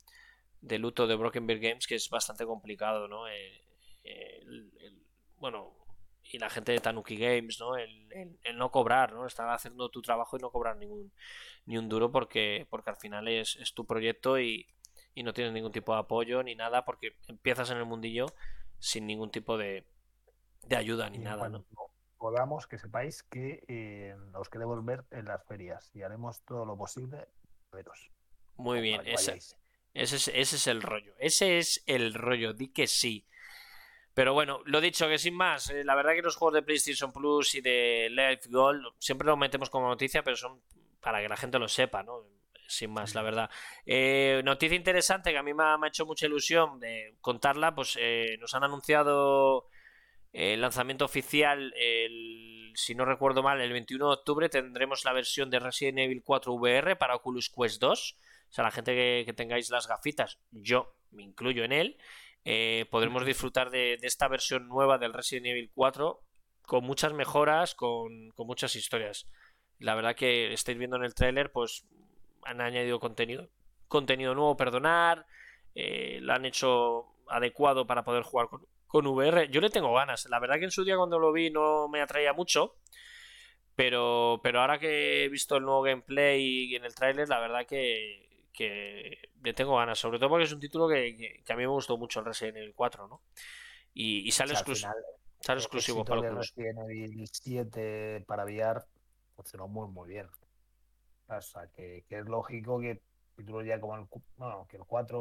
de 0.61 0.79
luto 0.79 1.05
de 1.05 1.15
Broken 1.15 1.45
Bear 1.45 1.59
Games, 1.59 1.85
que 1.85 1.95
es 1.95 2.09
bastante 2.09 2.45
complicado, 2.45 3.07
¿no? 3.07 3.27
Eh, 3.27 3.61
bueno, 5.37 5.76
y 6.31 6.39
la 6.39 6.49
gente 6.49 6.71
de 6.71 6.79
Tanuki 6.79 7.17
Games, 7.17 7.59
¿no? 7.59 7.75
El, 7.77 8.07
no 8.55 8.71
cobrar, 8.71 9.13
¿no? 9.13 9.25
Estar 9.25 9.49
haciendo 9.49 9.89
tu 9.89 10.01
trabajo 10.01 10.37
y 10.37 10.41
no 10.41 10.51
cobrar 10.51 10.77
ningún 10.77 11.11
ni 11.65 11.77
un 11.77 11.89
duro 11.89 12.11
porque, 12.11 12.67
porque 12.69 12.89
al 12.89 12.97
final 12.97 13.27
es, 13.27 13.55
es 13.57 13.73
tu 13.73 13.85
proyecto 13.85 14.39
y, 14.39 14.67
y 15.13 15.23
no 15.23 15.33
tienes 15.33 15.53
ningún 15.53 15.71
tipo 15.71 15.93
de 15.93 15.99
apoyo 15.99 16.43
ni 16.43 16.55
nada 16.55 16.85
porque 16.85 17.17
empiezas 17.27 17.69
en 17.71 17.77
el 17.77 17.85
mundillo 17.85 18.27
sin 18.79 19.07
ningún 19.07 19.31
tipo 19.31 19.57
de, 19.57 19.85
de 20.63 20.75
ayuda 20.75 21.09
ni 21.09 21.19
nada, 21.19 21.49
¿no? 21.49 21.65
Podamos 22.17 22.65
que 22.65 22.79
sepáis 22.79 23.21
que 23.23 23.63
eh, 23.67 24.15
os 24.33 24.49
queremos 24.49 24.83
ver 24.83 25.05
en 25.11 25.25
las 25.25 25.43
ferias 25.45 25.91
y 25.93 26.01
haremos 26.01 26.41
todo 26.41 26.65
lo 26.65 26.75
posible 26.75 27.27
veros. 27.71 28.09
Muy 28.55 28.81
bien, 28.81 29.01
ese, 29.05 29.37
ese, 29.93 30.15
es, 30.15 30.27
ese 30.29 30.55
es 30.55 30.67
el 30.67 30.81
rollo. 30.81 31.13
Ese 31.19 31.59
es 31.59 31.83
el 31.85 32.15
rollo, 32.15 32.53
di 32.53 32.69
que 32.69 32.87
sí. 32.87 33.27
Pero 34.17 34.33
bueno, 34.33 34.61
lo 34.65 34.81
dicho, 34.81 35.07
que 35.07 35.19
sin 35.19 35.35
más, 35.35 35.69
eh, 35.69 35.83
la 35.83 35.93
verdad 35.93 36.15
que 36.15 36.23
los 36.23 36.35
juegos 36.35 36.55
de 36.55 36.63
PlayStation 36.63 37.13
Plus 37.13 37.53
y 37.53 37.61
de 37.61 38.07
Life 38.09 38.49
Gold 38.49 38.83
siempre 38.97 39.27
los 39.27 39.37
metemos 39.37 39.69
como 39.69 39.89
noticia, 39.89 40.23
pero 40.23 40.35
son 40.35 40.59
para 40.99 41.21
que 41.21 41.29
la 41.29 41.37
gente 41.37 41.59
lo 41.59 41.67
sepa, 41.67 42.01
¿no? 42.01 42.23
Sin 42.67 42.89
más, 42.89 43.13
la 43.13 43.21
verdad. 43.21 43.47
Eh, 43.85 44.41
noticia 44.43 44.75
interesante 44.75 45.29
que 45.29 45.37
a 45.37 45.43
mí 45.43 45.53
me 45.53 45.63
ha, 45.63 45.77
hecho 45.85 46.07
mucha 46.07 46.25
ilusión 46.25 46.79
de 46.79 47.13
contarla, 47.21 47.75
pues 47.75 47.95
nos 48.39 48.55
han 48.55 48.63
anunciado 48.63 49.67
el 50.33 50.61
lanzamiento 50.61 51.05
oficial, 51.05 51.71
el, 51.77 52.71
si 52.73 52.95
no 52.95 53.05
recuerdo 53.05 53.43
mal, 53.43 53.61
el 53.61 53.71
21 53.71 54.03
de 54.03 54.13
octubre 54.13 54.49
tendremos 54.49 55.05
la 55.05 55.13
versión 55.13 55.51
de 55.51 55.59
Resident 55.59 55.99
Evil 55.99 56.23
4 56.23 56.53
VR 56.53 56.95
para 56.95 57.13
Oculus 57.13 57.51
Quest 57.51 57.79
2. 57.79 58.17
O 58.49 58.53
sea, 58.53 58.63
la 58.63 58.71
gente 58.71 58.95
que, 59.25 59.33
tengáis 59.33 59.69
las 59.69 59.87
gafitas, 59.87 60.39
yo 60.49 60.95
me 61.11 61.21
incluyo 61.21 61.63
en 61.63 61.71
él, 61.71 61.97
eh, 62.49 62.85
podremos 62.89 63.25
disfrutar 63.25 63.71
de, 63.71 63.99
esta 64.03 64.29
versión 64.29 64.69
nueva 64.69 64.97
del 64.97 65.11
Resident 65.11 65.47
Evil 65.47 65.69
4 65.75 66.23
con 66.61 66.85
muchas 66.85 67.11
mejoras, 67.11 67.75
con, 67.75 68.31
muchas 68.37 68.77
historias. 68.77 69.27
La 69.79 69.95
verdad 69.95 70.15
que 70.15 70.53
estáis 70.53 70.77
viendo 70.77 70.95
en 70.95 71.03
el 71.03 71.13
tráiler, 71.13 71.51
pues 71.51 71.85
han 72.45 72.61
añadido 72.61 73.01
contenido, 73.01 73.49
contenido 73.89 74.33
nuevo, 74.33 74.55
perdonar, 74.55 75.25
eh, 75.75 76.19
lo 76.21 76.31
han 76.31 76.45
hecho 76.45 77.07
adecuado 77.27 77.85
para 77.85 78.05
poder 78.05 78.23
jugar 78.23 78.47
con, 78.47 78.65
con 78.87 79.05
VR. 79.07 79.49
Yo 79.49 79.59
le 79.59 79.69
tengo 79.69 79.93
ganas. 79.93 80.25
La 80.29 80.39
verdad 80.39 80.55
que 80.57 80.63
en 80.63 80.71
su 80.71 80.85
día 80.85 80.95
cuando 80.95 81.19
lo 81.19 81.33
vi 81.33 81.49
no 81.49 81.89
me 81.89 81.99
atraía 81.99 82.31
mucho. 82.31 82.77
Pero, 83.75 84.39
pero 84.41 84.61
ahora 84.61 84.79
que 84.79 85.25
he 85.25 85.29
visto 85.29 85.57
el 85.57 85.63
nuevo 85.63 85.81
gameplay 85.81 86.41
y 86.71 86.75
en 86.77 86.85
el 86.85 86.95
tráiler, 86.95 87.27
la 87.27 87.41
verdad 87.41 87.65
que, 87.67 88.26
que 88.57 89.29
le 89.43 89.53
tengo 89.53 89.77
ganas. 89.77 89.99
Sobre 89.99 90.17
todo 90.17 90.29
porque 90.29 90.45
es 90.45 90.51
un 90.51 90.59
título 90.59 90.87
que, 90.87 91.43
a 91.47 91.55
mí 91.55 91.61
me 91.61 91.67
gustó 91.67 91.95
mucho 91.97 92.19
el 92.19 92.25
Resident 92.25 92.57
Evil 92.57 92.73
4, 92.75 93.07
¿no? 93.07 93.21
Y, 93.93 94.31
sale, 94.31 94.53
exclusivo 94.53 94.91
sale 95.39 95.59
exclusivo 95.59 96.03
para 96.03 96.21
los 96.21 96.51
Resident 96.55 96.79
Evil 96.89 97.27
7 97.31 98.25
para 98.27 98.45
VR 98.45 98.81
funcionó 99.35 99.67
muy, 99.67 99.87
muy 99.87 100.09
bien. 100.09 100.27
O 101.27 101.41
sea, 101.41 101.67
que, 101.67 102.03
es 102.09 102.25
lógico 102.25 102.79
que 102.79 102.99
títulos 103.35 103.65
ya 103.65 103.79
como 103.79 103.95
el, 103.95 104.07
bueno, 104.37 104.65
que 104.67 104.77
el 104.77 104.85
4 104.85 105.19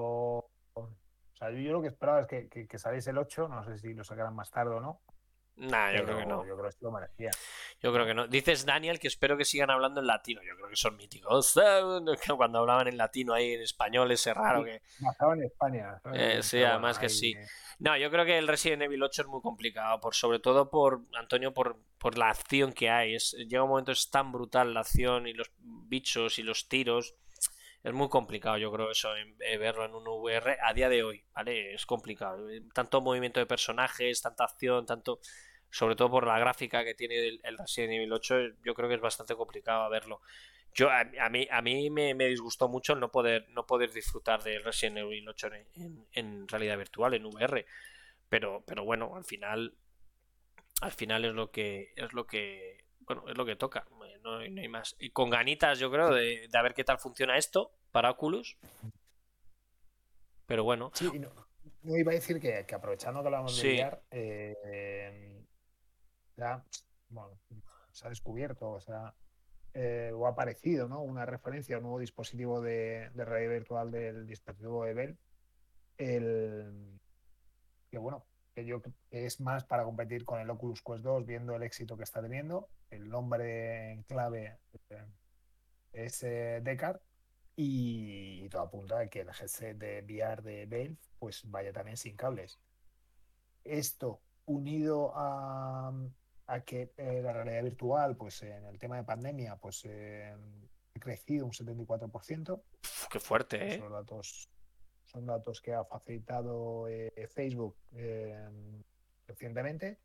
o 1.38 1.38
sea, 1.38 1.50
yo, 1.50 1.72
lo 1.72 1.82
que 1.82 1.88
esperaba 1.88 2.22
es 2.22 2.26
que, 2.26 2.66
que, 2.66 2.78
saliese 2.78 3.10
el 3.10 3.18
8, 3.18 3.48
no 3.48 3.62
sé 3.64 3.76
si 3.76 3.92
lo 3.92 4.04
sacarán 4.04 4.34
más 4.34 4.50
tarde 4.50 4.74
o 4.74 4.80
no. 4.80 5.00
Nah, 5.57 5.91
yo 5.91 6.05
creo 6.05 6.19
que 6.19 6.27
no. 6.27 6.47
Yo 6.47 6.57
creo 6.57 6.70
que 6.70 6.77
lo 6.83 6.91
merecía. 6.91 7.31
Yo 7.81 7.93
creo 7.93 8.05
que 8.05 8.12
no. 8.12 8.27
Dices, 8.27 8.66
Daniel, 8.66 8.99
que 8.99 9.09
espero 9.09 9.39
que 9.39 9.45
sigan 9.47 9.70
hablando 9.70 10.01
en 10.01 10.07
latino. 10.07 10.43
Yo 10.43 10.55
creo 10.55 10.69
que 10.69 10.77
son 10.77 10.97
míticos. 10.97 11.55
Cuando 12.37 12.59
hablaban 12.59 12.89
en 12.89 12.99
latino 12.99 13.33
ahí 13.33 13.55
en 13.55 13.62
español, 13.62 14.11
ese 14.11 14.35
raro 14.35 14.65
que. 14.65 14.83
en 15.01 15.43
España. 15.43 16.01
Eh, 16.12 16.43
sí, 16.43 16.62
además 16.62 16.99
que 16.99 17.09
sí. 17.09 17.35
No, 17.78 17.97
yo 17.97 18.11
creo 18.11 18.24
que 18.24 18.37
el 18.37 18.49
Resident 18.49 18.83
Evil 18.83 19.03
8 19.03 19.23
es 19.23 19.28
muy 19.28 19.41
complicado, 19.41 20.01
por, 20.01 20.15
sobre 20.15 20.39
todo 20.39 20.70
por, 20.70 21.03
Antonio, 21.15 21.53
por, 21.53 21.78
por 21.99 22.16
la 22.16 22.31
acción 22.31 22.73
que 22.73 22.91
hay. 22.91 23.15
Es, 23.15 23.33
llega 23.33 23.62
un 23.62 23.70
momento, 23.70 23.93
es 23.93 24.11
tan 24.11 24.33
brutal 24.33 24.74
la 24.74 24.81
acción 24.81 25.27
y 25.27 25.33
los 25.33 25.51
bichos 25.59 26.39
y 26.39 26.43
los 26.43 26.69
tiros 26.69 27.15
es 27.87 27.95
muy 27.95 28.09
complicado, 28.09 28.59
yo 28.59 28.73
creo, 28.73 28.91
eso, 28.91 29.11
eh, 29.15 29.59
verlo 29.59 29.85
en 29.85 29.95
un 29.95 30.09
VR 30.09 30.59
a 30.61 30.74
día 30.74 30.89
de 30.89 31.05
hoy, 31.05 31.24
¿vale? 31.33 31.73
Es 31.73 31.87
complicado. 31.87 32.45
Tanto 32.74 33.01
movimiento 33.01 33.39
de 33.39 33.47
personajes, 33.47 34.20
tanta 34.20 34.43
acción, 34.43 34.85
tanto. 34.85 35.20
Sobre 35.70 35.97
todo 35.97 36.10
por 36.10 36.26
la 36.26 36.38
gráfica 36.38 36.84
que 36.84 36.94
tiene 36.94 37.16
el, 37.43 37.59
Resident 37.59 37.94
Evil 37.94 38.12
8, 38.12 38.34
yo 38.64 38.74
creo 38.74 38.88
que 38.88 38.94
es 38.94 39.01
bastante 39.01 39.34
complicado 39.34 39.88
verlo. 39.90 40.20
Yo, 40.72 40.90
a, 40.90 41.05
mí, 41.30 41.48
a 41.51 41.62
mí 41.62 41.90
me, 41.90 42.14
disgustó 42.28 42.68
mucho 42.68 42.93
el 42.93 43.01
no 43.01 43.10
poder, 43.10 43.48
no 43.51 43.66
poder 43.66 43.93
disfrutar 43.93 44.43
del 44.43 44.62
Resident 44.62 44.98
Evil 44.98 45.28
8 45.28 45.48
en, 46.12 46.48
realidad 46.48 46.76
virtual, 46.76 47.14
en 47.14 47.26
VR. 47.26 47.66
Pero, 48.28 48.62
pero 48.66 48.84
bueno, 48.84 49.16
al 49.16 49.24
final 49.24 49.74
al 50.82 50.93
final 50.93 51.24
es 51.24 51.32
lo 51.32 51.51
que 51.51 51.94
es 51.97 52.12
lo 52.12 52.26
que 52.26 52.84
bueno, 53.06 53.24
es 53.28 53.38
lo 53.38 53.47
que 53.47 53.56
toca, 53.56 53.86
no, 54.22 54.38
hay 54.38 54.68
más. 54.68 54.97
Y 54.98 55.10
con 55.10 55.30
ganitas, 55.30 55.78
yo 55.78 55.90
creo, 55.90 56.12
de, 56.12 56.48
de, 56.48 56.62
ver 56.62 56.74
qué 56.74 56.82
tal 56.82 56.98
funciona 56.98 57.38
esto 57.38 57.72
para 57.93 58.10
Oculus. 58.10 58.56
Pero 60.47 60.64
bueno. 60.64 60.90
Sí, 60.94 61.10
no, 61.18 61.97
iba 61.97 62.12
a 62.12 62.14
decir 62.14 62.40
que, 62.40 62.66
aprovechando 62.74 63.20
que 63.20 63.28
hablamos 63.28 63.60
de 63.60 63.74
VR, 63.74 64.01
eh, 64.10 65.45
ya, 66.36 66.64
bueno, 67.08 67.38
se 67.92 68.06
ha 68.06 68.10
descubierto, 68.10 68.70
o 68.70 68.80
sea, 68.80 69.14
eh, 69.74 70.12
o 70.14 70.26
ha 70.26 70.30
aparecido, 70.30 70.88
¿no? 70.88 71.02
Una 71.02 71.26
referencia 71.26 71.76
a 71.76 71.78
un 71.78 71.84
nuevo 71.84 71.98
dispositivo 71.98 72.60
de, 72.60 73.10
de 73.14 73.24
realidad 73.24 73.52
virtual 73.52 73.90
del 73.90 74.26
dispositivo 74.26 74.84
de 74.84 74.94
Bell. 74.94 75.18
El, 75.98 76.98
que 77.90 77.98
bueno, 77.98 78.26
que 78.54 78.64
yo 78.64 78.80
es 79.10 79.40
más 79.40 79.64
para 79.64 79.84
competir 79.84 80.24
con 80.24 80.40
el 80.40 80.48
Oculus 80.48 80.82
Quest 80.82 81.02
2, 81.02 81.26
viendo 81.26 81.54
el 81.54 81.62
éxito 81.62 81.96
que 81.96 82.04
está 82.04 82.22
teniendo. 82.22 82.70
El 82.90 83.08
nombre 83.08 83.92
en 83.92 84.02
clave 84.04 84.58
eh, 84.90 85.04
es 85.92 86.22
eh, 86.22 86.60
Descartes 86.62 87.06
y, 87.54 88.48
todo 88.48 88.62
apunta 88.62 89.00
a 89.00 89.08
que 89.08 89.20
el 89.20 89.28
headset 89.28 89.76
de 89.76 90.02
VR 90.02 90.42
de 90.42 90.66
Valve 90.66 90.96
pues 91.18 91.42
vaya 91.50 91.72
también 91.72 91.96
sin 91.96 92.16
cables. 92.16 92.58
Esto 93.64 94.20
unido 94.46 95.12
a, 95.14 95.92
a 96.47 96.60
que 96.60 96.93
eh, 96.97 97.20
la 97.23 97.32
realidad 97.32 97.62
virtual, 97.62 98.16
pues 98.16 98.43
en 98.43 98.64
el 98.66 98.78
tema 98.78 98.97
de 98.97 99.05
pandemia, 99.05 99.56
pues 99.56 99.85
ha 99.86 100.98
crecido 101.01 101.47
un 101.47 101.52
74%. 101.52 102.62
qué 103.10 103.20
fuerte, 103.20 103.74
¿eh? 103.74 103.82
datos 103.90 104.48
son 105.06 105.27
datos 105.27 105.60
que 105.60 105.73
ha 105.73 105.85
facilitado 105.85 106.89
eh, 106.89 107.28
Facebook 107.32 107.77
eh, 107.94 108.48
recientemente. 109.27 109.98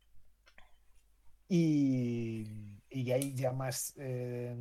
Y, 1.48 2.70
hay 3.12 3.34
ya 3.34 3.52
más 3.52 3.94
eh, 3.98 4.54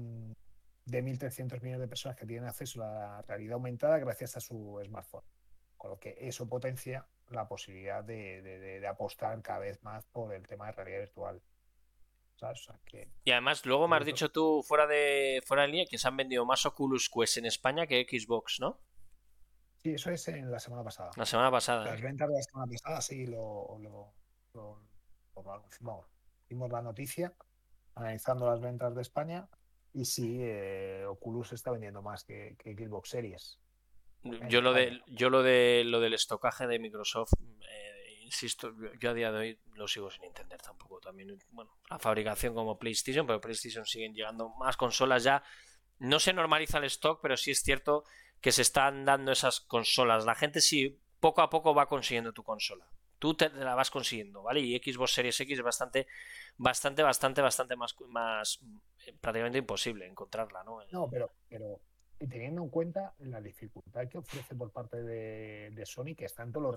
de 0.85 1.03
1.300 1.03 1.61
millones 1.61 1.81
de 1.81 1.87
personas 1.87 2.17
que 2.17 2.25
tienen 2.25 2.49
acceso 2.49 2.83
a 2.83 2.87
la 2.87 3.21
realidad 3.21 3.53
aumentada 3.53 3.97
gracias 3.99 4.35
a 4.35 4.39
su 4.41 4.81
smartphone. 4.83 5.23
Con 5.77 5.91
lo 5.91 5.99
que 5.99 6.17
eso 6.19 6.47
potencia 6.47 7.07
la 7.29 7.47
posibilidad 7.47 8.03
de, 8.03 8.85
apostar 8.89 9.41
cada 9.41 9.59
vez 9.59 9.81
más 9.83 10.05
por 10.07 10.33
el 10.33 10.45
tema 10.47 10.67
de 10.67 10.71
realidad 10.73 10.99
virtual. 10.99 11.41
Y 13.23 13.31
además, 13.31 13.65
luego 13.65 13.87
me 13.87 13.97
has 13.97 14.05
dicho 14.05 14.31
tú 14.31 14.63
fuera 14.63 14.87
de 14.87 15.41
fuera 15.45 15.63
de 15.63 15.69
línea 15.69 15.85
que 15.89 15.97
se 15.97 16.07
han 16.07 16.17
vendido 16.17 16.45
más 16.45 16.65
Oculus 16.65 17.09
Quest 17.09 17.37
en 17.37 17.45
España 17.45 17.85
que 17.85 18.05
Xbox, 18.09 18.59
¿no? 18.59 18.79
Sí, 19.77 19.93
eso 19.93 20.11
es 20.11 20.27
en 20.27 20.51
la 20.51 20.59
semana 20.59 20.83
pasada. 20.83 21.11
La 21.15 21.25
semana 21.25 21.51
pasada. 21.51 21.85
Las 21.85 22.01
ventas 22.01 22.27
de 22.27 22.35
la 22.35 22.41
semana 22.43 22.71
pasada 22.71 23.01
sí 23.01 23.27
lo, 23.27 23.77
lo, 23.79 24.13
vimos 26.49 26.71
la 26.71 26.81
noticia 26.81 27.33
analizando 27.95 28.47
las 28.47 28.61
ventas 28.61 28.95
de 28.95 29.01
España 29.01 29.47
y 29.93 30.05
sí, 30.05 30.37
eh, 30.41 31.05
Oculus 31.07 31.53
está 31.53 31.71
vendiendo 31.71 32.01
más 32.01 32.23
que, 32.23 32.55
que 32.57 32.73
Xbox 32.73 33.09
Series. 33.09 33.59
Yo 34.49 34.61
lo 34.61 34.73
de 34.73 35.01
yo 35.07 35.31
lo 35.31 35.41
de 35.41 35.83
lo 35.83 35.99
del 35.99 36.13
estocaje 36.13 36.67
de 36.67 36.77
Microsoft, 36.77 37.33
insisto, 38.31 38.73
yo 38.97 39.09
a 39.09 39.13
día 39.13 39.31
de 39.31 39.37
hoy 39.37 39.59
lo 39.75 39.87
sigo 39.87 40.09
sin 40.09 40.23
entender 40.23 40.61
tampoco. 40.61 40.99
También, 41.01 41.37
bueno, 41.51 41.71
la 41.89 41.99
fabricación 41.99 42.53
como 42.53 42.79
PlayStation, 42.79 43.27
pero 43.27 43.41
PlayStation 43.41 43.85
siguen 43.85 44.13
llegando 44.13 44.49
más 44.49 44.77
consolas 44.77 45.23
ya. 45.23 45.43
No 45.99 46.19
se 46.19 46.33
normaliza 46.33 46.77
el 46.77 46.85
stock, 46.85 47.19
pero 47.21 47.35
sí 47.35 47.51
es 47.51 47.61
cierto 47.61 48.05
que 48.39 48.51
se 48.51 48.61
están 48.61 49.05
dando 49.05 49.33
esas 49.33 49.59
consolas. 49.59 50.25
La 50.25 50.35
gente 50.35 50.61
sí 50.61 50.99
poco 51.19 51.41
a 51.41 51.49
poco 51.49 51.75
va 51.75 51.87
consiguiendo 51.87 52.31
tu 52.31 52.43
consola. 52.43 52.87
Tú 53.19 53.35
te 53.35 53.49
la 53.49 53.75
vas 53.75 53.91
consiguiendo, 53.91 54.41
¿vale? 54.41 54.61
Y 54.61 54.79
Xbox 54.79 55.11
Series 55.11 55.39
X 55.41 55.59
es 55.59 55.63
bastante, 55.63 56.07
bastante, 56.57 57.03
bastante, 57.03 57.41
bastante 57.41 57.75
más, 57.75 57.95
más 58.07 58.59
eh, 59.05 59.13
prácticamente 59.19 59.59
imposible 59.59 60.07
encontrarla, 60.07 60.63
¿no? 60.63 60.79
No, 60.91 61.07
pero, 61.07 61.29
pero 61.47 61.81
teniendo 62.17 62.63
en 62.63 62.69
cuenta 62.69 63.13
la 63.19 63.41
dificultad 63.41 64.07
que 64.07 64.17
ofrece 64.17 64.55
por 64.55 64.71
parte 64.71 65.03
de, 65.03 65.85
Sony, 65.85 66.15
que 66.17 66.25
está 66.25 66.41
en 66.43 66.51
todo, 66.51 66.75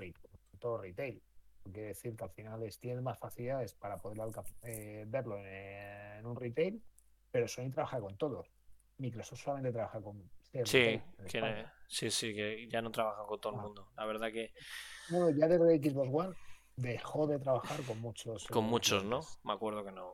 todo 0.59 0.79
retail. 0.79 1.23
Quiere 1.65 1.89
decir 1.89 2.15
que 2.15 2.25
al 2.25 2.31
final 2.31 2.63
tiene 2.79 3.01
más 3.01 3.19
facilidades 3.19 3.75
para 3.75 3.99
poder 3.99 4.19
eh, 4.63 5.05
verlo 5.09 5.39
en, 5.39 6.25
un 6.27 6.37
retail, 6.37 6.83
pero 7.31 7.49
Sony 7.49 7.71
trabaja 7.73 8.01
con 8.01 8.17
todos. 8.17 8.51
Microsoft 8.99 9.41
solamente 9.41 9.73
trabaja 9.73 10.01
con 10.01 10.31
Sí, 10.65 11.03
sí, 11.89 12.11
sí, 12.11 12.35
que 12.35 12.69
ya 12.69 12.81
no 12.81 12.93
trabaja 12.93 13.25
con 13.27 13.41
todo 13.41 13.55
el 13.55 13.61
mundo. 13.61 13.89
La 13.97 14.07
verdad 14.07 14.31
que. 14.31 14.53
Bueno, 15.11 15.31
ya 15.31 15.49
desde 15.49 15.91
Xbox 15.91 16.09
One 16.13 16.37
dejó 16.77 17.27
de 17.27 17.39
trabajar 17.41 17.83
con 17.83 18.01
muchos. 18.01 18.47
Con 18.47 18.65
muchos, 18.65 19.05
¿no? 19.05 19.21
Me 19.43 19.53
acuerdo 19.53 19.85
que 19.85 19.91
no. 19.91 20.13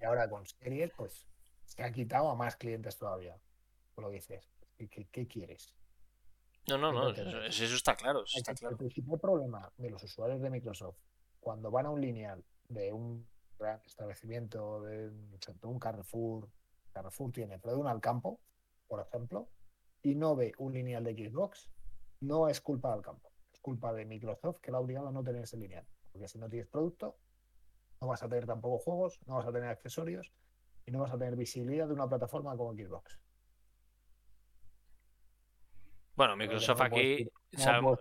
Y 0.00 0.04
ahora 0.04 0.30
con 0.30 0.46
series, 0.46 0.92
pues 0.96 1.26
se 1.64 1.82
ha 1.82 1.90
quitado 1.90 2.30
a 2.30 2.36
más 2.36 2.56
clientes 2.56 2.96
todavía. 2.96 3.36
Por 3.94 4.04
lo 4.04 4.10
que 4.10 4.16
dices. 4.16 4.48
¿Qué, 5.12 5.28
quieres? 5.28 5.74
No, 6.68 6.78
no, 6.78 6.92
no, 6.92 7.10
eso, 7.10 7.64
está 7.64 7.96
claro. 7.96 8.24
El 8.70 8.76
principal 8.76 9.18
problema 9.18 9.72
de 9.76 9.90
los 9.90 10.02
usuarios 10.04 10.40
de 10.40 10.50
Microsoft 10.50 10.96
cuando 11.40 11.70
van 11.72 11.86
a 11.86 11.90
un 11.90 12.00
lineal 12.00 12.44
de 12.68 12.92
un 12.92 13.26
gran 13.58 13.80
establecimiento, 13.84 14.82
de 14.82 15.10
un 15.64 15.78
Carrefour, 15.78 16.48
Carrefour 16.92 17.32
tiene 17.32 17.58
pero 17.58 17.82
de 17.82 17.90
al 17.90 18.00
campo, 18.00 18.40
por 18.86 19.00
ejemplo, 19.00 19.48
y 20.02 20.14
no 20.14 20.36
ve 20.36 20.52
un 20.58 20.72
lineal 20.72 21.02
de 21.02 21.14
Xbox, 21.14 21.68
no 22.20 22.48
es 22.48 22.60
culpa 22.60 22.92
del 22.92 23.02
campo. 23.02 23.32
Es 23.52 23.60
culpa 23.60 23.92
de 23.92 24.04
Microsoft 24.04 24.60
que 24.60 24.70
la 24.70 24.78
ha 24.78 24.80
obligado 24.80 25.08
a 25.08 25.12
no 25.12 25.22
tener 25.22 25.42
ese 25.42 25.56
lineal. 25.56 25.86
Porque 26.12 26.28
si 26.28 26.38
no 26.38 26.48
tienes 26.48 26.68
producto, 26.68 27.16
no 28.00 28.08
vas 28.08 28.22
a 28.22 28.28
tener 28.28 28.46
tampoco 28.46 28.78
juegos, 28.78 29.20
no 29.26 29.36
vas 29.36 29.46
a 29.46 29.52
tener 29.52 29.68
accesorios 29.68 30.32
y 30.86 30.90
no 30.90 31.00
vas 31.00 31.12
a 31.12 31.18
tener 31.18 31.36
visibilidad 31.36 31.86
de 31.86 31.94
una 31.94 32.08
plataforma 32.08 32.56
como 32.56 32.74
Xbox. 32.74 33.18
Bueno, 36.14 36.36
Microsoft 36.36 36.80
aquí. 36.80 37.28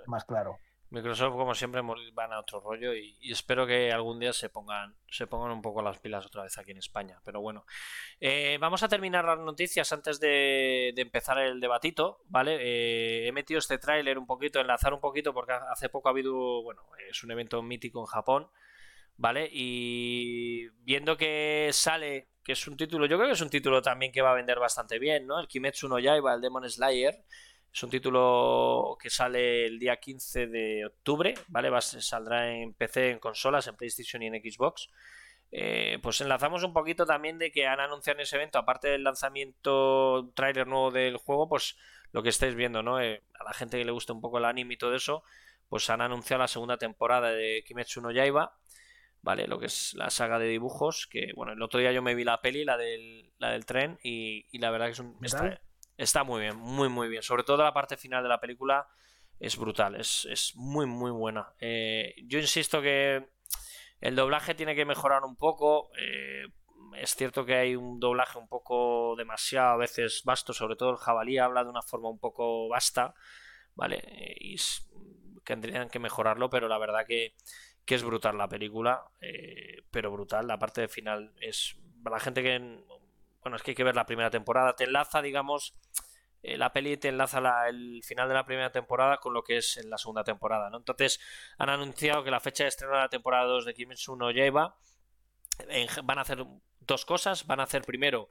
más 0.08 0.26
claro. 0.26 0.60
Microsoft, 0.92 1.32
como 1.38 1.56
siempre, 1.56 1.82
van 2.14 2.34
a 2.34 2.40
otro 2.40 2.60
rollo 2.60 2.94
y, 2.94 3.32
espero 3.32 3.66
que 3.66 3.94
algún 3.94 4.20
día 4.20 4.34
se 4.34 4.50
pongan, 4.50 4.94
se 5.10 5.26
pongan 5.26 5.52
un 5.52 5.62
poco 5.62 5.82
las 5.82 6.00
pilas 6.00 6.26
otra 6.26 6.44
vez 6.44 6.58
aquí 6.58 6.72
en 6.72 6.78
España. 6.78 7.22
Pero 7.24 7.40
bueno, 7.40 7.66
eh, 8.20 8.58
vamos 8.60 8.84
a 8.84 8.90
terminar 8.90 9.24
las 9.24 9.40
noticias 9.40 9.90
antes 9.94 10.20
de, 10.20 10.94
empezar 10.98 11.38
el 11.40 11.62
debatito, 11.62 12.20
¿vale? 12.26 12.58
Eh, 12.60 13.28
he 13.28 13.32
metido 13.32 13.60
este 13.60 13.78
tráiler 13.78 14.18
un 14.18 14.28
poquito, 14.28 14.60
enlazar 14.60 14.94
un 14.94 15.00
poquito, 15.00 15.34
porque 15.34 15.54
hace 15.54 15.88
poco 15.88 16.10
ha 16.10 16.12
habido, 16.12 16.62
bueno, 16.62 16.82
es 17.10 17.24
un 17.24 17.32
evento 17.32 17.62
mítico 17.62 18.02
en 18.02 18.08
Japón, 18.08 18.50
¿vale? 19.16 19.48
Y 19.50 20.68
viendo 20.84 21.16
que 21.16 21.70
sale, 21.72 22.28
que 22.44 22.52
es 22.52 22.68
un 22.68 22.76
título, 22.76 23.06
yo 23.06 23.16
creo 23.16 23.30
que 23.30 23.36
es 23.36 23.42
un 23.42 23.50
título 23.50 23.82
también 23.82 24.12
que 24.12 24.22
va 24.22 24.32
a 24.32 24.36
vender 24.36 24.60
bastante 24.60 25.00
bien, 25.00 25.26
¿no? 25.26 25.40
El 25.40 25.48
Kimetsu 25.48 25.88
no 25.88 26.00
Yaiba, 26.00 26.34
el 26.34 26.42
Demon 26.42 26.70
Slayer 26.70 27.24
es 27.74 27.84
un 27.84 27.90
título 27.90 28.98
que 29.02 29.10
sale 29.10 29.66
el 29.66 29.80
día 29.80 29.98
15 29.98 30.48
de 30.48 30.86
octubre, 30.86 31.34
¿vale? 31.48 31.70
Va, 31.70 31.80
saldrá 31.80 32.52
en 32.52 32.74
PC, 32.74 33.12
en 33.12 33.20
consolas, 33.20 33.68
en 33.68 33.78
PlayStation 33.78 34.22
y 34.22 34.28
en 34.28 34.34
Xbox. 34.34 34.90
Eh, 35.54 36.00
pues 36.02 36.20
enlazamos 36.22 36.64
un 36.64 36.74
poquito 36.74 37.06
también 37.06 37.38
de 37.38 37.52
que 37.52 37.68
han 37.68 37.80
anunciado 37.80 38.20
en 38.20 38.24
ese 38.24 38.36
evento, 38.36 38.58
aparte 38.58 38.90
del 38.90 39.04
lanzamiento 39.04 40.32
trailer 40.34 40.68
nuevo 40.68 40.92
del 40.92 41.18
juego, 41.18 41.48
pues 41.48 41.78
lo 42.12 42.24
que 42.24 42.30
estáis 42.30 42.56
viendo, 42.56 42.84
¿no? 42.84 43.00
Eh, 43.00 43.22
a 43.40 43.44
la 43.44 43.54
gente 43.54 43.78
que 43.78 43.86
le 43.86 43.92
gusta 43.92 44.14
un 44.14 44.22
poco 44.22 44.38
el 44.38 44.46
anime 44.46 44.74
y 44.74 44.78
todo 44.78 44.94
eso, 44.94 45.24
pues 45.70 45.90
han 45.90 46.02
anunciado 46.02 46.42
la 46.42 46.48
segunda 46.50 46.78
temporada 46.78 47.32
de 47.32 47.64
Kimetsu 47.66 48.02
no 48.02 48.12
Yaiba, 48.12 48.58
¿vale? 49.22 49.48
Lo 49.48 49.60
que 49.60 49.68
es 49.68 49.94
la 49.94 50.10
saga 50.10 50.40
de 50.40 50.48
dibujos, 50.48 51.08
que 51.08 51.32
bueno, 51.36 51.54
el 51.54 51.62
otro 51.62 51.80
día 51.80 51.94
yo 51.94 52.02
me 52.02 52.16
vi 52.16 52.26
la 52.26 52.42
peli, 52.42 52.66
la 52.66 52.76
del, 52.76 53.32
la 53.38 53.52
del 53.52 53.66
tren, 53.66 53.98
y, 54.04 54.58
la 54.58 54.72
verdad 54.72 54.88
que 54.88 54.92
es 54.92 55.00
un... 55.00 55.18
Está 55.22 55.62
muy 56.26 56.42
bien, 56.42 56.58
muy, 56.58 56.90
muy 56.90 57.08
bien. 57.08 57.24
Sobre 57.24 57.44
todo 57.44 57.64
la 57.64 57.74
parte 57.74 57.98
final 57.98 58.24
de 58.24 58.30
la 58.30 58.40
película 58.40 58.88
es 59.42 59.58
brutal, 59.58 59.96
es, 59.96 60.54
muy, 60.56 60.86
muy 60.86 61.12
buena. 61.12 61.54
Eh, 61.60 62.14
yo 62.26 62.40
insisto 62.40 62.82
que 62.82 63.30
el 64.00 64.16
doblaje 64.16 64.54
tiene 64.54 64.76
que 64.76 64.86
mejorar 64.86 65.24
un 65.24 65.36
poco. 65.36 65.90
Eh, 65.98 66.46
es 66.98 67.16
cierto 67.16 67.46
que 67.46 67.56
hay 67.56 67.76
un 67.76 68.00
doblaje 68.00 68.38
un 68.38 68.48
poco 68.48 69.16
demasiado 69.18 69.72
a 69.72 69.78
veces 69.78 70.22
vasto, 70.26 70.54
sobre 70.54 70.76
todo 70.76 70.92
el 70.92 70.98
jabalí 70.98 71.40
habla 71.40 71.64
de 71.64 71.70
una 71.72 71.82
forma 71.82 72.10
un 72.10 72.20
poco 72.20 72.68
vasta, 72.70 73.16
¿vale? 73.74 74.04
Eh, 74.06 74.36
y 74.40 74.56
tendrían 75.44 75.90
que 75.90 76.00
mejorarlo, 76.00 76.50
pero 76.50 76.68
la 76.68 76.78
verdad 76.78 77.06
que, 77.08 77.36
que 77.84 77.96
es 77.96 78.04
brutal 78.04 78.38
la 78.38 78.48
película, 78.48 79.04
pero 79.90 80.12
brutal. 80.12 80.48
La 80.48 80.60
parte 80.60 80.88
final 80.88 81.34
es. 81.42 81.78
Para 82.04 82.18
la 82.18 82.20
gente 82.20 82.44
que 82.44 82.84
bueno, 83.42 83.56
es 83.56 83.64
que 83.64 83.72
hay 83.72 83.76
que 83.76 83.84
ver 83.84 83.96
la 83.96 84.06
primera 84.06 84.30
temporada. 84.30 84.76
Te 84.76 84.86
enlaza, 84.86 85.22
digamos, 85.22 85.76
eh, 86.44 86.58
la 86.58 86.74
peli 86.74 86.98
te 86.98 87.10
enlaza 87.10 87.40
el 87.70 88.02
final 88.04 88.28
de 88.28 88.34
la 88.34 88.46
primera 88.46 88.72
temporada 88.72 89.18
con 89.18 89.34
lo 89.34 89.44
que 89.44 89.58
es 89.58 89.78
en 89.78 89.90
la 89.90 89.98
segunda 89.98 90.24
temporada, 90.24 90.70
¿no? 90.70 90.78
Entonces, 90.78 91.20
han 91.58 91.70
anunciado 91.70 92.24
que 92.24 92.32
la 92.32 92.40
fecha 92.40 92.64
de 92.64 92.70
estreno 92.70 92.94
de 92.94 93.00
la 93.02 93.10
temporada 93.10 93.46
2 93.46 93.66
de 93.66 93.74
Kimetsu 93.74 94.16
no 94.16 94.32
Yaiba 94.32 94.76
van 96.04 96.18
a 96.18 96.22
hacer 96.22 96.46
dos 96.80 97.06
cosas. 97.06 97.46
Van 97.48 97.60
a 97.60 97.64
hacer 97.64 97.84
primero, 97.84 98.30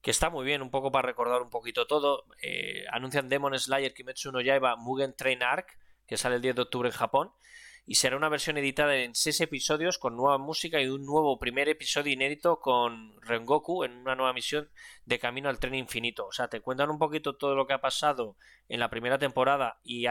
que 0.00 0.10
está 0.10 0.30
muy 0.30 0.44
bien, 0.44 0.62
un 0.62 0.70
poco 0.70 0.92
para 0.92 1.06
recordar 1.06 1.42
un 1.42 1.50
poquito 1.50 1.86
todo, 1.86 2.24
eh, 2.42 2.84
anuncian 2.90 3.28
Demon 3.28 3.58
Slayer 3.58 3.94
Kimetsu 3.94 4.32
no 4.32 4.40
Yaiba 4.40 4.76
Mugen 4.76 5.14
Train 5.14 5.42
Arc, 5.42 5.78
que 6.06 6.16
sale 6.16 6.36
el 6.36 6.42
10 6.42 6.56
de 6.56 6.62
octubre 6.62 6.88
en 6.88 6.94
Japón. 6.94 7.32
Y 7.86 7.96
será 7.96 8.16
una 8.16 8.28
versión 8.28 8.56
editada 8.58 8.96
en 8.96 9.14
seis 9.14 9.40
episodios 9.40 9.98
con 9.98 10.16
nueva 10.16 10.38
música 10.38 10.80
y 10.80 10.88
un 10.88 11.04
nuevo 11.04 11.38
primer 11.38 11.68
episodio 11.68 12.12
inédito 12.12 12.60
con 12.60 13.20
Rengoku 13.22 13.84
en 13.84 13.96
una 13.98 14.14
nueva 14.14 14.32
misión 14.32 14.70
de 15.06 15.18
camino 15.18 15.48
al 15.48 15.58
tren 15.58 15.74
infinito. 15.74 16.26
O 16.26 16.32
sea, 16.32 16.48
te 16.48 16.60
cuentan 16.60 16.90
un 16.90 16.98
poquito 16.98 17.36
todo 17.36 17.54
lo 17.54 17.66
que 17.66 17.72
ha 17.72 17.80
pasado 17.80 18.36
en 18.68 18.80
la 18.80 18.90
primera 18.90 19.18
temporada 19.18 19.80
y, 19.82 20.06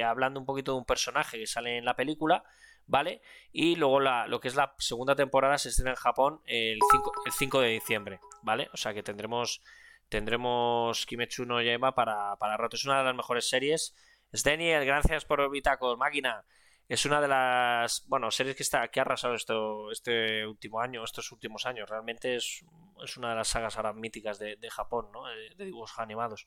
hablando 0.00 0.40
un 0.40 0.46
poquito 0.46 0.72
de 0.72 0.78
un 0.78 0.84
personaje 0.84 1.38
que 1.38 1.46
sale 1.46 1.78
en 1.78 1.84
la 1.84 1.96
película, 1.96 2.44
¿vale? 2.86 3.22
Y 3.52 3.76
luego 3.76 4.00
la, 4.00 4.26
lo 4.28 4.40
que 4.40 4.48
es 4.48 4.54
la 4.54 4.74
segunda 4.78 5.16
temporada 5.16 5.58
se 5.58 5.70
estrena 5.70 5.90
en 5.90 5.96
Japón 5.96 6.40
el 6.46 6.78
5, 6.90 7.12
el 7.26 7.32
5 7.32 7.60
de 7.60 7.68
diciembre, 7.68 8.20
¿vale? 8.42 8.68
O 8.72 8.76
sea 8.76 8.94
que 8.94 9.02
tendremos 9.02 9.60
tendremos 10.08 11.06
Kimetsu 11.06 11.46
no 11.46 11.60
Yaiba 11.60 11.94
para, 11.94 12.36
para 12.36 12.56
rato. 12.56 12.76
Es 12.76 12.84
una 12.84 12.98
de 12.98 13.04
las 13.04 13.14
mejores 13.16 13.48
series. 13.48 13.94
Daniel, 14.44 14.84
gracias 14.84 15.24
por 15.24 15.40
máquina 15.96 16.44
es 16.88 17.06
una 17.06 17.20
de 17.20 17.28
las 17.28 18.04
bueno 18.08 18.30
series 18.30 18.56
que 18.56 18.62
está 18.62 18.88
que 18.88 19.00
ha 19.00 19.02
arrasado 19.02 19.34
esto 19.34 19.90
este 19.90 20.46
último 20.46 20.80
año 20.80 21.02
estos 21.04 21.32
últimos 21.32 21.64
años. 21.66 21.88
Realmente 21.88 22.36
es, 22.36 22.64
es 23.02 23.16
una 23.16 23.30
de 23.30 23.36
las 23.36 23.48
sagas 23.48 23.76
ahora 23.76 23.92
míticas 23.92 24.38
de, 24.38 24.58
Japón 24.70 25.10
¿no? 25.12 25.24
de, 25.26 25.64
dibujos 25.64 25.98
animados. 25.98 26.46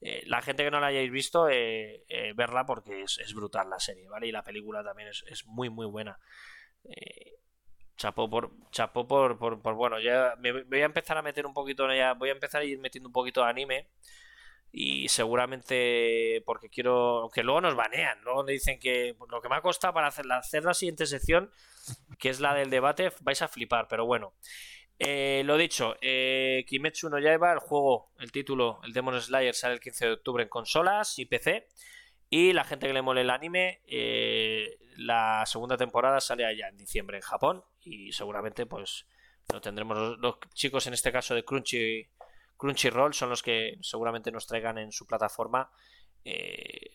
Eh, 0.00 0.22
la 0.26 0.42
gente 0.42 0.64
que 0.64 0.70
no 0.70 0.80
la 0.80 0.88
hayáis 0.88 1.10
visto 1.10 1.48
eh, 1.48 2.04
eh, 2.08 2.32
verla 2.34 2.66
porque 2.66 3.02
es, 3.02 3.34
brutal 3.34 3.70
la 3.70 3.78
serie 3.78 4.08
vale 4.08 4.26
y 4.26 4.32
la 4.32 4.42
película 4.42 4.82
también 4.82 5.08
es, 5.08 5.46
muy 5.46 5.70
muy 5.70 5.86
buena. 5.86 6.18
Chapó 7.96 8.28
por 8.28 8.52
chapó 8.70 9.06
por, 9.06 9.38
por, 9.38 9.74
bueno 9.74 9.98
ya 10.00 10.34
me 10.38 10.64
voy 10.64 10.82
a 10.82 10.84
empezar 10.84 11.16
a 11.16 11.22
meter 11.22 11.46
un 11.46 11.54
poquito 11.54 11.90
ya 11.94 12.12
voy 12.12 12.28
a 12.28 12.32
empezar 12.32 12.60
a 12.60 12.64
ir 12.64 12.78
metiendo 12.78 13.08
un 13.08 13.12
poquito 13.12 13.42
de 13.42 13.48
anime 13.48 13.88
y 14.72 15.08
seguramente 15.08 16.42
porque 16.44 16.68
quiero 16.68 17.30
que 17.32 17.42
luego 17.42 17.60
nos 17.60 17.74
banean 17.74 18.20
luego 18.22 18.44
me 18.44 18.52
dicen 18.52 18.78
que 18.78 19.16
lo 19.30 19.40
que 19.40 19.48
me 19.48 19.56
ha 19.56 19.62
costado 19.62 19.94
para 19.94 20.08
hacer 20.08 20.26
la, 20.26 20.38
hacer 20.38 20.64
la 20.64 20.74
siguiente 20.74 21.06
sección 21.06 21.50
que 22.18 22.28
es 22.28 22.40
la 22.40 22.54
del 22.54 22.70
debate 22.70 23.12
vais 23.20 23.42
a 23.42 23.48
flipar 23.48 23.88
pero 23.88 24.06
bueno. 24.06 24.34
Eh, 24.98 25.42
lo 25.44 25.58
dicho 25.58 25.96
eh, 26.00 26.64
Kimetsu 26.66 27.10
no 27.10 27.18
Yaiba 27.18 27.52
el 27.52 27.58
juego 27.58 28.12
el 28.18 28.32
título 28.32 28.80
el 28.82 28.94
Demon 28.94 29.20
Slayer 29.20 29.54
sale 29.54 29.74
el 29.74 29.80
15 29.80 30.06
de 30.06 30.12
octubre 30.12 30.42
en 30.42 30.48
consolas 30.48 31.18
y 31.18 31.26
PC 31.26 31.68
y 32.30 32.54
la 32.54 32.64
gente 32.64 32.86
que 32.86 32.94
le 32.94 33.02
mole 33.02 33.20
el 33.20 33.28
anime 33.28 33.82
eh, 33.86 34.78
la 34.96 35.44
segunda 35.44 35.76
temporada 35.76 36.18
sale 36.20 36.46
allá 36.46 36.68
en 36.68 36.78
diciembre 36.78 37.18
en 37.18 37.22
Japón 37.22 37.62
y 37.82 38.12
seguramente 38.12 38.64
pues 38.64 39.06
lo 39.52 39.60
tendremos 39.60 40.18
los 40.18 40.36
chicos 40.54 40.86
en 40.86 40.94
este 40.94 41.12
caso 41.12 41.34
de 41.34 41.44
Crunchy 41.44 42.08
Crunchyroll 42.56 43.14
son 43.14 43.30
los 43.30 43.42
que 43.42 43.78
seguramente 43.82 44.32
nos 44.32 44.46
traigan 44.46 44.78
en 44.78 44.92
su 44.92 45.06
plataforma 45.06 45.70
eh, 46.28 46.90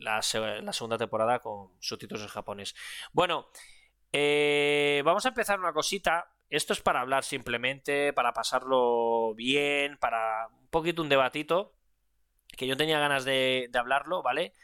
la, 0.00 0.22
segunda 0.22 0.98
temporada 0.98 1.38
con 1.38 1.70
subtítulos 1.80 2.22
en 2.22 2.28
japonés. 2.28 2.74
Bueno, 3.12 3.48
eh, 4.12 5.02
vamos 5.04 5.24
a 5.24 5.28
empezar 5.28 5.60
una 5.60 5.72
cosita. 5.72 6.32
Esto 6.50 6.72
es 6.72 6.80
para 6.80 7.00
hablar 7.00 7.24
simplemente, 7.24 8.12
para 8.12 8.32
pasarlo 8.32 9.34
bien, 9.34 9.98
para 9.98 10.48
un 10.48 10.68
poquito 10.68 11.02
un 11.02 11.08
debatito, 11.08 11.74
que 12.56 12.66
yo 12.66 12.76
tenía 12.76 12.98
ganas 12.98 13.24
de, 13.24 13.70
hablarlo, 13.74 14.22
¿vale? 14.22 14.54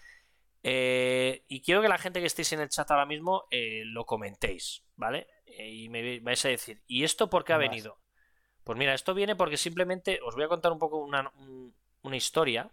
Eh, 0.63 1.45
y 1.47 1.61
quiero 1.63 1.83
que 1.83 1.89
la 1.89 1.99
gente 1.99 2.21
que 2.21 2.27
estéis 2.27 2.53
en 2.55 2.61
el 2.61 2.71
chat 2.71 2.91
ahora 2.91 3.07
mismo 3.07 3.45
lo 3.51 4.07
comentéis, 4.07 4.85
¿vale? 4.97 5.29
y 5.47 5.89
me 5.89 6.19
vais 6.21 6.45
a 6.47 6.49
decir, 6.49 6.83
¿y 6.89 7.05
esto 7.05 7.31
por 7.31 7.45
qué 7.45 7.53
ha 7.53 7.59
venido? 7.59 8.04
Pues 8.65 8.79
mira, 8.79 8.95
esto 8.95 9.15
viene 9.15 9.37
porque 9.37 9.57
simplemente 9.59 10.21
os 10.23 10.35
voy 10.35 10.45
a 10.45 10.49
contar 10.49 10.73
un 10.73 10.79
poco 10.79 10.99
una, 10.99 12.17
historia, 12.17 12.71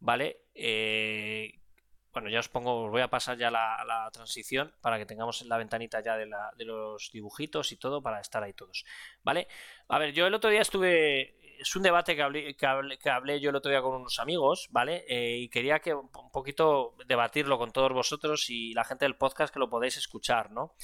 ¿vale? 0.00 0.44
Eh, 0.54 1.60
bueno, 2.12 2.30
ya 2.30 2.40
os 2.40 2.48
pongo, 2.48 2.84
os 2.84 2.90
voy 2.90 3.02
a 3.02 3.10
pasar 3.10 3.36
ya 3.36 3.50
la, 3.50 3.84
la, 3.86 4.10
transición 4.10 4.74
para 4.80 4.98
que 4.98 5.06
tengamos 5.06 5.42
la 5.42 5.58
ventanita 5.58 6.00
ya 6.00 6.16
de, 6.16 6.26
la, 6.26 6.50
de 6.56 6.64
los 6.64 7.10
dibujitos 7.12 7.70
y 7.72 7.76
todo 7.76 8.02
para 8.02 8.20
estar 8.20 8.42
ahí 8.42 8.54
todos, 8.54 8.84
¿vale? 9.22 9.46
A 9.88 9.98
ver, 9.98 10.12
yo 10.12 10.26
el 10.26 10.34
otro 10.34 10.50
día 10.50 10.62
estuve 10.62 11.37
es 11.58 11.76
un 11.76 11.82
debate 11.82 12.14
que 12.16 12.22
hablé, 12.22 12.56
que 12.56 13.10
hablé, 13.10 13.40
yo 13.40 13.50
el 13.50 13.56
otro 13.56 13.70
día 13.70 13.82
con 13.82 13.94
unos 13.94 14.18
amigos, 14.18 14.68
¿vale? 14.70 15.04
Eh, 15.08 15.38
y 15.38 15.48
quería 15.48 15.80
que 15.80 15.94
un 15.94 16.10
poquito 16.32 16.94
debatirlo 17.06 17.58
con 17.58 17.72
todos 17.72 17.92
vosotros 17.92 18.48
y 18.50 18.72
la 18.74 18.84
gente 18.84 19.04
del 19.04 19.16
podcast 19.16 19.52
que 19.52 19.60
lo 19.60 19.70
podéis 19.70 19.96
escuchar, 19.96 20.50
¿no? 20.50 20.74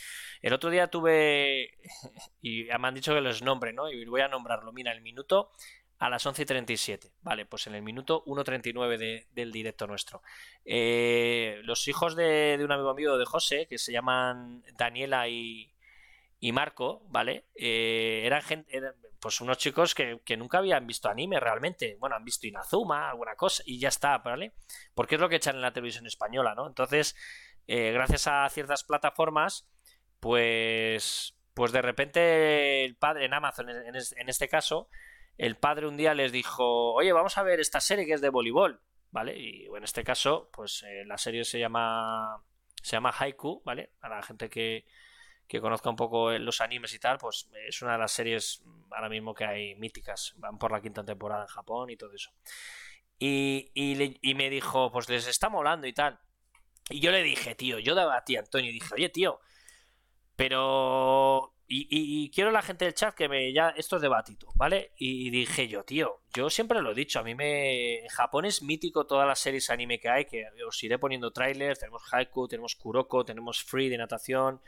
El 0.42 0.52
otro 0.52 0.70
día 0.70 0.88
tuve, 0.88 1.78
y 2.40 2.64
me 2.64 2.88
han 2.88 2.94
dicho 2.94 3.14
que 3.14 3.20
los 3.20 3.42
nombre, 3.42 3.72
¿no? 3.72 3.90
Y 3.90 4.05
voy 4.05 4.20
a 4.20 4.28
nombrarlo. 4.28 4.72
Mira, 4.72 4.92
el 4.92 5.01
minuto 5.01 5.52
a 5.98 6.10
las 6.10 6.26
11.37, 6.26 7.12
¿vale? 7.22 7.46
Pues 7.46 7.66
en 7.66 7.74
el 7.74 7.82
minuto 7.82 8.24
1.39 8.26 9.26
del 9.30 9.52
directo 9.52 9.86
nuestro. 9.86 10.22
Eh, 10.64 11.60
los 11.64 11.86
hijos 11.88 12.16
de, 12.16 12.60
un 12.62 12.72
amigo 12.72 12.94
mío 12.94 13.16
de 13.16 13.24
José, 13.24 13.66
que 13.68 13.78
se 13.78 13.92
llaman 13.92 14.62
Daniela 14.76 15.28
y, 15.28 15.73
y 16.44 16.52
Marco, 16.52 17.00
¿vale? 17.08 17.46
Eh, 17.54 18.20
eran 18.26 18.42
gente, 18.42 18.78
pues 19.18 19.40
unos 19.40 19.56
chicos 19.56 19.94
que, 19.94 20.36
nunca 20.36 20.58
habían 20.58 20.86
visto 20.86 21.08
anime 21.08 21.40
realmente. 21.40 21.96
Bueno, 21.98 22.16
han 22.16 22.24
visto 22.24 22.46
Inazuma, 22.46 23.08
alguna 23.08 23.34
cosa, 23.34 23.62
y 23.64 23.78
ya 23.78 23.88
está, 23.88 24.18
¿vale? 24.18 24.52
Porque 24.94 25.14
es 25.14 25.22
lo 25.22 25.30
que 25.30 25.36
echan 25.36 25.56
en 25.56 25.62
la 25.62 25.72
televisión 25.72 26.06
española, 26.06 26.54
¿no? 26.54 26.66
Entonces, 26.66 27.16
eh, 27.66 27.92
gracias 27.92 28.26
a 28.26 28.46
ciertas 28.50 28.84
plataformas, 28.84 29.66
pues, 30.20 31.34
pues 31.54 31.72
de 31.72 31.80
repente 31.80 32.84
el 32.84 32.94
padre 32.94 33.24
en 33.24 33.32
Amazon, 33.32 33.70
en, 33.70 34.28
este 34.28 34.46
caso, 34.46 34.90
el 35.38 35.56
padre 35.56 35.86
un 35.86 35.96
día 35.96 36.12
les 36.12 36.30
dijo, 36.30 36.92
oye, 36.92 37.14
vamos 37.14 37.38
a 37.38 37.42
ver 37.42 37.58
esta 37.58 37.80
serie 37.80 38.04
que 38.04 38.12
es 38.12 38.20
de 38.20 38.28
voleibol, 38.28 38.82
¿vale? 39.10 39.34
Y 39.38 39.64
en 39.74 39.82
este 39.82 40.04
caso, 40.04 40.50
pues 40.52 40.82
eh, 40.82 41.06
la 41.06 41.16
serie 41.16 41.44
se 41.44 41.58
llama, 41.58 42.44
se 42.82 42.96
llama 42.96 43.14
Haiku, 43.18 43.62
¿vale? 43.64 43.92
A 44.02 44.10
la 44.10 44.22
gente 44.22 44.50
que, 44.50 44.84
que 45.46 45.60
conozca 45.60 45.90
un 45.90 45.96
poco 45.96 46.30
los 46.32 46.60
animes 46.60 46.94
y 46.94 46.98
tal, 46.98 47.18
pues 47.18 47.50
es 47.66 47.82
una 47.82 47.92
de 47.92 47.98
las 47.98 48.12
series 48.12 48.62
ahora 48.90 49.08
mismo 49.08 49.34
que 49.34 49.44
hay 49.44 49.74
míticas. 49.74 50.34
Van 50.36 50.58
por 50.58 50.72
la 50.72 50.80
quinta 50.80 51.04
temporada 51.04 51.42
en 51.42 51.48
Japón 51.48 51.90
y 51.90 51.96
todo 51.96 52.12
eso. 52.12 52.30
Y, 53.18 53.70
y, 53.74 54.34
me 54.34 54.50
dijo, 54.50 54.90
pues 54.90 55.08
les 55.08 55.26
está 55.26 55.48
molando 55.48 55.86
y 55.86 55.92
tal. 55.92 56.18
Y 56.90 57.00
yo 57.00 57.10
le 57.10 57.22
dije, 57.22 57.54
tío, 57.54 57.78
yo 57.78 57.94
daba 57.94 58.16
a 58.16 58.24
Antonio, 58.38 58.70
y 58.70 58.74
dije, 58.74 58.94
oye, 58.94 59.08
tío, 59.08 59.40
pero... 60.36 61.50
Y, 61.66 62.30
quiero 62.30 62.50
la 62.50 62.62
gente 62.62 62.84
del 62.84 62.94
chat 62.94 63.14
que 63.14 63.28
me... 63.28 63.52
Ya, 63.52 63.70
esto 63.70 63.96
es 63.96 64.02
debatito, 64.02 64.48
¿vale? 64.54 64.92
Y 64.98 65.30
dije 65.30 65.66
yo, 65.66 65.82
tío, 65.82 66.20
yo 66.34 66.50
siempre 66.50 66.82
lo 66.82 66.92
he 66.92 66.94
dicho, 66.94 67.18
a 67.18 67.22
mí 67.22 67.34
me... 67.34 68.00
En 68.00 68.08
Japón 68.08 68.44
es 68.44 68.62
mítico 68.62 69.06
todas 69.06 69.26
las 69.26 69.40
series 69.40 69.70
anime 69.70 69.98
que 69.98 70.10
hay, 70.10 70.26
que 70.26 70.46
os 70.68 70.82
iré 70.84 70.98
poniendo 70.98 71.32
trailers, 71.32 71.80
tenemos 71.80 72.02
Haiku, 72.12 72.46
tenemos 72.48 72.76
Kuroko, 72.76 73.24
tenemos 73.24 73.64
Free 73.64 73.88
de 73.88 73.96
natación, 73.96 74.60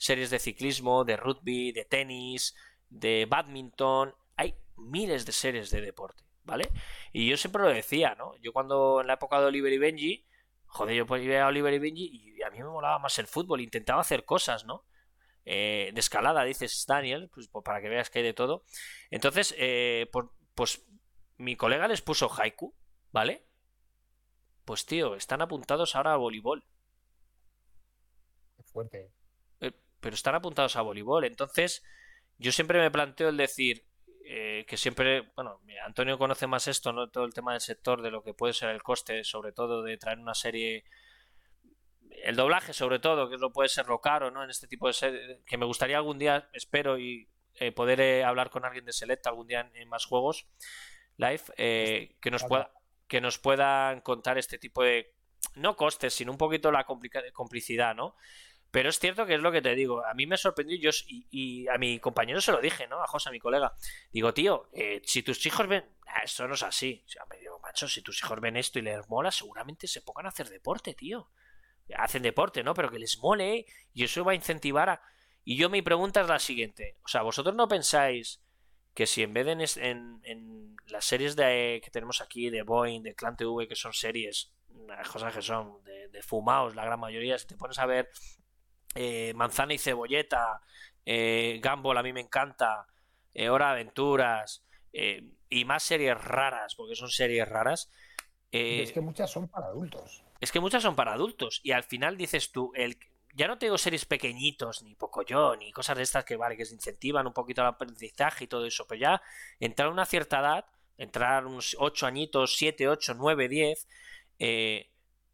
series 0.00 0.30
de 0.30 0.38
ciclismo, 0.38 1.04
de 1.04 1.16
rugby, 1.18 1.72
de 1.72 1.84
tenis, 1.84 2.56
de 2.88 3.26
badminton. 3.28 4.14
Hay 4.34 4.54
miles 4.76 5.26
de 5.26 5.32
series 5.32 5.70
de 5.70 5.82
deporte, 5.82 6.24
¿vale? 6.42 6.70
Y 7.12 7.28
yo 7.28 7.36
siempre 7.36 7.62
lo 7.62 7.68
decía, 7.68 8.14
¿no? 8.14 8.34
Yo 8.38 8.54
cuando 8.54 9.02
en 9.02 9.06
la 9.06 9.14
época 9.14 9.38
de 9.38 9.46
Oliver 9.46 9.72
y 9.72 9.78
Benji, 9.78 10.26
joder, 10.64 10.96
yo 10.96 11.04
veía 11.04 11.44
a 11.44 11.48
Oliver 11.48 11.74
y 11.74 11.78
Benji 11.78 12.34
y 12.38 12.42
a 12.42 12.50
mí 12.50 12.58
me 12.58 12.64
molaba 12.64 12.98
más 12.98 13.18
el 13.18 13.26
fútbol, 13.26 13.60
intentaba 13.60 14.00
hacer 14.00 14.24
cosas, 14.24 14.64
¿no? 14.64 14.86
Eh, 15.44 15.90
de 15.92 16.00
escalada, 16.00 16.44
dices 16.44 16.86
Daniel, 16.86 17.28
pues, 17.34 17.48
pues, 17.48 17.62
para 17.62 17.82
que 17.82 17.90
veas 17.90 18.08
que 18.08 18.20
hay 18.20 18.24
de 18.24 18.34
todo. 18.34 18.64
Entonces, 19.10 19.54
eh, 19.58 20.08
pues 20.54 20.82
mi 21.36 21.56
colega 21.56 21.88
les 21.88 22.00
puso 22.00 22.30
haiku, 22.30 22.74
¿vale? 23.12 23.44
Pues 24.64 24.86
tío, 24.86 25.14
están 25.14 25.42
apuntados 25.42 25.94
ahora 25.94 26.14
a 26.14 26.16
voleibol. 26.16 26.64
Fuerte 28.64 29.10
pero 30.00 30.14
están 30.14 30.34
apuntados 30.34 30.76
a 30.76 30.82
voleibol. 30.82 31.24
Entonces, 31.24 31.84
yo 32.38 32.52
siempre 32.52 32.78
me 32.80 32.90
planteo 32.90 33.28
el 33.28 33.36
decir 33.36 33.84
eh, 34.24 34.64
que 34.68 34.76
siempre, 34.76 35.32
bueno, 35.34 35.60
Antonio 35.84 36.18
conoce 36.18 36.46
más 36.46 36.68
esto, 36.68 36.92
¿no? 36.92 37.10
Todo 37.10 37.24
el 37.24 37.34
tema 37.34 37.52
del 37.52 37.60
sector, 37.60 38.02
de 38.02 38.10
lo 38.10 38.22
que 38.22 38.34
puede 38.34 38.52
ser 38.52 38.70
el 38.70 38.82
coste, 38.82 39.24
sobre 39.24 39.52
todo 39.52 39.82
de 39.82 39.96
traer 39.96 40.18
una 40.18 40.34
serie. 40.34 40.84
El 42.22 42.36
doblaje, 42.36 42.72
sobre 42.72 42.98
todo, 42.98 43.30
que 43.30 43.38
lo 43.38 43.52
puede 43.52 43.68
ser 43.68 43.86
lo 43.86 44.00
caro, 44.00 44.30
¿no? 44.30 44.44
En 44.44 44.50
este 44.50 44.66
tipo 44.66 44.86
de 44.86 44.92
serie, 44.92 45.42
que 45.46 45.58
me 45.58 45.66
gustaría 45.66 45.96
algún 45.96 46.18
día, 46.18 46.48
espero, 46.52 46.98
y 46.98 47.28
eh, 47.54 47.72
poder 47.72 48.00
eh, 48.00 48.24
hablar 48.24 48.50
con 48.50 48.64
alguien 48.64 48.84
de 48.84 48.92
Select 48.92 49.26
algún 49.26 49.46
día 49.46 49.70
en, 49.74 49.88
más 49.88 50.04
juegos 50.04 50.46
live, 51.16 51.42
que 51.56 52.30
nos 52.30 52.44
pueda 52.44 52.72
que 53.10 53.20
nos 53.20 53.38
puedan 53.38 54.00
contar 54.00 54.38
este 54.38 54.56
tipo 54.56 54.84
de 54.84 55.12
no 55.56 55.76
costes, 55.76 56.14
sino 56.14 56.30
un 56.30 56.38
poquito 56.38 56.70
la 56.70 56.86
complicidad, 56.86 57.94
¿no? 57.94 58.14
Pero 58.70 58.88
es 58.88 58.98
cierto 58.98 59.26
que 59.26 59.34
es 59.34 59.40
lo 59.40 59.50
que 59.50 59.62
te 59.62 59.74
digo. 59.74 60.04
A 60.06 60.14
mí 60.14 60.26
me 60.26 60.36
sorprendió 60.36 60.78
yo, 60.78 60.90
y, 61.08 61.66
a 61.68 61.76
mi 61.78 61.98
compañero 61.98 62.40
se 62.40 62.52
lo 62.52 62.60
dije, 62.60 62.86
¿no? 62.86 63.02
A 63.02 63.06
José, 63.06 63.28
a 63.28 63.32
mi 63.32 63.40
colega. 63.40 63.74
Digo, 64.12 64.32
tío, 64.32 64.68
eh, 64.72 65.02
si 65.04 65.22
tus 65.22 65.44
hijos 65.46 65.66
ven. 65.66 65.84
Ah, 66.06 66.22
eso 66.24 66.46
no 66.46 66.54
es 66.54 66.62
así. 66.62 67.02
O 67.06 67.08
sea, 67.08 67.24
me 67.30 67.38
digo, 67.38 67.58
macho, 67.60 67.88
si 67.88 68.02
tus 68.02 68.18
hijos 68.20 68.40
ven 68.40 68.56
esto 68.56 68.78
y 68.78 68.82
les 68.82 69.08
mola, 69.08 69.30
seguramente 69.30 69.86
se 69.86 70.02
pongan 70.02 70.26
a 70.26 70.30
hacer 70.30 70.48
deporte, 70.48 70.94
tío. 70.94 71.30
Hacen 71.96 72.22
deporte, 72.22 72.62
¿no? 72.62 72.74
Pero 72.74 72.90
que 72.90 72.98
les 72.98 73.18
mole 73.18 73.66
y 73.92 74.04
eso 74.04 74.24
va 74.24 74.32
a 74.32 74.36
incentivar 74.36 74.88
a. 74.88 75.02
Y 75.44 75.56
yo 75.56 75.68
mi 75.68 75.82
pregunta 75.82 76.20
es 76.20 76.28
la 76.28 76.38
siguiente. 76.38 76.98
O 77.04 77.08
sea, 77.08 77.22
¿vosotros 77.22 77.54
no 77.54 77.66
pensáis 77.66 78.40
que 78.94 79.06
si 79.06 79.22
en 79.22 79.32
vez 79.34 79.46
de 79.46 79.52
en, 79.82 80.20
en, 80.24 80.76
las 80.86 81.04
series 81.04 81.34
de, 81.34 81.80
que 81.82 81.90
tenemos 81.90 82.20
aquí, 82.20 82.50
de 82.50 82.62
Boeing, 82.62 83.02
de 83.02 83.14
Clan 83.14 83.36
TV, 83.36 83.66
que 83.66 83.76
son 83.76 83.92
series 83.92 84.52
las 84.86 85.08
cosas 85.08 85.34
que 85.34 85.42
son 85.42 85.82
de, 85.84 86.22
fumaos, 86.22 86.74
la 86.74 86.84
gran 86.84 87.00
mayoría. 87.00 87.38
Si 87.38 87.46
te 87.46 87.56
pones 87.56 87.78
a 87.78 87.86
ver 87.86 88.10
eh, 88.94 89.32
Manzana 89.34 89.74
y 89.74 89.78
Cebolleta, 89.78 90.60
eh, 91.04 91.60
Gumball 91.62 91.98
a 91.98 92.02
mí 92.02 92.12
me 92.12 92.20
encanta, 92.20 92.86
eh, 93.34 93.48
Hora 93.48 93.66
de 93.66 93.72
Aventuras, 93.72 94.64
eh, 94.92 95.24
y 95.48 95.64
más 95.64 95.82
series 95.82 96.20
raras, 96.22 96.74
porque 96.74 96.94
son 96.94 97.10
series 97.10 97.48
raras. 97.48 97.90
es 98.50 98.92
que 98.92 99.00
muchas 99.00 99.30
son 99.30 99.48
para 99.48 99.66
adultos. 99.66 100.24
Es 100.40 100.52
que 100.52 100.60
muchas 100.60 100.82
son 100.82 100.96
para 100.96 101.12
adultos, 101.12 101.60
y 101.62 101.72
al 101.72 101.84
final 101.84 102.16
dices 102.16 102.50
tú, 102.50 102.72
el, 102.74 102.96
ya 103.34 103.46
no 103.46 103.58
tengo 103.58 103.78
series 103.78 104.04
pequeñitos, 104.04 104.82
ni 104.82 104.94
poco 104.94 105.22
yo, 105.22 105.54
ni 105.56 105.72
cosas 105.72 105.96
de 105.96 106.02
estas 106.02 106.24
que 106.24 106.36
vale, 106.36 106.56
que 106.56 106.64
se 106.64 106.74
incentivan 106.74 107.26
un 107.26 107.32
poquito 107.32 107.62
el 107.62 107.68
aprendizaje 107.68 108.44
y 108.44 108.48
todo 108.48 108.66
eso, 108.66 108.86
pero 108.86 109.00
ya 109.00 109.22
entrar 109.58 109.88
a 109.88 109.92
una 109.92 110.06
cierta 110.06 110.40
edad, 110.40 110.64
entrar 110.96 111.46
unos 111.46 111.76
8 111.78 112.06
añitos, 112.06 112.56
7, 112.56 112.88
8, 112.88 113.14
9, 113.14 113.48
10, 113.48 113.88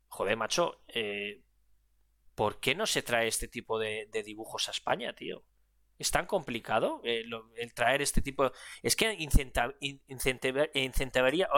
joder, 0.09 0.37
macho, 0.37 0.81
eh, 0.89 1.43
¿por 2.37 2.61
qué 2.61 2.77
no 2.77 2.87
se 2.87 3.03
trae 3.03 3.27
este 3.27 3.49
tipo 3.49 3.81
de, 3.81 4.09
dibujos 4.25 4.69
a 4.69 4.71
España, 4.71 5.13
tío? 5.15 5.45
¿Es 5.99 6.11
tan 6.11 6.27
complicado 6.27 7.01
eh, 7.03 7.25
el 7.57 7.75
traer 7.75 8.03
este 8.03 8.21
tipo? 8.21 8.53
Es 8.83 8.95
que 8.95 9.15
incentivaría, 9.15 11.49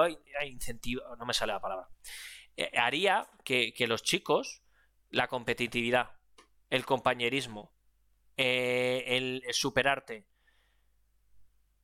no 1.19 1.27
me 1.27 1.35
sale 1.35 1.53
la 1.53 1.61
palabra, 1.61 1.89
eh, 2.57 2.71
haría 2.79 3.29
que, 3.45 3.75
los 3.89 4.05
chicos, 4.05 4.63
la 5.11 5.27
competitividad, 5.27 6.13
el 6.71 6.87
compañerismo, 6.87 7.75
eh, 8.37 9.03
el, 9.09 9.43
superarte, 9.51 10.29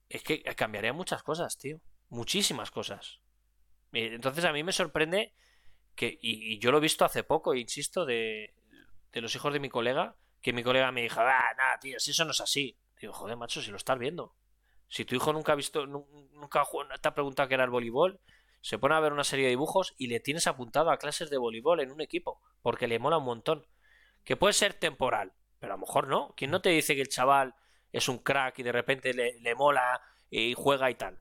es 0.09 0.23
que 0.23 0.41
cambiaría 0.55 0.93
muchas 0.93 1.25
cosas, 1.25 1.59
tío, 1.59 1.81
muchísimas 2.11 2.71
cosas. 2.71 3.19
Entonces 3.91 4.45
a 4.45 4.53
mí 4.53 4.63
me 4.63 4.73
sorprende 4.73 5.35
que, 5.97 6.17
y, 6.21 6.61
yo 6.61 6.71
lo 6.71 6.79
he 6.79 6.83
visto 6.83 7.05
hace 7.05 7.25
poco, 7.25 7.57
insisto, 7.57 8.07
de, 8.07 8.55
de 9.15 9.21
los 9.21 9.35
hijos 9.35 9.53
de 9.53 9.61
mi 9.61 9.69
colega, 9.69 10.17
que 10.43 10.53
mi 10.53 10.63
colega 10.63 10.91
me 10.93 11.03
dijo, 11.03 11.21
ah, 11.21 11.55
nada, 11.57 11.79
tío, 11.81 11.99
si 12.01 12.11
eso 12.11 12.25
no 12.25 12.33
es 12.33 12.41
así. 12.41 12.77
Digo, 13.01 13.13
joder, 13.13 13.37
macho, 13.37 13.63
si 13.63 13.71
lo 13.71 13.77
estás 13.77 13.99
viendo. 13.99 14.35
Si 14.89 15.05
tu 15.05 15.15
hijo 15.15 15.33
nunca 15.33 15.53
ha 15.53 15.57
visto, 15.57 15.87
nunca 15.87 16.65
te 17.01 17.09
ha 17.09 17.15
preguntado 17.15 17.49
qué 17.49 17.55
era 17.55 17.65
el 17.65 17.71
voleibol, 17.71 18.21
se 18.61 18.79
pone 18.79 18.95
a 18.95 19.01
ver 19.01 19.13
una 19.13 19.25
serie 19.25 19.45
de 19.45 19.51
dibujos 19.51 19.95
y 19.99 20.09
le 20.09 20.21
tienes 20.21 20.47
apuntado 20.47 20.91
a 20.91 20.99
clases 20.99 21.31
de 21.31 21.39
voleibol 21.39 21.81
en 21.81 21.93
un 21.93 22.01
equipo, 22.01 22.41
porque 22.61 22.89
le 22.89 22.99
mola 22.99 23.19
un 23.19 23.25
montón. 23.25 23.67
Que 24.25 24.37
puede 24.37 24.53
ser 24.53 24.75
temporal, 24.75 25.33
pero 25.61 25.75
a 25.75 25.77
lo 25.77 25.83
mejor 25.83 26.09
no. 26.09 26.35
¿Quién 26.37 26.51
no 26.51 26.61
te 26.61 26.71
dice 26.71 26.95
que 26.95 27.03
el 27.03 27.09
chaval 27.09 27.55
es 27.93 28.09
un 28.09 28.19
crack 28.19 28.59
y 28.59 28.63
de 28.63 28.73
repente 28.73 29.15
le, 29.15 29.55
mola 29.55 30.03
y 30.31 30.55
juega 30.55 30.91
y 30.91 30.95
tal? 30.95 31.21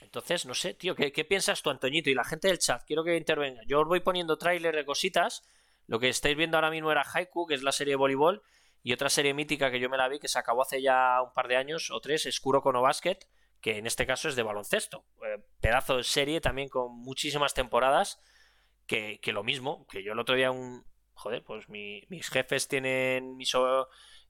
Entonces, 0.00 0.46
no 0.46 0.54
sé, 0.54 0.74
tío, 0.74 0.94
¿qué, 0.94 1.10
¿qué, 1.10 1.24
piensas 1.24 1.62
tú, 1.62 1.70
Antoñito? 1.70 2.10
Y 2.10 2.14
la 2.14 2.24
gente 2.24 2.48
del 2.48 2.58
chat, 2.58 2.84
quiero 2.86 3.02
que 3.02 3.16
intervenga. 3.16 3.62
Yo 3.66 3.80
os 3.80 3.88
voy 3.88 4.00
poniendo 4.00 4.38
tráiler 4.38 4.76
de 4.76 4.84
cositas 4.84 5.42
lo 5.88 5.98
que 5.98 6.10
estáis 6.10 6.36
viendo 6.36 6.58
ahora 6.58 6.70
mismo 6.70 6.92
era 6.92 7.02
Haiku, 7.02 7.46
que 7.46 7.54
es 7.54 7.62
la 7.62 7.72
serie 7.72 7.92
de 7.92 7.96
voleibol, 7.96 8.42
y 8.82 8.92
otra 8.92 9.08
serie 9.08 9.34
mítica 9.34 9.70
que 9.70 9.80
yo 9.80 9.88
me 9.88 9.96
la 9.96 10.06
vi, 10.06 10.18
que 10.18 10.28
se 10.28 10.38
acabó 10.38 10.62
hace 10.62 10.82
ya 10.82 11.20
un 11.22 11.32
par 11.32 11.48
de 11.48 11.56
años 11.56 11.90
o 11.90 12.00
tres, 12.00 12.26
es 12.26 12.40
Kuroko 12.40 12.70
Basket, 12.72 13.18
que 13.62 13.78
en 13.78 13.86
este 13.86 14.06
caso 14.06 14.28
es 14.28 14.36
de 14.36 14.42
baloncesto. 14.42 15.06
Eh, 15.24 15.42
pedazo 15.60 15.96
de 15.96 16.04
serie 16.04 16.42
también 16.42 16.68
con 16.68 16.94
muchísimas 16.94 17.54
temporadas, 17.54 18.20
que, 18.86 19.18
lo 19.32 19.42
mismo, 19.42 19.86
que 19.90 20.02
yo 20.02 20.12
el 20.12 20.18
otro 20.18 20.36
día 20.36 20.50
un... 20.50 20.84
Joder, 21.14 21.42
pues 21.42 21.68
mis 21.68 22.28
jefes 22.28 22.68
tienen... 22.68 23.36
Mi 23.36 23.44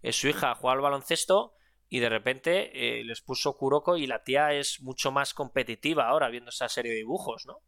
eh, 0.02 0.12
su 0.12 0.28
hija 0.28 0.54
juega 0.54 0.74
al 0.74 0.80
baloncesto 0.80 1.54
y 1.88 1.98
de 1.98 2.08
repente 2.08 3.00
eh, 3.00 3.04
les 3.04 3.20
puso 3.20 3.56
Kuroko 3.56 3.96
y 3.96 4.06
la 4.06 4.22
tía 4.22 4.52
es 4.54 4.80
mucho 4.80 5.10
más 5.10 5.34
competitiva 5.34 6.08
ahora 6.08 6.28
viendo 6.28 6.50
esa 6.50 6.68
serie 6.68 6.92
de 6.92 6.98
dibujos, 6.98 7.46
¿no? 7.46 7.60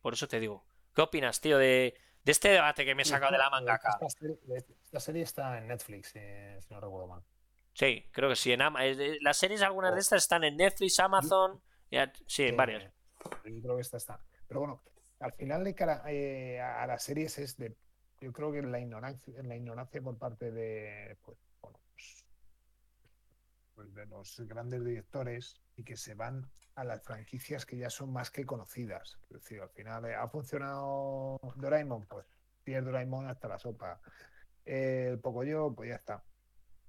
por 0.00 0.12
eso 0.12 0.28
te 0.28 0.38
digo. 0.38 0.66
¿Qué 0.94 1.02
opinas, 1.02 1.40
tío, 1.40 1.58
de, 1.58 1.94
de 2.28 2.32
este 2.32 2.50
debate 2.50 2.84
que 2.84 2.94
me 2.94 3.04
he 3.04 3.04
sacado 3.06 3.32
de 3.32 3.38
la 3.38 3.48
mangaka. 3.48 3.98
Esta 4.84 5.00
serie, 5.00 5.22
está 5.22 5.56
en 5.56 5.68
Netflix, 5.68 6.12
eh, 6.14 6.58
si 6.60 6.74
no 6.74 6.78
recuerdo 6.78 7.06
mal. 7.06 7.22
Sí, 7.72 8.06
creo 8.12 8.28
que 8.28 8.36
sí. 8.36 8.52
En 8.52 8.60
las 9.22 9.38
series, 9.38 9.62
algunas 9.62 9.92
de 9.92 9.96
oh. 9.96 10.00
estas 10.00 10.24
están 10.24 10.44
en 10.44 10.54
Netflix, 10.58 11.00
Amazon. 11.00 11.62
sí, 12.26 12.42
en 12.42 12.54
varias. 12.54 12.92
Yo 13.46 13.62
creo 13.62 13.76
que 13.76 13.80
esta 13.80 13.96
está. 13.96 14.20
Pero 14.46 14.60
bueno, 14.60 14.82
al 15.20 15.32
final 15.32 15.64
de 15.64 15.74
cara 15.74 16.02
eh, 16.06 16.60
a 16.60 16.86
las 16.86 17.02
series 17.02 17.38
es 17.38 17.56
de. 17.56 17.74
Yo 18.20 18.30
creo 18.30 18.52
que 18.52 18.60
la 18.60 18.78
ignorancia, 18.78 19.32
la 19.42 19.56
ignorancia 19.56 20.02
por 20.02 20.18
parte 20.18 20.50
de, 20.50 21.16
pues, 21.24 21.38
pues, 21.62 22.26
pues, 23.74 23.94
de 23.94 24.04
los 24.04 24.38
grandes 24.40 24.84
directores 24.84 25.62
y 25.76 25.82
que 25.82 25.96
se 25.96 26.12
van 26.12 26.50
a 26.78 26.84
las 26.84 27.02
franquicias 27.02 27.66
que 27.66 27.76
ya 27.76 27.90
son 27.90 28.12
más 28.12 28.30
que 28.30 28.46
conocidas. 28.46 29.18
Es 29.30 29.42
decir, 29.42 29.60
al 29.60 29.68
final 29.70 30.04
eh, 30.04 30.14
ha 30.14 30.28
funcionado 30.28 31.40
Doraemon, 31.56 32.06
pues 32.06 32.24
pierde 32.62 32.92
Doraemon 32.92 33.26
hasta 33.26 33.48
la 33.48 33.58
sopa. 33.58 34.00
El 34.64 35.18
Pocoyo, 35.18 35.74
pues 35.74 35.88
ya 35.88 35.96
está. 35.96 36.22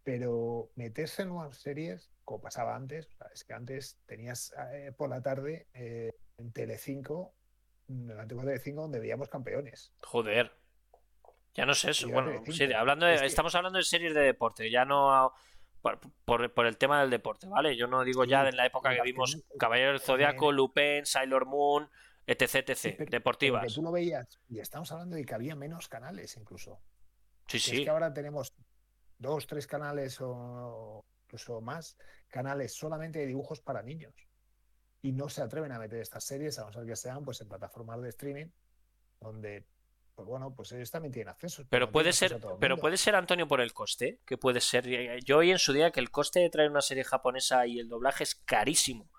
Pero 0.04 0.70
meterse 0.76 1.24
en 1.24 1.30
nuevas 1.30 1.58
series, 1.58 2.12
como 2.24 2.40
pasaba 2.40 2.76
antes, 2.76 3.10
es 3.34 3.44
que 3.44 3.54
antes 3.54 4.00
tenías 4.06 4.54
eh, 4.74 4.94
por 4.96 5.10
la 5.10 5.24
tarde 5.24 5.68
eh, 5.74 6.14
en 6.38 6.52
Telecinco, 6.52 7.34
en 7.88 8.16
la 8.16 8.22
antigua 8.22 8.46
Telecinco, 8.46 8.82
donde 8.82 9.00
veíamos 9.00 9.28
campeones. 9.28 9.92
Joder. 10.04 10.52
Ya 11.56 11.66
no 11.66 11.74
sé 11.74 11.90
eso. 11.90 12.08
Bueno, 12.10 12.44
hablando 12.78 13.08
estamos 13.08 13.56
hablando 13.56 13.80
de 13.80 13.84
series 13.84 14.14
de 14.14 14.22
deporte, 14.22 14.70
ya 14.70 14.86
no 14.86 15.34
por, 15.82 16.66
el 16.66 16.78
tema 16.78 17.02
del 17.02 17.10
deporte, 17.10 17.48
¿vale? 17.48 17.76
Yo 17.76 17.88
no 17.88 18.04
digo 18.04 18.26
ya 18.26 18.48
en 18.48 18.56
la 18.56 18.66
época 18.66 18.94
que 18.96 19.02
vimos 19.02 19.44
Caballero 19.58 19.92
del 19.92 20.02
Zodiaco, 20.02 20.52
Lupin, 20.52 21.06
Sailor 21.06 21.46
Moon, 21.46 21.90
etc, 22.28 22.70
etc, 22.70 23.10
deportivas. 23.10 23.74
tú 23.74 23.82
lo 23.82 23.92
veías, 23.92 24.40
y 24.50 24.60
estamos 24.60 24.92
hablando 24.92 25.16
de 25.16 25.26
que 25.26 25.34
había 25.34 25.56
menos 25.56 25.88
canales 25.88 26.36
incluso. 26.38 26.80
Sí, 27.48 27.60
sí. 27.60 27.78
Es 27.78 27.84
que 27.84 27.90
ahora 27.90 28.14
tenemos 28.14 28.54
dos, 29.18 29.48
tres 29.48 29.66
canales 29.66 30.18
o 30.22 31.04
incluso 31.26 31.62
más 31.62 31.98
canales 32.28 32.74
solamente 32.74 33.20
de 33.20 33.28
dibujos 33.28 33.62
para 33.62 33.82
niños. 33.82 34.14
Y 35.02 35.14
no 35.14 35.30
se 35.30 35.42
atreven 35.42 35.72
a 35.72 35.80
meter 35.80 36.02
estas 36.02 36.26
series, 36.26 36.60
a 36.60 36.66
no 36.66 36.74
ser 36.74 36.86
que 36.86 36.96
sean 36.96 37.24
pues 37.24 37.40
en 37.42 37.48
plataformas 37.48 38.02
de 38.02 38.10
streaming, 38.10 38.48
donde 39.20 39.66
pues 40.20 40.28
bueno, 40.28 40.54
pues 40.54 40.70
ellos 40.74 40.92
también 40.92 41.14
tienen 41.14 41.30
acceso. 41.30 41.64
Pero 41.70 41.94
puede 41.94 42.12
ser, 42.12 42.42
pero 42.60 42.76
puede 42.76 42.98
ser 42.98 43.16
Antonio 43.16 43.48
por 43.48 43.62
el 43.62 43.72
coste, 43.72 44.20
que 44.26 44.38
puede 44.38 44.60
ser. 44.60 44.86
Yo 45.24 45.38
hoy 45.38 45.52
en 45.52 45.60
su 45.60 45.72
día 45.72 45.92
que 45.92 46.02
el 46.02 46.12
coste 46.12 46.42
de 46.42 46.50
traer 46.50 46.70
una 46.70 46.82
serie 46.82 47.06
japonesa 47.06 47.66
y 47.68 47.80
el 47.80 47.88
doblaje 47.88 48.26
es 48.26 48.36
carísimo. 48.36 49.10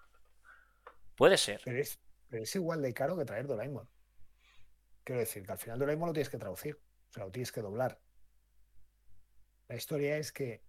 Puede 1.17 1.39
ser. 1.39 1.63
Pero 1.65 1.79
es, 2.43 2.55
igual 2.55 2.83
de 2.83 2.93
caro 2.93 3.17
que 3.17 3.25
traer 3.25 3.47
Doraemon. 3.47 3.89
Quiero 5.03 5.21
decir 5.21 5.43
que 5.47 5.53
al 5.53 5.57
final 5.57 5.79
Doraemon 5.79 6.09
lo 6.09 6.13
tienes 6.13 6.29
que 6.29 6.37
traducir, 6.37 6.79
o 7.09 7.13
sea, 7.15 7.25
lo 7.25 7.31
tienes 7.31 7.51
que 7.51 7.63
doblar. 7.63 7.99
La 9.69 9.77
historia 9.77 10.19
es 10.19 10.33
que 10.33 10.63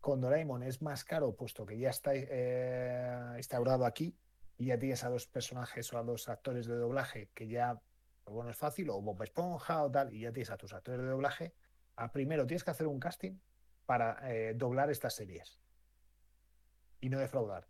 con 0.00 0.20
Doraemon 0.20 0.64
es 0.64 0.82
más 0.82 1.04
caro, 1.04 1.36
puesto 1.36 1.64
que 1.64 1.78
ya 1.78 1.90
está 1.90 2.10
eh, 2.16 3.34
instaurado 3.36 3.86
aquí 3.86 4.18
y 4.56 4.66
ya 4.66 4.80
tienes 4.80 5.04
a 5.04 5.10
dos 5.10 5.28
personajes 5.28 5.92
o 5.92 5.98
a 5.98 6.02
dos 6.02 6.28
actores 6.28 6.66
de 6.66 6.74
doblaje 6.74 7.30
que 7.34 7.46
ya 7.46 7.80
bueno, 8.32 8.50
es 8.50 8.56
fácil, 8.56 8.90
o 8.90 9.00
Bob 9.00 9.22
Esponja 9.22 9.82
o 9.82 9.90
tal, 9.90 10.12
y 10.14 10.20
ya 10.20 10.32
tienes 10.32 10.50
a 10.50 10.56
tus 10.56 10.72
actores 10.72 11.00
de 11.00 11.06
doblaje. 11.06 11.54
A 11.96 12.12
primero 12.12 12.46
tienes 12.46 12.64
que 12.64 12.70
hacer 12.70 12.86
un 12.86 13.00
casting 13.00 13.38
para 13.86 14.18
eh, 14.30 14.54
doblar 14.54 14.90
estas 14.90 15.14
series 15.14 15.60
y 17.00 17.08
no 17.08 17.18
defraudar. 17.18 17.66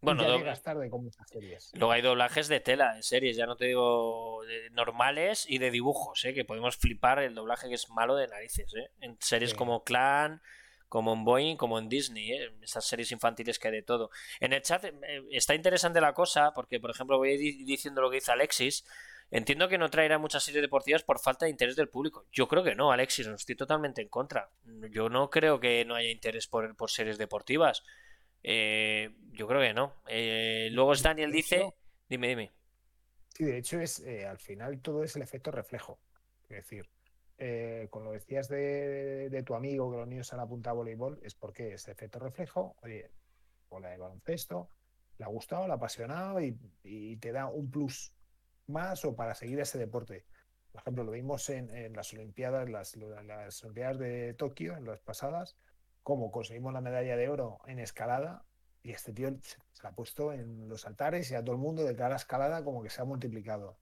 Bueno, 0.00 0.24
tarde 0.62 0.90
con 0.90 1.04
muchas 1.04 1.28
series. 1.28 1.70
Luego 1.74 1.92
hay 1.92 2.02
doblajes 2.02 2.48
de 2.48 2.58
tela, 2.58 2.96
en 2.96 3.04
series, 3.04 3.36
ya 3.36 3.46
no 3.46 3.56
te 3.56 3.66
digo 3.66 4.42
normales 4.72 5.46
y 5.48 5.58
de 5.58 5.70
dibujos, 5.70 6.24
¿eh? 6.24 6.34
que 6.34 6.44
podemos 6.44 6.76
flipar 6.76 7.20
el 7.20 7.36
doblaje 7.36 7.68
que 7.68 7.74
es 7.74 7.88
malo 7.88 8.16
de 8.16 8.26
narices. 8.26 8.74
¿eh? 8.74 8.90
En 9.00 9.16
series 9.20 9.54
como 9.54 9.84
Clan, 9.84 10.42
como 10.88 11.12
en 11.12 11.24
Boeing, 11.24 11.56
como 11.56 11.78
en 11.78 11.88
Disney, 11.88 12.32
¿eh? 12.32 12.52
esas 12.62 12.84
series 12.84 13.12
infantiles 13.12 13.60
que 13.60 13.68
hay 13.68 13.74
de 13.74 13.82
todo. 13.82 14.10
En 14.40 14.52
el 14.52 14.62
chat 14.62 14.84
está 15.30 15.54
interesante 15.54 16.00
la 16.00 16.14
cosa, 16.14 16.52
porque 16.52 16.80
por 16.80 16.90
ejemplo 16.90 17.18
voy 17.18 17.36
diciendo 17.64 18.02
lo 18.02 18.10
que 18.10 18.16
dice 18.16 18.32
Alexis. 18.32 18.84
Entiendo 19.30 19.68
que 19.68 19.78
no 19.78 19.88
traerá 19.88 20.18
muchas 20.18 20.44
series 20.44 20.62
deportivas 20.62 21.02
por 21.02 21.18
falta 21.18 21.46
de 21.46 21.50
interés 21.50 21.74
del 21.74 21.88
público. 21.88 22.26
Yo 22.32 22.48
creo 22.48 22.62
que 22.62 22.74
no, 22.74 22.92
Alexis, 22.92 23.26
no 23.26 23.34
estoy 23.34 23.56
totalmente 23.56 24.02
en 24.02 24.08
contra. 24.08 24.50
Yo 24.90 25.08
no 25.08 25.30
creo 25.30 25.58
que 25.58 25.84
no 25.86 25.94
haya 25.94 26.10
interés 26.10 26.46
por, 26.46 26.76
por 26.76 26.90
series 26.90 27.16
deportivas. 27.16 27.82
Eh, 28.42 29.10
yo 29.32 29.46
creo 29.46 29.60
que 29.60 29.72
no. 29.72 29.94
Eh, 30.06 30.68
luego 30.72 30.94
Daniel 30.96 31.32
dice, 31.32 31.72
dime, 32.08 32.28
dime. 32.28 32.52
Sí, 33.30 33.44
de 33.44 33.56
hecho 33.56 33.80
es 33.80 34.00
eh, 34.00 34.26
al 34.26 34.38
final 34.38 34.80
todo 34.80 35.02
es 35.02 35.16
el 35.16 35.22
efecto 35.22 35.50
reflejo. 35.50 35.98
Es 36.50 36.56
decir, 36.56 36.88
con 37.90 38.04
lo 38.04 38.12
decías 38.12 38.48
de, 38.48 39.42
tu 39.44 39.54
amigo 39.54 39.90
que 39.90 39.96
los 39.96 40.06
niños 40.06 40.32
han 40.32 40.40
apuntado 40.40 40.74
a 40.74 40.78
voleibol, 40.78 41.18
es 41.24 41.34
porque 41.34 41.72
ese 41.72 41.90
efecto 41.90 42.20
reflejo, 42.20 42.76
oye, 42.82 43.10
o 43.70 43.80
la 43.80 43.88
de 43.88 43.96
baloncesto, 43.96 44.68
le 45.18 45.24
ha 45.24 45.28
gustado, 45.28 45.66
le 45.66 45.72
ha 45.72 45.76
apasionado 45.76 46.38
y 46.40 47.16
te 47.16 47.32
da 47.32 47.46
un 47.46 47.68
plus 47.68 48.12
más 48.72 49.04
o 49.04 49.14
para 49.14 49.34
seguir 49.34 49.60
ese 49.60 49.78
deporte. 49.78 50.24
Por 50.72 50.80
ejemplo, 50.80 51.04
lo 51.04 51.12
vimos 51.12 51.48
en, 51.50 51.92
las 51.92 52.12
Olimpiadas, 52.14 52.68
las, 52.68 52.96
Olimpiadas 52.96 53.98
de 53.98 54.34
Tokio, 54.34 54.76
en 54.76 54.86
las 54.86 55.00
pasadas, 55.00 55.56
como 56.02 56.32
conseguimos 56.32 56.72
la 56.72 56.80
medalla 56.80 57.16
de 57.16 57.28
oro 57.28 57.60
en 57.66 57.78
escalada 57.78 58.44
y 58.82 58.90
este 58.90 59.12
tío 59.12 59.30
se 59.40 59.82
la 59.82 59.90
ha 59.90 59.94
puesto 59.94 60.32
en 60.32 60.68
los 60.68 60.86
altares 60.86 61.30
y 61.30 61.34
a 61.34 61.44
todo 61.44 61.54
el 61.54 61.60
mundo 61.60 61.84
de 61.84 61.94
cada 61.94 62.16
escalada 62.16 62.64
como 62.64 62.82
que 62.82 62.90
se 62.90 63.00
ha 63.00 63.04
multiplicado. 63.04 63.78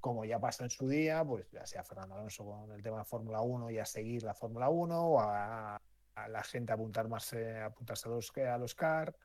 como 0.00 0.26
ya 0.26 0.38
pasó 0.38 0.64
en 0.64 0.70
su 0.70 0.86
día, 0.86 1.24
pues 1.24 1.50
ya 1.50 1.64
sea 1.64 1.82
Fernando 1.82 2.14
Alonso 2.16 2.44
con 2.44 2.70
el 2.72 2.82
tema 2.82 2.98
de 2.98 3.04
Fórmula 3.06 3.40
1 3.40 3.70
y 3.70 3.78
a 3.78 3.86
seguir 3.86 4.22
la 4.22 4.34
Fórmula 4.34 4.68
1 4.68 5.02
o 5.02 5.20
a, 5.20 5.80
la 6.28 6.42
gente 6.42 6.72
apuntar 6.72 7.08
más, 7.08 7.32
eh, 7.32 7.60
apuntarse 7.60 8.08
a 8.08 8.12
los, 8.12 8.30
a 8.36 8.58
los 8.58 8.74
CAR, 8.74 9.16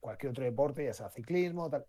cualquier 0.00 0.30
otro 0.30 0.44
deporte, 0.44 0.84
ya 0.84 0.94
sea 0.94 1.10
ciclismo, 1.10 1.68
tal. 1.68 1.86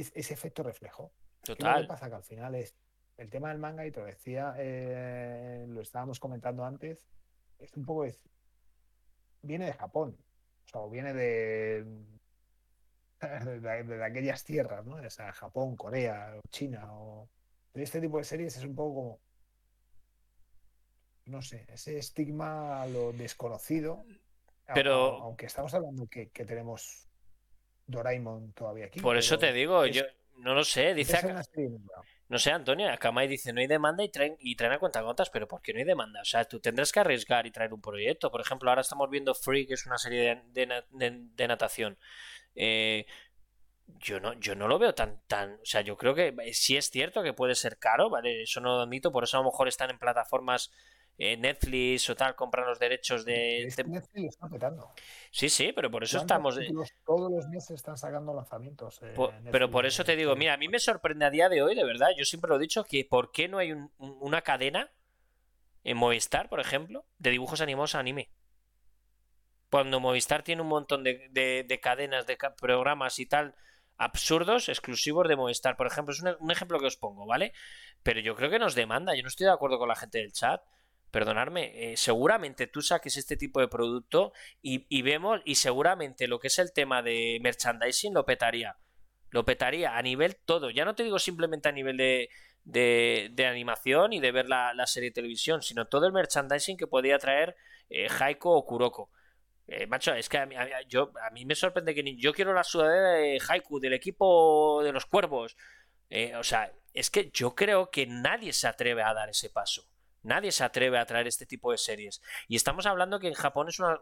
Ese 0.00 0.34
efecto 0.34 0.62
reflejo. 0.62 1.12
Total. 1.42 1.74
Lo 1.74 1.82
que 1.82 1.88
pasa 1.88 2.08
que 2.08 2.14
al 2.16 2.24
final 2.24 2.54
es 2.54 2.74
el 3.16 3.30
tema 3.30 3.48
del 3.48 3.58
manga, 3.58 3.86
y 3.86 3.90
te 3.90 4.00
lo 4.00 4.06
decía, 4.06 4.54
eh, 4.58 5.64
lo 5.68 5.80
estábamos 5.80 6.20
comentando 6.20 6.64
antes, 6.64 7.06
es 7.58 7.74
un 7.74 7.84
poco 7.84 8.06
viene 9.42 9.66
de 9.66 9.72
Japón, 9.72 10.16
o 10.66 10.68
sea, 10.68 10.86
viene 10.90 11.14
de, 11.14 11.84
de, 13.20 14.04
aquellas 14.04 14.44
tierras, 14.44 14.84
¿no? 14.84 14.96
O 14.96 15.10
sea, 15.10 15.32
Japón, 15.32 15.76
Corea, 15.76 16.38
China, 16.50 16.92
o 16.92 17.28
este 17.74 18.00
tipo 18.00 18.18
de 18.18 18.24
series 18.24 18.56
es 18.56 18.64
un 18.64 18.74
poco 18.74 18.94
como, 18.94 19.20
no 21.26 21.42
sé, 21.42 21.66
ese 21.68 21.98
estigma 21.98 22.82
a 22.82 22.86
lo 22.86 23.12
desconocido. 23.12 24.04
Pero. 24.74 25.22
Aunque 25.22 25.46
estamos 25.46 25.74
hablando 25.74 26.06
que, 26.06 26.26
tenemos 26.26 27.08
Doraemon 27.86 28.52
todavía 28.52 28.86
aquí. 28.86 29.00
Por 29.00 29.16
eso 29.16 29.38
te 29.38 29.52
digo, 29.52 29.86
yo 29.86 30.02
no 30.38 30.54
lo 30.54 30.64
sé. 30.64 30.94
Dice 30.94 31.18
No 32.28 32.38
sé, 32.38 32.50
Antonio, 32.50 32.90
Akamai 32.90 33.28
dice 33.28 33.52
no 33.52 33.60
hay 33.60 33.66
demanda 33.66 34.02
y 34.02 34.08
traen, 34.08 34.36
y 34.40 34.56
traen 34.56 34.72
a 34.74 34.78
cuentagotas, 34.78 35.30
pero 35.30 35.46
¿por 35.46 35.62
qué 35.62 35.72
no 35.72 35.78
hay 35.78 35.84
demanda? 35.84 36.20
O 36.20 36.24
sea, 36.24 36.44
tú 36.44 36.60
tendrás 36.60 36.92
que 36.92 37.00
arriesgar 37.00 37.46
y 37.46 37.50
traer 37.50 37.72
un 37.72 37.80
proyecto. 37.80 38.30
Por 38.30 38.40
ejemplo, 38.40 38.68
ahora 38.70 38.82
estamos 38.82 39.08
viendo 39.10 39.34
Free, 39.34 39.66
que 39.66 39.74
es 39.74 39.86
una 39.86 39.98
serie 39.98 40.42
de 40.52 41.48
natación. 41.48 41.98
Eh, 42.54 43.06
yo 44.00 44.20
no, 44.20 44.34
yo 44.34 44.54
no 44.54 44.68
lo 44.68 44.78
veo 44.78 44.94
tan, 44.94 45.20
tan, 45.26 45.54
o 45.54 45.64
sea, 45.64 45.80
yo 45.80 45.96
creo 45.96 46.14
que 46.14 46.34
eh, 46.42 46.54
sí 46.54 46.76
es 46.76 46.90
cierto 46.90 47.22
que 47.22 47.32
puede 47.32 47.54
ser 47.54 47.78
caro, 47.78 48.10
¿vale? 48.10 48.42
Eso 48.42 48.60
no 48.60 48.76
lo 48.76 48.82
admito, 48.82 49.12
por 49.12 49.24
eso 49.24 49.36
a 49.36 49.40
lo 49.40 49.46
mejor 49.50 49.68
están 49.68 49.90
en 49.90 49.98
plataformas 49.98 50.72
eh, 51.18 51.36
Netflix 51.36 52.08
o 52.10 52.16
tal, 52.16 52.34
compran 52.34 52.66
los 52.66 52.78
derechos 52.78 53.24
de... 53.24 53.68
Netflix 53.86 54.34
está 54.34 54.48
petando. 54.48 54.90
Sí, 55.30 55.48
sí, 55.48 55.72
pero 55.74 55.90
por 55.90 56.04
eso 56.04 56.18
estamos... 56.18 56.58
Todos 57.04 57.30
los 57.30 57.48
meses 57.48 57.70
están 57.70 57.96
sacando 57.96 58.34
lanzamientos. 58.34 59.00
pero 59.50 59.70
por 59.70 59.86
eso 59.86 60.04
te 60.04 60.16
digo, 60.16 60.36
mira, 60.36 60.54
a 60.54 60.56
mí 60.56 60.68
me 60.68 60.78
sorprende 60.78 61.24
a 61.24 61.30
día 61.30 61.48
de 61.48 61.62
hoy, 61.62 61.74
de 61.74 61.84
verdad, 61.84 62.08
yo 62.16 62.24
siempre 62.24 62.48
lo 62.48 62.56
he 62.56 62.60
dicho, 62.60 62.84
que 62.84 63.04
¿por 63.04 63.32
qué 63.32 63.48
no 63.48 63.58
hay 63.58 63.74
una 63.98 64.42
cadena 64.42 64.92
en 65.84 65.96
Movistar, 65.96 66.48
por 66.48 66.60
ejemplo, 66.60 67.06
de 67.18 67.30
dibujos 67.30 67.60
animados 67.60 67.94
a 67.94 68.00
anime? 68.00 68.30
cuando 69.70 70.00
Movistar 70.00 70.42
tiene 70.42 70.62
un 70.62 70.68
montón 70.68 71.04
de, 71.04 71.80
cadenas, 71.82 72.26
de 72.26 72.38
programas 72.58 73.18
y 73.18 73.26
tal 73.26 73.54
absurdos, 73.98 74.68
exclusivos 74.68 75.28
de 75.28 75.36
Movistar. 75.36 75.76
Por 75.76 75.86
ejemplo, 75.86 76.12
es 76.12 76.22
un, 76.22 76.50
ejemplo 76.50 76.78
que 76.78 76.86
os 76.86 76.96
pongo, 76.96 77.26
¿vale? 77.26 77.52
Pero 78.02 78.20
yo 78.20 78.34
creo 78.36 78.50
que 78.50 78.58
nos 78.58 78.74
demanda, 78.74 79.14
yo 79.14 79.22
no 79.22 79.28
estoy 79.28 79.46
de 79.46 79.52
acuerdo 79.52 79.78
con 79.78 79.88
la 79.88 79.96
gente 79.96 80.18
del 80.18 80.32
chat. 80.32 80.62
Perdonadme, 81.10 81.92
eh, 81.92 81.96
seguramente 81.96 82.66
tú 82.66 82.82
saques 82.82 83.16
este 83.16 83.36
tipo 83.36 83.60
de 83.60 83.68
producto 83.68 84.32
y, 84.60 85.02
vemos, 85.02 85.40
y 85.44 85.54
seguramente 85.54 86.26
lo 86.26 86.38
que 86.38 86.48
es 86.48 86.58
el 86.58 86.72
tema 86.72 87.02
de 87.02 87.38
merchandising 87.42 88.12
lo 88.12 88.26
petaría. 88.26 88.76
Lo 89.30 89.44
petaría 89.44 89.96
a 89.96 90.02
nivel 90.02 90.36
todo. 90.36 90.70
Ya 90.70 90.84
no 90.84 90.94
te 90.94 91.04
digo 91.04 91.18
simplemente 91.18 91.68
a 91.68 91.72
nivel 91.72 91.96
de, 91.96 92.28
de, 92.64 93.46
animación 93.46 94.12
y 94.12 94.20
de 94.20 94.32
ver 94.32 94.48
la, 94.48 94.86
serie 94.86 95.10
de 95.10 95.14
televisión, 95.14 95.62
sino 95.62 95.86
todo 95.86 96.06
el 96.06 96.12
merchandising 96.12 96.76
que 96.76 96.86
podía 96.86 97.18
traer 97.18 97.56
eh, 97.88 98.08
o 98.42 98.66
Kuroko. 98.66 99.10
Eh, 99.68 99.86
macho, 99.86 100.14
es 100.14 100.28
que 100.28 100.38
a 100.38 100.46
mí, 100.46 100.54
yo, 100.88 101.12
a 101.26 101.30
mí 101.30 101.44
me 101.44 101.54
sorprende 101.54 101.94
que 101.94 102.02
ni, 102.02 102.16
yo 102.16 102.32
quiero 102.32 102.54
la 102.54 102.62
sudadera 102.62 103.10
de 103.12 103.40
Haiku, 103.48 103.80
del 103.80 103.94
equipo 103.94 104.82
de 104.84 104.92
los 104.92 105.06
cuervos. 105.06 105.56
Eh, 106.08 106.36
o 106.36 106.44
sea, 106.44 106.72
es 106.92 107.10
que 107.10 107.30
yo 107.32 107.54
creo 107.54 107.90
que 107.90 108.06
nadie 108.06 108.52
se 108.52 108.68
atreve 108.68 109.02
a 109.02 109.12
dar 109.12 109.28
ese 109.28 109.50
paso. 109.50 109.88
Nadie 110.26 110.52
se 110.52 110.64
atreve 110.64 110.98
a 110.98 111.06
traer 111.06 111.26
este 111.26 111.46
tipo 111.46 111.72
de 111.72 111.78
series. 111.78 112.20
Y 112.48 112.56
estamos 112.56 112.86
hablando 112.86 113.20
que 113.20 113.28
en 113.28 113.34
Japón 113.34 113.68
es 113.68 113.78
una, 113.78 113.98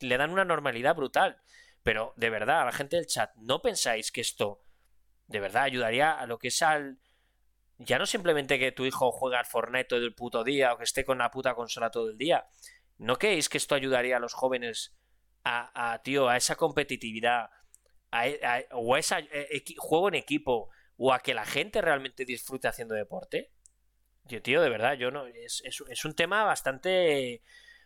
le 0.00 0.16
dan 0.16 0.30
una 0.30 0.44
normalidad 0.44 0.94
brutal. 0.94 1.38
Pero 1.82 2.14
de 2.16 2.30
verdad, 2.30 2.62
a 2.62 2.64
la 2.64 2.72
gente 2.72 2.96
del 2.96 3.06
chat, 3.06 3.34
¿no 3.36 3.60
pensáis 3.62 4.10
que 4.10 4.20
esto 4.20 4.62
de 5.26 5.40
verdad 5.40 5.64
ayudaría 5.64 6.12
a 6.12 6.26
lo 6.26 6.38
que 6.38 6.48
es 6.48 6.62
al. 6.62 6.98
Ya 7.78 7.98
no 7.98 8.06
simplemente 8.06 8.58
que 8.58 8.72
tu 8.72 8.86
hijo 8.86 9.12
juegue 9.12 9.36
al 9.36 9.44
Fortnite 9.44 9.84
todo 9.84 10.00
el 10.00 10.14
puto 10.14 10.44
día 10.44 10.72
o 10.72 10.78
que 10.78 10.84
esté 10.84 11.04
con 11.04 11.18
la 11.18 11.30
puta 11.30 11.54
consola 11.54 11.90
todo 11.90 12.08
el 12.08 12.16
día, 12.16 12.46
¿No 12.98 13.18
creéis 13.18 13.48
que 13.48 13.58
esto 13.58 13.74
ayudaría 13.74 14.16
a 14.16 14.20
los 14.20 14.32
jóvenes 14.32 14.96
a, 15.44 16.00
tío, 16.02 16.28
a 16.28 16.36
esa 16.36 16.56
competitividad, 16.56 17.50
a, 18.10 18.26
o 18.72 18.94
a 18.94 18.98
ese 18.98 19.28
juego 19.76 20.08
en 20.08 20.14
equipo, 20.16 20.70
o 20.96 21.12
a 21.12 21.20
que 21.20 21.34
la 21.34 21.44
gente 21.44 21.80
realmente 21.80 22.24
disfrute 22.24 22.66
haciendo 22.66 22.94
deporte? 22.94 23.52
Yo, 24.28 24.42
tío, 24.42 24.60
de 24.60 24.70
verdad, 24.70 24.94
yo 24.94 25.10
no. 25.10 25.26
Es, 25.26 25.62
es, 25.64 26.04
un 26.04 26.14
tema 26.14 26.44
bastante. 26.44 27.42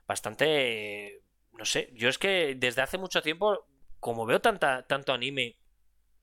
Bastante. 0.06 1.22
No 1.52 1.64
sé. 1.64 1.90
Yo 1.94 2.08
es 2.08 2.18
que 2.18 2.54
desde 2.56 2.82
hace 2.82 2.98
mucho 2.98 3.22
tiempo, 3.22 3.66
como 3.98 4.26
veo 4.26 4.40
tanta, 4.40 4.86
tanto 4.86 5.12
anime. 5.12 5.56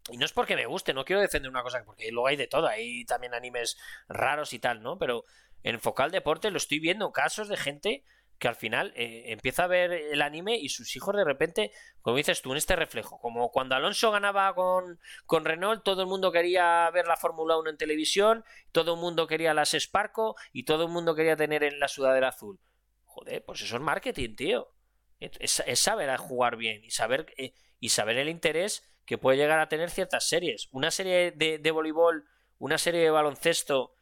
Y 0.10 0.18
no 0.18 0.26
es 0.26 0.31
porque 0.31 0.56
me 0.56 0.65
guste, 0.65 0.94
no 0.94 1.03
quiero 1.03 1.22
defender 1.22 1.52
una 1.52 1.64
cosa, 1.64 1.84
porque 1.85 2.11
luego 2.11 2.27
hay 2.27 2.38
de 2.38 2.48
todo, 2.48 2.68
hay 2.68 3.03
también 3.06 3.34
animes 3.34 3.77
raros 4.07 4.53
y 4.53 4.60
tal, 4.60 4.81
¿no? 4.81 4.98
Pero 4.98 5.26
en 5.64 5.81
focal 5.81 6.11
deporte 6.11 6.49
lo 6.49 6.57
estoy 6.57 6.80
viendo 6.80 7.11
casos 7.11 7.49
de 7.49 7.57
gente 7.57 8.06
que 8.39 8.47
al 8.47 8.55
final 8.55 8.93
eh, 8.95 9.26
empieza 9.27 9.64
a 9.64 9.68
ver 9.68 9.91
el 9.91 10.22
anime 10.22 10.57
y 10.57 10.69
sus 10.69 10.95
hijos 10.95 11.15
de 11.15 11.23
repente, 11.23 11.72
como 12.01 12.18
dices 12.18 12.41
tú, 12.41 12.51
en 12.51 12.57
este 12.57 12.76
reflejo, 12.76 13.19
como 13.19 13.51
cuando 13.51 13.76
Alonso 13.76 14.11
ganaba 14.11 14.53
con, 14.53 14.99
con 15.26 15.45
Renault, 15.45 15.84
todo 15.84 16.01
el 16.01 16.07
mundo 16.07 16.31
quería 16.31 16.89
ver 16.91 17.07
la 17.07 17.18
Fórmula 17.18 17.57
1 17.57 17.72
en 17.72 17.77
televisión, 17.77 18.45
todo 18.72 18.93
el 18.93 18.99
mundo 18.99 19.27
quería 19.27 19.53
las 19.53 19.72
Sparco 19.72 20.35
y 20.53 20.64
todo 20.64 20.84
el 20.84 20.89
mundo 20.89 21.15
quería 21.15 21.35
tener 21.35 21.64
en 21.64 21.80
la 21.80 21.88
sudadera 21.88 22.30
azul. 22.30 22.59
Joder, 23.05 23.43
pues 23.43 23.61
eso 23.61 23.76
es 23.77 23.81
marketing, 23.81 24.35
tío. 24.35 24.73
Es, 25.19 25.64
saber 25.80 26.15
jugar 26.18 26.57
bien 26.57 26.84
y 26.84 26.91
saber, 26.91 27.34
eh, 27.38 27.53
y 27.80 27.89
saber 27.89 28.18
el 28.18 28.30
interés 28.30 28.84
que 29.05 29.18
puede 29.18 29.38
llegar 29.38 29.59
a 29.59 29.69
tener 29.69 29.89
ciertas 29.89 30.27
series. 30.27 30.68
Una 30.72 30.91
serie 30.91 31.31
de, 31.31 31.57
de 31.57 31.72
voleibol, 31.72 32.26
una 32.59 32.77
serie 32.77 33.01
de 33.01 33.09
baloncesto, 33.09 33.95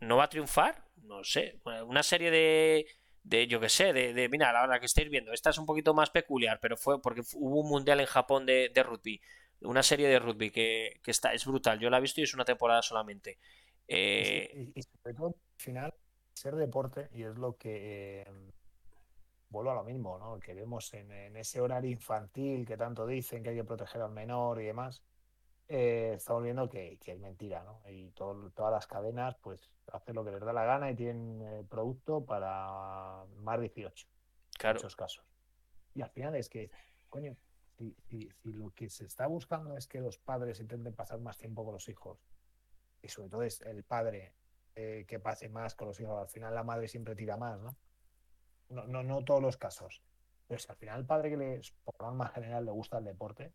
¿no 0.00 0.18
va 0.18 0.24
a 0.24 0.28
triunfar? 0.28 0.84
No 0.96 1.24
sé. 1.24 1.60
Una 1.86 2.02
serie 2.02 2.30
de, 2.30 2.86
de 3.22 3.46
yo 3.46 3.60
que 3.60 3.68
sé, 3.68 3.92
de, 3.92 4.12
de, 4.12 4.28
mira, 4.28 4.52
la 4.52 4.62
hora 4.62 4.80
que 4.80 4.86
estáis 4.86 5.08
viendo, 5.08 5.32
esta 5.32 5.50
es 5.50 5.58
un 5.58 5.66
poquito 5.66 5.94
más 5.94 6.10
peculiar, 6.10 6.58
pero 6.60 6.76
fue 6.76 7.00
porque 7.00 7.22
hubo 7.34 7.60
un 7.60 7.68
mundial 7.68 8.00
en 8.00 8.06
Japón 8.06 8.46
de, 8.46 8.70
de 8.74 8.82
rugby, 8.82 9.20
una 9.60 9.82
serie 9.82 10.08
de 10.08 10.18
rugby 10.18 10.50
que, 10.50 11.00
que, 11.02 11.10
está, 11.10 11.32
es 11.32 11.46
brutal, 11.46 11.78
yo 11.78 11.88
la 11.90 11.98
he 11.98 12.00
visto 12.00 12.20
y 12.20 12.24
es 12.24 12.34
una 12.34 12.44
temporada 12.44 12.82
solamente. 12.82 13.38
Eh... 13.86 14.72
Y, 14.74 14.82
sobre 14.82 15.14
todo, 15.14 15.26
al 15.28 15.62
final, 15.62 15.94
ser 16.34 16.56
deporte, 16.56 17.08
y 17.12 17.22
es 17.22 17.36
lo 17.36 17.56
que 17.56 18.22
eh, 18.22 18.26
vuelvo 19.48 19.70
a 19.70 19.74
lo 19.74 19.84
mismo, 19.84 20.18
¿no? 20.18 20.40
Que 20.40 20.54
vemos 20.54 20.92
en, 20.94 21.12
en, 21.12 21.36
ese 21.36 21.60
horario 21.60 21.90
infantil 21.90 22.66
que 22.66 22.76
tanto 22.76 23.06
dicen 23.06 23.42
que 23.42 23.50
hay 23.50 23.56
que 23.56 23.64
proteger 23.64 24.02
al 24.02 24.10
menor 24.10 24.60
y 24.60 24.66
demás. 24.66 25.02
Eh, 25.74 26.12
estamos 26.16 26.42
viendo 26.42 26.68
que, 26.68 26.98
que, 26.98 27.12
es 27.12 27.18
mentira, 27.18 27.64
¿no? 27.64 27.80
Y 27.88 28.10
todo, 28.10 28.50
todas 28.50 28.72
las 28.72 28.86
cadenas, 28.86 29.36
pues 29.40 29.70
hacen 29.90 30.14
lo 30.16 30.22
que 30.22 30.32
les 30.32 30.40
da 30.40 30.52
la 30.52 30.66
gana 30.66 30.90
y 30.90 30.94
tienen 30.94 31.40
eh, 31.40 31.64
producto 31.66 32.26
para 32.26 33.24
más 33.38 33.58
18. 33.58 34.06
En 34.62 34.72
muchos 34.74 34.94
casos. 34.94 35.24
Y 35.94 36.02
al 36.02 36.10
final 36.10 36.34
es 36.34 36.50
que, 36.50 36.70
coño, 37.08 37.34
si, 37.78 37.96
si, 38.02 38.52
lo 38.52 38.70
que 38.74 38.90
se 38.90 39.06
está 39.06 39.26
buscando 39.28 39.74
es 39.74 39.86
que 39.86 40.02
los 40.02 40.18
padres 40.18 40.60
intenten 40.60 40.94
pasar 40.94 41.20
más 41.20 41.38
tiempo 41.38 41.64
con 41.64 41.72
los 41.72 41.88
hijos, 41.88 42.18
y 43.00 43.08
sobre 43.08 43.30
todo 43.30 43.42
es 43.42 43.62
el 43.62 43.82
padre 43.82 44.34
eh, 44.74 45.06
que 45.08 45.20
pase 45.20 45.48
más 45.48 45.74
con 45.74 45.88
los 45.88 45.98
hijos, 46.00 46.20
al 46.20 46.28
final 46.28 46.54
la 46.54 46.64
madre 46.64 46.86
siempre 46.86 47.16
tira 47.16 47.38
más, 47.38 47.58
¿no? 47.58 47.78
No, 48.68 48.86
no, 48.86 49.02
no 49.02 49.24
todos 49.24 49.40
los 49.40 49.56
casos. 49.56 50.02
Pero 50.46 50.60
si 50.60 50.68
al 50.68 50.76
final 50.76 51.00
el 51.00 51.06
padre 51.06 51.30
que 51.30 51.36
le, 51.38 51.60
por 51.82 51.98
norma 51.98 52.28
general 52.28 52.66
le 52.66 52.72
gusta 52.72 52.98
el 52.98 53.04
deporte, 53.04 53.54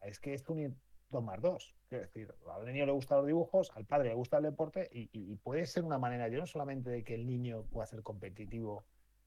es 0.00 0.18
que 0.18 0.34
es 0.34 0.48
un 0.48 0.76
dos 1.10 1.22
más 1.22 1.40
dos. 1.40 1.74
Es 1.90 2.00
decir, 2.02 2.32
al 2.54 2.66
niño 2.66 2.86
le 2.86 2.92
gustan 2.92 3.18
los 3.18 3.26
dibujos, 3.26 3.70
al 3.74 3.86
padre 3.86 4.10
le 4.10 4.14
gusta 4.14 4.38
el 4.38 4.44
deporte 4.44 4.88
y, 4.92 5.36
puede 5.36 5.66
ser 5.66 5.84
una 5.84 5.98
manera, 5.98 6.28
yo 6.28 6.38
no 6.38 6.46
solamente 6.46 6.90
de 6.90 7.04
que 7.04 7.14
el 7.14 7.26
niño 7.26 7.64
pueda 7.70 7.86
ser 7.86 8.02
competitivo 8.02 8.84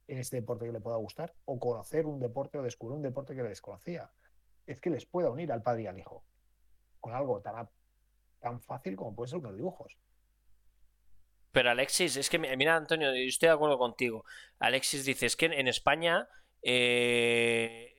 en 0.07 0.17
este 0.17 0.37
deporte 0.37 0.65
que 0.65 0.71
le 0.71 0.81
pueda 0.81 0.97
gustar, 0.97 1.33
o 1.45 1.59
conocer 1.59 2.05
un 2.05 2.19
deporte 2.19 2.57
o 2.57 2.63
descubrir 2.63 2.97
un 2.97 3.03
deporte 3.03 3.35
que 3.35 3.43
le 3.43 3.49
desconocía. 3.49 4.11
Es 4.67 4.79
que 4.79 4.89
les 4.89 5.05
pueda 5.05 5.29
unir 5.29 5.51
al 5.51 5.63
padre 5.63 5.83
y 5.83 5.87
al 5.87 5.97
hijo 5.97 6.23
con 6.99 7.13
algo 7.13 7.41
tan, 7.41 7.67
tan 8.39 8.61
fácil 8.61 8.95
como 8.95 9.15
puede 9.15 9.29
ser 9.29 9.39
unos 9.39 9.55
dibujos. 9.55 9.97
Pero 11.51 11.71
Alexis, 11.71 12.15
es 12.15 12.29
que 12.29 12.39
mira 12.39 12.77
Antonio, 12.77 13.13
yo 13.13 13.27
estoy 13.27 13.47
de 13.47 13.53
acuerdo 13.53 13.77
contigo. 13.77 14.23
Alexis 14.59 15.03
dice, 15.03 15.25
es 15.25 15.35
que 15.35 15.47
en 15.47 15.67
España 15.67 16.29
eh, 16.61 17.90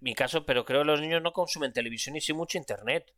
mi 0.00 0.14
caso, 0.14 0.44
pero 0.46 0.64
creo 0.64 0.82
que 0.82 0.86
los 0.86 1.00
niños 1.00 1.22
no 1.22 1.32
consumen 1.32 1.72
televisión 1.72 2.16
y 2.16 2.20
sí 2.20 2.32
mucho 2.32 2.58
internet. 2.58 3.12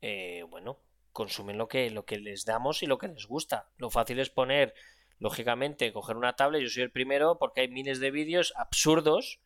Eh, 0.00 0.44
bueno, 0.48 0.78
consumen 1.12 1.58
lo 1.58 1.68
que, 1.68 1.90
lo 1.90 2.04
que 2.04 2.18
les 2.18 2.44
damos 2.44 2.82
y 2.82 2.86
lo 2.86 2.98
que 2.98 3.08
les 3.08 3.26
gusta. 3.26 3.70
Lo 3.76 3.90
fácil 3.90 4.18
es 4.18 4.30
poner, 4.30 4.74
lógicamente, 5.18 5.92
coger 5.92 6.16
una 6.16 6.34
tablet, 6.36 6.62
yo 6.62 6.68
soy 6.68 6.84
el 6.84 6.90
primero, 6.90 7.38
porque 7.38 7.62
hay 7.62 7.68
miles 7.68 8.00
de 8.00 8.10
vídeos 8.10 8.52
absurdos 8.56 9.40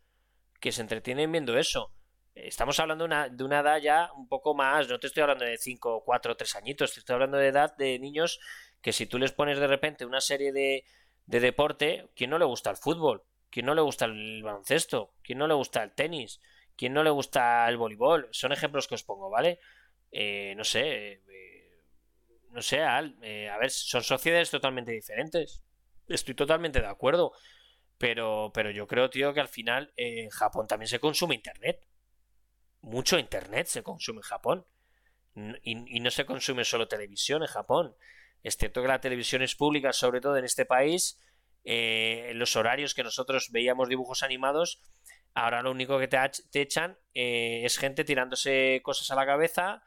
que 0.61 0.73
se 0.73 0.83
entretienen 0.83 1.33
viendo 1.33 1.59
eso. 1.59 1.93
Estamos 2.35 2.81
hablando 2.81 3.05
de 3.05 3.07
una, 3.07 3.29
de 3.29 3.45
una 3.45 3.61
edad 3.61 3.81
ya 3.81 4.11
un 4.17 4.29
poco 4.29 4.55
más, 4.55 4.89
no 4.89 4.99
te 4.99 5.07
estoy 5.07 5.23
hablando 5.23 5.45
de 5.45 5.57
5, 5.57 6.03
4, 6.05 6.37
3 6.37 6.57
añitos, 6.57 6.93
te 6.93 7.01
estoy 7.01 7.15
hablando 7.15 7.39
de 7.39 7.49
edad 7.49 7.77
de 7.77 7.99
niños 7.99 8.41
que 8.81 8.93
si 8.93 9.07
tú 9.07 9.19
les 9.19 9.33
pones 9.33 9.59
de 9.59 9.67
repente 9.69 10.05
una 10.05 10.21
serie 10.21 10.53
de, 10.53 10.85
de 11.27 11.41
deporte, 11.41 12.11
¿quién 12.17 12.31
no 12.31 12.39
le 12.39 12.45
gusta 12.45 12.71
el 12.71 12.77
fútbol? 12.77 13.23
¿Quién 13.55 13.67
no 13.67 13.77
le 13.77 13.83
gusta 13.83 14.07
el 14.07 14.43
baloncesto? 14.43 15.15
¿Quién 15.23 15.39
no 15.39 15.47
le 15.47 15.55
gusta 15.55 15.85
el 15.85 15.93
tenis? 15.93 16.41
¿Quién 16.75 16.93
no 16.93 17.05
le 17.05 17.11
gusta 17.11 17.69
el 17.69 17.77
voleibol? 17.77 18.27
Son 18.33 18.51
ejemplos 18.51 18.89
que 18.89 18.97
os 18.97 19.05
pongo, 19.05 19.31
¿vale? 19.31 19.61
Eh, 20.11 20.55
no 20.57 20.65
sé, 20.65 21.23
eh, 21.29 21.85
no 22.51 22.61
sé, 22.61 22.83
Al, 22.83 23.17
eh, 23.23 23.49
a 23.49 23.57
ver, 23.59 23.71
son 23.71 24.03
sociedades 24.03 24.51
totalmente 24.51 24.91
diferentes. 24.91 25.63
Estoy 26.09 26.35
totalmente 26.35 26.81
de 26.81 26.89
acuerdo. 26.89 27.31
Pero, 27.97 28.51
pero 28.53 28.73
yo 28.73 28.89
creo, 28.89 29.09
tío, 29.09 29.33
que 29.33 29.39
al 29.39 29.47
final 29.47 29.93
en 29.97 30.31
Japón 30.31 30.67
también 30.67 30.89
se 30.89 30.99
consume 30.99 31.37
Internet. 31.37 31.87
Mucho 32.81 33.21
Internet 33.21 33.69
se 33.69 33.85
consume 33.85 34.19
en 34.19 34.23
Japón. 34.23 34.67
Y, 35.63 35.97
y 35.97 36.01
no 36.01 36.11
se 36.11 36.27
consume 36.27 36.65
solo 36.65 36.89
televisión 36.89 37.43
en 37.43 37.49
Japón. 37.49 37.95
Es 38.43 38.57
cierto 38.57 38.83
que 38.83 38.89
la 38.89 39.01
televisión 39.01 39.43
es 39.43 39.55
pública, 39.55 39.93
sobre 39.93 40.21
todo 40.21 40.37
en 40.39 40.45
este 40.45 40.67
país. 40.67 41.21
En 41.65 42.39
los 42.39 42.57
horarios 42.57 42.95
que 42.95 43.03
nosotros 43.03 43.51
veíamos 43.51 43.89
dibujos 43.89 44.23
animados, 44.23 44.83
Ahora 45.35 45.63
lo 45.63 45.73
único 45.73 45.99
que 45.99 46.07
te, 46.07 46.19
echan 46.61 46.97
eh, 47.13 47.63
es 47.65 47.77
gente 47.77 48.05
tirándose 48.05 48.81
cosas 48.85 49.11
a 49.11 49.17
la 49.17 49.27
cabeza 49.27 49.83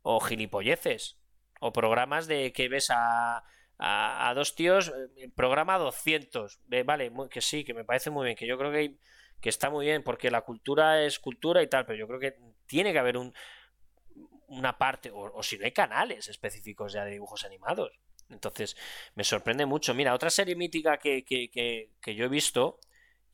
o 0.00 0.20
gilipolleces. 0.20 1.20
O 1.60 1.72
programas 1.72 2.26
de 2.26 2.52
que 2.52 2.68
ves 2.68 2.88
a, 2.90 3.44
a, 3.78 4.32
dos 4.34 4.54
tíos, 4.54 4.92
eh, 5.16 5.30
programa 5.34 5.78
200. 5.78 6.60
vale, 6.84 7.12
que 7.30 7.40
sí, 7.42 7.64
que 7.64 7.74
me 7.74 7.84
parece 7.84 8.10
muy 8.10 8.24
bien, 8.24 8.36
que 8.36 8.46
yo 8.46 8.56
creo 8.58 8.72
que, 8.72 8.96
que 9.40 9.48
está 9.50 9.68
muy 9.68 9.84
bien, 9.84 10.02
porque 10.02 10.30
la 10.30 10.42
cultura 10.42 11.02
es 11.02 11.18
cultura 11.18 11.62
y 11.62 11.66
tal, 11.68 11.84
pero 11.84 11.98
yo 11.98 12.08
creo 12.08 12.20
que 12.20 12.36
tiene 12.66 12.92
que 12.92 12.98
haber 12.98 13.18
un, 13.18 13.34
una 14.48 14.78
parte, 14.78 15.10
o, 15.12 15.42
si 15.42 15.58
no 15.58 15.66
hay 15.66 15.72
canales 15.72 16.28
específicos 16.28 16.92
ya 16.94 17.04
de 17.04 17.12
dibujos 17.12 17.44
animados. 17.44 17.92
Entonces, 18.30 18.76
me 19.14 19.24
sorprende 19.24 19.66
mucho. 19.66 19.94
Mira, 19.94 20.14
otra 20.14 20.30
serie 20.30 20.56
mítica 20.56 20.98
que, 20.98 21.24
que, 21.24 21.50
que, 21.50 21.90
que 22.00 22.14
yo 22.14 22.24
he 22.24 22.28
visto 22.28 22.80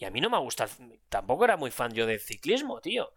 y 0.02 0.04
a 0.04 0.10
mí 0.10 0.20
no 0.20 0.30
me 0.30 0.38
gusta, 0.38 0.68
tampoco 1.08 1.44
era 1.44 1.56
muy 1.56 1.70
fan 1.70 1.92
yo 1.92 2.06
del 2.06 2.18
ciclismo, 2.18 2.80
tío. 2.80 3.14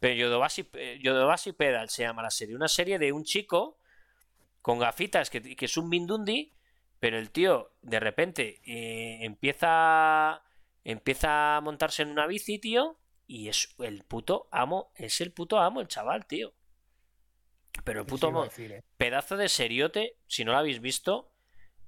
Pero 0.00 0.14
Yodobasi, 0.14 0.66
Yodobasi 1.00 1.52
Pedal 1.52 1.90
se 1.90 2.04
llama 2.04 2.22
la 2.22 2.30
serie. 2.30 2.56
Una 2.56 2.68
serie 2.68 2.98
de 2.98 3.12
un 3.12 3.22
chico 3.24 3.78
con 4.62 4.78
gafitas 4.78 5.28
que, 5.28 5.56
es 5.60 5.76
un 5.76 5.90
Mindundi, 5.90 6.54
pero 6.98 7.18
el 7.18 7.30
tío 7.30 7.74
de 7.82 8.00
repente 8.00 8.62
eh, 8.64 9.18
empieza, 9.20 10.42
empieza 10.84 11.58
a 11.58 11.60
montarse 11.60 12.02
en 12.02 12.10
una 12.10 12.26
bici, 12.26 12.58
tío, 12.58 12.98
y 13.26 13.48
es 13.48 13.74
el 13.80 14.02
puto 14.04 14.48
amo, 14.52 14.90
es 14.94 15.20
el 15.20 15.32
puto 15.32 15.58
amo 15.58 15.82
el 15.82 15.88
chaval, 15.88 16.26
tío. 16.26 16.54
Pero 17.84 18.00
el 18.00 18.06
puto 18.06 18.28
amo, 18.28 18.44
eh. 18.44 18.82
pedazo 18.96 19.36
de 19.36 19.48
seriote, 19.48 20.16
si 20.26 20.44
no 20.44 20.52
lo 20.52 20.58
habéis 20.58 20.80
visto, 20.80 21.32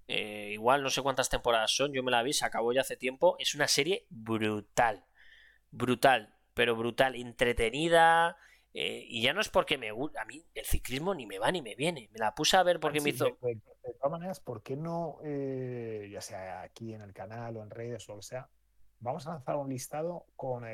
eh, 0.07 0.51
igual 0.53 0.83
no 0.83 0.91
sé 0.91 1.03
cuántas 1.03 1.31
temporadas 1.31 1.75
son, 1.75 1.93
yo 1.93 2.03
me 2.03 2.11
la 2.11 2.23
vi, 2.23 2.33
se 2.33 2.45
acabó 2.45 2.73
ya 2.73 2.83
hace 2.83 2.97
tiempo. 2.97 3.37
Es 3.39 3.55
una 3.55 3.69
serie 3.69 4.07
brutal, 4.11 5.05
brutal, 5.71 6.35
pero 6.55 6.77
brutal, 6.77 7.15
entretenida. 7.15 8.37
Eh, 8.77 9.05
y 9.09 9.23
ya 9.23 9.33
no 9.33 9.41
es 9.41 9.49
porque 9.49 9.79
me 9.79 9.93
gusta, 9.93 10.23
a 10.23 10.25
mí 10.25 10.45
el 10.53 10.65
ciclismo 10.65 11.15
ni 11.15 11.27
me 11.27 11.39
va 11.39 11.51
ni 11.53 11.63
me 11.63 11.77
viene. 11.77 12.09
Me 12.13 12.19
la 12.19 12.35
puse 12.35 12.57
a 12.57 12.63
ver 12.63 12.81
porque 12.81 13.01
me 13.01 13.11
hizo. 13.11 13.25
De, 13.25 13.59
todas 13.99 14.11
maneras, 14.11 14.41
¿por 14.41 14.63
qué 14.63 14.77
no, 14.77 15.19
eh, 15.23 16.09
ya 16.11 16.21
sea 16.21 16.63
aquí 16.63 16.93
en 16.93 17.03
el 17.03 17.13
canal 17.13 17.57
o 17.57 17.63
en 17.63 17.71
redes 17.71 18.09
o 18.09 18.13
lo 18.13 18.19
que 18.19 18.27
sea, 18.27 18.49
vamos 18.99 19.27
a 19.27 19.31
lanzar 19.31 19.57
un 19.57 19.69
listado 19.69 20.27
con, 20.35 20.65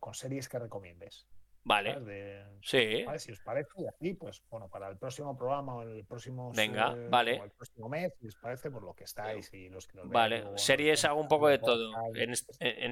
con 0.00 0.14
series 0.14 0.48
que 0.48 0.58
recomiendes? 0.58 1.26
Vale. 1.68 2.46
sí. 2.62 3.04
Si 3.18 3.32
os 3.32 3.40
parece, 3.40 3.68
y 3.76 3.86
aquí, 3.86 4.14
pues 4.14 4.42
bueno, 4.50 4.68
para 4.70 4.88
el 4.88 4.96
próximo 4.96 5.36
programa 5.36 5.74
o 5.74 5.82
el 5.82 6.02
próximo, 6.06 6.50
Venga, 6.54 6.96
vale. 7.10 7.36
el 7.36 7.50
próximo 7.50 7.90
mes, 7.90 8.14
si 8.18 8.26
os 8.26 8.36
parece, 8.36 8.70
por 8.70 8.82
lo 8.82 8.94
que 8.94 9.04
estáis 9.04 9.52
y 9.52 9.68
los 9.68 9.86
que 9.86 9.98
nos 9.98 10.08
Vale, 10.08 10.56
series 10.56 11.04
hago 11.04 11.20
un 11.20 11.28
poco 11.28 11.48
de 11.48 11.58
todo. 11.58 11.92
En 12.14 12.32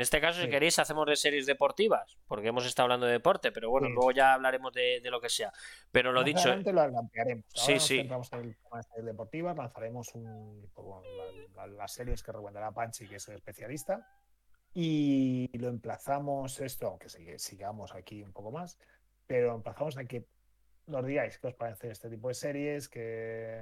este, 0.02 0.20
caso, 0.20 0.42
si 0.42 0.50
queréis, 0.50 0.78
hacemos 0.78 1.06
de 1.06 1.16
series 1.16 1.46
deportivas, 1.46 2.18
porque 2.28 2.48
hemos 2.48 2.66
estado 2.66 2.84
hablando 2.84 3.06
de 3.06 3.12
deporte, 3.12 3.50
pero 3.50 3.70
bueno, 3.70 3.88
luego 3.88 4.10
ya 4.10 4.34
hablaremos 4.34 4.74
de, 4.74 5.00
lo 5.04 5.22
que 5.22 5.30
sea. 5.30 5.50
Pero 5.90 6.12
lo 6.12 6.22
dicho. 6.22 6.54
lo 6.54 6.82
ampliaremos. 6.82 7.46
sí, 7.54 7.80
sí. 7.80 8.02
Vamos 8.02 8.30
en 8.34 8.40
el 8.40 8.56
tema 8.56 8.76
de 8.76 8.82
series 8.82 9.06
deportivas, 9.06 9.56
lanzaremos 9.56 10.14
un, 10.14 10.70
pues, 10.74 10.86
las 11.78 11.92
series 11.92 12.22
que 12.22 12.30
recomendará 12.30 12.72
Panchi, 12.72 13.08
que 13.08 13.16
es 13.16 13.28
el 13.28 13.36
especialista 13.36 14.06
y 14.78 15.48
lo 15.56 15.68
emplazamos 15.68 16.60
esto, 16.60 16.88
aunque 16.88 17.08
sigamos 17.38 17.94
aquí 17.94 18.22
un 18.22 18.34
poco 18.34 18.50
más, 18.50 18.78
pero 19.26 19.54
emplazamos 19.54 19.96
a 19.96 20.04
que 20.04 20.26
nos 20.86 21.06
digáis 21.06 21.38
qué 21.38 21.46
os 21.46 21.54
parece 21.54 21.90
este 21.90 22.10
tipo 22.10 22.28
de 22.28 22.34
series, 22.34 22.86
que 22.90 23.58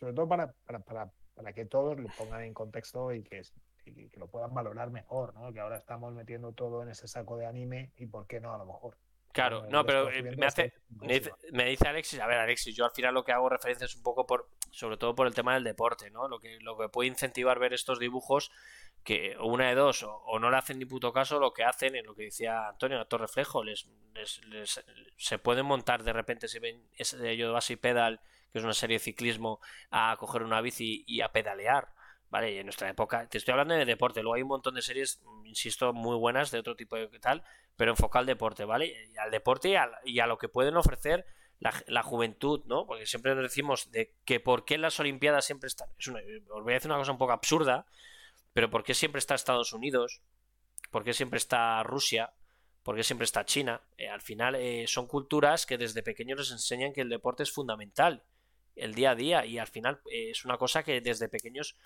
sobre 0.00 0.14
todo 0.14 0.26
para, 0.26 0.52
para, 0.66 0.80
para, 0.80 1.12
para 1.36 1.52
que 1.52 1.66
todos 1.66 2.00
lo 2.00 2.08
pongan 2.18 2.42
en 2.42 2.52
contexto 2.52 3.14
y 3.14 3.22
que, 3.22 3.42
y 3.84 4.08
que 4.08 4.18
lo 4.18 4.26
puedan 4.26 4.52
valorar 4.52 4.90
mejor, 4.90 5.34
¿no? 5.34 5.52
Que 5.52 5.60
ahora 5.60 5.76
estamos 5.76 6.12
metiendo 6.12 6.50
todo 6.50 6.82
en 6.82 6.88
ese 6.88 7.06
saco 7.06 7.36
de 7.36 7.46
anime 7.46 7.92
y 7.96 8.06
por 8.06 8.26
qué 8.26 8.40
no 8.40 8.52
a 8.52 8.58
lo 8.58 8.66
mejor. 8.66 8.96
Claro, 9.30 9.66
no, 9.68 9.84
pero 9.86 10.10
eh, 10.10 10.34
me 10.36 10.46
hace, 10.46 10.72
me 11.52 11.66
dice, 11.66 11.86
Alexis, 11.86 12.18
a 12.18 12.26
ver 12.26 12.38
Alexis, 12.38 12.74
yo 12.74 12.84
al 12.84 12.90
final 12.90 13.14
lo 13.14 13.22
que 13.22 13.30
hago 13.30 13.48
referencia 13.48 13.84
es 13.84 13.94
un 13.94 14.02
poco 14.02 14.26
por, 14.26 14.48
sobre 14.72 14.96
todo 14.96 15.14
por 15.14 15.28
el 15.28 15.34
tema 15.34 15.54
del 15.54 15.62
deporte, 15.62 16.10
¿no? 16.10 16.26
Lo 16.26 16.40
que, 16.40 16.58
lo 16.60 16.76
que 16.76 16.88
puede 16.88 17.08
incentivar 17.08 17.60
ver 17.60 17.72
estos 17.72 18.00
dibujos 18.00 18.50
que 19.04 19.36
una 19.40 19.68
de 19.68 19.74
dos, 19.74 20.02
o, 20.02 20.38
no 20.38 20.50
le 20.50 20.56
hacen 20.56 20.78
ni 20.78 20.84
puto 20.84 21.12
caso 21.12 21.40
lo 21.40 21.52
que 21.52 21.64
hacen, 21.64 21.96
en 21.96 22.04
lo 22.04 22.14
que 22.14 22.24
decía 22.24 22.68
Antonio, 22.68 23.00
acto 23.00 23.18
reflejo, 23.18 23.64
les, 23.64 23.88
les, 24.14 24.84
se 25.16 25.38
pueden 25.38 25.66
montar 25.66 26.02
de 26.02 26.12
repente 26.12 26.48
si 26.48 26.58
ven 26.58 26.82
ese 26.94 27.16
de 27.16 27.34
y 27.34 27.76
Pedal, 27.76 28.20
que 28.52 28.58
es 28.58 28.64
una 28.64 28.74
serie 28.74 28.96
de 28.96 29.04
ciclismo, 29.04 29.60
a 29.90 30.16
coger 30.18 30.42
una 30.42 30.60
bici 30.60 31.04
y 31.06 31.20
a 31.20 31.32
pedalear. 31.32 31.88
Vale, 32.30 32.52
y 32.52 32.58
en 32.58 32.66
nuestra 32.66 32.90
época, 32.90 33.26
te 33.26 33.38
estoy 33.38 33.52
hablando 33.52 33.74
de 33.74 33.86
deporte, 33.86 34.20
luego 34.20 34.34
hay 34.34 34.42
un 34.42 34.48
montón 34.48 34.74
de 34.74 34.82
series, 34.82 35.22
insisto, 35.44 35.94
muy 35.94 36.16
buenas 36.16 36.50
de 36.50 36.58
otro 36.58 36.76
tipo 36.76 36.96
de 36.96 37.08
tal, 37.20 37.42
pero 37.74 37.92
enfoca 37.92 38.18
al 38.18 38.26
deporte, 38.26 38.66
¿vale? 38.66 39.08
Y 39.14 39.16
al 39.16 39.30
deporte 39.30 39.70
y 40.04 40.18
a, 40.20 40.26
lo 40.26 40.36
que 40.36 40.48
pueden 40.48 40.76
ofrecer 40.76 41.24
la, 41.58 42.02
juventud, 42.02 42.62
¿no? 42.66 42.86
Porque 42.86 43.06
siempre 43.06 43.34
nos 43.34 43.44
decimos 43.44 43.90
de 43.92 44.14
que 44.26 44.40
por 44.40 44.66
qué 44.66 44.76
las 44.76 45.00
Olimpiadas 45.00 45.46
siempre 45.46 45.68
están. 45.68 45.88
Es 45.98 46.08
una, 46.08 46.20
os 46.50 46.62
voy 46.62 46.72
a 46.72 46.74
decir 46.74 46.90
una 46.90 46.98
cosa 46.98 47.12
un 47.12 47.18
poco 47.18 47.32
absurda, 47.32 47.86
pero 48.58 48.70
¿por 48.70 48.82
qué 48.82 48.92
siempre 48.92 49.20
está 49.20 49.36
Estados 49.36 49.72
Unidos? 49.72 50.20
¿Por 50.90 51.04
qué 51.04 51.14
siempre 51.14 51.36
está 51.36 51.80
Rusia? 51.84 52.32
¿Por 52.82 52.96
qué 52.96 53.04
siempre 53.04 53.24
está 53.24 53.44
China? 53.44 53.82
Eh, 53.96 54.08
al 54.08 54.20
final 54.20 54.56
eh, 54.56 54.88
son 54.88 55.06
culturas 55.06 55.64
que 55.64 55.78
desde 55.78 56.02
pequeños 56.02 56.40
les 56.40 56.50
enseñan 56.50 56.92
que 56.92 57.02
el 57.02 57.08
deporte 57.08 57.44
es 57.44 57.52
fundamental, 57.52 58.24
el 58.74 58.96
día 58.96 59.12
a 59.12 59.14
día, 59.14 59.46
y 59.46 59.58
al 59.58 59.68
final 59.68 60.00
eh, 60.10 60.30
es 60.30 60.44
una 60.44 60.58
cosa 60.58 60.82
que 60.82 61.00
desde 61.00 61.28
pequeños 61.28 61.76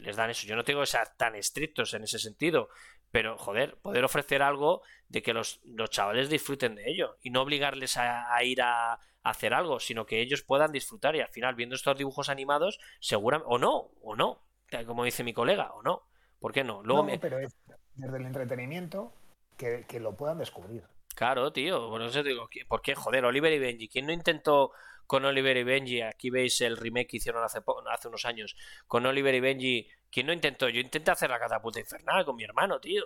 les 0.00 0.16
dan 0.16 0.30
eso. 0.30 0.48
Yo 0.48 0.56
no 0.56 0.64
tengo 0.64 0.80
que 0.80 0.88
ser 0.88 1.10
tan 1.16 1.36
estrictos 1.36 1.94
en 1.94 2.02
ese 2.02 2.18
sentido, 2.18 2.70
pero 3.12 3.38
joder, 3.38 3.76
poder 3.76 4.02
ofrecer 4.02 4.42
algo 4.42 4.82
de 5.06 5.22
que 5.22 5.32
los, 5.32 5.60
chavales 5.90 6.28
disfruten 6.28 6.74
de 6.74 6.90
ello 6.90 7.18
y 7.22 7.30
no 7.30 7.42
obligarles 7.42 7.96
a, 7.96 8.42
ir 8.42 8.62
a, 8.62 8.98
hacer 9.22 9.54
algo, 9.54 9.78
sino 9.78 10.06
que 10.06 10.20
ellos 10.20 10.42
puedan 10.42 10.72
disfrutar 10.72 11.14
y 11.14 11.20
al 11.20 11.28
final 11.28 11.54
viendo 11.54 11.76
estos 11.76 11.96
dibujos 11.96 12.28
animados, 12.28 12.80
seguramente, 12.98 13.46
o 13.48 13.58
no, 13.58 13.92
o 14.02 14.16
no, 14.16 14.49
como 14.86 15.04
dice 15.04 15.24
mi 15.24 15.32
colega, 15.32 15.72
o 15.72 15.82
no. 15.82 16.02
¿Por 16.38 16.52
qué 16.52 16.64
no? 16.64 16.82
Luego 16.82 17.06
pero 17.20 17.38
es 17.38 17.54
desde 17.94 18.16
el 18.16 18.26
entretenimiento 18.26 19.12
que, 19.56 20.00
lo 20.00 20.16
puedan 20.16 20.38
descubrir. 20.38 20.84
Claro, 21.14 21.52
tío. 21.52 21.88
Bueno, 21.90 22.06
eso 22.06 22.22
digo, 22.22 22.48
¿por 22.66 22.80
qué? 22.80 22.94
Joder, 22.94 23.24
Oliver 23.26 23.52
y 23.52 23.58
Benji. 23.58 23.88
¿Quién 23.88 24.06
no 24.06 24.12
intentó 24.12 24.72
con 25.06 25.24
Oliver 25.24 25.56
y 25.56 25.64
Benji? 25.64 26.00
Aquí 26.00 26.30
veis 26.30 26.60
el 26.62 26.78
remake 26.78 27.08
que 27.08 27.16
hicieron 27.18 27.44
hace, 27.44 27.60
hace 27.92 28.08
unos 28.08 28.24
años. 28.24 28.56
Con 28.86 29.04
Oliver 29.04 29.34
y 29.34 29.40
Benji. 29.40 29.88
¿Quién 30.10 30.26
no 30.26 30.32
intentó? 30.32 30.68
Yo 30.68 30.80
intenté 30.80 31.10
hacer 31.10 31.28
la 31.28 31.38
catapulta 31.38 31.78
infernal 31.78 32.24
con 32.24 32.36
mi 32.36 32.44
hermano, 32.44 32.80
tío. 32.80 33.04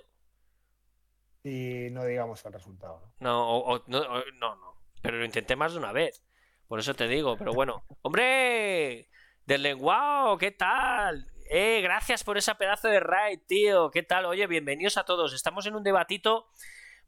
Y 1.42 1.88
no 1.90 2.04
digamos 2.04 2.44
el 2.44 2.52
resultado. 2.52 3.02
No, 3.18 3.82
no, 3.88 4.04
no, 4.38 4.56
no. 4.56 4.74
Pero 5.02 5.18
lo 5.18 5.24
intenté 5.24 5.56
más 5.56 5.72
de 5.72 5.78
una 5.78 5.92
vez. 5.92 6.24
Por 6.68 6.78
eso 6.78 6.94
te 6.94 7.08
digo, 7.08 7.36
pero 7.36 7.52
bueno. 7.52 7.84
¡Hombre! 8.02 9.08
Del 9.44 9.62
lenguado, 9.62 10.38
¿qué 10.38 10.52
tal? 10.52 11.34
Eh, 11.46 11.80
gracias 11.82 12.24
por 12.24 12.38
esa 12.38 12.54
pedazo 12.54 12.88
de 12.88 13.00
raid, 13.00 13.40
tío. 13.46 13.90
¿Qué 13.90 14.02
tal? 14.02 14.24
Oye, 14.24 14.46
bienvenidos 14.46 14.96
a 14.96 15.04
todos. 15.04 15.34
Estamos 15.34 15.66
en 15.66 15.74
un 15.74 15.82
debatito. 15.82 16.46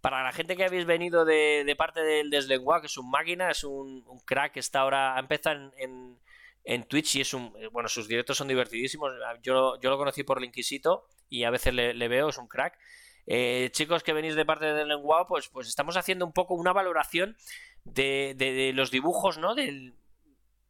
Para 0.03 0.23
la 0.23 0.31
gente 0.31 0.57
que 0.57 0.65
habéis 0.65 0.85
venido 0.85 1.25
de, 1.25 1.75
parte 1.77 2.03
del 2.03 2.31
Deslenguado, 2.31 2.83
que 2.83 2.87
es 2.87 2.99
un 2.99 3.11
máquina, 3.11 3.51
es 3.51 3.65
un, 3.65 4.05
crack 4.25 4.53
que 4.53 4.61
está 4.61 4.81
ahora, 4.81 5.17
ha 5.17 5.21
empezado 5.21 5.73
en, 5.79 6.19
en, 6.65 6.85
Twitch 6.85 7.17
y 7.17 7.23
es 7.23 7.33
un. 7.33 7.55
Eh, 7.59 7.69
bueno, 7.69 7.89
sus 7.89 8.07
directos 8.09 8.37
son 8.37 8.49
divertidísimos. 8.49 9.13
Yo, 9.43 9.81
yo 9.81 9.91
lo 9.91 9.97
conocí 9.97 10.23
por 10.23 10.41
Linquisito 10.41 11.07
y 11.31 11.45
a 11.45 11.51
veces 11.51 11.73
le, 11.73 12.09
veo, 12.09 12.29
es 12.29 12.39
un 12.39 12.47
crack. 12.47 12.79
Eh, 13.27 13.71
chicos 13.73 14.03
que 14.03 14.13
venís 14.13 14.37
de 14.37 14.45
parte 14.45 14.67
del 14.67 14.89
lenguado, 14.89 15.27
pues, 15.27 15.49
pues 15.49 15.67
estamos 15.67 15.97
haciendo 15.97 16.27
un 16.27 16.33
poco 16.33 16.55
una 16.55 16.73
valoración 16.73 17.37
de, 17.85 18.35
de 18.37 18.73
los 18.75 18.91
dibujos, 18.91 19.39
¿no? 19.39 19.55
Del, 19.55 19.95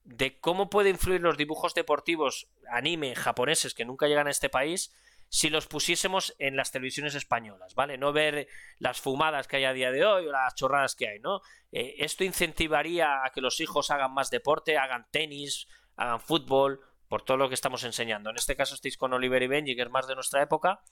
de 0.07 0.39
cómo 0.39 0.71
puede 0.71 0.91
influir 0.91 1.21
los 1.21 1.37
dibujos 1.37 1.75
deportivos 1.75 2.49
anime 2.71 3.15
japoneses 3.15 3.75
que 3.75 3.85
nunca 3.85 4.07
llegan 4.07 4.29
a 4.29 4.31
este 4.31 4.49
país 4.49 4.95
si 5.29 5.51
los 5.51 5.67
pusiésemos 5.67 6.37
en 6.39 6.57
las 6.57 6.71
televisiones 6.71 7.17
españolas, 7.17 7.75
¿vale? 7.75 7.99
No 7.99 8.13
ver 8.13 8.47
las 8.79 9.01
fumadas 9.01 9.49
que 9.49 9.57
hay 9.57 9.65
a 9.65 9.73
día 9.73 9.91
de 9.91 10.05
hoy 10.05 10.27
o 10.27 10.33
las 10.33 10.55
chorradas 10.55 10.95
que 10.95 11.09
hay, 11.09 11.19
¿no? 11.19 11.41
Eh, 11.73 11.97
esto 11.99 12.23
incentivaría 12.23 13.25
a 13.25 13.31
que 13.31 13.41
los 13.41 13.59
hijos 13.59 13.91
hagan 13.91 14.15
más 14.15 14.31
deporte, 14.31 14.79
hagan 14.79 15.07
tenis, 15.11 15.67
hagan 15.97 16.21
fútbol, 16.21 16.81
por 17.09 17.23
todo 17.23 17.37
lo 17.37 17.49
que 17.49 17.55
estamos 17.55 17.85
enseñando. 17.85 18.31
En 18.31 18.37
este 18.37 18.57
caso 18.57 18.75
estáis 18.75 18.97
con 18.97 19.13
Oliver 19.13 19.43
y 19.43 19.47
Benji, 19.47 19.77
que 19.77 19.83
es 19.83 19.91
más 19.91 20.07
de 20.07 20.15
nuestra 20.15 20.43
época. 20.43 20.83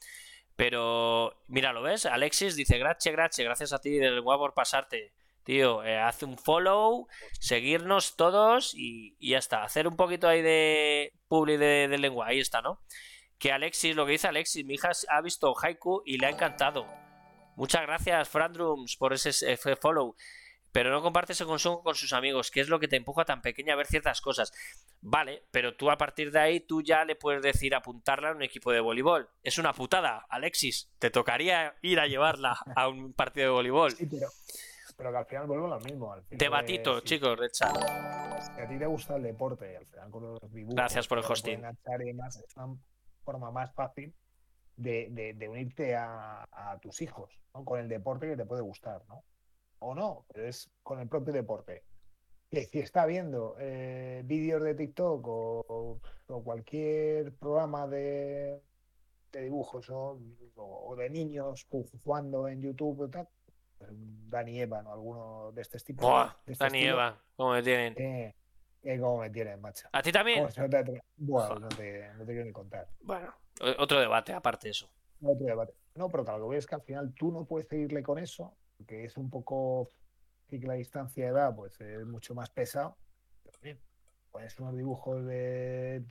Pero, 0.57 1.43
mira, 1.49 1.73
¿lo 1.73 1.83
ves? 1.83 2.07
Alexis 2.07 2.55
dice, 2.55 2.79
gracias, 2.79 3.13
gracias, 3.13 3.45
gracias 3.45 3.73
a 3.73 3.81
ti 3.81 3.99
del 3.99 4.21
guapo 4.21 4.45
por 4.45 4.55
pasarte. 4.55 5.13
Tío, 5.45 5.85
eh, 5.85 5.99
hace 5.99 6.25
un 6.25 6.39
follow, 6.39 7.07
seguirnos 7.39 8.17
todos 8.17 8.75
y, 8.75 9.15
ya 9.21 9.39
está. 9.39 9.63
Hacer 9.63 9.87
un 9.87 9.97
poquito 9.97 10.27
ahí 10.27 10.43
de 10.43 11.13
publi 11.29 11.57
de, 11.57 11.89
de, 11.89 11.99
lengua, 11.99 12.29
ahí 12.29 12.41
está, 12.41 12.63
¿no? 12.63 12.81
Que 13.39 13.53
Alexis, 13.53 13.95
lo 13.95 14.07
que 14.07 14.13
dice 14.13 14.29
Alexis, 14.29 14.65
mi 14.65 14.75
hija 14.75 14.91
ha 15.09 15.21
visto 15.21 15.55
Haiku 15.61 16.03
y 16.07 16.19
le 16.19 16.27
ha 16.27 16.31
encantado. 16.31 16.87
Muchas 17.57 17.83
gracias, 17.83 18.29
Frandrums, 18.29 18.97
por 18.97 19.13
ese 19.13 19.57
follow 19.77 20.17
pero 20.75 20.91
no 20.91 21.03
compartes 21.03 21.41
el 21.41 21.47
consumo 21.47 21.85
con 21.85 21.95
sus 21.95 22.13
amigos, 22.13 22.51
que 22.51 22.61
es 22.61 22.69
lo 22.69 22.81
que 22.81 22.89
te 22.89 22.97
empuja 22.97 23.25
tan 23.25 23.43
pequeña 23.43 23.75
a 23.75 23.77
ver 23.77 23.87
ciertas 23.87 24.21
cosas. 24.21 24.51
Vale, 25.01 25.45
pero 25.53 25.77
tú 25.77 25.89
a 25.89 25.97
partir 25.97 26.33
de 26.33 26.41
ahí 26.41 26.59
tú 26.59 26.83
ya 26.83 27.05
le 27.05 27.15
puedes 27.15 27.43
decir 27.43 27.77
apuntarla 27.77 28.31
a 28.31 28.33
un 28.33 28.43
equipo 28.43 28.73
de 28.73 28.81
voleibol. 28.81 29.31
Es 29.45 29.59
una 29.59 29.73
putada, 29.73 30.27
Alexis. 30.29 30.91
Te 30.99 31.11
tocaría 31.11 31.77
ir 31.81 32.01
a 32.01 32.09
llevarla 32.09 32.59
a 32.75 32.89
un 32.89 33.13
partido 33.13 33.47
de 33.47 33.53
voleibol. 33.53 33.93
Sí, 33.93 34.07
pero, 34.07 34.27
pero 34.97 35.11
que 35.11 35.19
al 35.19 35.27
final 35.27 35.47
vuelvo 35.47 35.69
lo 35.69 35.81
mismo. 35.81 36.13
Al 36.13 36.25
Debatito, 36.31 37.01
chicos, 37.01 37.39
de 37.39 37.51
chat. 37.51 37.77
Si 37.77 38.61
a 38.61 38.69
ti 38.69 38.79
te 38.79 38.87
gusta 38.87 39.17
el 39.17 39.23
deporte 39.23 39.73
y 39.73 39.77
al 39.77 39.87
final 39.87 40.11
con 40.11 40.23
los 40.23 40.53
dibujos. 40.53 40.77
Gracias 40.77 41.09
por 41.09 41.19
el 41.19 41.25
hosting. 41.25 41.65
es 41.65 42.57
una 42.57 42.77
forma 43.25 43.51
más 43.51 43.73
fácil 43.75 44.15
de, 44.77 45.35
de, 45.37 45.49
unirte 45.49 45.95
a, 45.95 46.47
a, 46.51 46.79
tus 46.79 47.01
hijos 47.01 47.41
¿no? 47.55 47.65
con 47.65 47.81
el 47.81 47.89
deporte 47.89 48.29
que 48.29 48.37
te 48.37 48.45
puede 48.45 48.63
gustar, 48.63 49.03
¿no? 49.09 49.25
o 49.85 49.95
no, 49.95 50.25
pero 50.33 50.49
es 50.49 50.71
con 50.83 50.99
el 51.01 51.09
propio 51.09 51.33
deporte. 51.33 51.85
Que 52.51 52.65
si 52.65 52.79
está 52.79 53.07
viendo 53.07 53.57
eh, 53.59 54.23
vídeos 54.25 54.63
de 54.63 54.75
TikTok 54.75 55.27
o, 55.27 56.01
cualquier 56.27 57.35
programa 57.35 57.87
de, 57.87 58.61
dibujos 59.33 59.91
o, 59.91 60.19
de 60.97 61.11
niños 61.11 61.67
jugando 62.03 62.49
en 62.49 62.63
YouTube 62.63 63.01
o 63.01 63.09
tal, 63.09 63.29
Dani 63.81 64.61
Eva, 64.61 64.83
¿no? 64.83 64.93
Alguno 64.93 65.53
de 65.53 65.63
este 65.63 65.79
tipo. 65.81 66.25
Este 66.47 66.65
Dani 66.65 66.87
¿cómo 67.37 67.53
me 67.53 67.63
tienen? 67.63 67.95
Eh, 67.97 68.35
eh, 68.83 68.99
¿Cómo 68.99 69.19
me 69.19 69.31
tienen, 69.31 69.61
macho? 69.61 69.89
¿A 69.93 70.03
ti 70.03 70.13
también? 70.13 70.47
Bueno, 71.17 71.59
no 71.59 71.69
te, 71.69 72.13
no 72.15 72.25
te 72.25 72.33
quiero 72.33 72.45
ni 72.45 72.53
contar. 72.53 72.89
Bueno, 73.01 73.35
otro 73.79 74.01
debate, 74.01 74.33
aparte 74.33 74.69
de 74.69 74.73
eso. 74.73 74.89
Otro 75.23 75.47
debate. 75.47 75.75
No, 75.95 76.11
pero 76.11 76.25
claro, 76.25 76.41
lo 76.41 76.51
que 76.51 76.59
es 76.59 76.67
que 76.67 76.75
al 76.75 76.83
final 76.83 77.15
tú 77.15 77.31
no 77.31 77.45
puedes 77.45 77.69
seguirle 77.69 78.03
con 78.03 78.19
eso 78.19 78.57
que 78.87 79.05
es 79.05 79.17
un 79.17 79.31
poco 79.31 79.89
que 80.49 80.59
la 80.59 80.75
distancia 80.75 81.25
de 81.25 81.31
edad 81.31 81.55
pues 81.55 81.81
es 81.81 82.07
mucho 82.07 82.35
más 82.35 82.51
pesado. 82.51 82.97
Pero 83.43 83.59
bien, 83.63 83.81
pones 84.31 84.59
unos 84.59 84.77
dibujos 84.77 85.25
de, 85.25 86.05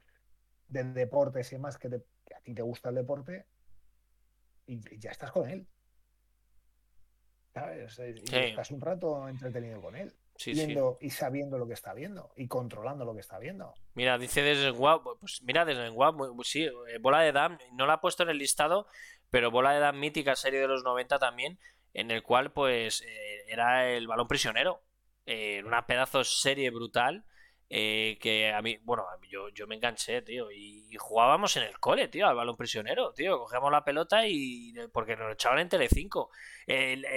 de 0.67 0.83
deportes 0.83 1.51
y 1.51 1.55
demás 1.55 1.77
que, 1.77 1.87
a 1.87 2.41
ti 2.41 2.53
te 2.53 2.61
gusta 2.61 2.89
el 2.89 2.95
deporte 2.95 3.45
y, 4.65 4.99
ya 4.99 5.11
estás 5.11 5.31
con 5.31 5.49
él. 5.49 5.67
¿Sabes? 7.53 7.99
Y 7.99 8.35
estás 8.35 8.71
un 8.71 8.81
rato 8.81 9.27
entretenido 9.27 9.79
con 9.81 9.95
él. 9.95 10.11
viendo 10.45 10.97
y 10.99 11.11
sabiendo 11.11 11.57
lo 11.59 11.67
que 11.67 11.73
está 11.73 11.93
viendo 11.93 12.31
y 12.35 12.47
controlando 12.47 13.05
lo 13.05 13.13
que 13.13 13.19
está 13.19 13.37
viendo. 13.37 13.73
Mira, 13.93 14.17
dice 14.17 14.41
desde 14.41 14.73
pues 15.19 15.41
mira, 15.43 15.63
desde 15.63 15.91
pues 15.91 16.47
sí, 16.47 16.63
eh, 16.63 16.97
Bola 16.99 17.21
de 17.21 17.31
Dam, 17.31 17.59
no 17.73 17.85
la 17.85 17.93
ha 17.93 18.01
puesto 18.01 18.23
en 18.23 18.29
el 18.29 18.39
listado, 18.39 18.87
pero 19.29 19.51
Bola 19.51 19.73
de 19.73 19.79
Dam 19.79 19.99
mítica, 19.99 20.35
serie 20.35 20.59
de 20.59 20.67
los 20.67 20.83
90 20.83 21.19
también, 21.19 21.59
en 21.93 22.09
el 22.09 22.23
cual 22.23 22.51
pues 22.51 23.01
eh, 23.01 23.43
era 23.47 23.87
el 23.89 24.07
balón 24.07 24.27
prisionero. 24.27 24.81
Eh, 25.25 25.61
una 25.63 25.85
pedazo 25.85 26.23
serie 26.23 26.71
brutal. 26.71 27.23
Eh, 27.75 28.19
que 28.21 28.53
a 28.53 28.61
mí, 28.61 28.77
bueno, 28.83 29.03
yo, 29.27 29.49
yo 29.49 29.65
me 29.65 29.73
enganché, 29.73 30.21
tío, 30.21 30.51
y, 30.51 30.95
jugábamos 30.95 31.57
en 31.57 31.63
el 31.63 31.79
cole, 31.79 32.07
tío, 32.07 32.27
al 32.27 32.35
balón 32.35 32.55
prisionero, 32.55 33.13
tío, 33.13 33.39
cogíamos 33.39 33.71
la 33.71 33.83
pelota 33.83 34.27
y 34.27 34.75
porque 34.91 35.15
nos 35.15 35.33
echaban 35.33 35.57
en 35.57 35.69
Telecinco. 35.69 36.29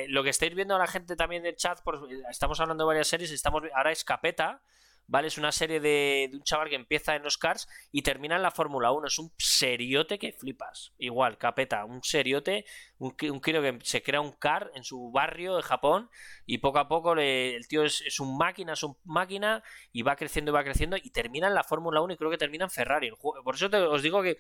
lo 0.09 0.23
que 0.23 0.31
estáis 0.31 0.55
viendo 0.55 0.79
la 0.79 0.87
gente 0.87 1.15
también 1.15 1.43
del 1.43 1.57
chat, 1.57 1.83
por, 1.83 2.09
estamos 2.31 2.59
hablando 2.59 2.85
de 2.85 2.87
varias 2.87 3.07
series, 3.07 3.33
estamos 3.33 3.65
ahora 3.75 3.93
Escapeta, 3.93 4.63
¿vale? 5.09 5.29
Es 5.29 5.39
una 5.39 5.53
serie 5.53 5.81
de, 5.81 6.31
un 6.33 6.43
chaval 6.43 6.69
que 6.69 6.75
empieza 6.75 7.15
en 7.15 7.23
los 7.23 7.39
cars 7.39 7.69
y 7.93 8.03
termina 8.03 8.37
en 8.37 8.43
la 8.43 8.51
Fórmula 8.51 8.93
1. 8.93 9.07
Es 9.07 9.19
un 9.19 9.33
seriote 9.39 10.19
que 10.19 10.33
flipas. 10.33 10.93
Igual, 10.99 11.39
capeta, 11.39 11.85
un 11.85 12.03
seriote, 12.03 12.65
un, 12.99 13.15
un 13.31 13.41
que 13.41 13.79
se 13.83 14.03
crea 14.03 14.21
un 14.21 14.33
car 14.33 14.71
en 14.75 14.85
su 14.85 15.11
barrio 15.11 15.57
de 15.57 15.63
Japón 15.63 16.11
y 16.45 16.59
poco 16.59 16.79
a 16.79 16.89
poco 16.89 17.15
el 17.15 17.67
tío 17.69 17.85
es, 17.85 18.21
un 18.21 18.37
máquina, 18.37 18.73
es 18.73 18.83
un 18.83 18.97
máquina 19.05 19.63
y 19.93 20.03
va 20.03 20.17
creciendo 20.17 20.51
y 20.51 20.55
va 20.55 20.65
creciendo 20.65 20.97
y 20.97 21.11
termina 21.11 21.49
en 21.49 21.55
la 21.55 21.65
Fórmula 21.65 22.01
1 22.01 22.15
y 22.15 22.17
creo 22.17 22.31
que 22.31 22.39
termina 22.39 22.65
en 22.65 22.71
Ferrari. 22.71 23.11
Por 23.21 23.55
eso 23.55 23.69
os 23.91 24.03
digo 24.03 24.23
que, 24.23 24.37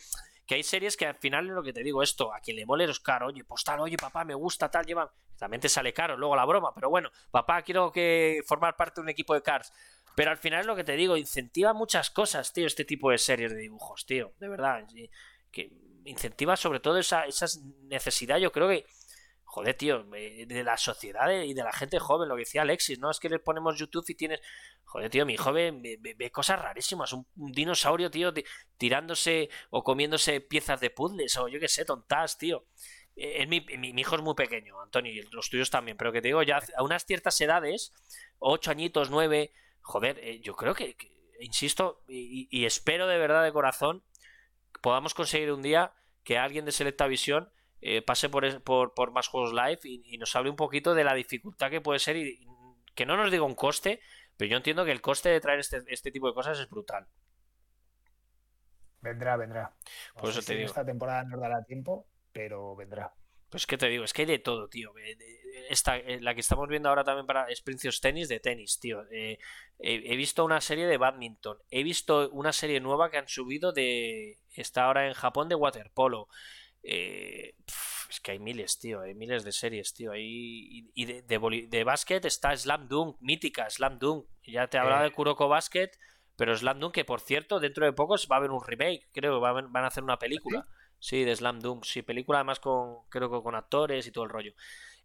que 0.46 0.54
hay 0.54 0.62
series 0.62 0.96
que 0.96 1.06
al 1.06 1.16
final 1.16 1.46
es 1.46 1.52
lo 1.52 1.62
que 1.62 1.72
te 1.72 1.82
digo, 1.82 2.02
esto, 2.02 2.32
a 2.32 2.40
quien 2.40 2.56
le 2.56 2.66
mole 2.66 2.86
los 2.86 3.00
car, 3.00 3.22
oye, 3.22 3.44
pues 3.44 3.64
tal, 3.64 3.80
oye, 3.80 3.96
papá, 3.96 4.24
me 4.24 4.34
gusta 4.34 4.70
tal, 4.70 4.86
lleva... 4.86 5.12
También 5.38 5.60
te 5.60 5.68
sale 5.68 5.92
caro 5.92 6.16
luego 6.16 6.34
la 6.34 6.46
broma, 6.46 6.72
pero 6.74 6.88
bueno, 6.88 7.10
papá, 7.30 7.60
quiero 7.60 7.92
que 7.92 8.40
formar 8.46 8.74
parte 8.74 9.00
de 9.00 9.02
un 9.02 9.10
equipo 9.10 9.34
de 9.34 9.42
cars 9.42 9.70
pero 10.16 10.30
al 10.30 10.38
final 10.38 10.60
es 10.60 10.66
lo 10.66 10.74
que 10.74 10.82
te 10.82 10.96
digo, 10.96 11.18
incentiva 11.18 11.74
muchas 11.74 12.10
cosas, 12.10 12.50
tío, 12.54 12.66
este 12.66 12.86
tipo 12.86 13.10
de 13.10 13.18
series 13.18 13.52
de 13.52 13.58
dibujos, 13.58 14.06
tío, 14.06 14.32
de 14.40 14.48
verdad. 14.48 14.82
Que 15.52 15.70
incentiva 16.06 16.56
sobre 16.56 16.80
todo 16.80 16.98
esa, 16.98 17.26
esa 17.26 17.46
necesidad, 17.82 18.38
yo 18.38 18.50
creo 18.50 18.66
que, 18.66 18.86
joder, 19.44 19.76
tío, 19.76 20.04
de 20.04 20.64
la 20.64 20.78
sociedad 20.78 21.30
y 21.42 21.52
de 21.52 21.62
la 21.62 21.72
gente 21.72 21.98
joven, 21.98 22.30
lo 22.30 22.34
que 22.34 22.40
decía 22.40 22.62
Alexis, 22.62 22.98
¿no? 22.98 23.10
Es 23.10 23.20
que 23.20 23.28
le 23.28 23.40
ponemos 23.40 23.78
YouTube 23.78 24.06
y 24.08 24.14
tienes, 24.14 24.40
joder, 24.84 25.10
tío, 25.10 25.26
mi 25.26 25.36
joven 25.36 25.82
ve, 25.82 26.30
cosas 26.30 26.62
rarísimas, 26.62 27.12
un, 27.12 27.26
dinosaurio, 27.34 28.10
tío, 28.10 28.32
tirándose 28.78 29.50
o 29.68 29.84
comiéndose 29.84 30.40
piezas 30.40 30.80
de 30.80 30.88
puzzles 30.88 31.36
o 31.36 31.48
yo 31.48 31.60
qué 31.60 31.68
sé, 31.68 31.84
tontas, 31.84 32.38
tío. 32.38 32.64
Eh, 33.16 33.46
mi, 33.46 33.60
mi, 33.60 33.90
hijo 34.00 34.16
es 34.16 34.22
muy 34.22 34.34
pequeño, 34.34 34.80
Antonio, 34.80 35.12
y 35.12 35.22
los 35.30 35.50
tuyos 35.50 35.68
también, 35.68 35.98
pero 35.98 36.10
que 36.10 36.22
te 36.22 36.28
digo, 36.28 36.42
ya 36.42 36.62
a 36.74 36.82
unas 36.82 37.04
ciertas 37.04 37.38
edades, 37.42 37.92
ocho 38.38 38.70
añitos, 38.70 39.10
nueve, 39.10 39.52
joder, 39.86 40.18
eh, 40.18 40.40
yo 40.40 40.56
creo 40.56 40.74
que, 40.74 40.96
insisto, 41.40 42.02
y, 42.08 42.64
espero 42.66 43.06
de 43.06 43.18
verdad 43.18 43.44
de 43.44 43.52
corazón, 43.52 44.02
podamos 44.82 45.14
conseguir 45.14 45.52
un 45.52 45.62
día 45.62 45.92
que 46.24 46.38
alguien 46.38 46.64
de 46.64 46.72
Selecta 46.72 47.06
Visión 47.06 47.52
eh, 47.80 48.02
pase 48.02 48.28
por, 48.28 48.62
por, 48.64 49.12
más 49.12 49.28
juegos 49.28 49.52
live 49.52 49.78
y, 49.84 50.18
nos 50.18 50.34
hable 50.34 50.50
un 50.50 50.56
poquito 50.56 50.94
de 50.94 51.04
la 51.04 51.14
dificultad 51.14 51.70
que 51.70 51.80
puede 51.80 52.00
ser 52.00 52.16
y 52.16 52.44
que 52.96 53.06
no 53.06 53.16
nos 53.16 53.30
diga 53.30 53.44
un 53.44 53.54
coste, 53.54 54.00
pero 54.36 54.50
yo 54.50 54.56
entiendo 54.56 54.84
que 54.84 54.90
el 54.90 55.00
coste 55.00 55.28
de 55.28 55.40
traer 55.40 55.60
este, 55.60 55.84
este 55.86 56.10
tipo 56.10 56.26
de 56.26 56.34
cosas 56.34 56.58
es 56.58 56.68
brutal. 56.68 57.06
Vendrá, 59.00 59.36
vendrá. 59.36 59.72
por 60.18 60.30
eso 60.30 60.42
te 60.42 60.56
digo. 60.56 60.66
Esta 60.66 60.84
temporada 60.84 61.22
no 61.22 61.38
dará 61.38 61.62
tiempo, 61.62 62.08
pero 62.32 62.74
vendrá. 62.74 63.14
Pues 63.50 63.66
que 63.66 63.78
te 63.78 63.88
digo, 63.88 64.04
es 64.04 64.12
que 64.12 64.22
hay 64.22 64.26
de 64.26 64.38
todo, 64.38 64.68
tío. 64.68 64.92
Esta, 65.68 65.96
eh, 65.96 66.20
la 66.20 66.34
que 66.34 66.40
estamos 66.40 66.68
viendo 66.68 66.88
ahora 66.88 67.04
también 67.04 67.26
para 67.26 67.48
es 67.48 67.62
Princess 67.62 68.00
Tennis 68.00 68.28
de 68.28 68.40
tenis, 68.40 68.78
tío. 68.80 69.04
Eh, 69.10 69.38
he, 69.78 70.16
visto 70.16 70.44
una 70.44 70.60
serie 70.60 70.86
de 70.86 70.98
badminton. 70.98 71.58
He 71.70 71.82
visto 71.82 72.28
una 72.30 72.52
serie 72.52 72.80
nueva 72.80 73.10
que 73.10 73.18
han 73.18 73.28
subido 73.28 73.72
de. 73.72 74.38
Está 74.52 74.84
ahora 74.84 75.06
en 75.06 75.14
Japón 75.14 75.48
de 75.48 75.54
waterpolo. 75.54 76.28
Eh, 76.82 77.54
es 78.10 78.20
que 78.20 78.32
hay 78.32 78.38
miles, 78.40 78.78
tío. 78.78 79.00
Hay 79.00 79.14
miles 79.14 79.44
de 79.44 79.52
series, 79.52 79.94
tío. 79.94 80.12
y 80.16 81.04
de, 81.04 81.22
de, 81.22 81.84
básquet 81.84 82.24
está 82.24 82.56
Slam 82.56 82.88
Dunk, 82.88 83.16
mítica 83.20 83.70
Slam 83.70 83.98
Dunk. 83.98 84.26
Ya 84.44 84.66
te 84.68 84.78
hablaba 84.78 85.02
de 85.02 85.12
Kuroko 85.12 85.48
Basket. 85.48 85.90
Pero 86.36 86.54
Slam 86.54 86.80
Dunk, 86.80 86.94
que 86.94 87.04
por 87.04 87.20
cierto, 87.20 87.60
dentro 87.60 87.86
de 87.86 87.92
pocos 87.92 88.28
va 88.30 88.36
a 88.36 88.38
haber 88.38 88.50
un 88.50 88.64
remake. 88.64 89.08
Creo 89.12 89.34
que 89.34 89.40
van 89.40 89.76
a 89.76 89.86
hacer 89.86 90.02
una 90.02 90.18
película. 90.18 90.66
Sí, 90.98 91.24
de 91.24 91.36
Slam 91.36 91.60
Dunk, 91.60 91.84
sí, 91.84 92.02
película 92.02 92.38
además 92.38 92.58
con, 92.60 93.04
creo 93.08 93.30
que 93.30 93.42
con 93.42 93.54
actores 93.54 94.06
y 94.06 94.10
todo 94.12 94.24
el 94.24 94.30
rollo. 94.30 94.52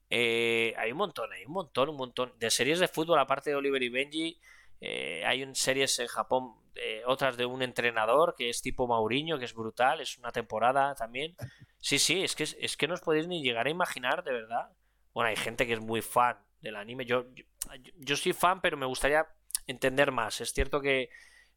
Eh, 0.10 0.74
hay 0.78 0.92
un 0.92 0.98
montón, 1.00 1.32
hay 1.34 1.46
un 1.46 1.54
montón, 1.54 1.90
un 1.90 1.98
montón. 1.98 2.34
De 2.40 2.50
series 2.52 2.80
de 2.80 2.88
fútbol, 2.88 3.20
aparte 3.20 3.50
de 3.52 3.56
Oliver 3.56 3.82
y 3.84 3.90
Benji, 3.90 4.40
eh, 4.82 5.24
hay 5.26 5.48
series 5.56 6.00
en 6.00 6.08
Japón, 6.08 6.56
eh, 6.76 7.04
otras 7.06 7.38
de 7.38 7.46
un 7.46 7.62
entrenador 7.62 8.36
que 8.38 8.50
es 8.50 8.62
tipo 8.62 8.88
Mauriño, 8.88 9.40
que 9.40 9.46
es 9.46 9.54
brutal, 9.54 10.02
es 10.02 10.18
una 10.18 10.32
temporada 10.32 10.96
también. 10.96 11.36
Sí, 11.80 12.00
sí, 12.00 12.24
es 12.24 12.36
que, 12.36 12.44
es 12.44 12.78
que 12.78 12.88
no 12.88 12.96
os 12.96 13.02
podéis 13.02 13.28
ni 13.28 13.44
llegar 13.44 13.68
a 13.68 13.72
imaginar, 13.72 14.24
de 14.24 14.34
verdad. 14.34 14.70
Bueno, 15.14 15.30
hay 15.30 15.36
gente 15.36 15.68
que 15.68 15.74
es 15.74 15.82
muy 15.82 16.02
fan 16.02 16.38
del 16.62 16.76
anime. 16.76 17.06
Yo, 17.06 17.26
yo, 17.36 17.44
yo 17.98 18.16
soy 18.16 18.34
fan, 18.34 18.62
pero 18.62 18.78
me 18.78 18.86
gustaría 18.86 19.28
entender 19.68 20.12
más. 20.12 20.42
Es 20.42 20.54
cierto 20.54 20.82
que, 20.82 21.10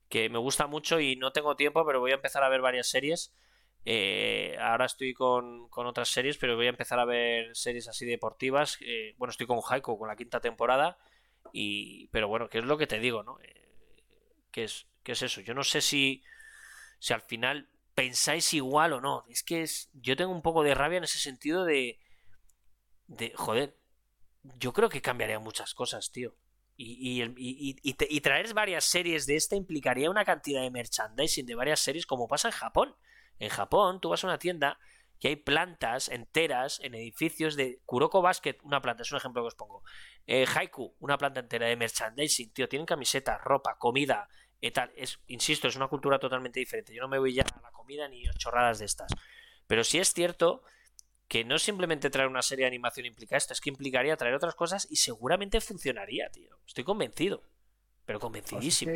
que 0.08 0.28
me 0.28 0.38
gusta 0.38 0.66
mucho 0.66 1.00
y 1.00 1.16
no 1.16 1.32
tengo 1.32 1.56
tiempo, 1.56 1.84
pero 1.86 2.00
voy 2.00 2.12
a 2.12 2.16
empezar 2.16 2.42
a 2.44 2.48
ver 2.48 2.60
varias 2.60 2.88
series. 2.88 3.32
Eh, 3.84 4.56
ahora 4.60 4.86
estoy 4.86 5.12
con, 5.12 5.68
otras 5.70 6.08
series, 6.08 6.38
pero 6.38 6.56
voy 6.56 6.66
a 6.66 6.70
empezar 6.70 6.98
a 6.98 7.04
ver 7.04 7.54
series 7.54 7.88
así 7.88 8.06
deportivas. 8.06 8.78
Eh, 8.80 9.14
bueno, 9.18 9.30
estoy 9.30 9.46
con 9.46 9.60
Haiku 9.68 9.98
con 9.98 10.08
la 10.08 10.16
quinta 10.16 10.40
temporada. 10.40 10.98
Y, 11.52 12.08
pero 12.08 12.28
bueno, 12.28 12.48
¿qué 12.48 12.58
es 12.58 12.64
lo 12.64 12.78
que 12.78 12.86
te 12.86 12.98
digo, 12.98 13.22
no? 13.22 13.38
Eh, 13.40 13.68
¿qué, 14.50 14.64
es, 14.64 14.86
¿Qué 15.02 15.12
es 15.12 15.22
eso? 15.22 15.40
Yo 15.40 15.54
no 15.54 15.62
sé 15.62 15.80
si, 15.80 16.22
si 16.98 17.12
al 17.12 17.20
final 17.22 17.68
pensáis 17.94 18.54
igual 18.54 18.94
o 18.94 19.00
no. 19.00 19.24
Es 19.28 19.42
que 19.42 19.62
es, 19.62 19.90
yo 19.92 20.16
tengo 20.16 20.32
un 20.32 20.42
poco 20.42 20.62
de 20.62 20.74
rabia 20.74 20.98
en 20.98 21.04
ese 21.04 21.18
sentido 21.18 21.64
de, 21.64 21.98
de 23.06 23.32
joder, 23.34 23.76
yo 24.42 24.72
creo 24.72 24.88
que 24.88 25.02
cambiaría 25.02 25.38
muchas 25.38 25.74
cosas, 25.74 26.10
tío. 26.10 26.36
Y, 26.76 27.22
y, 27.22 27.76
y, 27.82 28.20
traer 28.20 28.52
varias 28.52 28.84
series 28.84 29.26
de 29.26 29.36
esta 29.36 29.54
implicaría 29.54 30.10
una 30.10 30.24
cantidad 30.24 30.60
de 30.60 30.72
merchandising 30.72 31.46
de 31.46 31.54
varias 31.54 31.78
series 31.78 32.04
como 32.04 32.26
pasa 32.26 32.48
en 32.48 32.52
Japón. 32.52 32.96
En 33.38 33.48
Japón, 33.48 34.00
tú 34.00 34.10
vas 34.10 34.24
a 34.24 34.26
una 34.26 34.38
tienda 34.38 34.78
y 35.20 35.28
hay 35.28 35.36
plantas 35.36 36.08
enteras 36.08 36.80
en 36.80 36.94
edificios 36.94 37.56
de 37.56 37.80
Kuroko 37.86 38.20
Basket, 38.20 38.58
una 38.62 38.82
planta, 38.82 39.02
es 39.02 39.12
un 39.12 39.18
ejemplo 39.18 39.42
que 39.42 39.48
os 39.48 39.54
pongo. 39.54 39.82
Eh, 40.26 40.44
Haiku, 40.46 40.94
una 41.00 41.16
planta 41.16 41.40
entera 41.40 41.66
de 41.66 41.76
merchandising, 41.76 42.52
tío, 42.52 42.68
tienen 42.68 42.84
camisetas, 42.84 43.40
ropa, 43.42 43.78
comida, 43.78 44.28
y 44.66 44.70
tal. 44.70 44.90
Es, 44.96 45.20
insisto, 45.26 45.68
es 45.68 45.76
una 45.76 45.88
cultura 45.88 46.18
totalmente 46.18 46.60
diferente. 46.60 46.94
Yo 46.94 47.02
no 47.02 47.08
me 47.08 47.18
voy 47.18 47.34
ya 47.34 47.42
a 47.42 47.60
la 47.60 47.70
comida 47.70 48.08
ni 48.08 48.26
a 48.26 48.32
chorradas 48.32 48.78
de 48.78 48.86
estas. 48.86 49.12
Pero 49.66 49.84
sí 49.84 49.98
es 49.98 50.12
cierto 50.12 50.62
que 51.28 51.44
no 51.44 51.58
simplemente 51.58 52.10
traer 52.10 52.28
una 52.28 52.42
serie 52.42 52.64
de 52.64 52.68
animación 52.68 53.06
implica 53.06 53.36
esto, 53.36 53.52
es 53.52 53.60
que 53.60 53.70
implicaría 53.70 54.16
traer 54.16 54.34
otras 54.34 54.54
cosas 54.54 54.86
y 54.90 54.96
seguramente 54.96 55.60
funcionaría, 55.60 56.30
tío. 56.30 56.58
Estoy 56.66 56.84
convencido, 56.84 57.42
pero 58.04 58.20
convencidísimo. 58.20 58.92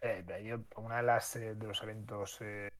eh, 0.00 0.58
una 0.76 0.96
de 0.98 1.02
las 1.02 1.36
eh, 1.36 1.54
de 1.54 1.66
los 1.66 1.82
eventos 1.82 2.38
eh, 2.40 2.70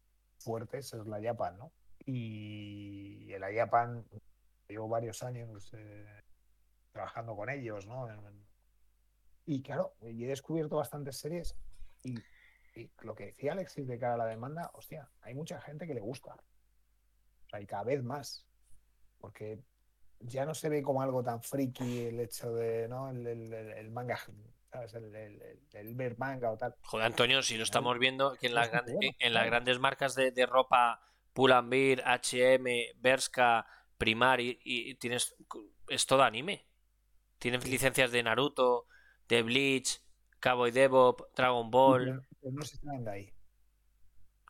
fuertes 0.47 0.95
es 0.95 1.07
la 1.07 1.21
Japan, 1.21 1.59
¿no? 1.59 1.73
Y 2.07 3.37
la 3.39 3.53
Japan 3.53 4.07
llevo 4.69 4.89
varios 4.89 5.25
años 5.25 5.73
eh, 5.75 6.23
trabajando 6.93 7.35
con 7.35 7.51
ellos, 7.51 7.85
¿no? 7.87 8.09
Y 9.45 9.61
claro, 9.63 9.97
he 10.03 10.27
descubierto 10.27 10.77
bastantes 10.77 11.17
series 11.19 11.57
y, 12.05 12.15
lo 13.01 13.15
que 13.15 13.27
decía 13.27 13.53
Alexis 13.53 13.89
de 13.89 13.99
cara 13.99 14.15
a 14.15 14.19
la 14.19 14.27
demanda, 14.27 14.71
hostia, 14.75 15.11
hay 15.23 15.35
mucha 15.35 15.61
gente 15.61 15.87
que 15.87 15.95
le 15.95 16.01
gusta. 16.01 16.37
O 17.53 17.59
y 17.59 17.67
cada 17.67 17.85
vez 17.85 18.03
más. 18.03 18.47
Porque 19.19 19.63
ya 20.21 20.45
no 20.45 20.55
se 20.55 20.69
ve 20.69 20.83
como 20.83 21.01
algo 21.01 21.23
tan 21.23 21.43
friki 21.43 22.07
el 22.07 22.21
hecho 22.21 22.53
de, 22.53 22.87
¿no? 22.87 23.09
El, 23.11 23.91
manga, 23.91 24.19
¿sabes? 24.71 24.95
El, 24.95 25.95
ver 25.95 26.19
manga 26.19 26.51
o 26.51 26.57
tal. 26.57 26.75
Joder, 26.83 27.07
Antonio, 27.07 27.43
si 27.43 27.57
lo 27.57 27.65
estamos 27.65 27.99
viendo 27.99 28.35
que 28.37 28.47
en 28.47 28.55
las, 28.55 28.71
grandes, 28.71 28.97
en 29.19 29.35
las 29.35 29.47
grandes 29.47 29.79
marcas 29.79 30.15
de, 30.15 30.31
de 30.31 30.47
ropa, 30.47 31.01
Pull&Bear, 31.33 32.03
H&M, 32.05 32.93
Berska, 32.97 33.67
Primar, 33.99 34.41
y, 34.41 34.95
tienes, 34.97 35.35
es 35.89 36.07
todo 36.07 36.23
anime. 36.23 36.67
Tienen 37.39 37.61
licencias 37.63 38.11
de 38.11 38.23
Naruto, 38.23 38.87
de 39.29 39.43
Bleach, 39.43 40.01
Cowboy 40.41 40.71
Bebop, 40.71 41.35
Dragon 41.35 41.71
Ball. 41.71 42.27
no 42.43 42.63
se 42.63 42.77
están 42.77 43.09
ahí. 43.09 43.33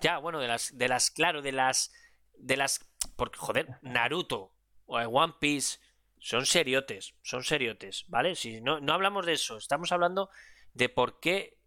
Ya, 0.01 0.19
bueno, 0.19 0.41
de 0.41 0.49
las, 0.49 0.77
de 0.77 0.89
las, 0.89 1.11
claro, 1.11 1.43
de 1.43 1.53
las 1.53 1.93
de 2.39 2.57
las. 2.57 2.81
Porque, 3.17 3.39
joder, 3.39 3.79
Naruto 3.83 4.53
o 4.87 4.99
One 4.99 5.35
Piece 5.41 5.79
son 6.19 6.47
seriotes, 6.47 7.15
son 7.23 7.45
seriotes, 7.45 8.05
¿vale? 8.09 8.35
Si 8.35 8.61
no, 8.61 8.81
no 8.81 8.93
hablamos 8.93 9.27
de 9.27 9.35
eso, 9.35 9.57
estamos 9.57 9.93
hablando 9.93 10.31
de 10.75 10.89
por 10.89 11.21
qué 11.21 11.59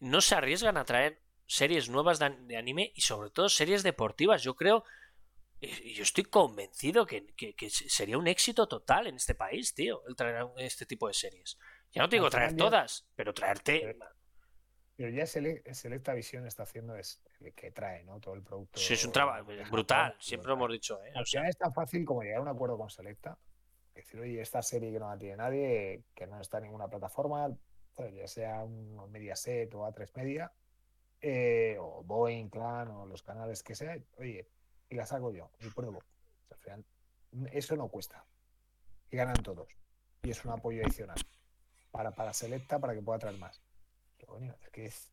no 0.00 0.20
se 0.20 0.34
arriesgan 0.34 0.76
a 0.76 0.84
traer 0.84 1.22
series 1.46 1.88
nuevas 1.88 2.18
de, 2.18 2.56
anime 2.56 2.92
y 2.94 3.00
sobre 3.00 3.30
todo 3.30 3.48
series 3.48 3.82
deportivas. 3.82 4.42
Yo 4.42 4.54
creo, 4.54 4.84
y 5.60 5.94
yo 5.94 6.02
estoy 6.02 6.24
convencido 6.24 7.06
que, 7.06 7.26
sería 7.70 8.18
un 8.18 8.26
éxito 8.26 8.66
total 8.68 9.06
en 9.06 9.16
este 9.16 9.34
país, 9.34 9.74
tío, 9.74 10.02
el 10.06 10.16
traer 10.16 10.46
este 10.58 10.86
tipo 10.86 11.08
de 11.08 11.14
series. 11.14 11.58
Ya 11.92 12.02
no 12.02 12.08
te 12.08 12.16
digo 12.16 12.28
traer 12.28 12.56
todas, 12.56 13.08
pero 13.14 13.32
traerte 13.32 13.96
pero 14.96 15.10
ya 15.10 15.26
Selecta 15.26 16.14
Visión 16.14 16.46
está 16.46 16.62
haciendo 16.62 16.96
es 16.96 17.22
el 17.40 17.52
que 17.52 17.70
trae, 17.70 18.02
¿no? 18.04 18.18
Todo 18.18 18.34
el 18.34 18.42
producto. 18.42 18.80
Sí, 18.80 18.94
es 18.94 19.04
un 19.04 19.12
trabajo 19.12 19.44
brutal, 19.70 20.16
siempre 20.18 20.48
lo 20.48 20.54
hemos 20.54 20.72
dicho. 20.72 21.02
¿eh? 21.04 21.12
Al 21.14 21.26
final 21.26 21.48
es 21.50 21.58
tan 21.58 21.72
fácil 21.74 22.04
como 22.06 22.22
llegar 22.22 22.38
a 22.38 22.42
un 22.42 22.48
acuerdo 22.48 22.78
con 22.78 22.88
Selecta. 22.88 23.38
Decir, 23.96 24.20
oye, 24.20 24.40
esta 24.40 24.62
serie 24.62 24.92
que 24.92 24.98
no 24.98 25.08
la 25.08 25.18
tiene 25.18 25.36
nadie, 25.36 26.04
que 26.14 26.26
no 26.26 26.40
está 26.40 26.58
en 26.58 26.64
ninguna 26.64 26.88
plataforma, 26.88 27.56
ya 27.96 28.28
sea 28.28 28.62
un 28.62 29.10
Mediaset 29.10 29.74
o 29.74 29.86
A3 29.86 30.10
Media, 30.14 30.52
eh, 31.20 31.76
o 31.80 32.02
Boeing, 32.04 32.48
Clan, 32.48 32.88
o 32.88 33.06
los 33.06 33.22
canales 33.22 33.62
que 33.62 33.74
sea, 33.74 33.96
oye, 34.18 34.48
y 34.88 34.94
la 34.94 35.06
saco 35.06 35.32
yo, 35.32 35.50
y 35.60 35.70
pruebo. 35.70 36.02
eso 37.52 37.76
no 37.76 37.88
cuesta. 37.88 38.24
Y 39.10 39.16
ganan 39.16 39.42
todos. 39.42 39.68
Y 40.22 40.30
es 40.30 40.44
un 40.44 40.52
apoyo 40.52 40.84
adicional 40.84 41.18
para, 41.90 42.10
para 42.10 42.32
Selecta 42.34 42.78
para 42.78 42.94
que 42.94 43.02
pueda 43.02 43.18
traer 43.18 43.38
más 43.38 43.62
es 44.62 44.70
que 44.70 44.86
es 44.86 45.12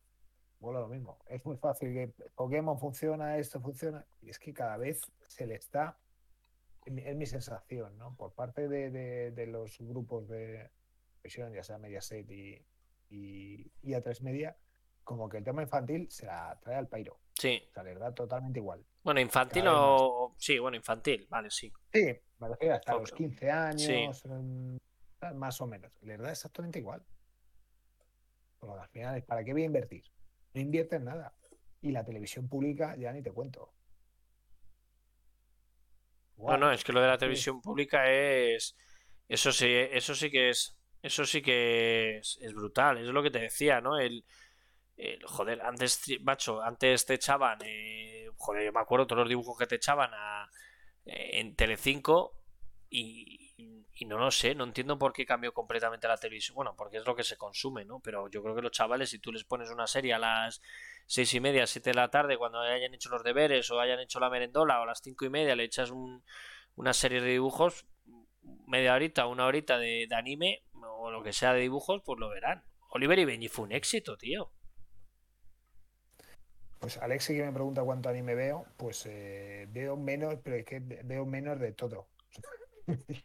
bueno, 0.60 0.80
lo 0.80 0.88
mismo. 0.88 1.18
Es 1.26 1.44
muy 1.44 1.56
fácil 1.56 1.92
que 1.92 2.08
Pokémon 2.34 2.78
funciona, 2.78 3.36
esto 3.36 3.60
funciona, 3.60 4.06
y 4.22 4.30
es 4.30 4.38
que 4.38 4.54
cada 4.54 4.78
vez 4.78 5.02
se 5.26 5.46
le 5.46 5.56
está, 5.56 5.98
es 6.84 7.16
mi 7.16 7.26
sensación, 7.26 7.96
¿no? 7.98 8.16
Por 8.16 8.32
parte 8.34 8.68
de, 8.68 9.46
los 9.46 9.78
grupos 9.80 10.28
de 10.28 10.70
visión, 11.22 11.52
ya 11.52 11.62
sea 11.62 11.78
Mediaset 11.78 12.30
y, 12.30 12.64
y, 13.10 13.72
y 13.82 13.92
A3 13.92 14.20
Media, 14.22 14.56
como 15.02 15.28
que 15.28 15.38
el 15.38 15.44
tema 15.44 15.62
infantil 15.62 16.10
se 16.10 16.26
la 16.26 16.58
trae 16.62 16.76
al 16.76 16.88
pairo. 16.88 17.18
Sí. 17.34 17.62
O 17.70 17.72
sea, 17.72 17.82
le 17.82 17.94
da 17.94 18.14
totalmente 18.14 18.60
igual. 18.60 18.84
Bueno, 19.02 19.20
infantil 19.20 19.64
o. 19.68 20.34
Sí, 20.38 20.58
bueno, 20.58 20.76
infantil, 20.76 21.26
vale, 21.28 21.50
sí. 21.50 21.72
Sí, 21.92 22.14
me 22.38 22.48
refiero 22.48 22.74
hasta 22.74 22.94
los 22.94 23.12
15 23.12 23.50
años, 23.50 24.24
más 25.34 25.60
o 25.60 25.66
menos. 25.66 25.92
Le 26.02 26.16
da 26.16 26.30
exactamente 26.30 26.78
igual 26.78 27.04
al 28.72 28.88
final, 28.88 29.22
¿para 29.24 29.44
qué 29.44 29.52
voy 29.52 29.62
a 29.62 29.66
invertir? 29.66 30.04
No 30.54 30.60
inviertes 30.60 31.00
nada. 31.00 31.34
Y 31.80 31.90
la 31.90 32.04
televisión 32.04 32.48
pública 32.48 32.96
ya 32.96 33.12
ni 33.12 33.22
te 33.22 33.30
cuento. 33.30 33.72
No, 36.38 36.56
no, 36.56 36.72
es 36.72 36.84
que 36.84 36.92
lo 36.92 37.00
de 37.00 37.08
la 37.08 37.18
televisión 37.18 37.60
pública 37.60 38.10
es. 38.10 38.76
Eso 39.28 39.52
sí, 39.52 39.66
eso 39.68 40.14
sí 40.14 40.30
que 40.30 40.50
es. 40.50 40.76
Eso 41.02 41.24
sí 41.26 41.42
que 41.42 42.18
es, 42.18 42.54
brutal. 42.54 42.98
Es 42.98 43.06
lo 43.08 43.22
que 43.22 43.30
te 43.30 43.38
decía, 43.38 43.80
¿no? 43.80 43.98
El, 43.98 44.24
joder, 45.24 45.60
antes, 45.62 46.00
macho, 46.22 46.62
antes 46.62 47.04
te 47.04 47.14
echaban. 47.14 47.58
Eh, 47.64 48.28
joder, 48.36 48.64
yo 48.64 48.72
me 48.72 48.80
acuerdo 48.80 49.06
todos 49.06 49.20
los 49.20 49.28
dibujos 49.28 49.58
que 49.58 49.66
te 49.66 49.76
echaban 49.76 50.10
a, 50.14 50.48
eh, 51.04 51.40
en 51.40 51.54
Telecinco 51.56 52.40
y, 52.88 53.43
y 53.56 54.06
no 54.06 54.18
lo 54.18 54.30
sé, 54.30 54.54
no 54.54 54.64
entiendo 54.64 54.98
por 54.98 55.12
qué 55.12 55.24
cambió 55.24 55.54
completamente 55.54 56.08
la 56.08 56.16
televisión. 56.16 56.56
Bueno, 56.56 56.74
porque 56.76 56.96
es 56.96 57.06
lo 57.06 57.14
que 57.14 57.22
se 57.22 57.36
consume, 57.36 57.84
¿no? 57.84 58.00
Pero 58.00 58.28
yo 58.28 58.42
creo 58.42 58.54
que 58.54 58.62
los 58.62 58.72
chavales, 58.72 59.10
si 59.10 59.20
tú 59.20 59.32
les 59.32 59.44
pones 59.44 59.70
una 59.70 59.86
serie 59.86 60.14
a 60.14 60.18
las 60.18 60.60
seis 61.06 61.32
y 61.34 61.40
media, 61.40 61.66
siete 61.66 61.90
de 61.90 61.94
la 61.94 62.10
tarde, 62.10 62.36
cuando 62.36 62.58
hayan 62.60 62.92
hecho 62.94 63.08
los 63.10 63.22
deberes 63.22 63.70
o 63.70 63.80
hayan 63.80 64.00
hecho 64.00 64.18
la 64.18 64.30
merendola, 64.30 64.80
o 64.80 64.82
a 64.82 64.86
las 64.86 65.00
cinco 65.00 65.24
y 65.24 65.30
media 65.30 65.54
le 65.54 65.64
echas 65.64 65.92
una 66.74 66.92
serie 66.92 67.20
de 67.20 67.30
dibujos, 67.30 67.86
media 68.66 68.94
horita, 68.94 69.26
una 69.26 69.46
horita 69.46 69.78
de, 69.78 70.08
anime 70.10 70.64
o 70.72 71.10
lo 71.10 71.22
que 71.22 71.32
sea 71.32 71.52
de 71.52 71.60
dibujos, 71.60 72.02
pues 72.04 72.18
lo 72.18 72.28
verán. 72.28 72.64
Oliver 72.90 73.18
y 73.18 73.24
Benji 73.24 73.48
fue 73.48 73.64
un 73.64 73.72
éxito, 73.72 74.16
tío. 74.16 74.50
Pues 76.80 76.98
Alexi 76.98 77.34
que 77.34 77.44
me 77.44 77.52
pregunta 77.52 77.82
cuánto 77.82 78.08
anime 78.08 78.34
veo, 78.34 78.66
pues 78.76 79.06
eh, 79.06 79.66
veo 79.70 79.96
menos, 79.96 80.36
pero 80.42 80.56
es 80.56 80.66
que 80.66 80.80
veo 80.80 81.24
menos 81.24 81.58
de 81.60 81.72
todo. 81.72 82.08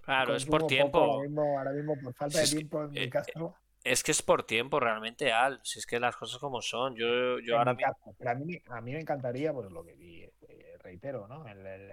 Claro, 0.02 0.36
es 0.36 0.46
por 0.46 0.68
tiempo. 0.68 1.00
ahora, 1.00 1.72
mismo, 1.72 1.96
por 2.02 2.14
falta 2.14 2.40
de 2.40 2.48
tiempo 2.48 2.84
en 2.84 2.92
mi 2.92 3.00
eh, 3.00 3.10
caso. 3.10 3.56
Es 3.84 4.04
que 4.04 4.12
es 4.12 4.22
por 4.22 4.44
tiempo 4.44 4.80
realmente, 4.80 5.32
Al. 5.32 5.60
Si 5.64 5.80
es 5.80 5.86
que 5.86 6.00
las 6.00 6.16
cosas 6.16 6.40
como 6.40 6.62
son. 6.62 6.96
Yo, 6.96 7.40
yo 7.40 7.58
ahora 7.58 7.74
mismo. 7.74 8.16
Pero 8.18 8.32
a 8.32 8.36
mí, 8.36 8.62
a 8.68 8.82
mí 8.82 8.92
me 8.94 9.00
encantaría, 9.00 9.54
pues 9.54 9.72
lo 9.72 9.84
que 9.84 9.94
eh, 9.94 10.78
reitero, 10.80 11.28
¿no? 11.28 11.46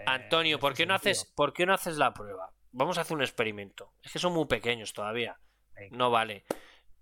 Antonio, 0.07 0.59
¿por 0.59 0.75
qué, 0.75 0.87
no 0.87 0.95
haces, 0.95 1.25
¿por 1.25 1.53
qué 1.53 1.67
no 1.67 1.75
haces 1.75 1.97
la 1.97 2.13
prueba? 2.13 2.53
Vamos 2.73 2.99
a 2.99 3.03
hacer 3.03 3.17
un 3.17 3.23
experimento. 3.23 3.93
Es 4.03 4.13
que 4.13 4.19
son 4.19 4.33
muy 4.33 4.47
pequeños 4.47 4.93
todavía. 4.93 5.39
No 5.91 6.11
vale. 6.11 6.45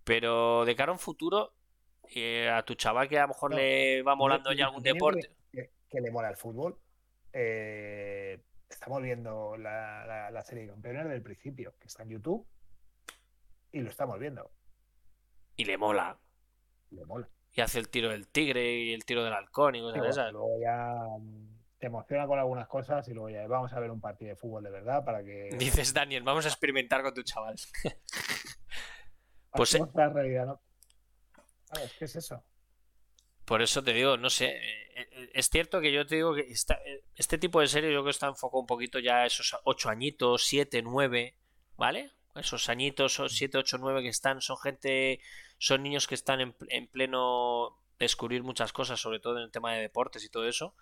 Pero 0.05 0.65
de 0.65 0.77
cara 0.77 0.91
a 0.91 0.93
un 0.93 0.99
futuro, 0.99 1.55
eh, 2.15 2.51
a 2.51 2.63
tu 2.65 2.75
chaval 2.75 3.09
que 3.09 3.19
a 3.19 3.23
lo 3.23 3.29
mejor 3.29 3.55
le 3.55 4.03
va 4.03 4.15
molando 4.15 4.53
ya 4.53 4.67
algún 4.67 4.83
deporte. 4.83 5.31
Que, 5.51 6.01
le 6.01 6.11
mola 6.11 6.29
el 6.29 6.37
fútbol. 6.37 6.77
Eh, 7.33 8.41
estamos 8.69 9.03
viendo 9.03 9.57
la, 9.57 10.31
la, 10.31 10.45
serie 10.45 10.65
de 10.65 10.71
campeones 10.71 11.09
del 11.09 11.23
principio, 11.23 11.75
que 11.79 11.87
está 11.87 12.03
en 12.03 12.11
YouTube, 12.11 12.47
y 13.73 13.81
lo 13.81 13.91
estamos 13.91 14.19
viendo. 14.19 14.51
Y 15.57 15.65
le 15.65 15.79
mola. 15.79 16.19
Le 16.91 17.05
mola. 17.05 17.29
Y 17.53 17.61
hace 17.61 17.79
el 17.79 17.89
tiro 17.89 18.11
del 18.11 18.29
tigre 18.29 18.75
y 18.75 18.93
el 18.93 19.05
tiro 19.05 19.23
del 19.23 19.33
halcón 19.33 19.77
y 19.77 19.81
cosas 19.81 20.03
de 20.03 20.09
esas. 20.09 20.33
Luego 20.33 20.59
ya 20.61 20.93
mm, 21.19 21.55
te 21.79 21.87
emociona 21.87 22.27
con 22.27 22.39
algunas 22.39 22.67
cosas 22.67 23.07
y 23.09 23.15
luego 23.15 23.31
ya 23.31 23.47
vamos 23.47 23.73
a 23.73 23.81
ver 23.81 23.91
un 23.91 24.01
partido 24.01 24.31
de 24.31 24.37
fútbol 24.37 24.65
de 24.65 24.71
verdad 24.71 25.05
para 25.05 25.23
que. 25.23 25.51
Dices, 25.59 25.95
Daniel, 25.95 26.25
vamos 26.25 26.45
a 26.47 26.49
experimentar 26.49 27.03
con 27.03 27.15
tu 27.15 27.23
chaval. 27.23 27.55
pues. 29.53 29.79
La 29.95 30.09
realidad, 30.09 30.47
¿no? 30.47 30.61
es 31.83 31.93
que 31.95 32.05
es 32.05 32.17
eso. 32.17 32.45
Por 33.45 33.61
eso 33.61 33.83
te 33.83 33.93
digo, 33.93 34.17
no 34.17 34.31
sé, 34.31 34.47
eh, 34.47 34.85
eh, 34.95 35.31
es 35.35 35.51
cierto 35.51 35.81
que 35.81 35.93
yo 35.93 36.07
te 36.07 36.15
digo 36.15 36.35
que 36.35 36.43
eh, 36.43 37.05
este 37.17 37.39
tipo 37.39 37.61
de 37.61 37.67
serie 37.67 37.91
yo 37.91 37.97
creo 37.97 38.05
que 38.05 38.11
está 38.11 38.29
enfocado 38.29 38.61
un 38.61 38.67
poquito 38.67 38.99
ya 38.99 39.23
a 39.23 39.27
esos 39.27 39.57
8 39.65 39.91
añitos, 39.91 40.47
7, 40.47 40.83
9, 40.83 41.35
¿vale? 41.77 42.13
Esos 42.35 42.69
añitos, 42.69 43.21
7, 43.29 43.59
8, 43.59 43.79
9 43.79 44.03
que 44.03 44.09
están, 44.09 44.41
son 44.41 44.57
gente, 44.57 45.21
son 45.59 45.83
niños 45.83 46.07
que 46.07 46.15
están 46.15 46.41
en, 46.41 46.87
pleno 46.89 47.79
descubrir 47.99 48.43
muchas 48.43 48.73
cosas, 48.73 49.01
sobre 49.01 49.21
todo 49.21 49.37
en 49.37 49.45
el 49.45 49.51
tema 49.51 49.75
de 49.75 49.83
deportes 49.83 50.25
y 50.25 50.29
todo 50.29 50.49
eso. 50.49 50.75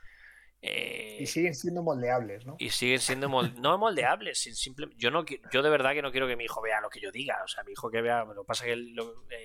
Eh, 0.63 1.19
y 1.21 1.27
siguen 1.27 1.55
siendo 1.55 1.83
moldeables, 1.83 2.47
¿no? 2.47 2.57
Y 2.59 2.71
siguen 2.71 3.01
siendo 3.01 3.29
no 3.29 3.79
moldeables, 3.79 4.39
simple... 4.39 4.89
yo 4.97 5.11
no 5.11 5.25
yo 5.53 5.63
de 5.63 5.71
verdad 5.71 5.93
que 5.93 6.03
no 6.03 6.13
quiero 6.13 6.29
que 6.29 6.37
mi 6.37 6.45
hijo 6.45 6.63
vea 6.63 6.81
lo 6.81 6.89
que 6.89 7.01
yo 7.01 7.11
diga, 7.11 7.43
o 7.45 7.49
sea, 7.49 7.65
mi 7.65 7.73
hijo 7.73 7.91
que 7.91 8.01
vea, 8.01 8.25
lo 8.25 8.43
que 8.43 8.47
pasa 8.47 8.65
es 8.65 8.69
que 8.69 8.73
el, 8.75 8.97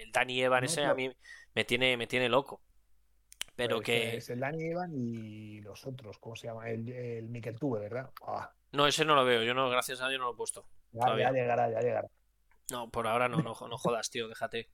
el 0.02 0.12
Danny 0.12 0.44
Evan 0.44 0.64
ese 0.64 0.86
a 0.86 0.94
mí 0.94 1.12
me 1.56 1.66
tiene, 1.66 1.98
me 1.98 2.06
tiene 2.06 2.30
loco. 2.30 2.62
Pero 3.58 3.82
que. 3.82 4.18
Es 4.18 4.30
el 4.30 4.40
Danny 4.40 4.66
Evan 4.66 4.92
y 4.94 5.60
los 5.62 5.86
otros, 5.88 6.20
¿cómo 6.20 6.36
se 6.36 6.48
llama? 6.48 6.70
El, 6.70 6.88
el 6.88 7.60
Tube, 7.60 7.80
¿verdad? 7.80 8.12
Ah. 8.26 8.54
No, 8.72 8.86
ese 8.86 9.04
no 9.04 9.16
lo 9.16 9.26
veo, 9.26 9.42
yo 9.44 9.56
no, 9.56 9.68
gracias 9.70 10.00
a 10.00 10.08
Dios 10.08 10.20
no 10.20 10.28
lo 10.28 10.34
he 10.34 10.38
puesto. 10.38 10.64
Ya, 10.92 11.18
ya 11.18 11.32
llegará, 11.32 11.70
ya 11.72 11.80
llegará. 11.80 12.08
No, 12.70 12.92
por 12.92 13.08
ahora 13.08 13.28
no, 13.28 13.38
no, 13.38 13.56
no 13.68 13.78
jodas, 13.78 14.12
tío, 14.12 14.28
déjate. 14.28 14.70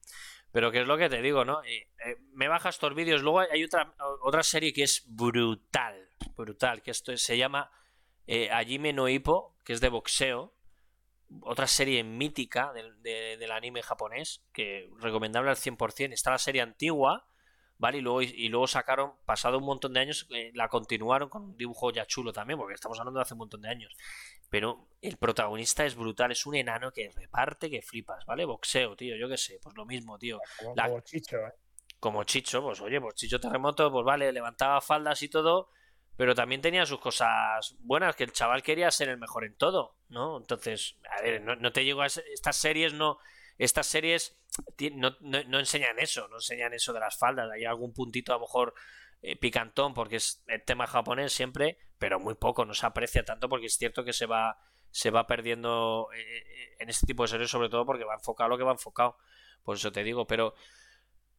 Pero 0.52 0.70
que 0.72 0.82
es 0.82 0.88
lo 0.88 0.98
que 0.98 1.10
te 1.10 1.22
digo, 1.22 1.46
¿no? 1.46 1.64
Eh, 1.64 1.88
eh, 2.06 2.18
me 2.34 2.50
bajas 2.50 2.76
estos 2.76 2.94
vídeos. 2.94 3.22
Luego 3.22 3.40
hay 3.40 3.64
otra, 3.64 3.96
otra 4.22 4.44
serie 4.44 4.74
que 4.74 4.84
es 4.84 5.04
brutal, 5.08 6.10
brutal, 6.36 6.82
que 6.82 6.92
esto 6.92 7.16
se 7.16 7.38
llama 7.38 7.72
eh, 8.28 8.52
Ajime 8.52 8.92
no 8.92 9.08
Hippo, 9.08 9.56
que 9.64 9.72
es 9.72 9.80
de 9.80 9.90
boxeo. 9.90 10.54
Otra 11.42 11.68
serie 11.68 12.04
mítica 12.04 12.74
del, 12.74 13.02
del 13.02 13.52
anime 13.52 13.82
japonés, 13.82 14.44
que 14.52 14.90
recomendable 15.00 15.52
al 15.52 15.56
100%. 15.56 16.12
Está 16.12 16.32
la 16.32 16.38
serie 16.38 16.62
antigua, 16.62 17.28
¿vale? 17.78 17.98
Y 17.98 18.02
luego, 18.02 18.22
y 18.22 18.50
luego 18.50 18.68
sacaron, 18.68 19.14
pasado 19.26 19.58
un 19.58 19.66
montón 19.66 19.94
de 19.94 20.00
años, 20.00 20.28
eh, 20.34 20.52
la 20.54 20.68
continuaron 20.68 21.30
con 21.30 21.44
un 21.44 21.58
dibujo 21.58 21.92
ya 21.92 22.06
chulo 22.06 22.32
también, 22.32 22.58
porque 22.60 22.76
estamos 22.76 23.00
hablando 23.00 23.20
de 23.20 23.24
hace 23.24 23.34
un 23.34 23.40
montón 23.40 23.62
de 23.62 23.70
años. 23.70 23.96
Pero 24.50 24.88
el 25.02 25.18
protagonista 25.18 25.86
es 25.86 25.96
brutal, 25.96 26.32
es 26.32 26.46
un 26.46 26.56
enano 26.56 26.92
que 26.92 27.10
reparte 27.16 27.70
que 27.70 27.82
flipas, 27.82 28.26
¿vale? 28.26 28.46
Boxeo, 28.46 28.96
tío, 28.96 29.16
yo 29.16 29.28
qué 29.28 29.38
sé, 29.38 29.60
pues 29.62 29.76
lo 29.76 29.86
mismo, 29.86 30.18
tío. 30.18 30.40
Como, 30.60 31.02
Chicho, 31.02 31.38
¿eh? 31.38 31.54
Como 32.00 32.24
Chicho, 32.24 32.62
pues 32.62 32.80
oye, 32.82 33.02
pues 33.02 33.16
Chicho 33.16 33.40
Terremoto, 33.40 33.92
pues 33.92 34.06
vale, 34.06 34.32
levantaba 34.32 34.80
faldas 34.82 35.22
y 35.24 35.30
todo, 35.30 35.70
pero 36.16 36.36
también 36.36 36.62
tenía 36.62 36.86
sus 36.86 37.00
cosas 37.00 37.76
buenas, 37.80 38.16
que 38.16 38.24
el 38.24 38.32
chaval 38.32 38.62
quería 38.62 38.92
ser 38.92 39.10
el 39.10 39.18
mejor 39.18 39.46
en 39.46 39.56
todo, 39.56 39.98
¿no? 40.10 40.38
Entonces, 40.38 40.98
a 41.10 41.22
ver, 41.22 41.42
no, 41.42 41.56
no 41.56 41.72
te 41.72 41.84
llego 41.84 42.02
a... 42.02 42.06
Estas 42.06 42.56
series 42.56 42.94
no 42.94 43.18
estas 43.58 43.88
series 43.88 44.38
no, 44.94 45.60
enseñan 45.60 46.00
eso, 46.00 46.28
no 46.28 46.38
enseñan 46.38 46.74
eso 46.74 46.94
de 46.94 47.00
las 47.00 47.18
faldas. 47.18 47.50
Hay 47.52 47.66
algún 47.66 47.94
puntito 47.94 48.32
a 48.32 48.36
lo 48.36 48.42
mejor 48.42 48.74
eh, 49.22 49.36
picantón 49.36 49.94
porque 49.94 50.18
es 50.18 50.44
el 50.48 50.64
tema 50.64 50.88
japonés 50.88 51.34
siempre, 51.34 51.78
pero 51.98 52.20
muy 52.20 52.36
poco, 52.36 52.66
no 52.66 52.74
se 52.74 52.86
aprecia 52.86 53.24
tanto 53.24 53.50
porque 53.50 53.68
es 53.68 53.78
cierto 53.78 54.04
que 54.04 54.14
se 54.14 54.26
va, 54.26 54.58
se 54.92 55.12
va 55.12 55.28
perdiendo 55.28 56.10
eh, 56.14 56.22
eh, 56.22 56.76
en 56.80 56.90
este 56.90 57.08
tipo 57.08 57.24
de 57.24 57.30
series, 57.30 57.50
sobre 57.50 57.70
todo 57.70 57.86
porque 57.86 58.04
va 58.04 58.16
enfocado 58.16 58.50
lo 58.50 58.58
que 58.58 58.64
va 58.64 58.72
enfocado. 58.72 59.18
Por 59.64 59.78
eso 59.78 59.92
te 59.92 60.04
digo, 60.04 60.28
pero, 60.28 60.56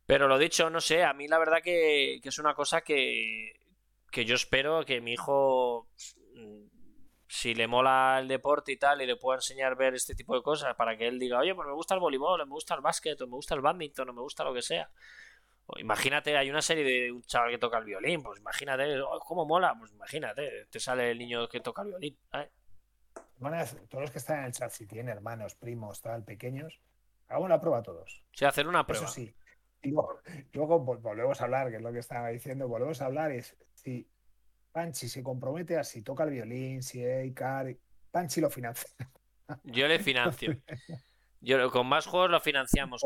pero 0.07 0.28
lo 0.28 0.39
dicho, 0.39 0.70
no 0.70 0.81
sé, 0.81 1.05
a 1.05 1.12
mí 1.12 1.28
la 1.28 1.39
verdad 1.39 1.62
que, 1.62 2.20
que 2.23 2.28
es 2.28 2.39
una 2.39 2.55
cosa 2.55 2.81
que, 2.81 3.53
que 4.11 4.24
yo 4.24 4.35
espero 4.35 4.85
que 4.85 5.01
mi 5.01 5.12
hijo 5.12 5.91
si 7.35 7.52
le 7.52 7.66
mola 7.66 8.19
el 8.20 8.28
deporte 8.28 8.70
y 8.70 8.77
tal, 8.77 9.02
y 9.02 9.06
le 9.06 9.16
puedo 9.16 9.36
enseñar 9.36 9.73
a 9.73 9.74
ver 9.74 9.94
este 9.94 10.15
tipo 10.15 10.36
de 10.36 10.43
cosas 10.43 10.77
para 10.77 10.97
que 10.97 11.09
él 11.09 11.19
diga, 11.19 11.40
oye, 11.40 11.52
pues 11.52 11.66
me 11.66 11.74
gusta 11.74 11.94
el 11.94 12.01
voleibol, 12.01 12.39
me 12.47 12.52
gusta 12.52 12.77
el 12.77 12.81
básquet, 12.81 13.20
o 13.23 13.27
me 13.27 13.32
gusta 13.32 13.56
el 13.56 13.61
badminton, 13.61 14.09
o 14.09 14.12
me 14.12 14.20
gusta 14.20 14.44
lo 14.44 14.55
que 14.55 14.62
sea. 14.62 14.89
O 15.66 15.77
imagínate, 15.81 16.36
hay 16.36 16.48
una 16.48 16.62
serie 16.62 16.85
de 16.85 17.11
un 17.11 17.23
chaval 17.23 17.51
que 17.51 17.59
toca 17.59 17.78
el 17.78 17.86
violín, 17.86 18.23
pues 18.23 18.39
imagínate, 18.39 19.01
oh, 19.01 19.19
¿cómo 19.19 19.44
mola? 19.47 19.74
Pues 19.77 19.90
imagínate, 19.90 20.66
te 20.70 20.78
sale 20.78 21.11
el 21.11 21.19
niño 21.19 21.48
que 21.48 21.59
toca 21.59 21.82
el 21.82 21.89
violín. 21.89 22.16
todos 22.31 24.02
los 24.02 24.11
que 24.12 24.19
están 24.19 24.39
en 24.39 24.44
el 24.44 24.52
chat, 24.52 24.70
si 24.70 24.86
tienen 24.86 25.09
hermanos, 25.09 25.56
primos, 25.56 26.01
tal, 26.01 26.23
pequeños, 26.23 26.81
hago 27.27 27.44
una 27.44 27.61
prueba 27.61 27.78
a 27.78 27.82
todos. 27.82 28.23
Sí, 28.31 28.44
hacer 28.44 28.69
una 28.69 28.86
prueba. 28.86 29.06
Eso 29.06 29.12
sí. 29.12 29.35
Y 29.82 29.90
luego, 29.90 30.78
volvemos 30.78 31.40
a 31.40 31.44
hablar, 31.44 31.69
que 31.70 31.77
es 31.77 31.82
lo 31.82 31.93
que 31.93 31.98
estaba 31.98 32.28
diciendo, 32.28 32.69
volvemos 32.69 33.02
a 33.02 33.06
hablar, 33.06 33.32
es 33.32 33.56
si 33.74 34.09
Panchi 34.74 35.09
se 35.09 35.22
compromete 35.22 35.78
a 35.78 35.84
si 35.84 36.02
toca 36.02 36.24
el 36.24 36.30
violín, 36.30 36.82
si 36.82 37.01
hay 37.01 37.32
car... 37.32 37.72
Panchi 38.10 38.40
lo 38.40 38.51
financia. 38.51 38.90
Yo 39.62 39.86
le 39.86 40.01
financio. 40.01 40.56
Yo 41.40 41.70
con 41.70 41.86
más 41.86 42.06
juegos 42.06 42.30
lo 42.30 42.40
financiamos. 42.40 43.01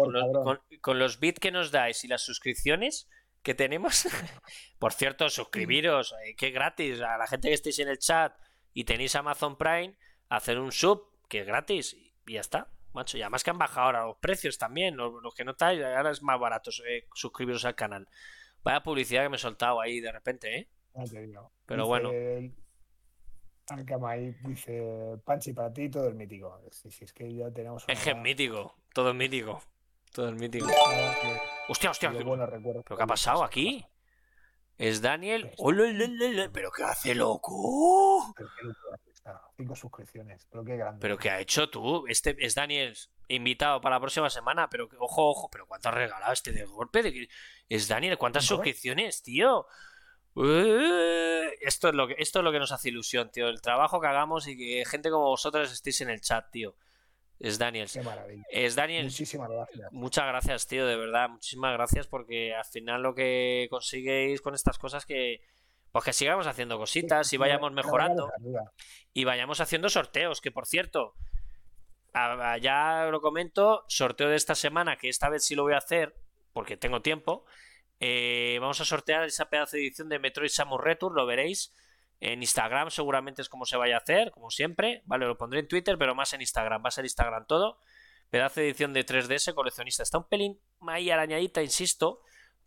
Con 0.81 0.99
los, 0.99 1.21
bits 1.21 1.41
que 1.41 1.51
nos 1.51 1.71
dais 1.71 2.03
y 2.05 2.09
las 2.09 2.23
suscripciones 2.23 3.07
que 3.43 3.55
tenemos. 3.55 4.09
Por 4.79 4.95
cierto, 4.95 5.29
suscribiros, 5.29 6.15
eh, 6.25 6.35
que 6.37 6.53
gratis. 6.53 7.03
A 7.03 7.19
la 7.19 7.27
gente 7.27 7.49
que 7.49 7.55
estéis 7.55 7.81
en 7.81 7.89
el 7.89 7.99
chat 7.99 8.35
y 8.73 8.85
tenéis 8.85 9.15
Amazon 9.15 9.59
Prime, 9.59 9.95
hacer 10.31 10.59
un 10.59 10.73
sub, 10.73 11.03
que 11.29 11.41
es 11.41 11.47
gratis. 11.47 11.95
Y 12.27 12.33
ya 12.33 12.41
está, 12.41 12.73
macho. 12.95 13.19
Y 13.19 13.23
además 13.23 13.45
que 13.45 13.51
han 13.51 13.59
bajado 13.59 13.87
ahora 13.89 14.07
los 14.07 14.17
precios 14.17 14.57
también. 14.57 14.97
Los, 14.97 15.35
que 15.35 15.45
no 15.45 15.51
estáis, 15.51 15.83
ahora 15.83 16.13
es 16.13 16.23
más 16.23 16.41
barato 16.41 16.71
eh, 16.89 17.09
suscribiros 17.13 17.67
al 17.67 17.75
canal. 17.75 18.09
Vaya 18.63 18.83
publicidad 18.83 19.25
que 19.25 19.29
me 19.29 19.37
he 19.37 19.41
soltado 19.41 19.83
ahí 19.83 20.01
de 20.01 20.13
repente, 20.13 20.57
¿eh? 20.57 20.69
Pero 21.67 21.87
bueno. 21.87 22.11
ahí 24.09 24.35
dice 24.45 25.19
Panchi 25.25 25.53
para 25.53 25.73
ti 25.73 25.89
todo 25.91 26.09
el 26.09 26.15
mítico. 26.15 26.61
es 26.67 27.13
que 27.13 27.35
ya 27.35 27.51
tenemos. 27.51 27.85
Es 27.87 28.03
que 28.03 28.11
es 28.11 28.17
mítico, 28.17 28.75
todo 28.93 29.11
es 29.11 29.15
mítico. 29.15 29.63
Todo 30.13 30.29
es 30.29 30.35
mítico. 30.35 30.67
Hostia, 31.69 31.91
hostia. 31.91 32.13
¿Pero 32.13 32.97
qué 32.97 33.03
ha 33.03 33.07
pasado 33.07 33.45
aquí? 33.45 33.85
Es 34.77 35.03
Daniel. 35.03 35.51
¿Pero 36.53 36.71
qué 36.71 36.85
hace, 36.85 37.15
loco? 37.15 38.35
Cinco 39.57 39.77
suscripciones. 39.77 40.47
Pero 40.51 40.65
qué 40.65 40.77
grande. 40.77 41.01
¿Pero 41.01 41.19
qué 41.19 41.31
ha 41.31 41.41
hecho 41.41 41.69
tú? 41.69 42.07
Este 42.07 42.37
es 42.39 42.55
Daniel 42.55 42.97
invitado 43.29 43.81
para 43.81 43.97
la 43.97 44.01
próxima 44.01 44.31
semana. 44.31 44.69
Pero 44.71 44.89
ojo, 44.99 45.31
ojo. 45.31 45.51
¿Pero 45.51 45.67
cuánto 45.67 45.89
has 45.89 45.95
regalado 45.95 46.33
este 46.33 46.53
de 46.53 46.65
golpe? 46.65 47.29
Es 47.69 47.89
Daniel. 47.89 48.17
¿Cuántas 48.17 48.45
suscripciones, 48.45 49.23
tío? 49.23 49.67
Esto 51.61 51.89
es, 51.89 51.95
lo 51.95 52.07
que, 52.07 52.15
esto 52.19 52.39
es 52.39 52.45
lo 52.45 52.53
que 52.53 52.59
nos 52.59 52.73
hace 52.73 52.89
ilusión, 52.89 53.31
tío. 53.31 53.49
El 53.49 53.61
trabajo 53.61 54.01
que 54.01 54.07
hagamos 54.07 54.47
y 54.47 54.57
que 54.57 54.85
gente 54.87 55.11
como 55.11 55.27
vosotros 55.27 55.73
estéis 55.73 56.01
en 56.01 56.11
el 56.11 56.21
chat, 56.21 56.51
tío. 56.51 56.77
Es 57.41 57.59
Daniel. 57.59 57.89
Qué 57.93 58.03
maravilla. 58.03 58.43
Es 58.51 58.75
Daniel. 58.75 59.05
Muchísimas 59.05 59.49
gracias. 59.51 59.93
Muchas 59.93 60.27
gracias, 60.27 60.67
tío, 60.67 60.87
de 60.87 60.97
verdad. 60.97 61.29
Muchísimas 61.29 61.73
gracias 61.73 62.07
porque 62.07 62.55
al 62.55 62.65
final 62.65 63.03
lo 63.03 63.15
que 63.15 63.69
conseguís 63.71 64.41
con 64.41 64.55
estas 64.55 64.79
cosas 64.79 65.07
que. 65.07 65.41
Pues 65.93 66.05
que 66.05 66.13
sigamos 66.13 66.47
haciendo 66.47 66.77
cositas 66.77 67.33
y 67.33 67.37
vayamos 67.39 67.73
mejorando. 67.73 68.31
Y 69.15 69.25
vayamos 69.25 69.61
haciendo 69.61 69.89
sorteos, 69.89 70.41
que 70.41 70.51
por 70.51 70.67
cierto. 70.67 71.15
Ya 72.61 73.09
lo 73.11 73.21
comento, 73.21 73.85
sorteo 73.89 74.29
de 74.29 74.37
esta 74.37 74.55
semana, 74.55 74.97
que 74.97 75.09
esta 75.09 75.29
vez 75.29 75.45
sí 75.45 75.55
lo 75.55 75.63
voy 75.63 75.75
a 75.75 75.79
hacer, 75.79 76.15
porque 76.53 76.77
tengo 76.77 77.01
tiempo. 77.01 77.47
Eh, 78.01 78.59
vamos 78.61 78.81
a 78.81 78.85
sortear 78.85 79.25
esa 79.25 79.51
pedazo 79.51 79.77
de 79.77 79.83
edición 79.83 80.09
de 80.09 80.19
Metroid 80.19 80.51
Samus 80.51 80.81
Return, 80.81 81.15
lo 81.15 81.27
veréis. 81.27 81.75
En 82.21 82.43
Instagram 82.43 82.91
seguramente 82.91 83.43
es 83.43 83.49
como 83.49 83.65
se 83.65 83.77
vaya 83.77 83.97
a 83.97 83.99
hacer, 83.99 84.31
como 84.31 84.51
siempre. 84.51 85.03
Vale, 85.07 85.27
lo 85.27 85.39
pondré 85.39 85.61
en 85.61 85.69
Twitter, 85.69 85.97
pero 85.99 86.15
más 86.15 86.33
en 86.33 86.41
Instagram. 86.41 86.83
Va 86.85 86.89
a 86.89 86.93
ser 86.93 87.05
Instagram 87.05 87.47
todo. 87.47 87.79
Pedazo 88.31 88.61
de 88.61 88.69
edición 88.69 88.93
de 88.93 89.07
3DS 89.07 89.55
coleccionista. 89.55 90.03
Está 90.03 90.19
un 90.19 90.29
pelín 90.29 90.61
ahí 90.87 91.11
arañadita, 91.11 91.63
insisto. 91.63 92.21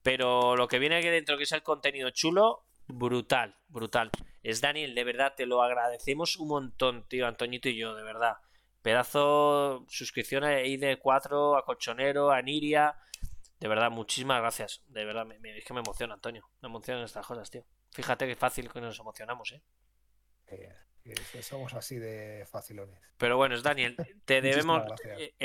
Pero 0.04 0.56
lo 0.56 0.68
que 0.68 0.80
viene 0.80 0.98
aquí 0.98 1.10
dentro, 1.10 1.38
que 1.38 1.44
es 1.44 1.52
el 1.52 1.64
contenido 1.64 2.10
chulo, 2.10 2.66
brutal, 2.88 3.56
brutal. 3.68 4.10
Es 4.42 4.62
Daniel, 4.62 4.96
de 4.96 5.04
verdad, 5.04 5.34
te 5.36 5.46
lo 5.46 5.62
agradecemos 5.62 6.38
un 6.38 6.48
montón, 6.48 7.08
tío, 7.08 7.28
Antoñito 7.28 7.70
y 7.70 7.78
yo, 7.78 7.94
de 7.96 8.04
verdad. 8.04 8.38
Pedazo 8.82 9.86
suscripción 9.90 10.44
a 10.44 10.62
ID4, 10.62 11.60
a 11.60 11.64
Colchonero, 11.64 12.32
a 12.32 12.42
Niria. 12.42 12.96
De 13.62 13.68
verdad, 13.68 13.92
muchísimas 13.92 14.42
gracias. 14.42 14.82
De 14.88 15.06
verdad, 15.06 15.24
me, 15.24 15.38
es 15.56 15.64
que 15.64 15.74
me 15.74 15.82
emociona, 15.82 16.16
Antonio. 16.16 16.50
Me 16.64 16.68
emocionan 16.68 17.04
estas 17.04 17.28
cosas, 17.28 17.52
tío. 17.52 17.64
Fíjate 17.92 18.26
qué 18.26 18.36
fácil 18.36 18.72
que 18.72 18.82
nos 18.82 19.00
emocionamos, 19.00 19.52
¿eh? 19.52 19.62
somos 21.44 21.72
así 21.76 22.00
de 22.00 22.48
facilones. 22.50 23.00
Pero 23.18 23.38
bueno, 23.38 23.54
es 23.54 23.62
Daniel, 23.62 23.96
te 24.26 24.42
debemos 24.42 24.84
eh, 25.06 25.36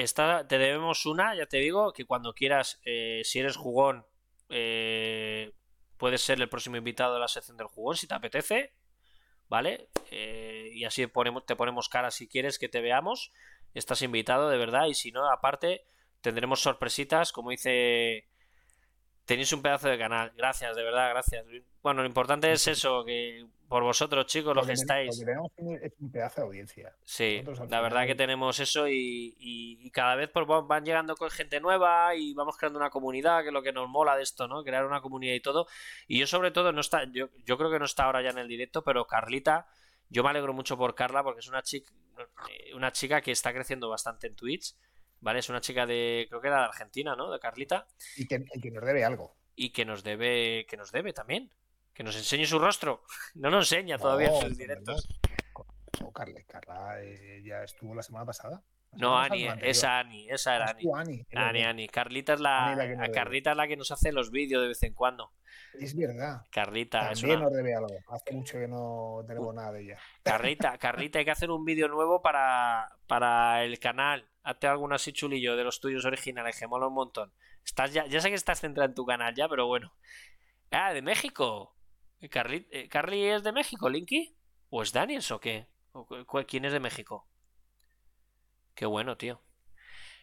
te 0.49 0.59
debemos 0.59 1.05
una, 1.05 1.35
ya 1.35 1.45
te 1.45 1.59
digo, 1.59 1.93
que 1.93 2.07
cuando 2.07 2.33
quieras, 2.33 2.81
eh, 2.87 3.21
si 3.23 3.41
eres 3.41 3.57
jugón, 3.57 4.07
eh, 4.49 5.53
puedes 5.99 6.23
ser 6.23 6.41
el 6.41 6.49
próximo 6.49 6.79
invitado 6.79 7.15
de 7.15 7.21
la 7.21 7.29
sección 7.29 7.59
del 7.59 7.67
jugón, 7.67 7.99
si 7.99 8.07
te 8.07 8.15
apetece, 8.15 8.73
¿vale? 9.49 9.91
y 10.11 10.85
así 10.85 11.07
ponemos, 11.07 11.45
te 11.45 11.57
ponemos 11.57 11.91
cara 11.91 12.11
si 12.11 12.29
quieres 12.29 12.59
que 12.59 12.71
te 12.71 12.81
veamos. 12.81 13.33
Estás 13.75 14.01
invitado, 14.01 14.49
de 14.49 14.57
verdad, 14.57 14.87
y 14.87 14.95
si 14.95 15.13
no, 15.13 15.31
aparte, 15.31 15.85
tendremos 16.27 16.61
sorpresitas, 16.61 17.31
como 17.31 17.51
dice... 17.51 18.27
Tenéis 19.27 19.53
un 19.53 19.63
pedazo 19.63 19.89
de 19.89 19.97
canal. 19.97 20.33
Gracias, 20.37 20.75
de 20.75 20.83
verdad, 20.83 21.11
gracias. 21.11 21.45
Bueno, 21.83 22.03
lo 22.03 22.09
importante 22.09 22.51
es 22.51 22.67
eso, 22.67 23.05
que 23.05 23.47
por 23.69 23.85
vosotros, 23.85 24.27
chicos, 24.27 24.55
los 24.55 24.67
que 24.67 24.73
estáis. 24.73 25.19
tenemos 25.19 25.53
es 25.83 25.93
un 26.01 26.11
pedazo 26.11 26.41
de 26.41 26.47
audiencia. 26.47 26.97
Sí, 27.05 27.45
la 27.69 27.81
verdad 27.81 28.07
que 28.07 28.15
tenemos 28.17 28.59
eso 28.59 28.87
y, 28.89 29.89
cada 29.93 30.17
vez 30.17 30.31
pues, 30.33 30.47
van 30.47 30.85
llegando 30.85 31.15
con 31.17 31.31
gente 31.31 31.61
nueva 31.61 32.15
y 32.17 32.35
vamos 32.35 32.57
creando 32.57 32.79
una 32.79 32.91
comunidad, 32.91 33.43
que 33.43 33.49
es 33.49 33.53
lo 33.53 33.63
que 33.63 33.73
nos 33.73 33.89
mola 33.89 34.17
de 34.17 34.23
esto, 34.25 34.49
¿no? 34.49 34.65
Crear 34.65 34.85
una 34.85 35.01
comunidad 35.01 35.35
y 35.35 35.41
todo. 35.41 35.67
Y 36.09 36.19
yo, 36.19 36.27
sobre 36.27 36.51
todo, 36.51 36.73
no 36.73 36.81
está, 36.81 37.05
yo, 37.13 37.29
yo 37.45 37.57
creo 37.57 37.71
que 37.71 37.79
no 37.79 37.85
está 37.85 38.05
ahora 38.05 38.23
ya 38.23 38.31
en 38.31 38.39
el 38.39 38.49
directo, 38.49 38.83
pero 38.83 39.07
Carlita, 39.07 39.67
yo 40.09 40.25
me 40.25 40.31
alegro 40.31 40.53
mucho 40.53 40.77
por 40.77 40.95
Carla 40.97 41.23
porque 41.23 41.41
es 41.41 41.49
una 41.49 41.63
chica, 41.63 41.93
una 42.75 42.93
chica 42.93 43.21
que 43.21 43.33
está 43.33 43.53
creciendo 43.53 43.89
bastante 43.89 44.27
en 44.27 44.37
Twitch 44.37 44.75
¿vale? 45.27 45.41
Es 45.41 45.49
una 45.49 45.61
chica 45.61 45.85
de, 45.87 46.27
creo 46.29 46.41
que 46.41 46.47
era 46.47 46.61
de 46.61 46.67
Argentina, 46.67 47.17
¿no? 47.17 47.33
De 47.33 47.41
Carlita. 47.41 47.89
Y 48.17 48.29
que, 48.29 48.39
nos 48.71 48.85
debe 48.85 49.05
algo. 49.05 49.37
Y 49.57 49.71
que 49.71 49.85
nos 49.85 50.05
debe, 50.05 50.67
que 50.69 50.77
nos 50.77 50.93
debe 50.93 51.13
también. 51.13 51.51
Que 51.93 52.05
nos 52.05 52.17
enseñe 52.17 52.47
su 52.47 52.61
rostro. 52.61 53.03
No 53.35 53.51
nos 53.51 53.73
enseña 53.73 53.99
todavía 53.99 54.29
en 54.29 54.41
sus 54.41 54.57
directos. 54.57 55.09
No, 56.01 56.13
Carla, 56.13 56.41
Carla 56.47 57.03
eh, 57.03 57.43
ya 57.45 57.65
estuvo 57.65 57.95
la 57.95 58.03
semana 58.03 58.25
pasada. 58.25 58.63
No, 58.93 59.19
Ani, 59.19 59.49
esa 59.63 59.99
Ani, 59.99 60.31
esa 60.31 60.57
era 60.57 60.71
Ani. 60.71 61.27
Ani, 61.35 61.65
Ani, 61.65 61.89
Carlita 61.89 62.35
es 62.35 62.41
la, 62.41 63.11
Carlita 63.13 63.51
es 63.51 63.57
la 63.57 63.67
que 63.67 63.77
nos 63.77 63.91
hace 63.91 64.13
los 64.13 64.31
vídeos 64.31 64.63
de 64.63 64.69
vez 64.69 64.83
en 64.85 64.95
cuando. 64.95 65.33
Es 65.75 65.95
verdad. 65.95 66.43
Carlita, 66.51 67.11
También 67.11 67.39
es 67.39 67.41
nos 67.41 67.53
debe 67.53 67.75
algo. 67.75 67.95
Hace 68.09 68.33
mucho 68.33 68.59
que 68.59 68.69
no 68.69 69.25
tenemos 69.27 69.55
nada 69.55 69.73
de 69.73 69.83
ella. 69.83 69.99
Carlita, 70.23 70.79
Carlita, 70.79 71.19
hay 71.19 71.25
que 71.25 71.31
hacer 71.33 71.51
un 71.51 71.65
vídeo 71.65 71.89
nuevo 71.89 72.23
para, 72.23 72.89
para 73.07 73.65
el 73.65 73.79
canal. 73.79 74.27
Hazte 74.47 74.69
alguno 74.69 74.95
así 74.95 75.13
chulillo 75.13 75.57
de 75.57 75.65
los 75.65 75.81
tuyos 75.81 76.05
originales, 76.05 76.57
que 76.57 76.69
mola 76.69 76.87
un 76.87 76.95
montón. 76.95 77.33
Estás 77.65 77.93
ya, 77.93 78.07
ya 78.07 78.21
sé 78.21 78.29
que 78.29 78.37
estás 78.37 78.61
centrado 78.61 78.89
en 78.89 78.95
tu 78.95 79.05
canal 79.05 79.35
ya, 79.35 79.49
pero 79.49 79.67
bueno. 79.67 79.93
Ah, 80.71 80.93
de 80.95 81.03
México. 81.03 81.75
¿Carly, 82.31 82.65
eh, 82.71 82.89
¿Carly 82.89 83.25
es 83.25 83.43
de 83.43 83.51
México, 83.51 83.89
Linky? 83.89 84.37
¿O 84.71 84.85
es 84.85 84.93
Daniels 84.93 85.33
o 85.33 85.41
qué? 85.41 85.67
¿Quién 86.47 86.65
es 86.65 86.73
de 86.73 86.79
México? 86.79 87.27
Qué 88.77 88.87
bueno, 88.87 89.17
tío. 89.17 89.43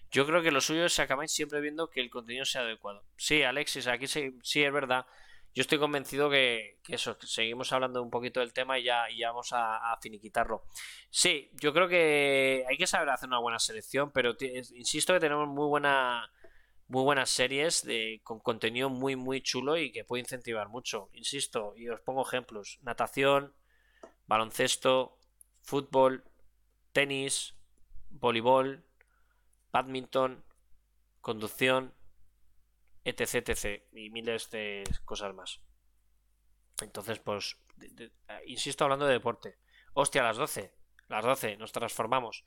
Yo 0.09 0.25
creo 0.25 0.41
que 0.41 0.51
lo 0.51 0.61
suyo 0.61 0.85
es 0.85 0.99
acabáis 0.99 1.33
siempre 1.33 1.59
viendo 1.59 1.89
que 1.89 1.99
el 1.99 2.09
contenido 2.09 2.45
sea 2.45 2.61
adecuado. 2.61 3.03
Sí, 3.17 3.43
Alexis, 3.43 3.87
aquí 3.87 4.07
sí, 4.07 4.39
sí 4.41 4.63
es 4.63 4.71
verdad. 4.71 5.05
Yo 5.53 5.61
estoy 5.61 5.77
convencido 5.77 6.29
que, 6.29 6.79
eso, 6.87 7.15
seguimos 7.21 7.71
hablando 7.71 8.01
un 8.01 8.09
poquito 8.09 8.39
del 8.39 8.53
tema 8.53 8.79
y 8.79 8.85
ya, 8.85 9.07
vamos 9.27 9.49
a, 9.51 9.97
finiquitarlo. 10.01 10.63
Sí, 11.11 11.51
yo 11.53 11.73
creo 11.73 11.87
que 11.87 12.65
hay 12.67 12.77
que 12.77 12.87
saber 12.87 13.09
hacer 13.09 13.27
una 13.29 13.39
buena 13.39 13.59
selección, 13.59 14.11
pero 14.11 14.35
insisto 14.39 15.13
que 15.13 15.19
tenemos 15.19 15.47
muy 15.47 15.67
buena 15.67 16.31
muy 16.87 17.03
buenas 17.03 17.29
series 17.29 17.83
de, 17.83 18.19
con 18.23 18.39
contenido 18.39 18.89
muy 18.89 19.15
muy 19.15 19.41
chulo 19.41 19.77
y 19.77 19.91
que 19.91 20.03
puede 20.03 20.21
incentivar 20.21 20.69
mucho. 20.69 21.09
Insisto, 21.13 21.73
y 21.77 21.87
os 21.89 22.01
pongo 22.01 22.25
ejemplos. 22.27 22.79
Natación, 22.81 23.53
baloncesto, 24.27 25.17
fútbol, 25.61 26.23
tenis, 26.91 27.55
voleibol, 28.09 28.85
badminton, 29.71 30.43
conducción, 31.21 31.93
etc, 33.03 33.49
etc. 33.49 33.83
Y 33.91 34.09
miles 34.09 34.49
de 34.49 34.83
cosas 35.05 35.33
más. 35.33 35.61
Entonces, 36.81 37.19
pues, 37.19 37.57
insisto 38.45 38.83
hablando 38.83 39.05
de 39.05 39.13
deporte. 39.13 39.57
Hostia, 39.93 40.21
a 40.21 40.25
las 40.25 40.37
12. 40.37 40.73
Las 41.07 41.23
12, 41.23 41.57
nos 41.57 41.71
transformamos. 41.71 42.45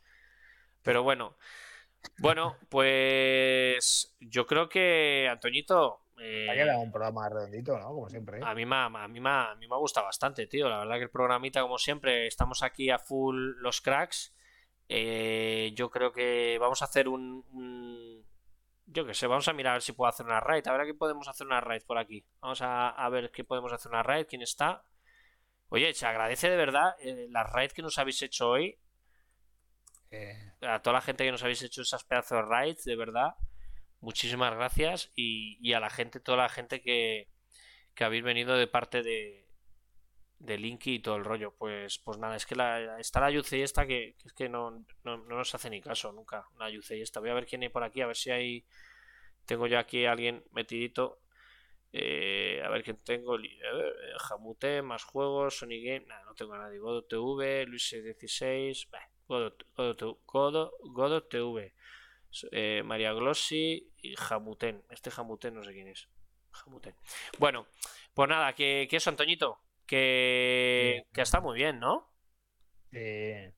Pero 0.83 1.03
bueno. 1.03 1.37
Bueno, 2.19 2.57
pues 2.69 4.17
yo 4.21 4.47
creo 4.47 4.69
que, 4.69 5.29
Antoñito... 5.31 6.03
Eh, 6.19 6.49
ha 6.49 6.55
quedado 6.55 6.81
un 6.81 6.91
programa 6.91 7.29
redondito, 7.29 7.79
¿no? 7.79 7.89
Como 7.89 8.09
siempre. 8.09 8.41
A 8.43 8.55
mí, 8.55 8.65
me, 8.65 8.77
a, 8.77 8.89
mí 8.89 9.21
me, 9.21 9.29
a 9.29 9.55
mí 9.57 9.69
me 9.69 9.77
gusta 9.77 10.03
bastante, 10.03 10.47
tío. 10.47 10.69
La 10.69 10.79
verdad 10.79 10.97
que 10.97 11.03
el 11.03 11.11
programita, 11.11 11.61
como 11.61 11.79
siempre, 11.79 12.27
estamos 12.27 12.63
aquí 12.63 12.91
a 12.91 12.99
full 12.99 13.55
los 13.59 13.81
cracks. 13.81 14.35
Eh, 14.89 15.73
yo 15.75 15.91
creo 15.91 16.13
que 16.13 16.59
vamos 16.61 16.81
a 16.81 16.85
hacer 16.85 17.09
un, 17.09 18.25
Yo 18.97 19.05
qué 19.05 19.13
sé, 19.13 19.27
vamos 19.27 19.47
a 19.47 19.53
mirar 19.53 19.83
si 19.83 19.93
puedo 19.93 20.09
hacer 20.09 20.25
una 20.25 20.41
raid. 20.41 20.67
A 20.67 20.73
ver 20.73 20.81
aquí 20.81 20.95
podemos 20.95 21.29
hacer 21.29 21.47
una 21.47 21.61
raid 21.61 21.83
por 21.83 21.99
aquí. 21.99 22.25
Vamos 22.41 22.61
a, 22.63 23.09
ver 23.11 23.31
qué 23.31 23.45
podemos 23.45 23.71
hacer 23.71 23.93
una 23.93 24.03
raid. 24.03 24.25
¿Quién 24.27 24.41
está? 24.41 24.83
Oye, 25.69 25.93
se 25.93 26.07
agradece 26.07 26.49
de 26.49 26.57
verdad 26.57 26.97
eh, 27.01 27.27
la 27.29 27.45
raid 27.45 27.73
que 27.73 27.83
nos 27.83 27.99
habéis 27.99 28.23
hecho 28.23 28.49
hoy. 28.49 28.79
Eh. 30.11 30.51
A 30.63 30.81
toda 30.81 30.95
la 30.95 31.03
gente 31.03 31.25
que 31.27 31.31
nos 31.31 31.43
habéis 31.43 31.61
hecho 31.61 31.83
esas 31.83 32.05
pedazos 32.05 32.39
de 32.39 32.43
raids, 32.49 32.85
de 32.85 32.97
verdad. 32.97 33.35
Muchísimas 34.01 34.55
gracias. 34.55 35.13
Y, 35.15 35.59
y, 35.61 35.75
a 35.75 35.81
la 35.81 35.91
gente, 35.91 36.19
toda 36.19 36.39
la 36.39 36.49
gente 36.49 36.81
que, 36.81 37.29
que 37.95 38.03
habéis 38.03 38.25
venido 38.25 38.57
de 38.57 38.67
parte 38.67 39.03
de, 39.03 39.46
de 40.39 40.59
Linky 40.59 40.95
y 40.95 40.99
todo 41.01 41.17
el 41.17 41.25
rollo. 41.25 41.55
Pues, 41.57 41.99
pues 41.99 42.19
nada, 42.19 42.37
es 42.37 42.47
que 42.47 42.55
la, 42.55 43.01
está 43.01 43.21
la 43.21 43.31
Yucei 43.31 43.63
esta 43.63 43.87
que, 43.87 44.17
es 44.25 44.33
que 44.33 44.49
no, 44.49 44.85
no, 45.05 45.17
nos 45.19 45.55
hace 45.55 45.71
ni 45.71 45.81
caso 45.81 46.13
nunca. 46.13 46.47
La 46.59 46.71
Yucei 46.71 47.01
esta. 47.01 47.21
Voy 47.21 47.31
a 47.31 47.35
ver 47.35 47.47
quién 47.47 47.63
hay 47.63 47.69
por 47.69 47.85
aquí, 47.85 48.01
a 48.01 48.07
ver 48.07 48.17
si 48.17 48.31
hay. 48.31 48.67
Tengo 49.45 49.67
yo 49.67 49.79
aquí 49.79 50.05
a 50.05 50.13
alguien 50.13 50.45
metidito. 50.53 51.21
Eh, 51.93 52.61
a 52.65 52.69
ver 52.69 52.83
quién 52.83 52.99
tengo. 52.99 53.39
Ver, 53.39 54.83
más 54.83 55.05
juegos, 55.05 55.59
Sony 55.59 55.81
Game. 55.83 56.07
no 56.25 56.35
tengo 56.35 56.55
a 56.55 56.59
nadie. 56.59 56.79
Godo 56.79 57.05
TV, 57.05 57.65
Luis 57.67 57.91
16. 57.91 58.89
Godo, 59.29 59.57
Godo, 60.27 61.23
TV. 61.23 61.75
Eh, 62.51 62.83
María 62.85 63.13
Glossi 63.13 63.93
y 64.03 64.15
Jamuten. 64.17 64.85
Este 64.91 65.11
Jamuten 65.11 65.55
no 65.55 65.65
sé 65.65 65.73
quién 65.73 65.89
es. 65.89 66.09
Jamuten. 66.51 66.95
Bueno, 67.39 67.67
pues 68.15 68.29
nada, 68.29 68.55
que, 68.55 68.87
que 68.91 68.97
eso, 68.97 69.11
Antoñito 69.11 69.66
que, 69.87 71.05
que 71.13 71.23
está 71.23 71.41
muy 71.41 71.57
bien, 71.57 71.81
¿no? 71.81 72.11
Eh, 72.93 73.53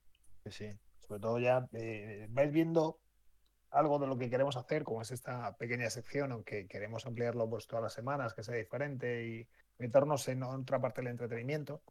sí, 0.46 0.70
sobre 1.06 1.20
todo 1.20 1.38
ya 1.38 1.66
eh, 1.72 2.26
vais 2.30 2.52
viendo 2.52 3.00
algo 3.70 3.98
de 3.98 4.06
lo 4.06 4.16
que 4.16 4.30
queremos 4.30 4.56
hacer, 4.56 4.84
como 4.84 5.02
es 5.02 5.10
esta 5.10 5.56
pequeña 5.56 5.90
sección, 5.90 6.32
aunque 6.32 6.66
queremos 6.66 7.06
ampliarlo 7.06 7.48
pues 7.48 7.66
todas 7.66 7.82
las 7.82 7.92
semanas, 7.92 8.34
que 8.34 8.42
sea 8.42 8.54
diferente 8.54 9.26
y 9.26 9.48
meternos 9.78 10.26
en 10.28 10.42
otra 10.42 10.80
parte 10.80 11.00
del 11.00 11.10
entretenimiento, 11.10 11.82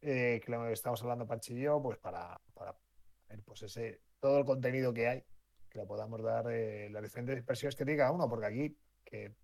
eh, 0.00 0.40
que 0.44 0.50
lo 0.50 0.68
estamos 0.68 1.02
hablando 1.02 1.26
Panchi 1.26 1.54
y 1.54 1.62
yo, 1.62 1.80
pues 1.80 1.98
para, 1.98 2.40
para 2.54 2.76
pues 3.44 3.62
ese, 3.62 4.00
todo 4.20 4.38
el 4.38 4.44
contenido 4.44 4.92
que 4.92 5.08
hay, 5.08 5.24
que 5.70 5.78
le 5.78 5.86
podamos 5.86 6.22
dar 6.22 6.50
eh, 6.50 6.88
las 6.90 7.02
diferentes 7.02 7.36
expresiones 7.36 7.76
que 7.76 7.84
diga 7.84 8.10
uno, 8.10 8.28
porque 8.28 8.46
aquí 8.46 8.78
que 9.04 9.34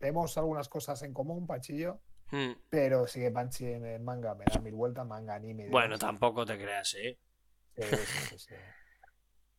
vemos 0.00 0.36
algunas 0.38 0.68
cosas 0.68 1.02
en 1.02 1.12
común, 1.12 1.46
Panchi 1.46 1.74
y 1.74 1.78
yo, 1.80 2.00
Hmm. 2.30 2.52
Pero 2.68 3.06
sigue 3.06 3.30
Panchi 3.30 3.66
en 3.66 4.04
manga, 4.04 4.34
me 4.34 4.44
da 4.44 4.60
mil 4.60 4.74
vueltas, 4.74 5.06
manga, 5.06 5.34
anime. 5.34 5.68
Bueno, 5.68 5.98
tampoco 5.98 6.44
te 6.44 6.58
creas, 6.58 6.94
¿eh? 6.94 7.18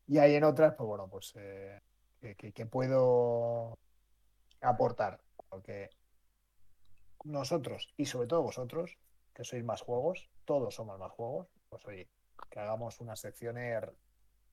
y 0.07 0.17
hay 0.17 0.35
en 0.35 0.43
otras, 0.43 0.75
pues 0.75 0.87
bueno, 0.87 1.07
pues 1.09 1.33
eh, 1.37 1.79
que, 2.37 2.65
puedo 2.65 3.77
aportar. 4.61 5.21
Porque 5.49 5.89
nosotros, 7.23 7.91
y 7.97 8.05
sobre 8.05 8.27
todo 8.27 8.43
vosotros, 8.43 8.97
que 9.33 9.43
sois 9.43 9.63
más 9.63 9.81
juegos, 9.81 10.29
todos 10.45 10.75
somos 10.75 10.99
más 10.99 11.11
juegos, 11.11 11.47
pues 11.69 11.85
oye, 11.85 12.09
que 12.51 12.59
hagamos 12.59 12.99
unas 12.99 13.19
secciones 13.19 13.83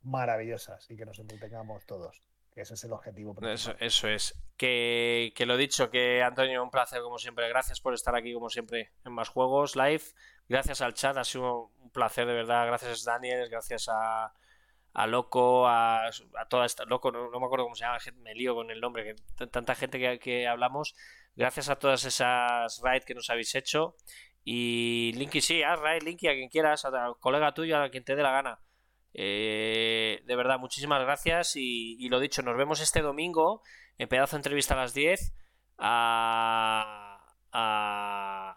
maravillosas 0.02 0.90
y 0.90 0.97
que 0.97 1.05
nos 1.05 1.18
entretengamos 1.18 1.84
todos 1.84 2.22
ese 2.62 2.74
es 2.74 2.84
el 2.84 2.92
objetivo. 2.92 3.36
Eso, 3.42 3.74
eso, 3.78 4.08
es. 4.08 4.34
Que, 4.56 5.32
que 5.36 5.46
lo 5.46 5.56
dicho, 5.56 5.90
que 5.90 6.22
Antonio, 6.22 6.62
un 6.62 6.70
placer 6.70 7.02
como 7.02 7.18
siempre. 7.18 7.48
Gracias 7.48 7.80
por 7.80 7.94
estar 7.94 8.14
aquí 8.16 8.32
como 8.32 8.48
siempre 8.48 8.92
en 9.04 9.12
Más 9.12 9.28
Juegos 9.28 9.76
Live. 9.76 10.02
Gracias 10.48 10.80
al 10.80 10.94
chat, 10.94 11.16
ha 11.16 11.24
sido 11.24 11.72
un 11.80 11.90
placer 11.90 12.26
de 12.26 12.34
verdad. 12.34 12.66
Gracias 12.66 13.04
Daniel, 13.04 13.48
gracias 13.50 13.88
a, 13.88 14.32
a 14.92 15.06
Loco, 15.06 15.66
a, 15.66 16.06
a, 16.06 16.48
toda 16.48 16.64
esta... 16.66 16.84
Loco, 16.84 17.10
no, 17.10 17.28
me 17.28 17.44
acuerdo 17.44 17.64
cómo 17.64 17.74
se 17.74 17.84
llama, 17.84 17.98
me 18.22 18.34
lío 18.34 18.54
con 18.54 18.70
el 18.70 18.80
nombre, 18.80 19.04
que 19.04 19.46
tanta 19.48 19.74
gente 19.74 19.98
que, 19.98 20.18
que 20.18 20.46
hablamos. 20.46 20.94
Gracias 21.34 21.68
a 21.68 21.78
todas 21.78 22.04
esas 22.04 22.80
raids 22.82 23.04
que 23.04 23.14
nos 23.14 23.28
habéis 23.28 23.54
hecho. 23.54 23.96
Y 24.42 25.12
Linky, 25.16 25.40
sí, 25.40 25.62
haz 25.64 25.80
raid, 25.80 26.02
Linky, 26.02 26.28
a 26.28 26.32
quien 26.34 26.48
quieras, 26.48 26.84
a, 26.84 27.12
colega 27.20 27.52
tuyo, 27.52 27.82
a 27.82 27.90
quien 27.90 28.04
te 28.04 28.14
dé 28.14 28.22
la 28.22 28.30
gana. 28.30 28.60
Eh, 29.18 30.22
de 30.26 30.36
verdad, 30.36 30.59
muchísimas 30.59 31.02
gracias 31.02 31.56
y, 31.56 32.06
lo 32.10 32.20
dicho, 32.20 32.43
nos 32.43 32.55
vemos 32.55 32.82
este 32.82 33.01
domingo 33.01 33.62
en 33.97 34.10
pedazo 34.10 34.36
de 34.36 34.40
entrevista 34.40 34.74
a 34.74 34.76
las 34.76 34.93
10 34.93 35.32
a, 35.78 37.24
a, 37.51 38.56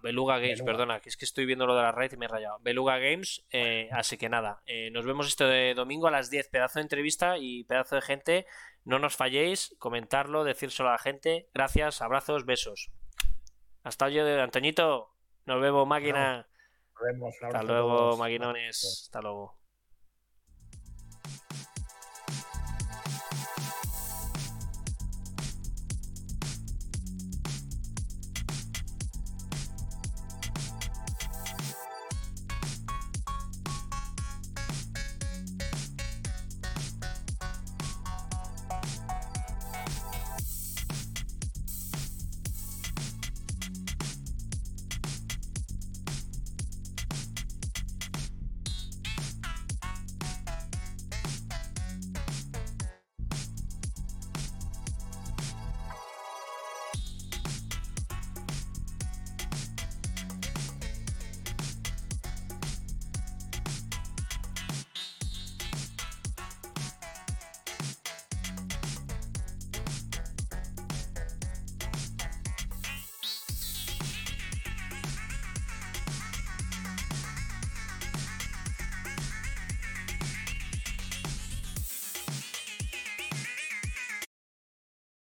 Beluga 0.00 0.38
Games, 0.38 0.62
perdona, 0.62 1.00
que 1.00 1.08
es 1.08 1.16
que 1.16 1.24
estoy 1.24 1.46
viendo 1.46 1.66
lo 1.66 1.74
de 1.74 1.82
la 1.82 1.90
red 1.90 2.12
y 2.12 2.16
me 2.16 2.26
he 2.26 2.28
rayado. 2.28 2.60
Beluga 2.60 2.98
Games, 2.98 3.44
eh, 3.50 3.88
así 3.90 4.16
que 4.16 4.28
nada, 4.28 4.62
eh, 4.66 4.90
nos 4.92 5.04
vemos 5.04 5.26
este 5.26 5.74
domingo 5.74 6.06
a 6.06 6.12
las 6.12 6.30
10, 6.30 6.48
pedazo 6.48 6.78
de 6.78 6.82
entrevista 6.84 7.38
y 7.38 7.64
pedazo 7.64 7.96
de 7.96 8.02
gente. 8.02 8.46
No 8.84 9.00
nos 9.00 9.16
falléis, 9.16 9.74
comentarlo, 9.80 10.44
decírselo 10.44 10.90
a 10.90 10.92
la 10.92 10.98
gente. 10.98 11.48
Gracias, 11.52 12.00
abrazos, 12.00 12.44
besos. 12.44 12.92
Hasta 13.82 14.08
de 14.08 14.40
Antoñito. 14.40 15.10
Nos 15.44 15.60
vemos, 15.60 15.88
máquina. 15.88 16.46
Hasta 17.42 17.62
luego, 17.62 18.16
maquinones. 18.16 19.02
Hasta 19.04 19.20
luego. 19.20 19.65